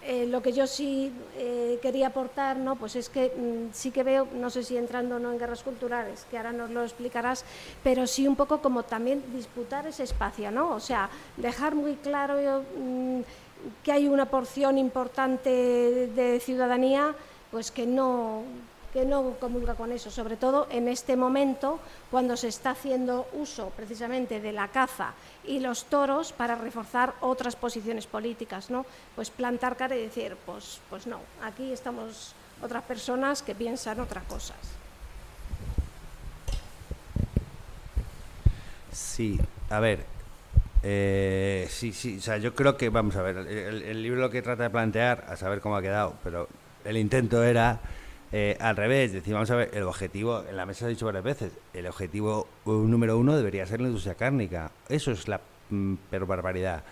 eh, 0.09 0.25
lo 0.25 0.41
que 0.41 0.53
yo 0.53 0.65
sí 0.65 1.13
eh, 1.37 1.77
quería 1.83 2.07
aportar, 2.07 2.57
¿no? 2.57 2.75
Pues 2.77 2.95
es 2.95 3.09
que 3.09 3.27
mm, 3.29 3.73
sí 3.73 3.91
que 3.91 4.01
veo, 4.01 4.27
no 4.33 4.49
sé 4.49 4.63
si 4.63 4.75
entrando 4.75 5.17
o 5.17 5.19
no 5.19 5.31
en 5.31 5.37
guerras 5.37 5.61
culturales, 5.61 6.25
que 6.31 6.37
ahora 6.37 6.51
nos 6.51 6.71
lo 6.71 6.83
explicarás, 6.83 7.45
pero 7.83 8.07
sí 8.07 8.27
un 8.27 8.35
poco 8.35 8.59
como 8.59 8.81
también 8.81 9.21
disputar 9.31 9.85
ese 9.85 10.01
espacio, 10.01 10.49
¿no? 10.49 10.71
O 10.71 10.79
sea, 10.79 11.11
dejar 11.37 11.75
muy 11.75 11.93
claro 11.93 12.63
mm, 12.75 13.19
que 13.83 13.91
hay 13.91 14.07
una 14.07 14.25
porción 14.25 14.79
importante 14.79 15.51
de 15.51 16.39
ciudadanía, 16.39 17.13
pues 17.51 17.69
que 17.69 17.85
no 17.85 18.41
que 18.93 19.05
no 19.05 19.35
comulga 19.39 19.75
con 19.75 19.91
eso, 19.91 20.09
sobre 20.09 20.35
todo 20.35 20.67
en 20.71 20.87
este 20.87 21.15
momento 21.15 21.79
cuando 22.09 22.35
se 22.37 22.47
está 22.47 22.71
haciendo 22.71 23.27
uso 23.33 23.71
precisamente 23.75 24.39
de 24.39 24.51
la 24.51 24.69
caza 24.69 25.13
y 25.45 25.59
los 25.59 25.85
toros 25.85 26.31
para 26.33 26.55
reforzar 26.55 27.13
otras 27.21 27.55
posiciones 27.55 28.07
políticas, 28.07 28.69
¿no? 28.69 28.85
Pues 29.15 29.29
plantar 29.29 29.77
cara 29.77 29.95
y 29.95 30.01
decir, 30.01 30.35
pues, 30.45 30.81
pues 30.89 31.07
no, 31.07 31.19
aquí 31.43 31.71
estamos 31.71 32.33
otras 32.61 32.83
personas 32.83 33.41
que 33.41 33.55
piensan 33.55 33.99
otras 33.99 34.23
cosas. 34.25 34.57
Sí, 38.91 39.39
a 39.69 39.79
ver, 39.79 40.03
eh, 40.81 41.67
sí, 41.69 41.93
sí, 41.93 42.17
o 42.17 42.21
sea, 42.21 42.37
yo 42.37 42.55
creo 42.55 42.75
que, 42.75 42.89
vamos 42.89 43.15
a 43.15 43.21
ver, 43.21 43.37
el, 43.37 43.83
el 43.83 44.01
libro 44.01 44.19
lo 44.19 44.29
que 44.29 44.41
trata 44.41 44.63
de 44.63 44.69
plantear, 44.69 45.25
a 45.29 45.35
saber 45.35 45.61
cómo 45.61 45.75
ha 45.75 45.81
quedado, 45.81 46.15
pero 46.23 46.47
el 46.85 46.97
intento 46.97 47.43
era 47.43 47.79
eh, 48.31 48.57
al 48.59 48.75
revés, 48.75 49.11
vamos 49.27 49.49
a 49.49 49.55
ver, 49.55 49.71
el 49.73 49.83
objetivo, 49.83 50.43
en 50.47 50.55
la 50.55 50.65
mesa 50.65 50.79
se 50.79 50.85
ha 50.85 50.89
dicho 50.89 51.05
varias 51.05 51.23
veces, 51.23 51.51
el 51.73 51.87
objetivo 51.87 52.47
número 52.65 53.17
uno 53.17 53.35
debería 53.35 53.65
ser 53.65 53.81
la 53.81 53.87
industria 53.87 54.15
cárnica. 54.15 54.71
Eso 54.87 55.11
es 55.11 55.27
la 55.27 55.41
mm, 55.69 55.95
barbaridad. 56.27 56.83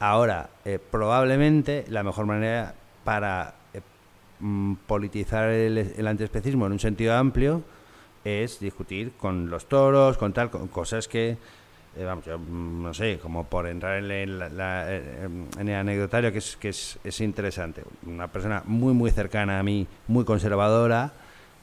Ahora, 0.00 0.50
eh, 0.64 0.80
probablemente 0.80 1.84
la 1.88 2.02
mejor 2.02 2.26
manera 2.26 2.74
para 3.04 3.54
eh, 3.72 3.80
mm, 4.40 4.74
politizar 4.86 5.50
el, 5.50 5.78
el, 5.78 6.06
antiespecismo 6.08 6.66
en 6.66 6.72
un 6.72 6.80
sentido 6.80 7.14
amplio 7.14 7.62
es 8.24 8.58
discutir 8.58 9.12
con 9.12 9.50
los 9.50 9.68
toros, 9.68 10.18
con 10.18 10.32
tal, 10.32 10.50
con 10.50 10.66
cosas 10.66 11.06
que 11.06 11.36
eh, 11.96 12.04
vamos, 12.04 12.24
yo 12.24 12.38
mm, 12.38 12.82
no 12.82 12.94
sé, 12.94 13.18
como 13.18 13.44
por 13.44 13.66
entrar 13.66 13.98
en, 13.98 14.10
en, 14.10 15.68
el 15.68 15.74
anecdotario 15.74 16.32
que, 16.32 16.38
es, 16.38 16.56
que 16.56 16.70
es, 16.70 16.98
es, 17.04 17.20
interesante. 17.20 17.84
Una 18.06 18.28
persona 18.28 18.62
muy, 18.64 18.94
muy 18.94 19.10
cercana 19.10 19.58
a 19.58 19.62
mí, 19.62 19.86
muy 20.08 20.24
conservadora, 20.24 21.12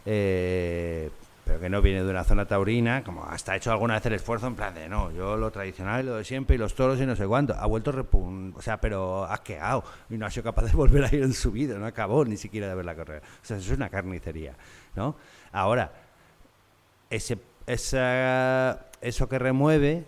eh, 0.06 1.10
pero 1.45 1.60
que 1.60 1.68
no 1.68 1.81
viene 1.81 2.03
de 2.03 2.10
una 2.11 2.23
zona 2.23 2.45
taurina, 2.45 3.03
como 3.03 3.26
hasta 3.26 3.53
ha 3.53 3.56
hecho 3.56 3.72
alguna 3.72 3.95
vez 3.95 4.06
el 4.06 4.14
esfuerzo 4.14 4.45
en 4.45 4.53
plan 4.53 4.76
de, 4.76 4.88
no, 4.88 5.11
yo 5.11 5.35
lo 5.35 5.49
tradicional, 5.49 6.06
lo 6.06 6.18
de 6.18 6.23
siempre, 6.23 6.56
y 6.56 6.60
los 6.60 6.76
toros 6.76 7.01
y 7.01 7.07
no 7.07 7.15
sé 7.15 7.26
cuánto. 7.26 7.56
Ha 7.56 7.65
vuelto, 7.65 7.91
repun 7.91 8.53
o 8.56 8.61
sea, 8.61 8.80
pero 8.80 9.26
ha 9.26 9.41
quedado 9.41 9.84
y 10.11 10.18
no 10.18 10.27
ha 10.27 10.30
sido 10.30 10.43
capaz 10.43 10.65
de 10.65 10.72
volver 10.76 11.06
a 11.06 11.07
ir 11.07 11.23
en 11.23 11.34
su 11.34 11.51
vida, 11.51 11.80
no 11.80 11.88
acabó 11.88 12.23
ni 12.23 12.38
siquiera 12.38 12.68
de 12.68 12.76
ver 12.76 12.85
la 12.85 12.95
carrera. 12.95 13.23
O 13.41 13.45
sea, 13.45 13.57
eso 13.57 13.72
es 13.72 13.77
una 13.77 13.89
carnicería, 13.89 14.53
¿no? 14.95 15.15
Ahora, 15.51 15.91
ese, 17.10 17.39
esa, 17.65 18.85
eso 19.01 19.27
que 19.27 19.39
remueve 19.39 20.06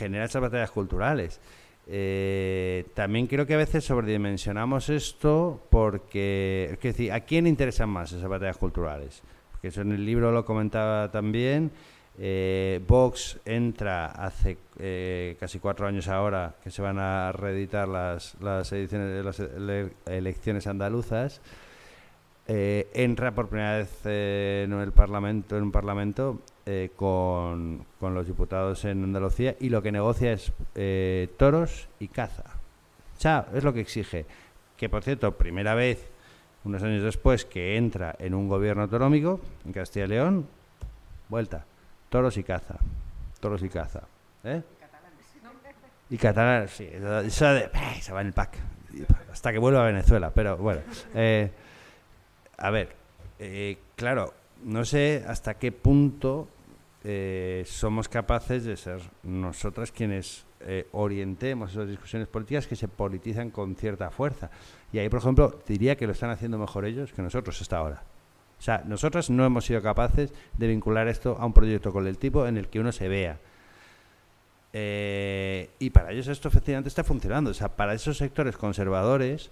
genera 0.00 0.24
esas 0.24 0.42
batallas 0.42 0.70
culturales. 0.70 1.40
Eh, 1.86 2.86
también 2.94 3.26
creo 3.26 3.46
que 3.46 3.54
a 3.54 3.58
veces 3.58 3.84
sobredimensionamos 3.84 4.88
esto 4.88 5.60
porque, 5.70 6.70
es 6.72 6.80
decir, 6.80 7.12
¿a 7.12 7.20
quién 7.20 7.46
interesan 7.46 7.88
más 7.88 8.12
esas 8.12 8.28
batallas 8.28 8.56
culturales? 8.56 9.22
Porque 9.52 9.68
eso 9.68 9.82
en 9.82 9.92
el 9.92 10.06
libro 10.06 10.32
lo 10.32 10.44
comentaba 10.44 11.10
también. 11.10 11.70
Eh, 12.18 12.80
Vox 12.86 13.40
entra 13.44 14.06
hace 14.06 14.56
eh, 14.78 15.36
casi 15.40 15.58
cuatro 15.58 15.86
años 15.86 16.08
ahora 16.08 16.54
que 16.62 16.70
se 16.70 16.80
van 16.82 16.98
a 16.98 17.32
reeditar 17.32 17.88
las, 17.88 18.36
las 18.40 18.70
ediciones 18.72 19.24
las 19.24 19.40
elecciones 20.06 20.66
andaluzas. 20.66 21.40
entra 22.46 23.32
por 23.32 23.48
primera 23.48 23.78
vez 23.78 24.06
en 24.06 24.72
el 24.72 24.92
parlamento 24.92 25.56
en 25.56 25.62
un 25.64 25.72
parlamento 25.72 26.40
eh, 26.66 26.90
con, 26.94 27.86
con, 27.98 28.14
los 28.14 28.26
diputados 28.26 28.84
en 28.84 29.02
Andalucía 29.02 29.56
y 29.60 29.70
lo 29.70 29.80
que 29.82 29.90
negocia 29.90 30.32
es 30.32 30.52
eh, 30.74 31.28
toros 31.38 31.88
y 31.98 32.08
caza. 32.08 32.44
Chao, 33.18 33.46
es 33.54 33.64
lo 33.64 33.72
que 33.72 33.80
exige. 33.80 34.26
Que 34.76 34.88
por 34.88 35.02
cierto, 35.02 35.36
primera 35.36 35.74
vez, 35.74 36.10
unos 36.64 36.82
años 36.82 37.02
después, 37.02 37.46
que 37.46 37.76
entra 37.76 38.14
en 38.18 38.34
un 38.34 38.48
gobierno 38.48 38.82
autonómico, 38.82 39.40
en 39.64 39.72
Castilla 39.72 40.04
y 40.04 40.08
León, 40.08 40.46
vuelta, 41.28 41.64
toros 42.10 42.36
y 42.36 42.44
caza. 42.44 42.76
Toros 43.40 43.62
y 43.62 43.68
caza. 43.70 44.02
¿eh? 44.44 44.62
Y 46.10 46.18
catalán, 46.18 46.68
sí, 46.68 46.84
de, 46.84 47.30
se 47.30 48.12
va 48.12 48.20
en 48.20 48.26
el 48.26 48.32
pack. 48.32 48.58
Hasta 49.32 49.52
que 49.52 49.58
vuelva 49.58 49.82
a 49.82 49.86
Venezuela, 49.86 50.30
pero 50.34 50.56
bueno. 50.58 50.82
a 52.58 52.70
ver, 52.70 52.94
claro, 53.96 54.34
no 54.64 54.84
sé 54.84 55.24
hasta 55.26 55.54
qué 55.54 55.72
punto 55.72 56.48
eh, 57.02 57.64
somos 57.66 58.08
capaces 58.08 58.64
de 58.64 58.76
ser 58.76 59.00
nosotras 59.22 59.90
quienes 59.90 60.44
eh, 60.60 60.86
orientemos 60.92 61.70
esas 61.70 61.88
discusiones 61.88 62.28
políticas 62.28 62.66
que 62.66 62.76
se 62.76 62.88
politizan 62.88 63.50
con 63.50 63.74
cierta 63.74 64.10
fuerza. 64.10 64.50
Y 64.92 64.98
ahí, 64.98 65.08
por 65.08 65.20
ejemplo, 65.20 65.58
diría 65.66 65.96
que 65.96 66.06
lo 66.06 66.12
están 66.12 66.30
haciendo 66.30 66.58
mejor 66.58 66.84
ellos 66.84 67.12
que 67.12 67.22
nosotros 67.22 67.60
hasta 67.60 67.78
ahora. 67.78 68.02
O 68.58 68.62
sea, 68.62 68.82
nosotras 68.84 69.30
no 69.30 69.46
hemos 69.46 69.64
sido 69.64 69.80
capaces 69.80 70.34
de 70.58 70.66
vincular 70.66 71.08
esto 71.08 71.38
a 71.40 71.46
un 71.46 71.54
proyecto 71.54 71.92
colectivo 71.92 72.46
en 72.46 72.58
el 72.58 72.68
que 72.68 72.80
uno 72.80 72.92
se 72.92 73.08
vea. 73.08 73.38
Eh, 74.74 75.70
y 75.78 75.90
para 75.90 76.12
ellos 76.12 76.28
esto 76.28 76.48
efectivamente 76.48 76.88
está 76.88 77.02
funcionando. 77.02 77.50
O 77.50 77.54
sea, 77.54 77.74
para 77.74 77.94
esos 77.94 78.18
sectores 78.18 78.58
conservadores, 78.58 79.50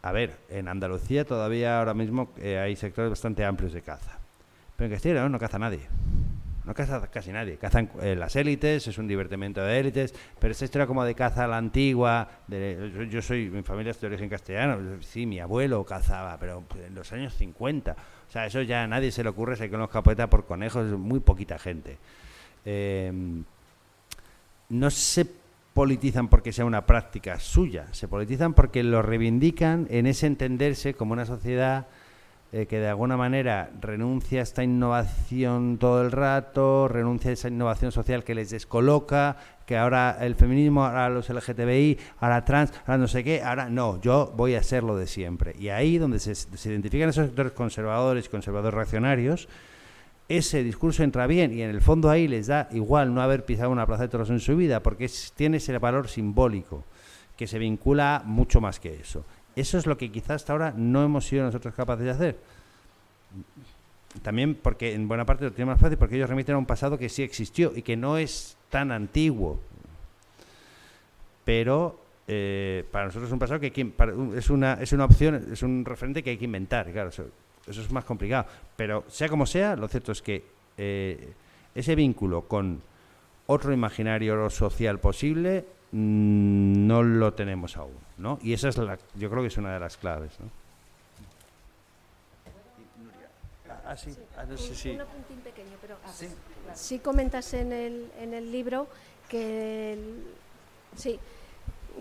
a 0.00 0.12
ver, 0.12 0.38
en 0.48 0.68
Andalucía 0.68 1.26
todavía 1.26 1.78
ahora 1.78 1.92
mismo 1.92 2.30
hay 2.40 2.74
sectores 2.76 3.10
bastante 3.10 3.44
amplios 3.44 3.74
de 3.74 3.82
caza. 3.82 4.17
Pero 4.78 4.86
en 4.86 4.92
Castilla 4.92 5.26
y 5.26 5.28
no 5.28 5.38
caza 5.38 5.58
nadie 5.58 5.86
no 6.68 6.74
caza 6.74 7.00
casi 7.10 7.32
nadie. 7.32 7.56
Cazan 7.56 7.90
eh, 8.02 8.14
las 8.14 8.36
élites, 8.36 8.86
es 8.86 8.98
un 8.98 9.08
divertimento 9.08 9.62
de 9.62 9.78
élites, 9.78 10.14
pero 10.38 10.52
esta 10.52 10.66
historia 10.66 10.86
como 10.86 11.02
de 11.02 11.14
caza 11.14 11.44
a 11.44 11.48
la 11.48 11.56
antigua, 11.56 12.28
de, 12.46 13.08
yo, 13.10 13.22
soy, 13.22 13.48
mi 13.48 13.62
familia 13.62 13.92
es 13.92 14.00
de 14.02 14.06
origen 14.06 14.28
castellano, 14.28 15.00
sí, 15.00 15.24
mi 15.24 15.40
abuelo 15.40 15.82
cazaba, 15.84 16.36
pero 16.38 16.62
en 16.86 16.94
los 16.94 17.10
años 17.10 17.32
50. 17.34 17.92
O 17.92 18.30
sea, 18.30 18.44
eso 18.44 18.60
ya 18.60 18.84
a 18.84 18.86
nadie 18.86 19.10
se 19.10 19.22
le 19.22 19.30
ocurre, 19.30 19.56
se 19.56 19.70
con 19.70 19.80
los 19.80 19.88
capoetas 19.88 20.28
por 20.28 20.44
conejos, 20.44 20.86
muy 20.90 21.20
poquita 21.20 21.58
gente. 21.58 21.96
Em, 22.66 23.44
no 24.68 24.90
se 24.90 25.26
politizan 25.72 26.28
porque 26.28 26.52
sea 26.52 26.66
una 26.66 26.84
práctica 26.84 27.40
suya, 27.40 27.86
se 27.92 28.08
politizan 28.08 28.52
porque 28.52 28.82
lo 28.82 29.00
reivindican 29.00 29.86
en 29.88 30.06
ese 30.06 30.26
entenderse 30.26 30.92
como 30.92 31.14
una 31.14 31.24
sociedad 31.24 31.86
eh, 32.50 32.66
que 32.66 32.78
de 32.78 32.88
alguna 32.88 33.16
manera 33.16 33.70
renuncia 33.80 34.40
a 34.40 34.42
esta 34.42 34.64
innovación 34.64 35.76
todo 35.78 36.00
el 36.02 36.10
rato, 36.10 36.88
renuncia 36.88 37.30
a 37.30 37.34
esa 37.34 37.48
innovación 37.48 37.92
social 37.92 38.24
que 38.24 38.34
les 38.34 38.48
descoloca, 38.48 39.36
que 39.66 39.76
ahora 39.76 40.16
el 40.20 40.34
feminismo, 40.34 40.84
ahora 40.84 41.10
los 41.10 41.28
LGTBI, 41.28 41.98
ahora 42.20 42.46
trans, 42.46 42.72
ahora 42.86 42.96
no 42.96 43.06
sé 43.06 43.22
qué, 43.22 43.42
ahora 43.42 43.68
no, 43.68 44.00
yo 44.00 44.32
voy 44.34 44.54
a 44.54 44.62
ser 44.62 44.82
lo 44.82 44.96
de 44.96 45.06
siempre. 45.06 45.54
Y 45.58 45.68
ahí 45.68 45.98
donde 45.98 46.18
se, 46.18 46.34
se 46.34 46.70
identifican 46.70 47.10
esos 47.10 47.26
sectores 47.26 47.52
conservadores 47.52 48.24
y 48.24 48.28
conservadores 48.30 48.74
reaccionarios, 48.74 49.46
ese 50.28 50.62
discurso 50.62 51.02
entra 51.02 51.26
bien 51.26 51.52
y 51.52 51.62
en 51.62 51.70
el 51.70 51.80
fondo 51.80 52.08
ahí 52.08 52.28
les 52.28 52.46
da 52.46 52.68
igual 52.72 53.14
no 53.14 53.22
haber 53.22 53.44
pisado 53.44 53.70
una 53.70 53.86
plaza 53.86 54.04
de 54.04 54.08
toros 54.08 54.30
en 54.30 54.40
su 54.40 54.56
vida 54.56 54.82
porque 54.82 55.10
tiene 55.34 55.58
ese 55.58 55.76
valor 55.78 56.08
simbólico 56.08 56.84
que 57.36 57.46
se 57.46 57.58
vincula 57.58 58.22
mucho 58.24 58.60
más 58.60 58.80
que 58.80 58.96
eso. 58.96 59.24
Eso 59.58 59.76
es 59.76 59.86
lo 59.86 59.98
que 59.98 60.10
quizás 60.12 60.36
hasta 60.36 60.52
ahora 60.52 60.72
no 60.76 61.02
hemos 61.02 61.26
sido 61.26 61.44
nosotros 61.44 61.74
capaces 61.74 62.04
de 62.04 62.10
hacer. 62.10 62.38
También 64.22 64.54
porque 64.54 64.94
en 64.94 65.08
buena 65.08 65.26
parte 65.26 65.44
lo 65.44 65.52
tiene 65.52 65.72
más 65.72 65.80
fácil 65.80 65.98
porque 65.98 66.14
ellos 66.14 66.30
remiten 66.30 66.54
a 66.54 66.58
un 66.58 66.66
pasado 66.66 66.96
que 66.96 67.08
sí 67.08 67.24
existió 67.24 67.72
y 67.74 67.82
que 67.82 67.96
no 67.96 68.18
es 68.18 68.56
tan 68.70 68.92
antiguo. 68.92 69.58
Pero 71.44 71.98
eh, 72.28 72.84
para 72.92 73.06
nosotros 73.06 73.28
es 73.28 73.32
un 73.32 73.38
pasado 73.40 73.58
que, 73.58 73.72
es, 74.36 74.50
una, 74.50 74.74
es 74.74 74.92
una 74.92 75.04
opción, 75.06 75.46
es 75.52 75.62
un 75.64 75.84
referente 75.84 76.22
que 76.22 76.30
hay 76.30 76.38
que 76.38 76.44
inventar. 76.44 76.92
Claro, 76.92 77.08
eso, 77.08 77.26
es 77.66 77.90
más 77.90 78.04
complicado. 78.04 78.46
Pero 78.76 79.04
sea 79.08 79.28
como 79.28 79.44
sea, 79.44 79.74
lo 79.74 79.88
cierto 79.88 80.12
es 80.12 80.22
que 80.22 80.44
eh, 80.76 81.32
ese 81.74 81.96
vínculo 81.96 82.42
con 82.42 82.80
otro 83.46 83.72
imaginario 83.72 84.48
social 84.50 85.00
posible 85.00 85.64
no 85.92 87.02
lo 87.02 87.32
tenemos 87.34 87.76
aún, 87.76 87.96
¿no? 88.18 88.38
Y 88.42 88.52
esa 88.52 88.68
es 88.68 88.76
la, 88.76 88.98
yo 89.14 89.30
creo 89.30 89.42
que 89.42 89.48
es 89.48 89.56
una 89.56 89.72
de 89.72 89.80
las 89.80 89.96
claves, 89.96 90.32
¿no? 90.40 90.50
Ah, 93.86 93.96
sí. 93.96 94.14
Ah, 94.36 94.44
no 94.44 94.56
sé 94.58 94.74
si... 94.74 94.90
Un 94.90 95.00
apuntín 95.00 95.38
pequeño, 95.38 95.76
pero 95.80 95.96
sí, 96.12 96.28
sí 96.74 96.98
comentas 96.98 97.54
en 97.54 97.72
el, 97.72 98.12
en 98.20 98.34
el 98.34 98.52
libro 98.52 98.86
que 99.30 99.94
el, 99.94 100.24
sí, 100.94 101.18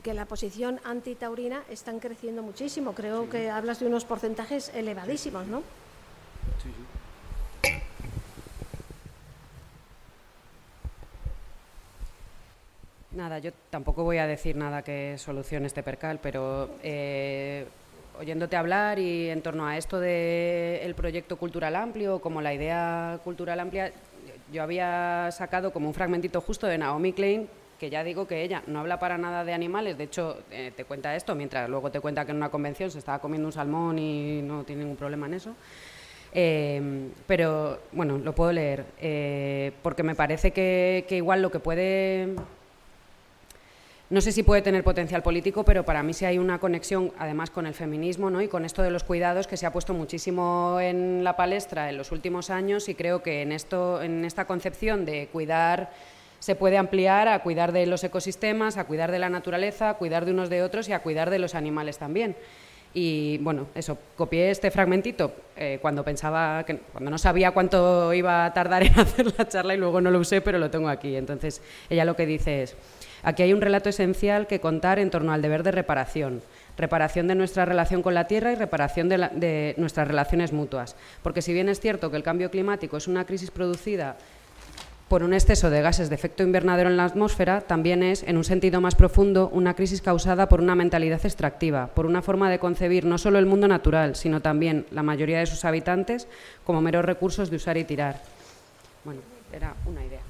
que 0.03 0.13
la 0.13 0.25
posición 0.25 0.81
antitaurina 0.83 1.63
están 1.69 1.99
creciendo 1.99 2.43
muchísimo. 2.43 2.93
Creo 2.93 3.29
que 3.29 3.49
hablas 3.49 3.79
de 3.79 3.87
unos 3.87 4.03
porcentajes 4.03 4.69
elevadísimos, 4.75 5.47
¿no? 5.47 5.59
Sí, 6.61 6.69
sí. 6.75 6.96
Nada, 13.17 13.39
yo 13.39 13.49
tampoco 13.71 14.03
voy 14.03 14.19
a 14.19 14.27
decir 14.27 14.55
nada 14.55 14.83
que 14.83 15.17
solucione 15.17 15.65
este 15.65 15.81
percal, 15.81 16.19
pero 16.21 16.69
eh, 16.83 17.65
oyéndote 18.19 18.55
hablar 18.55 18.99
y 18.99 19.31
en 19.31 19.41
torno 19.41 19.65
a 19.65 19.75
esto 19.75 19.99
del 19.99 20.93
proyecto 20.93 21.35
cultural 21.35 21.75
amplio, 21.75 22.19
como 22.19 22.43
la 22.43 22.53
idea 22.53 23.19
cultural 23.23 23.59
amplia, 23.59 23.91
yo 24.53 24.61
había 24.61 25.29
sacado 25.31 25.73
como 25.73 25.87
un 25.87 25.95
fragmentito 25.95 26.41
justo 26.41 26.67
de 26.67 26.77
Naomi 26.77 27.11
Klein, 27.11 27.49
que 27.79 27.89
ya 27.89 28.03
digo 28.03 28.27
que 28.27 28.43
ella 28.43 28.61
no 28.67 28.81
habla 28.81 28.99
para 28.99 29.17
nada 29.17 29.43
de 29.43 29.51
animales, 29.51 29.97
de 29.97 30.03
hecho 30.03 30.37
eh, 30.51 30.71
te 30.75 30.85
cuenta 30.85 31.15
esto, 31.15 31.33
mientras 31.33 31.67
luego 31.67 31.89
te 31.89 31.99
cuenta 31.99 32.23
que 32.23 32.29
en 32.33 32.37
una 32.37 32.49
convención 32.49 32.91
se 32.91 32.99
estaba 32.99 33.17
comiendo 33.17 33.47
un 33.47 33.51
salmón 33.51 33.97
y 33.97 34.43
no 34.43 34.63
tiene 34.63 34.83
ningún 34.83 34.95
problema 34.95 35.25
en 35.25 35.33
eso. 35.33 35.55
Eh, 36.33 37.09
pero 37.25 37.79
bueno, 37.93 38.19
lo 38.19 38.35
puedo 38.35 38.51
leer, 38.51 39.73
porque 39.81 40.03
me 40.03 40.13
parece 40.13 40.51
que 40.51 41.03
igual 41.09 41.41
lo 41.41 41.49
que 41.49 41.59
puede 41.59 42.35
no 44.09 44.21
sé 44.21 44.31
si 44.31 44.41
puede 44.41 44.61
tener 44.61 44.85
potencial 44.85 45.21
político, 45.21 45.65
pero 45.65 45.83
para 45.83 46.01
mí 46.01 46.13
sí 46.13 46.23
hay 46.23 46.37
una 46.37 46.59
conexión, 46.59 47.11
además, 47.17 47.49
con 47.49 47.65
el 47.65 47.73
feminismo 47.73 48.29
¿no? 48.29 48.41
y 48.41 48.47
con 48.47 48.63
esto 48.63 48.81
de 48.81 48.89
los 48.89 49.03
cuidados 49.03 49.47
que 49.47 49.57
se 49.57 49.65
ha 49.65 49.73
puesto 49.73 49.93
muchísimo 49.93 50.79
en 50.79 51.25
la 51.25 51.35
palestra 51.35 51.89
en 51.89 51.97
los 51.97 52.13
últimos 52.13 52.49
años 52.49 52.87
y 52.87 52.95
creo 52.95 53.21
que 53.21 53.41
en, 53.41 53.51
esto, 53.51 54.01
en 54.01 54.23
esta 54.23 54.45
concepción 54.45 55.03
de 55.03 55.27
cuidar 55.27 55.91
se 56.39 56.55
puede 56.55 56.77
ampliar 56.77 57.27
a 57.27 57.39
cuidar 57.43 57.73
de 57.73 57.85
los 57.85 58.01
ecosistemas, 58.03 58.77
a 58.77 58.85
cuidar 58.85 59.11
de 59.11 59.19
la 59.19 59.29
naturaleza, 59.29 59.89
a 59.89 59.93
cuidar 59.95 60.23
de 60.23 60.31
unos 60.31 60.49
de 60.49 60.63
otros 60.63 60.87
y 60.87 60.93
a 60.93 60.99
cuidar 60.99 61.29
de 61.29 61.39
los 61.39 61.53
animales 61.53 61.97
también. 61.97 62.37
Y 62.93 63.37
bueno, 63.39 63.67
eso, 63.75 63.97
copié 64.15 64.49
este 64.49 64.71
fragmentito 64.71 65.33
eh, 65.55 65.79
cuando 65.81 66.03
pensaba, 66.03 66.63
que, 66.63 66.77
cuando 66.77 67.11
no 67.11 67.17
sabía 67.17 67.51
cuánto 67.51 68.13
iba 68.13 68.45
a 68.45 68.53
tardar 68.53 68.83
en 68.83 68.97
hacer 68.99 69.33
la 69.37 69.47
charla 69.47 69.75
y 69.75 69.77
luego 69.77 69.99
no 69.99 70.09
lo 70.11 70.19
usé, 70.19 70.41
pero 70.41 70.57
lo 70.57 70.71
tengo 70.71 70.89
aquí. 70.89 71.15
Entonces, 71.15 71.61
ella 71.89 72.05
lo 72.05 72.15
que 72.15 72.25
dice 72.25 72.63
es, 72.63 72.75
Aquí 73.27 73.43
hay 73.43 73.51
un 73.51 73.59
relato 73.59 73.89
esencial 73.89 74.47
que 74.47 74.61
contar 74.61 74.99
en 74.99 75.09
torno 75.09 75.33
al 75.33 75.41
deber 75.41 75.61
de 75.61 75.71
reparación, 75.71 76.41
reparación 76.77 77.27
de 77.27 77.35
nuestra 77.35 77.65
relación 77.65 78.01
con 78.01 78.13
la 78.13 78.25
Tierra 78.25 78.53
y 78.53 78.55
reparación 78.55 79.09
de, 79.09 79.75
nuestras 79.75 80.07
relaciones 80.07 80.53
mutuas. 80.53 80.95
Porque 81.23 81.41
si 81.41 81.51
bien 81.51 81.67
es 81.67 81.81
cierto 81.81 82.09
que 82.09 82.15
el 82.15 82.23
cambio 82.23 82.49
climático 82.49 82.95
es 82.95 83.05
una 83.05 83.25
crisis 83.25 83.51
producida 83.51 84.15
por 85.09 85.23
un 85.23 85.33
exceso 85.33 85.69
de 85.69 85.81
gases 85.81 86.07
de 86.07 86.15
efecto 86.15 86.41
invernadero 86.41 86.89
en 86.89 86.95
la 86.95 87.03
atmósfera, 87.03 87.59
también 87.59 88.01
es, 88.01 88.23
en 88.23 88.37
un 88.37 88.45
sentido 88.45 88.79
más 88.79 88.95
profundo, 88.95 89.49
una 89.51 89.73
crisis 89.73 90.01
causada 90.01 90.47
por 90.47 90.61
una 90.61 90.75
mentalidad 90.75 91.19
extractiva, 91.25 91.87
por 91.87 92.05
una 92.05 92.21
forma 92.21 92.49
de 92.49 92.59
concebir 92.59 93.03
no 93.03 93.17
solo 93.17 93.39
el 93.39 93.45
mundo 93.45 93.67
natural, 93.67 94.15
sino 94.15 94.41
también 94.41 94.85
la 94.91 95.03
mayoría 95.03 95.39
de 95.39 95.47
sus 95.47 95.65
habitantes 95.65 96.29
como 96.63 96.79
meros 96.79 97.03
recursos 97.03 97.49
de 97.49 97.57
usar 97.57 97.75
y 97.75 97.83
tirar. 97.83 98.21
Bueno, 99.03 99.19
era 99.51 99.73
una 99.85 100.05
idea. 100.05 100.21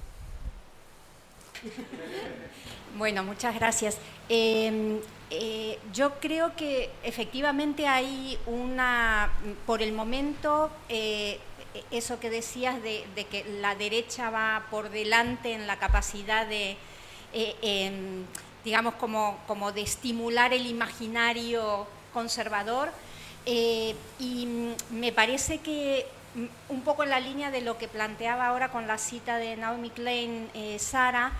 Bueno, 2.97 3.23
muchas 3.23 3.53
gracias. 3.53 3.99
Em, 4.27 4.99
eh, 5.29 5.77
yo 5.93 6.19
creo 6.19 6.55
que 6.55 6.89
efectivamente 7.03 7.85
hay 7.87 8.39
una, 8.47 9.29
por 9.67 9.83
el 9.83 9.93
momento, 9.93 10.71
eh, 10.89 11.39
eso 11.91 12.19
que 12.19 12.31
decías 12.31 12.81
de, 12.81 13.05
que 13.29 13.43
la 13.61 13.75
derecha 13.75 14.31
va 14.31 14.65
por 14.71 14.89
delante 14.89 15.53
en 15.53 15.67
la 15.67 15.77
capacidad 15.77 16.47
de, 16.47 16.75
eh, 17.33 17.55
em, 17.61 18.25
digamos, 18.65 18.95
como, 18.95 19.37
como 19.45 19.71
de 19.71 19.81
estimular 19.81 20.51
el 20.53 20.65
imaginario 20.65 21.85
conservador. 22.13 22.89
y 24.19 24.73
me 24.89 25.11
parece 25.13 25.59
que 25.59 26.05
un 26.69 26.81
poco 26.81 27.03
en 27.03 27.09
la 27.11 27.19
línea 27.19 27.51
de 27.51 27.61
lo 27.61 27.77
que 27.77 27.87
planteaba 27.87 28.47
ahora 28.47 28.71
con 28.71 28.87
la 28.87 28.97
cita 28.97 29.37
de 29.37 29.55
Naomi 29.55 29.89
Klein, 29.89 30.49
Sara, 30.79 31.31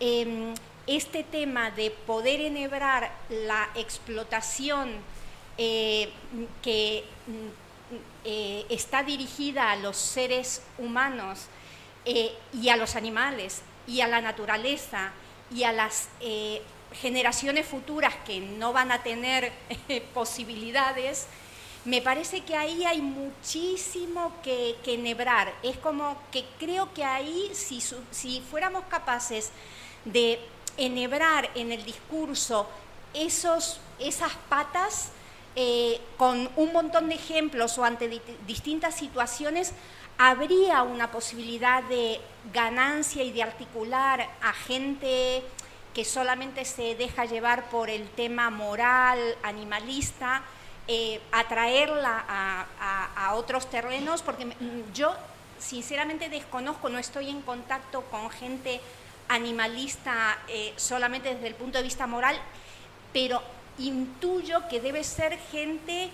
em, 0.00 0.54
este 0.86 1.22
tema 1.22 1.70
de 1.70 1.90
poder 1.90 2.40
enhebrar 2.40 3.12
la 3.28 3.68
explotación 3.74 4.92
eh, 5.56 6.10
que 6.62 7.04
mm, 7.26 7.94
eh, 8.24 8.66
está 8.68 9.02
dirigida 9.02 9.70
a 9.70 9.76
los 9.76 9.96
seres 9.96 10.62
humanos 10.78 11.46
eh, 12.04 12.32
y 12.52 12.68
a 12.68 12.76
los 12.76 12.96
animales 12.96 13.62
y 13.86 14.00
a 14.00 14.08
la 14.08 14.20
naturaleza 14.20 15.12
y 15.54 15.62
a 15.64 15.72
las 15.72 16.08
generaciones 16.92 17.66
futuras 17.66 18.14
que 18.26 18.40
no 18.40 18.72
van 18.72 18.90
a 18.90 19.02
tener 19.02 19.52
posibilidades, 20.14 21.26
me 21.84 22.00
parece 22.00 22.40
que 22.42 22.56
ahí 22.56 22.84
hay 22.84 23.02
muchísimo 23.02 24.32
que, 24.42 24.76
enhebrar. 24.86 25.52
Es 25.62 25.76
como 25.76 26.16
que 26.32 26.44
creo 26.58 26.92
que 26.94 27.04
ahí, 27.04 27.50
si, 27.52 27.82
si 28.10 28.40
fuéramos 28.40 28.84
capaces 28.86 29.50
de 30.04 30.40
enhebrar 30.76 31.50
en 31.54 31.72
el 31.72 31.84
discurso 31.84 32.68
esos, 33.12 33.80
esas 33.98 34.32
patas 34.48 35.10
eh, 35.56 36.00
con 36.16 36.50
un 36.56 36.72
montón 36.72 37.08
de 37.08 37.14
ejemplos 37.14 37.78
o 37.78 37.84
ante 37.84 38.20
distintas 38.46 38.96
situaciones, 38.96 39.72
habría 40.18 40.82
una 40.82 41.10
posibilidad 41.10 41.82
de 41.84 42.20
ganancia 42.52 43.22
y 43.22 43.32
de 43.32 43.42
articular 43.42 44.28
a 44.42 44.52
gente 44.52 45.42
que 45.94 46.04
solamente 46.04 46.64
se 46.64 46.96
deja 46.96 47.24
llevar 47.24 47.70
por 47.70 47.88
el 47.88 48.08
tema 48.10 48.50
moral, 48.50 49.18
animalista, 49.44 50.42
eh, 50.88 51.20
atraerla 51.30 52.24
a, 52.28 53.08
a, 53.16 53.34
otros 53.34 53.70
terrenos, 53.70 54.22
porque 54.22 54.48
yo 54.92 55.14
sinceramente 55.58 56.28
desconozco, 56.28 56.88
no 56.88 56.98
estoy 56.98 57.30
en 57.30 57.40
contacto 57.42 58.02
con 58.10 58.28
gente 58.28 58.80
animalista 59.28 60.38
eh, 60.48 60.72
solamente 60.76 61.34
desde 61.34 61.48
el 61.48 61.54
punto 61.54 61.78
de 61.78 61.84
vista 61.84 62.06
moral, 62.06 62.36
pero 63.12 63.42
intuyo 63.78 64.68
que 64.68 64.80
debe 64.80 65.02
ser 65.04 65.38
gente 65.50 66.10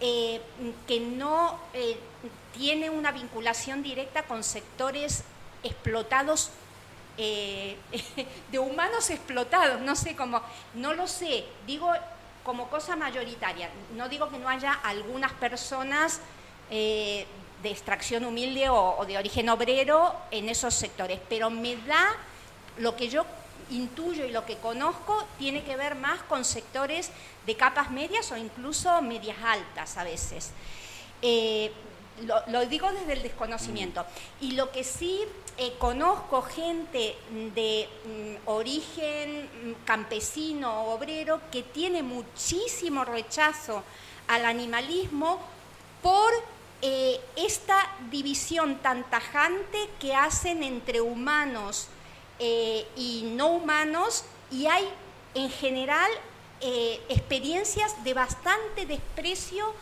eh, 0.00 0.40
que 0.86 1.00
no 1.00 1.58
eh, 1.72 1.98
tiene 2.56 2.90
una 2.90 3.12
vinculación 3.12 3.82
directa 3.82 4.22
con 4.24 4.42
sectores 4.42 5.24
explotados, 5.62 6.50
de 7.16 8.58
humanos 8.58 9.08
explotados, 9.08 9.80
no 9.80 9.96
sé 9.96 10.14
cómo, 10.14 10.42
no 10.74 10.92
lo 10.92 11.06
sé, 11.06 11.46
digo 11.66 11.90
como 12.44 12.68
cosa 12.68 12.94
mayoritaria, 12.94 13.70
no 13.96 14.10
digo 14.10 14.28
que 14.28 14.38
no 14.38 14.50
haya 14.50 14.74
algunas 14.74 15.32
personas 15.32 16.20
de 16.68 17.26
extracción 17.64 18.26
humilde 18.26 18.68
o 18.68 19.02
de 19.06 19.16
origen 19.16 19.48
obrero 19.48 20.14
en 20.30 20.50
esos 20.50 20.74
sectores, 20.74 21.18
pero 21.26 21.48
me 21.48 21.76
da 21.76 22.16
lo 22.78 22.96
que 22.96 23.08
yo 23.08 23.24
intuyo 23.70 24.24
y 24.24 24.30
lo 24.30 24.46
que 24.46 24.56
conozco 24.58 25.26
tiene 25.38 25.64
que 25.64 25.76
ver 25.76 25.94
más 25.94 26.22
con 26.22 26.44
sectores 26.44 27.10
de 27.46 27.56
capas 27.56 27.90
medias 27.90 28.30
o 28.32 28.36
incluso 28.36 29.02
medias 29.02 29.36
altas 29.42 29.96
a 29.96 30.04
veces. 30.04 30.50
Eh, 31.22 31.72
lo, 32.48 32.66
digo 32.66 32.90
desde 32.92 33.14
el 33.14 33.22
desconocimiento. 33.22 34.04
Y 34.40 34.52
lo 34.52 34.70
que 34.72 34.84
sí 34.84 35.20
eh, 35.58 35.74
conozco 35.78 36.42
gente 36.42 37.14
de 37.54 37.88
mm, 38.04 38.48
origen 38.48 39.44
mm, 39.44 39.84
campesino 39.84 40.82
o 40.82 40.94
obrero 40.94 41.40
que 41.50 41.62
tiene 41.62 42.02
muchísimo 42.02 43.04
rechazo 43.04 43.82
al 44.28 44.44
animalismo 44.44 45.40
por 46.02 46.32
eh, 46.82 47.20
esta 47.36 47.90
división 48.10 48.76
tan 48.76 49.04
tajante 49.10 49.78
que 49.98 50.14
hacen 50.14 50.62
entre 50.62 51.00
humanos 51.00 51.88
eh, 52.38 52.86
y 52.96 53.22
no 53.34 53.48
humanos 53.48 54.24
y 54.50 54.66
hay 54.66 54.88
en 55.34 55.50
general 55.50 56.10
eh, 56.60 57.00
experiencias 57.08 58.04
de 58.04 58.14
bastante 58.14 58.86
desprecio 58.86 59.72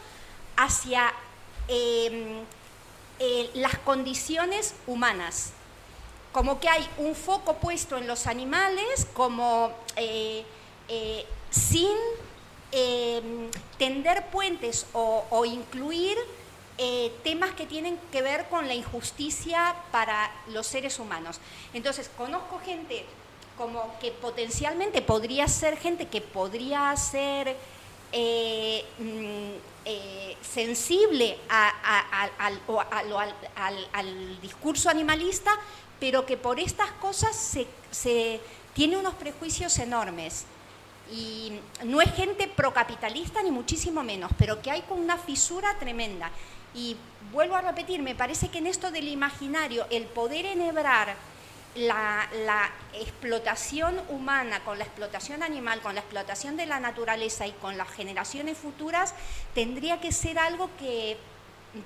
hacia 0.57 1.13
em, 1.69 2.43
eh, 3.19 3.51
las 3.55 3.77
condiciones 3.79 4.75
humanas. 4.87 5.53
Como 6.33 6.61
que 6.61 6.69
hay 6.69 6.89
un 6.99 7.15
foco 7.15 7.55
puesto 7.55 7.97
en 7.97 8.07
los 8.07 8.27
animales, 8.27 9.07
como 9.15 9.73
sin 11.51 11.97
em, 12.73 13.51
tender 13.79 14.27
puentes 14.31 14.87
o 14.93 15.45
incluir 15.45 16.19
eh, 16.79 17.13
temas 17.23 17.53
que 17.53 17.67
tienen 17.67 17.99
que 18.11 18.23
ver 18.23 18.49
con 18.49 18.67
la 18.67 18.75
injusticia 18.75 19.77
para 19.93 20.31
los 20.49 20.67
seres 20.67 20.99
humanos. 20.99 21.39
Entonces, 21.73 22.11
conozco 22.17 22.61
gente 22.65 23.05
como 23.57 23.97
que 24.01 24.11
potencialmente 24.11 25.03
podría 25.03 25.47
ser 25.47 25.77
gente 25.77 26.09
que 26.09 26.21
podría 26.21 26.97
ser 26.97 27.57
sensible 30.43 31.39
al, 31.49 32.61
discurso 34.41 34.91
animalista, 34.91 35.53
pero 36.01 36.27
que 36.27 36.37
por 36.37 36.59
estas 36.59 36.91
cosas 36.93 37.37
se 37.91 38.41
tiene 38.75 38.97
unos 38.97 39.15
prejuicios 39.15 39.79
enormes 39.79 40.47
y 41.13 41.53
no 41.85 42.01
es 42.01 42.13
gente 42.15 42.49
procapitalista 42.49 43.43
ni 43.43 43.51
muchísimo 43.51 44.03
menos, 44.03 44.31
pero 44.39 44.63
que 44.63 44.71
hay 44.71 44.83
con 44.83 45.01
una 45.01 45.19
fisura 45.19 45.77
tremenda. 45.79 46.31
Y 46.75 46.97
vuelvo 47.33 47.57
a 47.57 47.61
repetir, 47.61 48.03
me 48.03 48.15
parece 48.15 48.49
que 48.49 48.59
en 48.59 48.67
esto 48.67 48.91
del 48.91 49.09
imaginario, 49.09 49.87
el 49.91 50.05
poder 50.05 50.47
enhebrar 50.47 51.15
la, 51.77 52.71
explotación 52.95 54.01
humana 54.09 54.61
con 54.65 54.79
la 54.79 54.85
explotación 54.85 55.43
animal, 55.43 55.81
con 55.81 55.95
la 55.95 56.01
explotación 56.01 56.57
de 56.57 56.67
la 56.67 56.79
naturaleza 56.79 57.47
y 57.47 57.53
con 57.53 57.77
las 57.77 57.89
generaciones 57.89 58.57
futuras, 58.57 59.15
tendría 59.55 60.01
que 60.01 60.13
ser 60.13 60.39
algo 60.39 60.71
que 60.79 61.17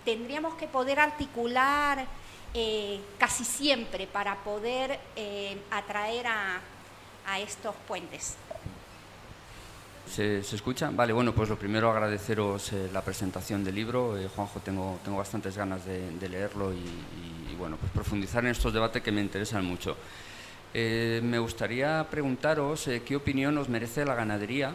tendríamos 0.05 0.55
que 0.57 0.69
poder 0.69 1.01
articular 1.01 2.05
eh, 2.53 3.01
casi 3.19 3.45
siempre 3.45 4.07
para 4.07 4.37
poder 4.37 5.01
eh, 5.17 5.59
atraer 5.71 6.27
a, 6.27 6.61
estos 7.41 7.75
puentes. 7.87 8.37
¿Se, 10.09 10.43
¿Se, 10.43 10.57
escucha? 10.57 10.91
Vale, 10.91 11.13
bueno, 11.13 11.35
pues 11.35 11.49
lo 11.49 11.59
primero 11.59 11.91
agradeceros 11.91 12.73
eh, 12.73 12.89
la 12.93 13.03
presentación 13.03 13.63
del 13.63 13.75
libro. 13.75 14.17
Eh, 14.17 14.29
Juanjo, 14.35 14.61
tengo, 14.61 14.99
tengo 15.05 15.19
bastantes 15.19 15.57
ganas 15.57 15.85
de, 15.85 16.29
leerlo 16.29 16.73
y, 16.73 17.55
bueno, 17.57 17.77
pues 17.77 17.93
profundizar 17.93 18.45
en 18.45 18.53
estos 18.53 18.73
debates 18.73 19.03
que 19.03 19.13
me 19.13 19.21
interesan 19.21 19.65
mucho. 19.65 19.97
Eh, 20.73 21.21
me 21.23 21.39
gustaría 21.39 22.07
preguntaros 22.11 22.89
qué 23.05 23.17
opinión 23.17 23.59
os 23.59 23.69
merece 23.69 24.05
la 24.05 24.15
ganadería 24.15 24.73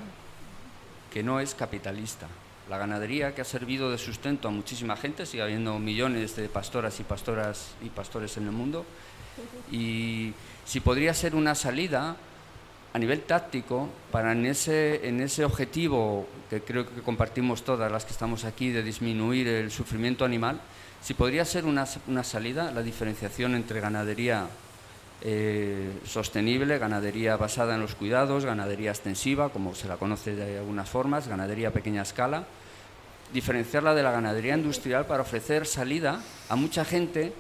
que 1.12 1.24
no 1.24 1.40
es 1.40 1.56
capitalista. 1.56 2.28
La 2.70 2.78
ganadería 2.78 3.34
que 3.34 3.42
ha 3.42 3.46
servido 3.46 3.92
de 3.92 3.98
sustento 3.98 4.48
a 4.48 4.52
muchísima 4.52 4.96
gente, 4.96 5.26
sigue 5.26 5.44
habiendo 5.44 5.80
millones 5.80 6.36
de 6.36 6.48
pastoras 6.48 7.00
y 7.00 7.04
pastoras 7.04 7.76
y 7.84 7.90
pastores 7.90 8.38
en 8.38 8.46
el 8.46 8.52
mundo. 8.52 8.86
Y 9.72 10.34
si 10.66 10.80
podría 10.80 11.14
ser 11.14 11.36
una 11.36 11.56
salida 11.56 12.18
a 12.94 13.00
nivel 13.00 13.22
táctico 13.22 13.90
para 14.12 14.32
en 14.32 14.46
ese, 14.46 15.08
en 15.08 15.20
ese 15.20 15.44
objetivo 15.44 16.28
que 16.50 16.62
creo 16.62 16.88
que 16.88 17.02
compartimos 17.02 17.64
todas 17.64 17.92
las 17.92 18.06
que 18.06 18.12
estamos 18.12 18.46
aquí 18.46 18.70
de 18.70 18.84
disminuir 18.84 19.48
el 19.48 19.72
sufrimiento 19.72 20.24
animal, 20.24 20.62
si 21.02 21.16
podría 21.16 21.44
ser 21.44 21.66
una, 21.66 21.86
una 22.08 22.24
salida 22.24 22.72
la 22.72 22.84
diferenciación 22.84 23.56
entre 23.56 23.82
ganadería 23.82 24.48
eh, 25.26 25.92
sostenible, 26.06 26.78
ganadería 26.78 27.36
basada 27.36 27.76
en 27.76 27.82
los 27.82 27.96
cuidados, 27.96 28.46
ganadería 28.46 28.92
extensiva, 28.92 29.50
como 29.50 29.74
se 29.74 29.88
la 29.88 29.98
conoce 29.98 30.36
de 30.36 30.60
algunas 30.60 30.90
formas, 30.90 31.28
ganadería 31.28 31.70
a 31.70 31.72
pequeña 31.72 32.04
escala, 32.04 32.46
diferenciarla 33.34 33.96
de 33.96 34.04
la 34.04 34.12
ganadería 34.12 34.56
industrial 34.56 35.06
para 35.08 35.24
ofrecer 35.24 35.66
salida 35.66 36.22
a 36.50 36.56
mucha 36.56 36.86
gente 36.86 37.34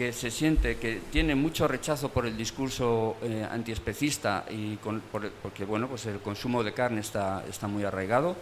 que 0.00 0.14
se 0.14 0.30
siente 0.30 0.78
que 0.78 0.98
tiene 1.12 1.34
mucho 1.34 1.68
rechazo 1.68 2.08
por 2.08 2.24
el 2.24 2.34
discurso 2.34 3.18
eh, 3.22 3.46
antiespecista 3.50 4.46
y 4.48 4.76
con, 4.76 5.02
por, 5.02 5.28
porque 5.42 5.66
bueno 5.66 5.88
pues 5.88 6.06
el 6.06 6.20
consumo 6.20 6.64
de 6.64 6.72
carne 6.72 7.02
está, 7.02 7.44
está 7.46 7.68
muy 7.68 7.84
arraigado, 7.84 8.34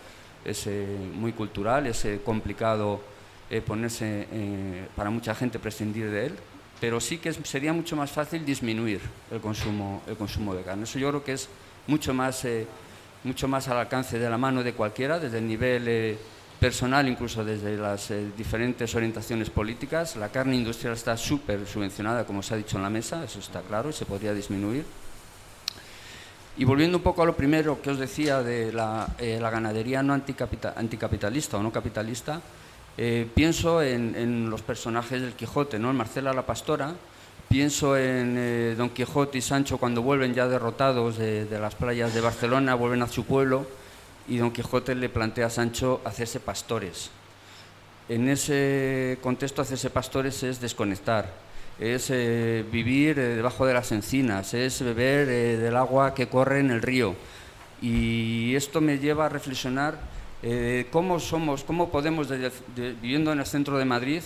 es 0.45 0.69
eh, 0.69 0.87
muy 1.15 1.33
cultural, 1.33 1.89
es 1.89 2.05
eh, 2.05 2.21
complicado 2.25 3.01
ponerse 3.67 4.29
para 4.95 5.11
mucha 5.11 5.35
gente 5.35 5.59
prescindir 5.59 6.11
de 6.11 6.27
él, 6.27 6.35
pero 6.81 7.01
sí 7.01 7.19
que 7.19 7.31
es, 7.31 7.39
sería 7.43 7.73
mucho 7.73 7.97
más 7.97 8.13
fácil 8.13 8.45
disminuir 8.45 9.01
el 9.33 9.41
consumo, 9.41 10.03
el 10.07 10.17
consumo 10.17 10.55
de 10.55 10.63
carne. 10.63 10.85
Eso 10.85 10.99
yo 10.99 11.09
creo 11.09 11.25
que 11.25 11.33
es 11.33 11.49
mucho 11.87 12.13
más, 12.13 12.47
mucho 13.25 13.49
más 13.49 13.67
al 13.69 13.79
alcance 13.79 14.19
de 14.19 14.29
la 14.29 14.37
mano 14.37 14.63
de 14.63 14.75
cualquiera, 14.75 15.19
desde 15.19 15.39
el 15.39 15.49
nivel 15.49 16.19
personal, 16.59 17.09
incluso 17.09 17.45
desde 17.45 17.77
las 17.77 18.11
eh, 18.11 18.27
diferentes 18.37 18.95
orientaciones 18.95 19.51
políticas. 19.51 20.17
La 20.17 20.29
carne 20.31 20.57
industrial 20.57 20.95
está 20.95 21.17
súper 21.17 21.67
subvencionada, 21.67 22.25
como 22.25 22.43
se 22.43 22.55
ha 22.55 22.57
dicho 22.57 22.77
en 22.77 22.83
la 22.83 22.91
mesa, 22.91 23.25
eso 23.25 23.39
está 23.39 23.61
claro 23.63 23.91
y 23.91 23.93
se 23.93 24.05
podría 24.05 24.35
disminuir. 24.35 24.85
Y 26.57 26.65
volviendo 26.65 26.99
un 26.99 27.05
poco 27.05 27.23
a 27.23 27.27
lo 27.27 27.37
primero 27.37 27.81
que 27.81 27.91
os 27.91 27.99
decía 27.99 28.43
de 28.43 28.73
la, 28.73 29.15
eh, 29.19 29.39
ganadería 29.41 30.03
no 30.03 30.13
anticapital, 30.13 30.75
anticapitalista 30.77 31.57
o 31.57 31.63
no 31.63 31.71
capitalista, 31.71 32.41
eh, 32.97 33.29
pienso 33.33 33.81
en, 33.81 34.51
los 34.51 34.63
personajes 34.63 35.23
del 35.23 35.35
Quijote, 35.35 35.79
¿no? 35.79 35.91
en 35.91 35.97
Marcela 35.97 36.33
la 36.33 36.45
Pastora, 36.45 36.95
pienso 37.49 37.97
en 37.97 38.77
Don 38.77 38.91
Quijote 38.91 39.39
y 39.39 39.41
Sancho 39.41 39.79
cuando 39.79 40.03
vuelven 40.03 40.35
ya 40.35 40.49
derrotados 40.49 41.17
de, 41.17 41.45
de 41.45 41.61
las 41.61 41.77
playas 41.77 42.13
de 42.13 42.21
Barcelona, 42.21 42.75
vuelven 42.75 43.03
a 43.03 43.07
su 43.07 43.25
pueblo 43.25 43.67
y 44.29 44.37
Don 44.37 44.51
Quijote 44.51 44.95
le 44.95 45.09
plantea 45.09 45.47
a 45.47 45.51
Sancho 45.51 46.01
hacerse 46.05 46.41
pastores. 46.41 47.11
En 48.09 48.29
ese 48.29 49.19
contexto, 49.23 49.63
hacerse 49.63 49.91
pastores 49.91 50.43
es 50.43 50.61
desconectar, 50.61 51.31
es 51.79 52.09
eh, 52.11 52.65
vivir 52.71 53.19
eh, 53.19 53.37
debajo 53.37 53.67
de 53.67 53.75
las 53.75 53.93
encinas, 53.93 54.55
es 54.55 54.83
beber 54.83 55.29
eh, 55.29 55.57
del 55.57 55.77
agua 55.77 56.15
que 56.15 56.29
corre 56.29 56.61
en 56.61 56.71
el 56.71 56.83
río. 56.83 57.15
Y 57.81 58.55
esto 58.55 58.81
me 58.81 58.99
lleva 58.99 59.27
a 59.27 59.29
reflexionar 59.29 60.19
cómo 60.93 61.19
somos, 61.19 61.65
cómo 61.65 61.91
podemos, 61.91 62.29
de, 62.29 62.51
de, 62.77 62.93
viviendo 63.03 63.33
en 63.33 63.41
el 63.41 63.47
centro 63.47 63.77
de 63.77 63.85
Madrid, 63.85 64.23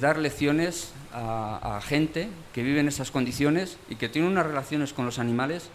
dar 0.00 0.18
lecciones 0.18 0.92
a 1.12 1.80
gente 1.84 2.28
que 2.52 2.62
vive 2.62 2.80
en 2.80 2.88
esas 2.88 3.10
condiciones 3.10 3.78
y 3.88 3.96
que 3.96 4.08
tiene 4.08 4.28
unas 4.28 4.46
relaciones 4.46 4.92
con 4.92 5.04
los 5.04 5.18
animales 5.18 5.70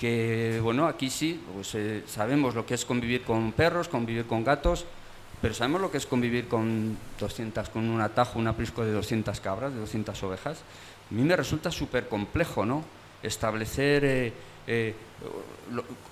que 0.00 0.60
bueno, 0.62 0.86
aquí 0.86 1.10
sí, 1.10 1.38
pues, 1.54 1.74
eh, 1.74 2.02
sabemos 2.06 2.54
lo 2.54 2.64
que 2.64 2.72
es 2.72 2.86
convivir 2.86 3.22
con 3.22 3.52
perros, 3.52 3.86
convivir 3.86 4.24
con 4.24 4.42
gatos, 4.42 4.86
pero 5.42 5.52
sabemos 5.52 5.82
lo 5.82 5.90
que 5.90 5.98
es 5.98 6.06
convivir 6.06 6.48
con 6.48 6.96
200, 7.18 7.68
con 7.68 7.86
un 7.86 8.00
atajo, 8.00 8.38
un 8.38 8.48
aprisco 8.48 8.82
de 8.82 8.92
200 8.92 9.38
cabras, 9.40 9.74
de 9.74 9.80
200 9.80 10.22
ovejas. 10.22 10.62
A 11.10 11.14
mí 11.14 11.22
me 11.22 11.36
resulta 11.36 11.70
súper 11.70 12.08
complejo, 12.08 12.64
¿no? 12.64 12.82
Establecer, 13.22 14.04
eh, 14.06 14.32
eh, 14.66 14.94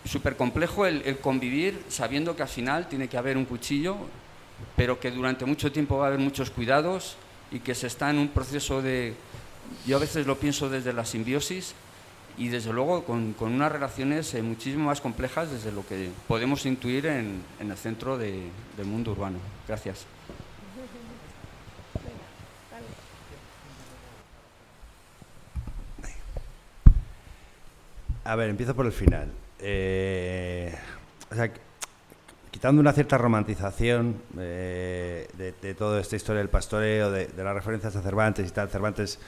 súper 0.04 0.36
complejo 0.36 0.84
el, 0.84 1.00
el 1.06 1.18
convivir 1.18 1.82
sabiendo 1.88 2.36
que 2.36 2.42
al 2.42 2.48
final 2.48 2.88
tiene 2.88 3.08
que 3.08 3.16
haber 3.16 3.38
un 3.38 3.46
cuchillo, 3.46 3.96
pero 4.76 5.00
que 5.00 5.10
durante 5.10 5.46
mucho 5.46 5.72
tiempo 5.72 5.96
va 5.96 6.04
a 6.04 6.08
haber 6.08 6.20
muchos 6.20 6.50
cuidados 6.50 7.16
y 7.50 7.60
que 7.60 7.74
se 7.74 7.86
está 7.86 8.10
en 8.10 8.18
un 8.18 8.28
proceso 8.28 8.82
de, 8.82 9.14
yo 9.86 9.96
a 9.96 10.00
veces 10.00 10.26
lo 10.26 10.38
pienso 10.38 10.68
desde 10.68 10.92
la 10.92 11.06
simbiosis, 11.06 11.74
y 12.38 12.48
desde 12.48 12.72
luego 12.72 13.04
con, 13.04 13.32
con 13.32 13.52
unas 13.52 13.70
relaciones 13.72 14.32
eh, 14.34 14.42
muchísimo 14.42 14.86
más 14.86 15.00
complejas 15.00 15.50
desde 15.50 15.72
lo 15.72 15.84
que 15.84 16.10
podemos 16.28 16.64
intuir 16.66 17.06
en, 17.06 17.42
en 17.58 17.70
el 17.70 17.76
centro 17.76 18.16
de, 18.16 18.44
del 18.76 18.86
mundo 18.86 19.10
urbano. 19.10 19.38
Gracias. 19.66 20.06
A 28.24 28.36
ver, 28.36 28.50
empiezo 28.50 28.74
por 28.74 28.86
el 28.86 28.92
final. 28.92 29.32
Eh, 29.58 30.72
o 31.32 31.34
sea, 31.34 31.50
quitando 32.50 32.78
una 32.80 32.92
cierta 32.92 33.16
romantización 33.18 34.20
eh, 34.38 35.26
de, 35.32 35.54
de, 35.60 35.74
toda 35.74 35.98
esta 36.00 36.14
historia 36.14 36.40
del 36.40 36.50
pastoreo, 36.50 37.10
de, 37.10 37.26
de 37.26 37.42
las 37.42 37.54
referencias 37.54 37.96
a 37.96 38.02
Cervantes 38.02 38.46
y 38.46 38.52
tal, 38.52 38.68
Cervantes 38.68 39.18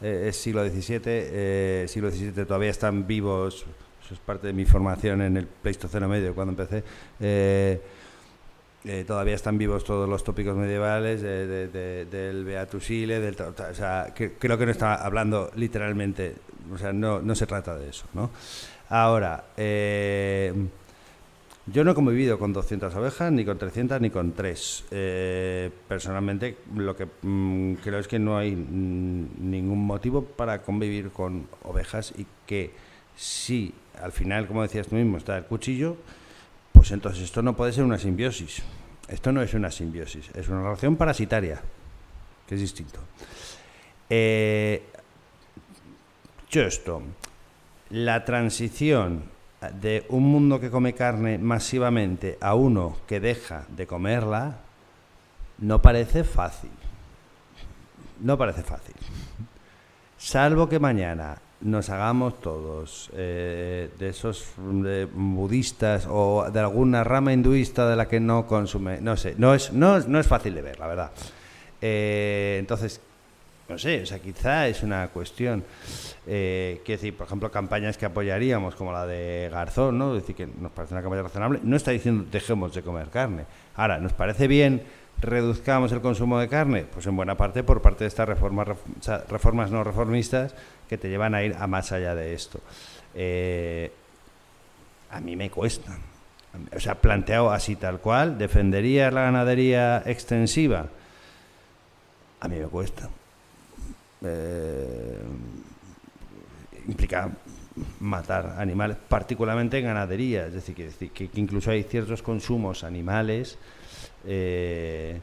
eh, 0.00 0.26
es 0.28 0.36
siglo 0.36 0.66
XVII, 0.68 1.00
eh, 1.06 1.84
siglo 1.88 2.10
XVII 2.10 2.44
todavía 2.44 2.70
están 2.70 3.06
vivos, 3.06 3.66
eso 4.04 4.14
es 4.14 4.20
parte 4.20 4.48
de 4.48 4.52
mi 4.52 4.64
formación 4.64 5.22
en 5.22 5.36
el 5.36 5.46
Pleistoceno 5.46 6.08
medio 6.08 6.34
cuando 6.34 6.52
empecé, 6.52 6.82
eh, 7.20 7.80
todavía 9.06 9.34
están 9.34 9.58
vivos 9.58 9.84
todos 9.84 10.08
los 10.08 10.24
tópicos 10.24 10.56
medievales 10.56 11.20
de, 11.20 11.46
de, 11.46 11.68
de, 11.68 12.04
del 12.06 13.36
o 13.40 13.74
sea, 13.74 14.14
creo 14.14 14.56
que 14.56 14.64
no 14.66 14.72
está 14.72 14.94
hablando 14.94 15.50
literalmente, 15.54 16.34
o 16.72 16.78
sea, 16.78 16.92
no, 16.92 17.20
no 17.20 17.34
se 17.34 17.46
trata 17.46 17.76
de 17.76 17.90
eso, 17.90 18.06
¿no? 18.14 18.30
Ahora, 18.88 19.44
yo 21.72 21.84
no 21.84 21.92
he 21.92 21.94
convivido 21.94 22.38
con 22.38 22.52
200 22.52 22.94
ovejas, 22.94 23.32
ni 23.32 23.44
con 23.44 23.58
300, 23.58 24.00
ni 24.00 24.10
con 24.10 24.32
3. 24.32 24.84
Eh, 24.90 25.70
personalmente, 25.88 26.56
lo 26.74 26.96
que 26.96 27.06
mmm, 27.22 27.74
creo 27.74 27.98
es 27.98 28.08
que 28.08 28.18
no 28.18 28.38
hay 28.38 28.56
mmm, 28.56 29.50
ningún 29.50 29.84
motivo 29.84 30.24
para 30.24 30.62
convivir 30.62 31.10
con 31.10 31.46
ovejas 31.62 32.12
y 32.16 32.26
que 32.46 32.72
si 33.16 33.74
al 34.02 34.12
final, 34.12 34.46
como 34.46 34.62
decías 34.62 34.86
tú 34.86 34.96
mismo, 34.96 35.18
está 35.18 35.36
el 35.36 35.44
cuchillo, 35.44 35.96
pues 36.72 36.90
entonces 36.90 37.24
esto 37.24 37.42
no 37.42 37.54
puede 37.54 37.72
ser 37.72 37.84
una 37.84 37.98
simbiosis. 37.98 38.62
Esto 39.08 39.32
no 39.32 39.42
es 39.42 39.54
una 39.54 39.70
simbiosis, 39.70 40.30
es 40.34 40.48
una 40.48 40.62
relación 40.62 40.96
parasitaria, 40.96 41.60
que 42.46 42.54
es 42.54 42.60
distinto. 42.60 43.00
Eh, 44.08 44.82
yo 46.50 46.62
esto, 46.62 47.02
la 47.90 48.24
transición 48.24 49.24
de 49.68 50.06
un 50.08 50.24
mundo 50.24 50.58
que 50.58 50.70
come 50.70 50.94
carne 50.94 51.38
masivamente 51.38 52.38
a 52.40 52.54
uno 52.54 52.96
que 53.06 53.20
deja 53.20 53.64
de 53.68 53.86
comerla, 53.86 54.56
no 55.58 55.82
parece 55.82 56.24
fácil. 56.24 56.70
No 58.20 58.38
parece 58.38 58.62
fácil. 58.62 58.94
Salvo 60.16 60.68
que 60.68 60.78
mañana 60.78 61.38
nos 61.60 61.90
hagamos 61.90 62.40
todos 62.40 63.10
eh, 63.14 63.90
de 63.98 64.08
esos 64.08 64.46
budistas 64.56 66.06
o 66.08 66.50
de 66.50 66.60
alguna 66.60 67.04
rama 67.04 67.32
hinduista 67.32 67.88
de 67.88 67.96
la 67.96 68.08
que 68.08 68.20
no 68.20 68.46
consume, 68.46 69.00
no 69.00 69.16
sé, 69.16 69.34
no 69.36 69.54
es, 69.54 69.72
no, 69.72 69.98
no 70.00 70.18
es 70.18 70.26
fácil 70.26 70.54
de 70.54 70.62
ver, 70.62 70.78
la 70.78 70.86
verdad. 70.86 71.10
Eh, 71.82 72.56
entonces, 72.58 73.00
no 73.70 73.78
sé, 73.78 74.02
o 74.02 74.06
sea, 74.06 74.18
quizá 74.18 74.66
es 74.66 74.82
una 74.82 75.08
cuestión, 75.08 75.64
eh, 76.26 76.80
que 76.84 76.92
decir, 76.92 77.16
por 77.16 77.26
ejemplo, 77.26 77.50
campañas 77.50 77.96
que 77.96 78.04
apoyaríamos, 78.04 78.74
como 78.74 78.92
la 78.92 79.06
de 79.06 79.48
Garzón, 79.50 79.96
¿no? 79.96 80.16
Es 80.16 80.22
decir, 80.22 80.34
que 80.34 80.46
nos 80.46 80.72
parece 80.72 80.92
una 80.92 81.02
campaña 81.02 81.22
razonable, 81.22 81.60
no 81.62 81.76
está 81.76 81.92
diciendo 81.92 82.26
dejemos 82.30 82.74
de 82.74 82.82
comer 82.82 83.08
carne. 83.10 83.44
Ahora, 83.76 83.98
nos 83.98 84.12
parece 84.12 84.48
bien 84.48 84.82
reduzcamos 85.20 85.92
el 85.92 86.00
consumo 86.00 86.38
de 86.38 86.48
carne? 86.48 86.84
Pues 86.92 87.06
en 87.06 87.14
buena 87.14 87.36
parte 87.36 87.62
por 87.62 87.82
parte 87.82 88.04
de 88.04 88.08
estas 88.08 88.28
reformas, 88.28 88.68
reformas 89.28 89.70
no 89.70 89.84
reformistas 89.84 90.54
que 90.88 90.98
te 90.98 91.08
llevan 91.08 91.34
a 91.34 91.42
ir 91.42 91.54
a 91.58 91.66
más 91.66 91.92
allá 91.92 92.14
de 92.14 92.34
esto. 92.34 92.60
Eh, 93.14 93.92
a 95.10 95.20
mí 95.20 95.36
me 95.36 95.50
cuesta. 95.50 95.96
O 96.74 96.80
sea, 96.80 96.96
planteado 96.96 97.50
así 97.50 97.76
tal 97.76 98.00
cual, 98.00 98.36
¿defendería 98.36 99.10
la 99.10 99.22
ganadería 99.22 100.02
extensiva? 100.06 100.86
A 102.40 102.48
mí 102.48 102.56
me 102.56 102.66
cuesta. 102.66 103.08
Eh, 104.24 105.18
implica 106.86 107.30
matar 108.00 108.56
animales, 108.58 108.96
particularmente 109.08 109.78
en 109.78 109.84
ganadería, 109.84 110.46
es 110.46 110.54
decir, 110.54 110.74
que, 110.74 111.10
que, 111.10 111.30
incluso 111.40 111.70
hay 111.70 111.82
ciertos 111.84 112.22
consumos 112.22 112.84
animales, 112.84 113.58
eh, 114.26 115.20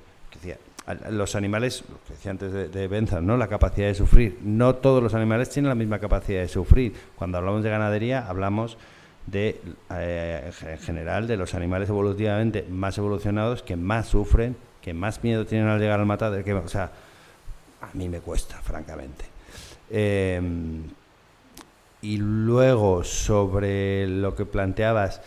los 1.10 1.36
animales, 1.36 1.84
lo 1.90 1.98
que 2.07 2.14
decía 2.14 2.32
antes 2.32 2.52
de, 2.52 2.69
de 2.69 3.22
¿no? 3.22 3.38
la 3.38 3.48
capacidad 3.48 3.88
de 3.88 3.95
sufrir, 3.95 4.40
no 4.44 4.76
todos 4.76 5.03
los 5.03 5.14
animales 5.14 5.49
tienen 5.49 5.69
la 5.69 5.76
misma 5.76 5.99
capacidad 5.99 6.40
de 6.40 6.48
sufrir. 6.48 6.94
Cuando 7.15 7.38
hablamos 7.38 7.64
de 7.64 7.69
ganadería 7.69 8.26
hablamos 8.28 8.78
de, 9.26 9.60
eh, 9.91 10.52
en 10.65 10.78
general, 10.80 11.28
de 11.28 11.36
los 11.36 11.53
animales 11.53 11.90
evolutivamente 11.90 12.65
más 12.69 12.98
evolucionados 12.98 13.64
que 13.64 13.76
más 13.76 14.07
sufren, 14.07 14.56
que 14.82 14.94
más 14.94 15.24
miedo 15.24 15.45
tienen 15.45 15.68
al 15.68 15.80
llegar 15.80 15.99
al 15.99 16.06
matadero, 16.06 16.44
que, 16.45 16.53
o 16.53 16.68
sea, 16.69 16.91
a 17.82 17.90
mí 17.94 18.10
me 18.10 18.20
cuesta, 18.20 18.62
francamente. 18.62 19.26
Eh, 19.90 20.41
y 22.02 22.18
luego, 22.18 23.04
sobre 23.04 24.08
lo 24.08 24.36
que 24.36 24.45
planteabas, 24.45 25.22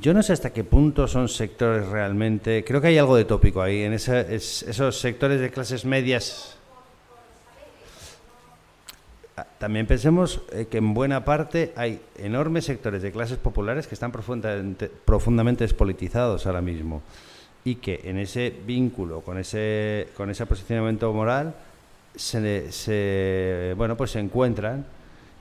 yo 0.00 0.14
no 0.14 0.22
sé 0.22 0.32
hasta 0.32 0.52
qué 0.52 0.64
punto 0.64 1.06
son 1.08 1.28
sectores 1.28 1.86
realmente. 1.88 2.64
Creo 2.64 2.80
que 2.80 2.88
hay 2.88 2.98
algo 2.98 3.16
de 3.16 3.24
tópico 3.24 3.62
ahí, 3.62 3.82
en 3.82 3.92
esos 3.92 5.00
sectores 5.00 5.40
de 5.40 5.50
clases 5.50 5.84
medias. 5.84 6.56
Ah, 9.36 9.46
también 9.58 9.86
pensemos 9.86 10.40
eh, 10.52 10.66
que 10.70 10.78
en 10.78 10.94
buena 10.94 11.24
parte 11.24 11.72
hay 11.76 12.00
enormes 12.16 12.64
sectores 12.64 13.02
de 13.02 13.12
clases 13.12 13.36
populares 13.36 13.86
que 13.86 13.94
están 13.94 14.10
profundamente, 14.10 14.88
profundamente 14.88 15.64
despolitizados 15.64 16.46
ahora 16.46 16.62
mismo 16.62 17.02
y 17.62 17.74
que 17.76 18.00
en 18.04 18.18
ese 18.18 18.54
vínculo, 18.66 19.20
con 19.20 19.38
ese, 19.38 20.08
con 20.16 20.30
ese 20.30 20.46
posicionamiento 20.46 21.12
moral, 21.12 21.54
se, 22.16 22.72
se, 22.72 23.74
bueno, 23.76 23.96
pues 23.96 24.10
se 24.10 24.18
encuentran 24.18 24.86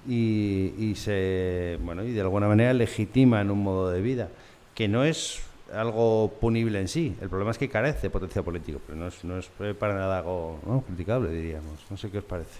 y, 0.08 0.94
se 0.96 1.80
bueno 1.82 2.04
y 2.04 2.12
de 2.12 2.22
alguna 2.22 2.48
manera 2.48 2.74
legitiman 2.74 3.50
un 3.50 3.64
modo 3.64 3.90
de 3.90 4.02
vida 4.02 4.30
que 4.76 4.88
no 4.88 5.04
es 5.04 5.42
algo 5.74 6.32
punible 6.40 6.80
en 6.80 6.88
sí. 6.88 7.16
El 7.22 7.30
problema 7.30 7.52
es 7.52 7.58
que 7.58 7.70
carece 7.70 8.04
de 8.04 8.10
potencial 8.10 8.44
político, 8.44 8.80
pero 8.86 8.98
no 8.98 9.08
es, 9.08 9.24
no 9.24 9.40
es 9.40 9.50
para 9.80 9.96
nada 9.96 10.20
algo 10.20 10.84
criticable, 10.86 11.32
diríamos. 11.32 11.80
No 11.90 11.98
sé 11.98 12.12
qué 12.12 12.20
os 12.20 12.24
parece. 12.24 12.60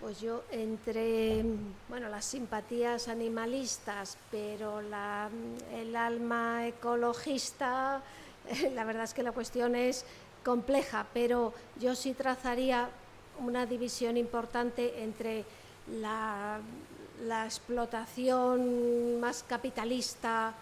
Pues 0.00 0.20
yo 0.20 0.44
entre 0.52 1.42
bueno 1.88 2.08
las 2.08 2.24
simpatías 2.24 3.08
animalistas, 3.08 4.16
pero 4.30 4.80
la, 4.80 5.28
el 5.74 5.96
alma 5.96 6.68
ecologista, 6.68 8.00
la 8.74 8.84
verdad 8.84 9.04
es 9.04 9.14
que 9.14 9.24
la 9.24 9.32
cuestión 9.32 9.74
es 9.74 10.06
compleja, 10.46 11.04
pero 11.12 11.52
yo 11.80 11.96
sí 11.96 12.14
trazaría 12.14 12.88
una 13.40 13.66
división 13.66 14.16
importante 14.16 15.02
entre 15.02 15.44
la, 16.00 16.60
explotación 17.44 19.18
más 19.18 19.42
capitalista, 19.42 20.54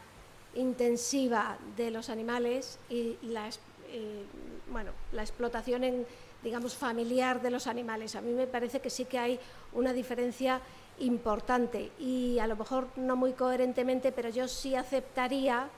intensiva 0.54 1.58
de 1.76 1.90
los 1.90 2.08
animales 2.08 2.78
y 2.88 3.18
la, 3.24 3.50
eh, 3.90 4.24
bueno, 4.72 4.92
la 5.12 5.20
explotación 5.20 5.84
en, 5.84 6.06
digamos, 6.42 6.74
familiar 6.74 7.42
de 7.42 7.50
los 7.50 7.66
animales. 7.66 8.16
A 8.16 8.22
mí 8.22 8.32
me 8.32 8.46
parece 8.46 8.80
que 8.80 8.88
sí 8.88 9.04
que 9.04 9.18
hay 9.18 9.38
una 9.74 9.92
diferencia 9.92 10.62
importante 10.98 11.92
y 11.98 12.38
a 12.38 12.46
lo 12.46 12.56
mejor 12.56 12.88
no 12.96 13.16
muy 13.16 13.34
coherentemente, 13.34 14.12
pero 14.12 14.30
yo 14.30 14.48
sí 14.48 14.74
aceptaría 14.76 15.68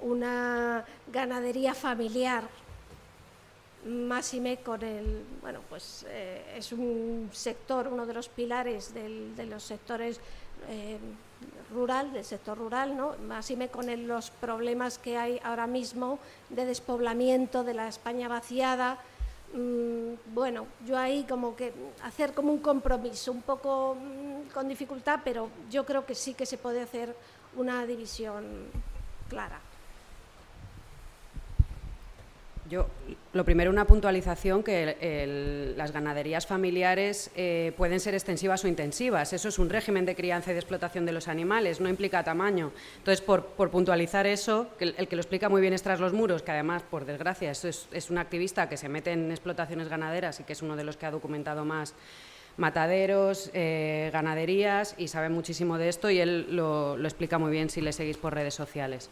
una 0.00 0.84
ganadería 1.10 1.72
familiar 1.72 2.44
máxime 3.84 4.58
con 4.58 4.82
el, 4.82 5.24
bueno, 5.42 5.60
pues 5.68 6.06
eh, 6.08 6.54
es 6.56 6.72
un 6.72 7.30
sector, 7.32 7.88
uno 7.88 8.06
de 8.06 8.14
los 8.14 8.28
pilares 8.28 8.94
de 8.94 9.46
los 9.46 9.62
sectores 9.62 10.20
eh, 10.68 10.98
rural, 11.72 12.12
del 12.12 12.24
sector 12.24 12.56
rural, 12.56 12.96
¿no? 12.96 13.16
Máxime 13.26 13.68
con 13.68 13.86
los 14.06 14.30
problemas 14.30 14.98
que 14.98 15.16
hay 15.16 15.40
ahora 15.42 15.66
mismo 15.66 16.18
de 16.50 16.64
despoblamiento 16.64 17.64
de 17.64 17.74
la 17.74 17.88
España 17.88 18.28
vaciada. 18.28 18.98
Mm, 19.52 20.14
bueno, 20.34 20.66
yo 20.86 20.96
ahí 20.96 21.24
como 21.28 21.56
que 21.56 21.72
hacer 22.02 22.32
como 22.32 22.52
un 22.52 22.60
compromiso, 22.60 23.32
un 23.32 23.42
poco 23.42 23.96
mm, 23.96 24.52
con 24.52 24.68
dificultad, 24.68 25.20
pero 25.24 25.48
yo 25.70 25.84
creo 25.84 26.06
que 26.06 26.14
sí 26.14 26.34
que 26.34 26.46
se 26.46 26.58
puede 26.58 26.80
hacer 26.80 27.14
una 27.56 27.84
división 27.86 28.44
clara. 29.28 29.60
Yo, 32.70 32.86
lo 33.34 33.44
primero, 33.44 33.70
una 33.70 33.86
puntualización 33.86 34.62
que 34.62 35.74
las 35.76 35.92
ganaderías 35.92 36.46
familiares 36.46 37.30
eh, 37.36 37.72
pueden 37.76 38.00
ser 38.00 38.14
extensivas 38.14 38.64
o 38.64 38.68
intensivas. 38.68 39.34
Eso 39.34 39.48
es 39.48 39.58
un 39.58 39.68
régimen 39.68 40.06
de 40.06 40.14
crianza 40.14 40.50
y 40.50 40.54
de 40.54 40.60
explotación 40.60 41.04
de 41.04 41.12
los 41.12 41.28
animales, 41.28 41.80
no 41.80 41.90
implica 41.90 42.24
tamaño. 42.24 42.72
Entonces, 42.96 43.20
por, 43.20 43.44
puntualizar 43.70 44.26
eso, 44.26 44.68
el, 44.80 44.94
que 45.08 45.16
lo 45.16 45.20
explica 45.20 45.50
muy 45.50 45.60
bien 45.60 45.74
es 45.74 45.82
Tras 45.82 46.00
los 46.00 46.14
Muros, 46.14 46.42
que 46.42 46.52
además, 46.52 46.82
por 46.82 47.04
desgracia, 47.04 47.50
es, 47.50 48.10
un 48.10 48.16
activista 48.16 48.68
que 48.68 48.78
se 48.78 48.88
mete 48.88 49.12
en 49.12 49.30
explotaciones 49.30 49.88
ganaderas 49.88 50.40
y 50.40 50.44
que 50.44 50.54
es 50.54 50.62
uno 50.62 50.74
de 50.74 50.84
los 50.84 50.96
que 50.96 51.04
ha 51.04 51.10
documentado 51.10 51.66
más 51.66 51.94
mataderos, 52.56 53.50
eh, 53.52 54.10
ganaderías 54.12 54.94
y 54.96 55.08
sabe 55.08 55.28
muchísimo 55.28 55.76
de 55.76 55.88
esto 55.88 56.08
y 56.08 56.20
él 56.20 56.56
lo 56.56 56.96
explica 57.02 57.36
muy 57.36 57.50
bien 57.50 57.68
si 57.68 57.80
le 57.82 57.92
seguís 57.92 58.16
por 58.16 58.32
redes 58.32 58.54
sociales. 58.54 59.10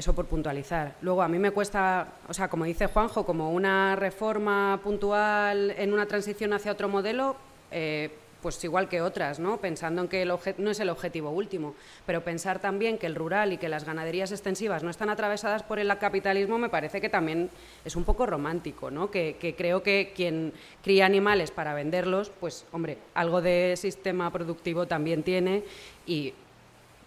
Eso 0.00 0.14
por 0.14 0.24
puntualizar. 0.24 0.94
Luego, 1.02 1.20
a 1.20 1.28
mí 1.28 1.38
me 1.38 1.50
cuesta, 1.50 2.14
o 2.26 2.32
sea, 2.32 2.48
como 2.48 2.64
dice 2.64 2.86
Juanjo, 2.86 3.26
como 3.26 3.50
una 3.50 3.96
reforma 3.96 4.80
puntual 4.82 5.74
en 5.76 5.92
una 5.92 6.06
transición 6.06 6.54
hacia 6.54 6.72
otro 6.72 6.88
modelo, 6.88 7.36
eh, 7.70 8.10
pues 8.40 8.64
igual 8.64 8.88
que 8.88 9.02
otras, 9.02 9.38
¿no? 9.38 9.58
pensando 9.58 10.00
en 10.00 10.08
que 10.08 10.22
el 10.22 10.32
no 10.56 10.70
es 10.70 10.80
el 10.80 10.88
objetivo 10.88 11.28
último, 11.28 11.74
pero 12.06 12.24
pensar 12.24 12.60
también 12.60 12.96
que 12.96 13.04
el 13.04 13.14
rural 13.14 13.52
y 13.52 13.58
que 13.58 13.68
las 13.68 13.84
ganaderías 13.84 14.32
extensivas 14.32 14.82
no 14.82 14.88
están 14.88 15.10
atravesadas 15.10 15.64
por 15.64 15.78
el 15.78 15.94
capitalismo 15.98 16.56
me 16.56 16.70
parece 16.70 17.02
que 17.02 17.10
también 17.10 17.50
es 17.84 17.94
un 17.94 18.04
poco 18.04 18.24
romántico, 18.24 18.90
¿no? 18.90 19.10
que, 19.10 19.36
que 19.38 19.54
creo 19.54 19.82
que 19.82 20.14
quien 20.16 20.54
cría 20.82 21.04
animales 21.04 21.50
para 21.50 21.74
venderlos, 21.74 22.32
pues 22.40 22.64
hombre, 22.72 22.96
algo 23.12 23.42
de 23.42 23.74
sistema 23.76 24.32
productivo 24.32 24.86
también 24.86 25.22
tiene 25.22 25.62
y 26.06 26.32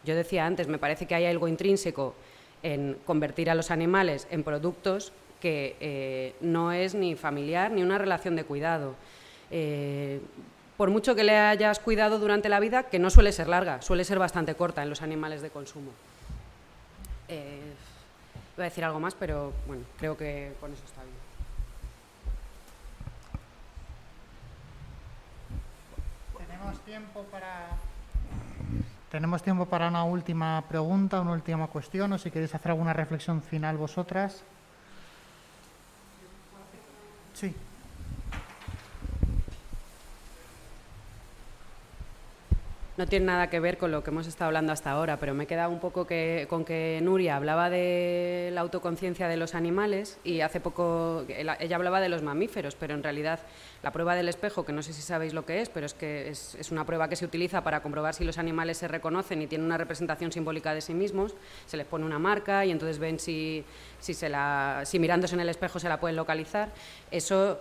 yo 0.03 0.13
decía 0.13 0.45
antes, 0.45 0.67
me 0.67 0.77
parece 0.77 1.07
que 1.07 1.15
hay 1.15 1.25
algo 1.25 1.47
intrínseco 1.47 2.13
en 2.63 2.97
convertir 3.05 3.49
a 3.49 3.55
los 3.55 3.71
animales 3.71 4.27
en 4.31 4.43
productos 4.43 5.11
que 5.41 5.75
eh, 5.81 6.35
no 6.39 6.71
es 6.71 6.95
ni 6.95 7.15
familiar 7.15 7.69
ni 7.69 7.83
una 7.83 7.97
relación 7.97 8.35
de 8.35 8.45
cuidado. 8.45 8.95
Eh, 9.51 10.21
por 10.77 10.89
mucho 10.89 11.15
que 11.15 11.23
le 11.23 11.37
hayas 11.37 11.79
cuidado 11.79 12.17
durante 12.17 12.49
la 12.49 12.59
vida, 12.59 12.83
que 12.83 12.97
no 12.97 13.09
suele 13.09 13.31
ser 13.31 13.47
larga, 13.47 13.81
suele 13.81 14.05
ser 14.05 14.19
bastante 14.19 14.55
corta 14.55 14.81
en 14.81 14.89
los 14.89 15.01
animales 15.01 15.41
de 15.41 15.49
consumo. 15.49 15.91
Eh, 17.27 17.73
a 18.57 18.61
decir 18.63 18.83
algo 18.85 18.99
más, 18.99 19.15
pero 19.15 19.51
bueno, 19.67 19.83
creo 19.97 20.15
que 20.15 20.53
con 20.59 20.71
eso 20.71 20.83
está 20.85 21.01
bien. 21.03 21.15
Tenemos 26.47 26.79
tiempo 26.85 27.23
para 27.31 27.67
tenemos 29.13 29.43
tiempo 29.43 29.67
para 29.67 29.89
una 29.89 30.05
última 30.05 30.63
pregunta, 30.67 31.21
una 31.21 31.33
última 31.33 31.67
cuestión, 31.67 32.13
o 32.13 32.17
si 32.17 32.31
queréis 32.31 32.55
hacer 32.55 32.71
alguna 32.71 32.93
reflexión 32.93 33.43
final 33.43 33.77
vosotras. 33.77 34.41
Sí. 37.35 37.53
No 42.95 43.07
tiene 43.07 43.25
nada 43.25 43.49
que 43.49 43.59
ver 43.59 43.77
con 43.77 43.91
lo 43.91 44.03
que 44.03 44.11
hemos 44.11 44.27
estado 44.27 44.47
hablando 44.47 44.71
hasta 44.71 44.91
ahora, 44.91 45.17
pero 45.17 45.33
me 45.33 45.45
he 45.45 45.47
quedado 45.47 45.71
un 45.71 45.79
poco 45.79 46.05
que, 46.05 46.45
con 46.47 46.63
que 46.63 46.99
Nuria 47.01 47.35
hablaba 47.35 47.71
de 47.71 48.51
la 48.53 48.61
autoconciencia 48.61 49.27
de 49.27 49.35
los 49.35 49.55
animales 49.55 50.19
y 50.23 50.41
hace 50.41 50.59
poco 50.59 51.25
ella 51.27 51.75
hablaba 51.75 52.01
de 52.01 52.09
los 52.09 52.21
mamíferos, 52.21 52.75
pero 52.75 52.93
en 52.93 53.01
realidad 53.01 53.39
la 53.81 53.91
prueba 53.91 54.13
del 54.13 54.29
espejo, 54.29 54.63
que 54.63 54.73
no 54.73 54.83
sé 54.83 54.93
si 54.93 55.01
sabéis 55.01 55.33
lo 55.33 55.43
que 55.43 55.61
es, 55.61 55.69
pero 55.69 55.87
es 55.87 55.95
que 55.95 56.29
es, 56.29 56.71
una 56.71 56.85
prueba 56.85 57.07
que 57.09 57.15
se 57.15 57.25
utiliza 57.25 57.63
para 57.63 57.81
comprobar 57.81 58.13
si 58.13 58.23
los 58.23 58.37
animales 58.37 58.77
se 58.77 58.87
reconocen 58.87 59.41
y 59.41 59.47
tienen 59.47 59.65
una 59.65 59.77
representación 59.77 60.31
simbólica 60.31 60.73
de 60.73 60.81
sí 60.81 60.93
mismos, 60.93 61.35
se 61.65 61.77
les 61.77 61.87
pone 61.87 62.05
una 62.05 62.19
marca 62.19 62.63
y 62.63 62.71
entonces 62.71 62.99
ven 62.99 63.19
si, 63.19 63.65
si, 63.99 64.13
se 64.13 64.29
la, 64.29 64.83
si 64.85 64.99
mirándose 64.99 65.33
en 65.33 65.41
el 65.41 65.49
espejo 65.49 65.79
se 65.79 65.89
la 65.89 65.99
pueden 65.99 66.15
localizar. 66.15 66.69
Eso 67.09 67.59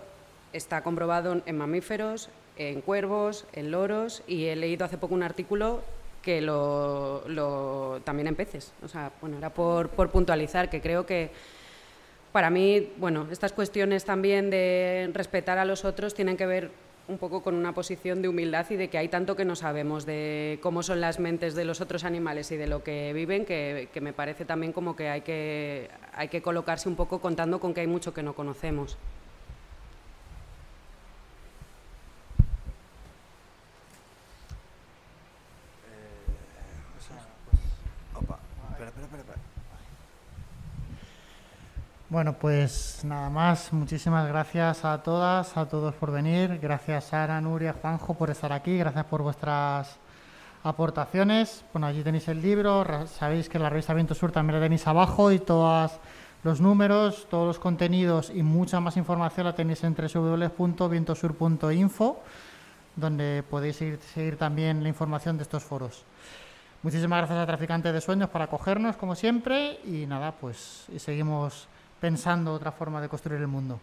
está 0.53 0.83
comprobado 0.83 1.41
en 1.45 1.57
mamíferos, 1.57 2.29
en 2.57 2.81
cuervos, 2.81 3.45
en 3.53 3.71
loros 3.71 4.23
y 4.27 4.45
he 4.45 4.55
leído 4.55 4.85
hace 4.85 4.97
poco 4.97 5.15
un 5.15 5.23
artículo 5.23 5.81
que 6.23 6.41
lo, 6.41 8.01
también 8.03 8.27
en 8.27 8.35
peces. 8.35 8.73
O 8.83 8.87
sea, 8.87 9.11
bueno, 9.21 9.37
era 9.37 9.53
por, 9.53 9.89
puntualizar 9.89 10.69
que 10.69 10.81
creo 10.81 11.05
que 11.05 11.31
para 12.31 12.49
mí, 12.49 12.91
bueno, 12.97 13.27
estas 13.31 13.53
cuestiones 13.53 14.05
también 14.05 14.49
de 14.49 15.11
respetar 15.13 15.59
a 15.59 15.65
los 15.65 15.85
otros 15.85 16.15
tienen 16.15 16.37
que 16.37 16.47
ver 16.47 16.71
un 17.07 17.17
poco 17.17 17.43
con 17.43 17.53
una 17.55 17.73
posición 17.73 18.21
de 18.21 18.29
humildad 18.29 18.65
y 18.69 18.77
de 18.77 18.87
que 18.87 18.97
hay 18.97 19.09
tanto 19.09 19.35
que 19.35 19.43
no 19.43 19.57
sabemos 19.57 20.05
de 20.05 20.57
cómo 20.61 20.83
son 20.83 21.01
las 21.01 21.19
mentes 21.19 21.53
de 21.53 21.65
los 21.65 21.81
otros 21.81 22.05
animales 22.05 22.49
y 22.51 22.57
de 22.57 22.65
lo 22.65 22.81
que 22.81 23.11
viven, 23.13 23.45
que, 23.45 23.89
me 24.01 24.13
parece 24.13 24.45
también 24.45 24.71
como 24.71 24.95
que 24.95 25.09
hay, 25.09 25.21
que 25.21 25.89
hay 26.13 26.29
que 26.29 26.41
colocarse 26.41 26.87
un 26.87 26.95
poco 26.95 27.19
contando 27.19 27.59
con 27.59 27.73
que 27.73 27.81
hay 27.81 27.87
mucho 27.87 28.13
que 28.13 28.23
no 28.23 28.33
conocemos. 28.33 28.97
Bueno, 42.13 42.33
pues 42.33 43.01
nada 43.03 43.29
más. 43.31 43.73
Muchísimas 43.73 44.27
gracias 44.27 44.85
a 44.85 45.01
todas, 45.01 45.57
a 45.57 45.67
todos 45.67 45.95
por 45.95 46.11
venir. 46.11 46.59
Gracias 46.61 47.05
Sara, 47.05 47.41
Nuria, 47.41 47.73
Juanjo 47.73 48.13
por 48.13 48.29
estar 48.29 48.53
aquí. 48.53 48.77
Gracias 48.77 49.05
por 49.05 49.23
vuestras 49.23 49.97
aportaciones. 50.63 51.65
Bueno, 51.73 51.87
allí 51.87 52.03
tenéis 52.03 52.27
el 52.27 52.39
libro. 52.39 52.85
Sabéis 53.07 53.49
que 53.49 53.57
la 53.57 53.67
revista 53.67 53.95
Viento 53.95 54.13
Sur 54.13 54.31
también 54.31 54.59
la 54.59 54.63
tenéis 54.63 54.85
abajo 54.85 55.31
y 55.31 55.39
todos 55.39 55.93
los 56.43 56.61
números, 56.61 57.25
todos 57.31 57.47
los 57.47 57.57
contenidos 57.57 58.29
y 58.29 58.43
mucha 58.43 58.79
más 58.79 58.95
información 58.95 59.47
la 59.47 59.55
tenéis 59.55 59.83
en 59.83 59.95
www.vientosur.info, 59.95 62.23
donde 62.95 63.43
podéis 63.49 63.77
seguir, 63.77 63.99
seguir 64.13 64.37
también 64.37 64.83
la 64.83 64.89
información 64.89 65.37
de 65.37 65.41
estos 65.41 65.63
foros. 65.63 66.05
Muchísimas 66.83 67.21
gracias 67.21 67.39
a 67.39 67.47
Traficantes 67.47 67.91
de 67.91 68.01
Sueños 68.01 68.29
por 68.29 68.43
acogernos, 68.43 68.97
como 68.97 69.15
siempre, 69.15 69.79
y 69.83 70.05
nada, 70.05 70.31
pues 70.33 70.85
y 70.93 70.99
seguimos 70.99 71.67
pensando 72.03 72.51
otra 72.51 72.73
forma 72.73 72.99
de 72.99 73.07
construir 73.07 73.39
el 73.39 73.47
mundo. 73.47 73.79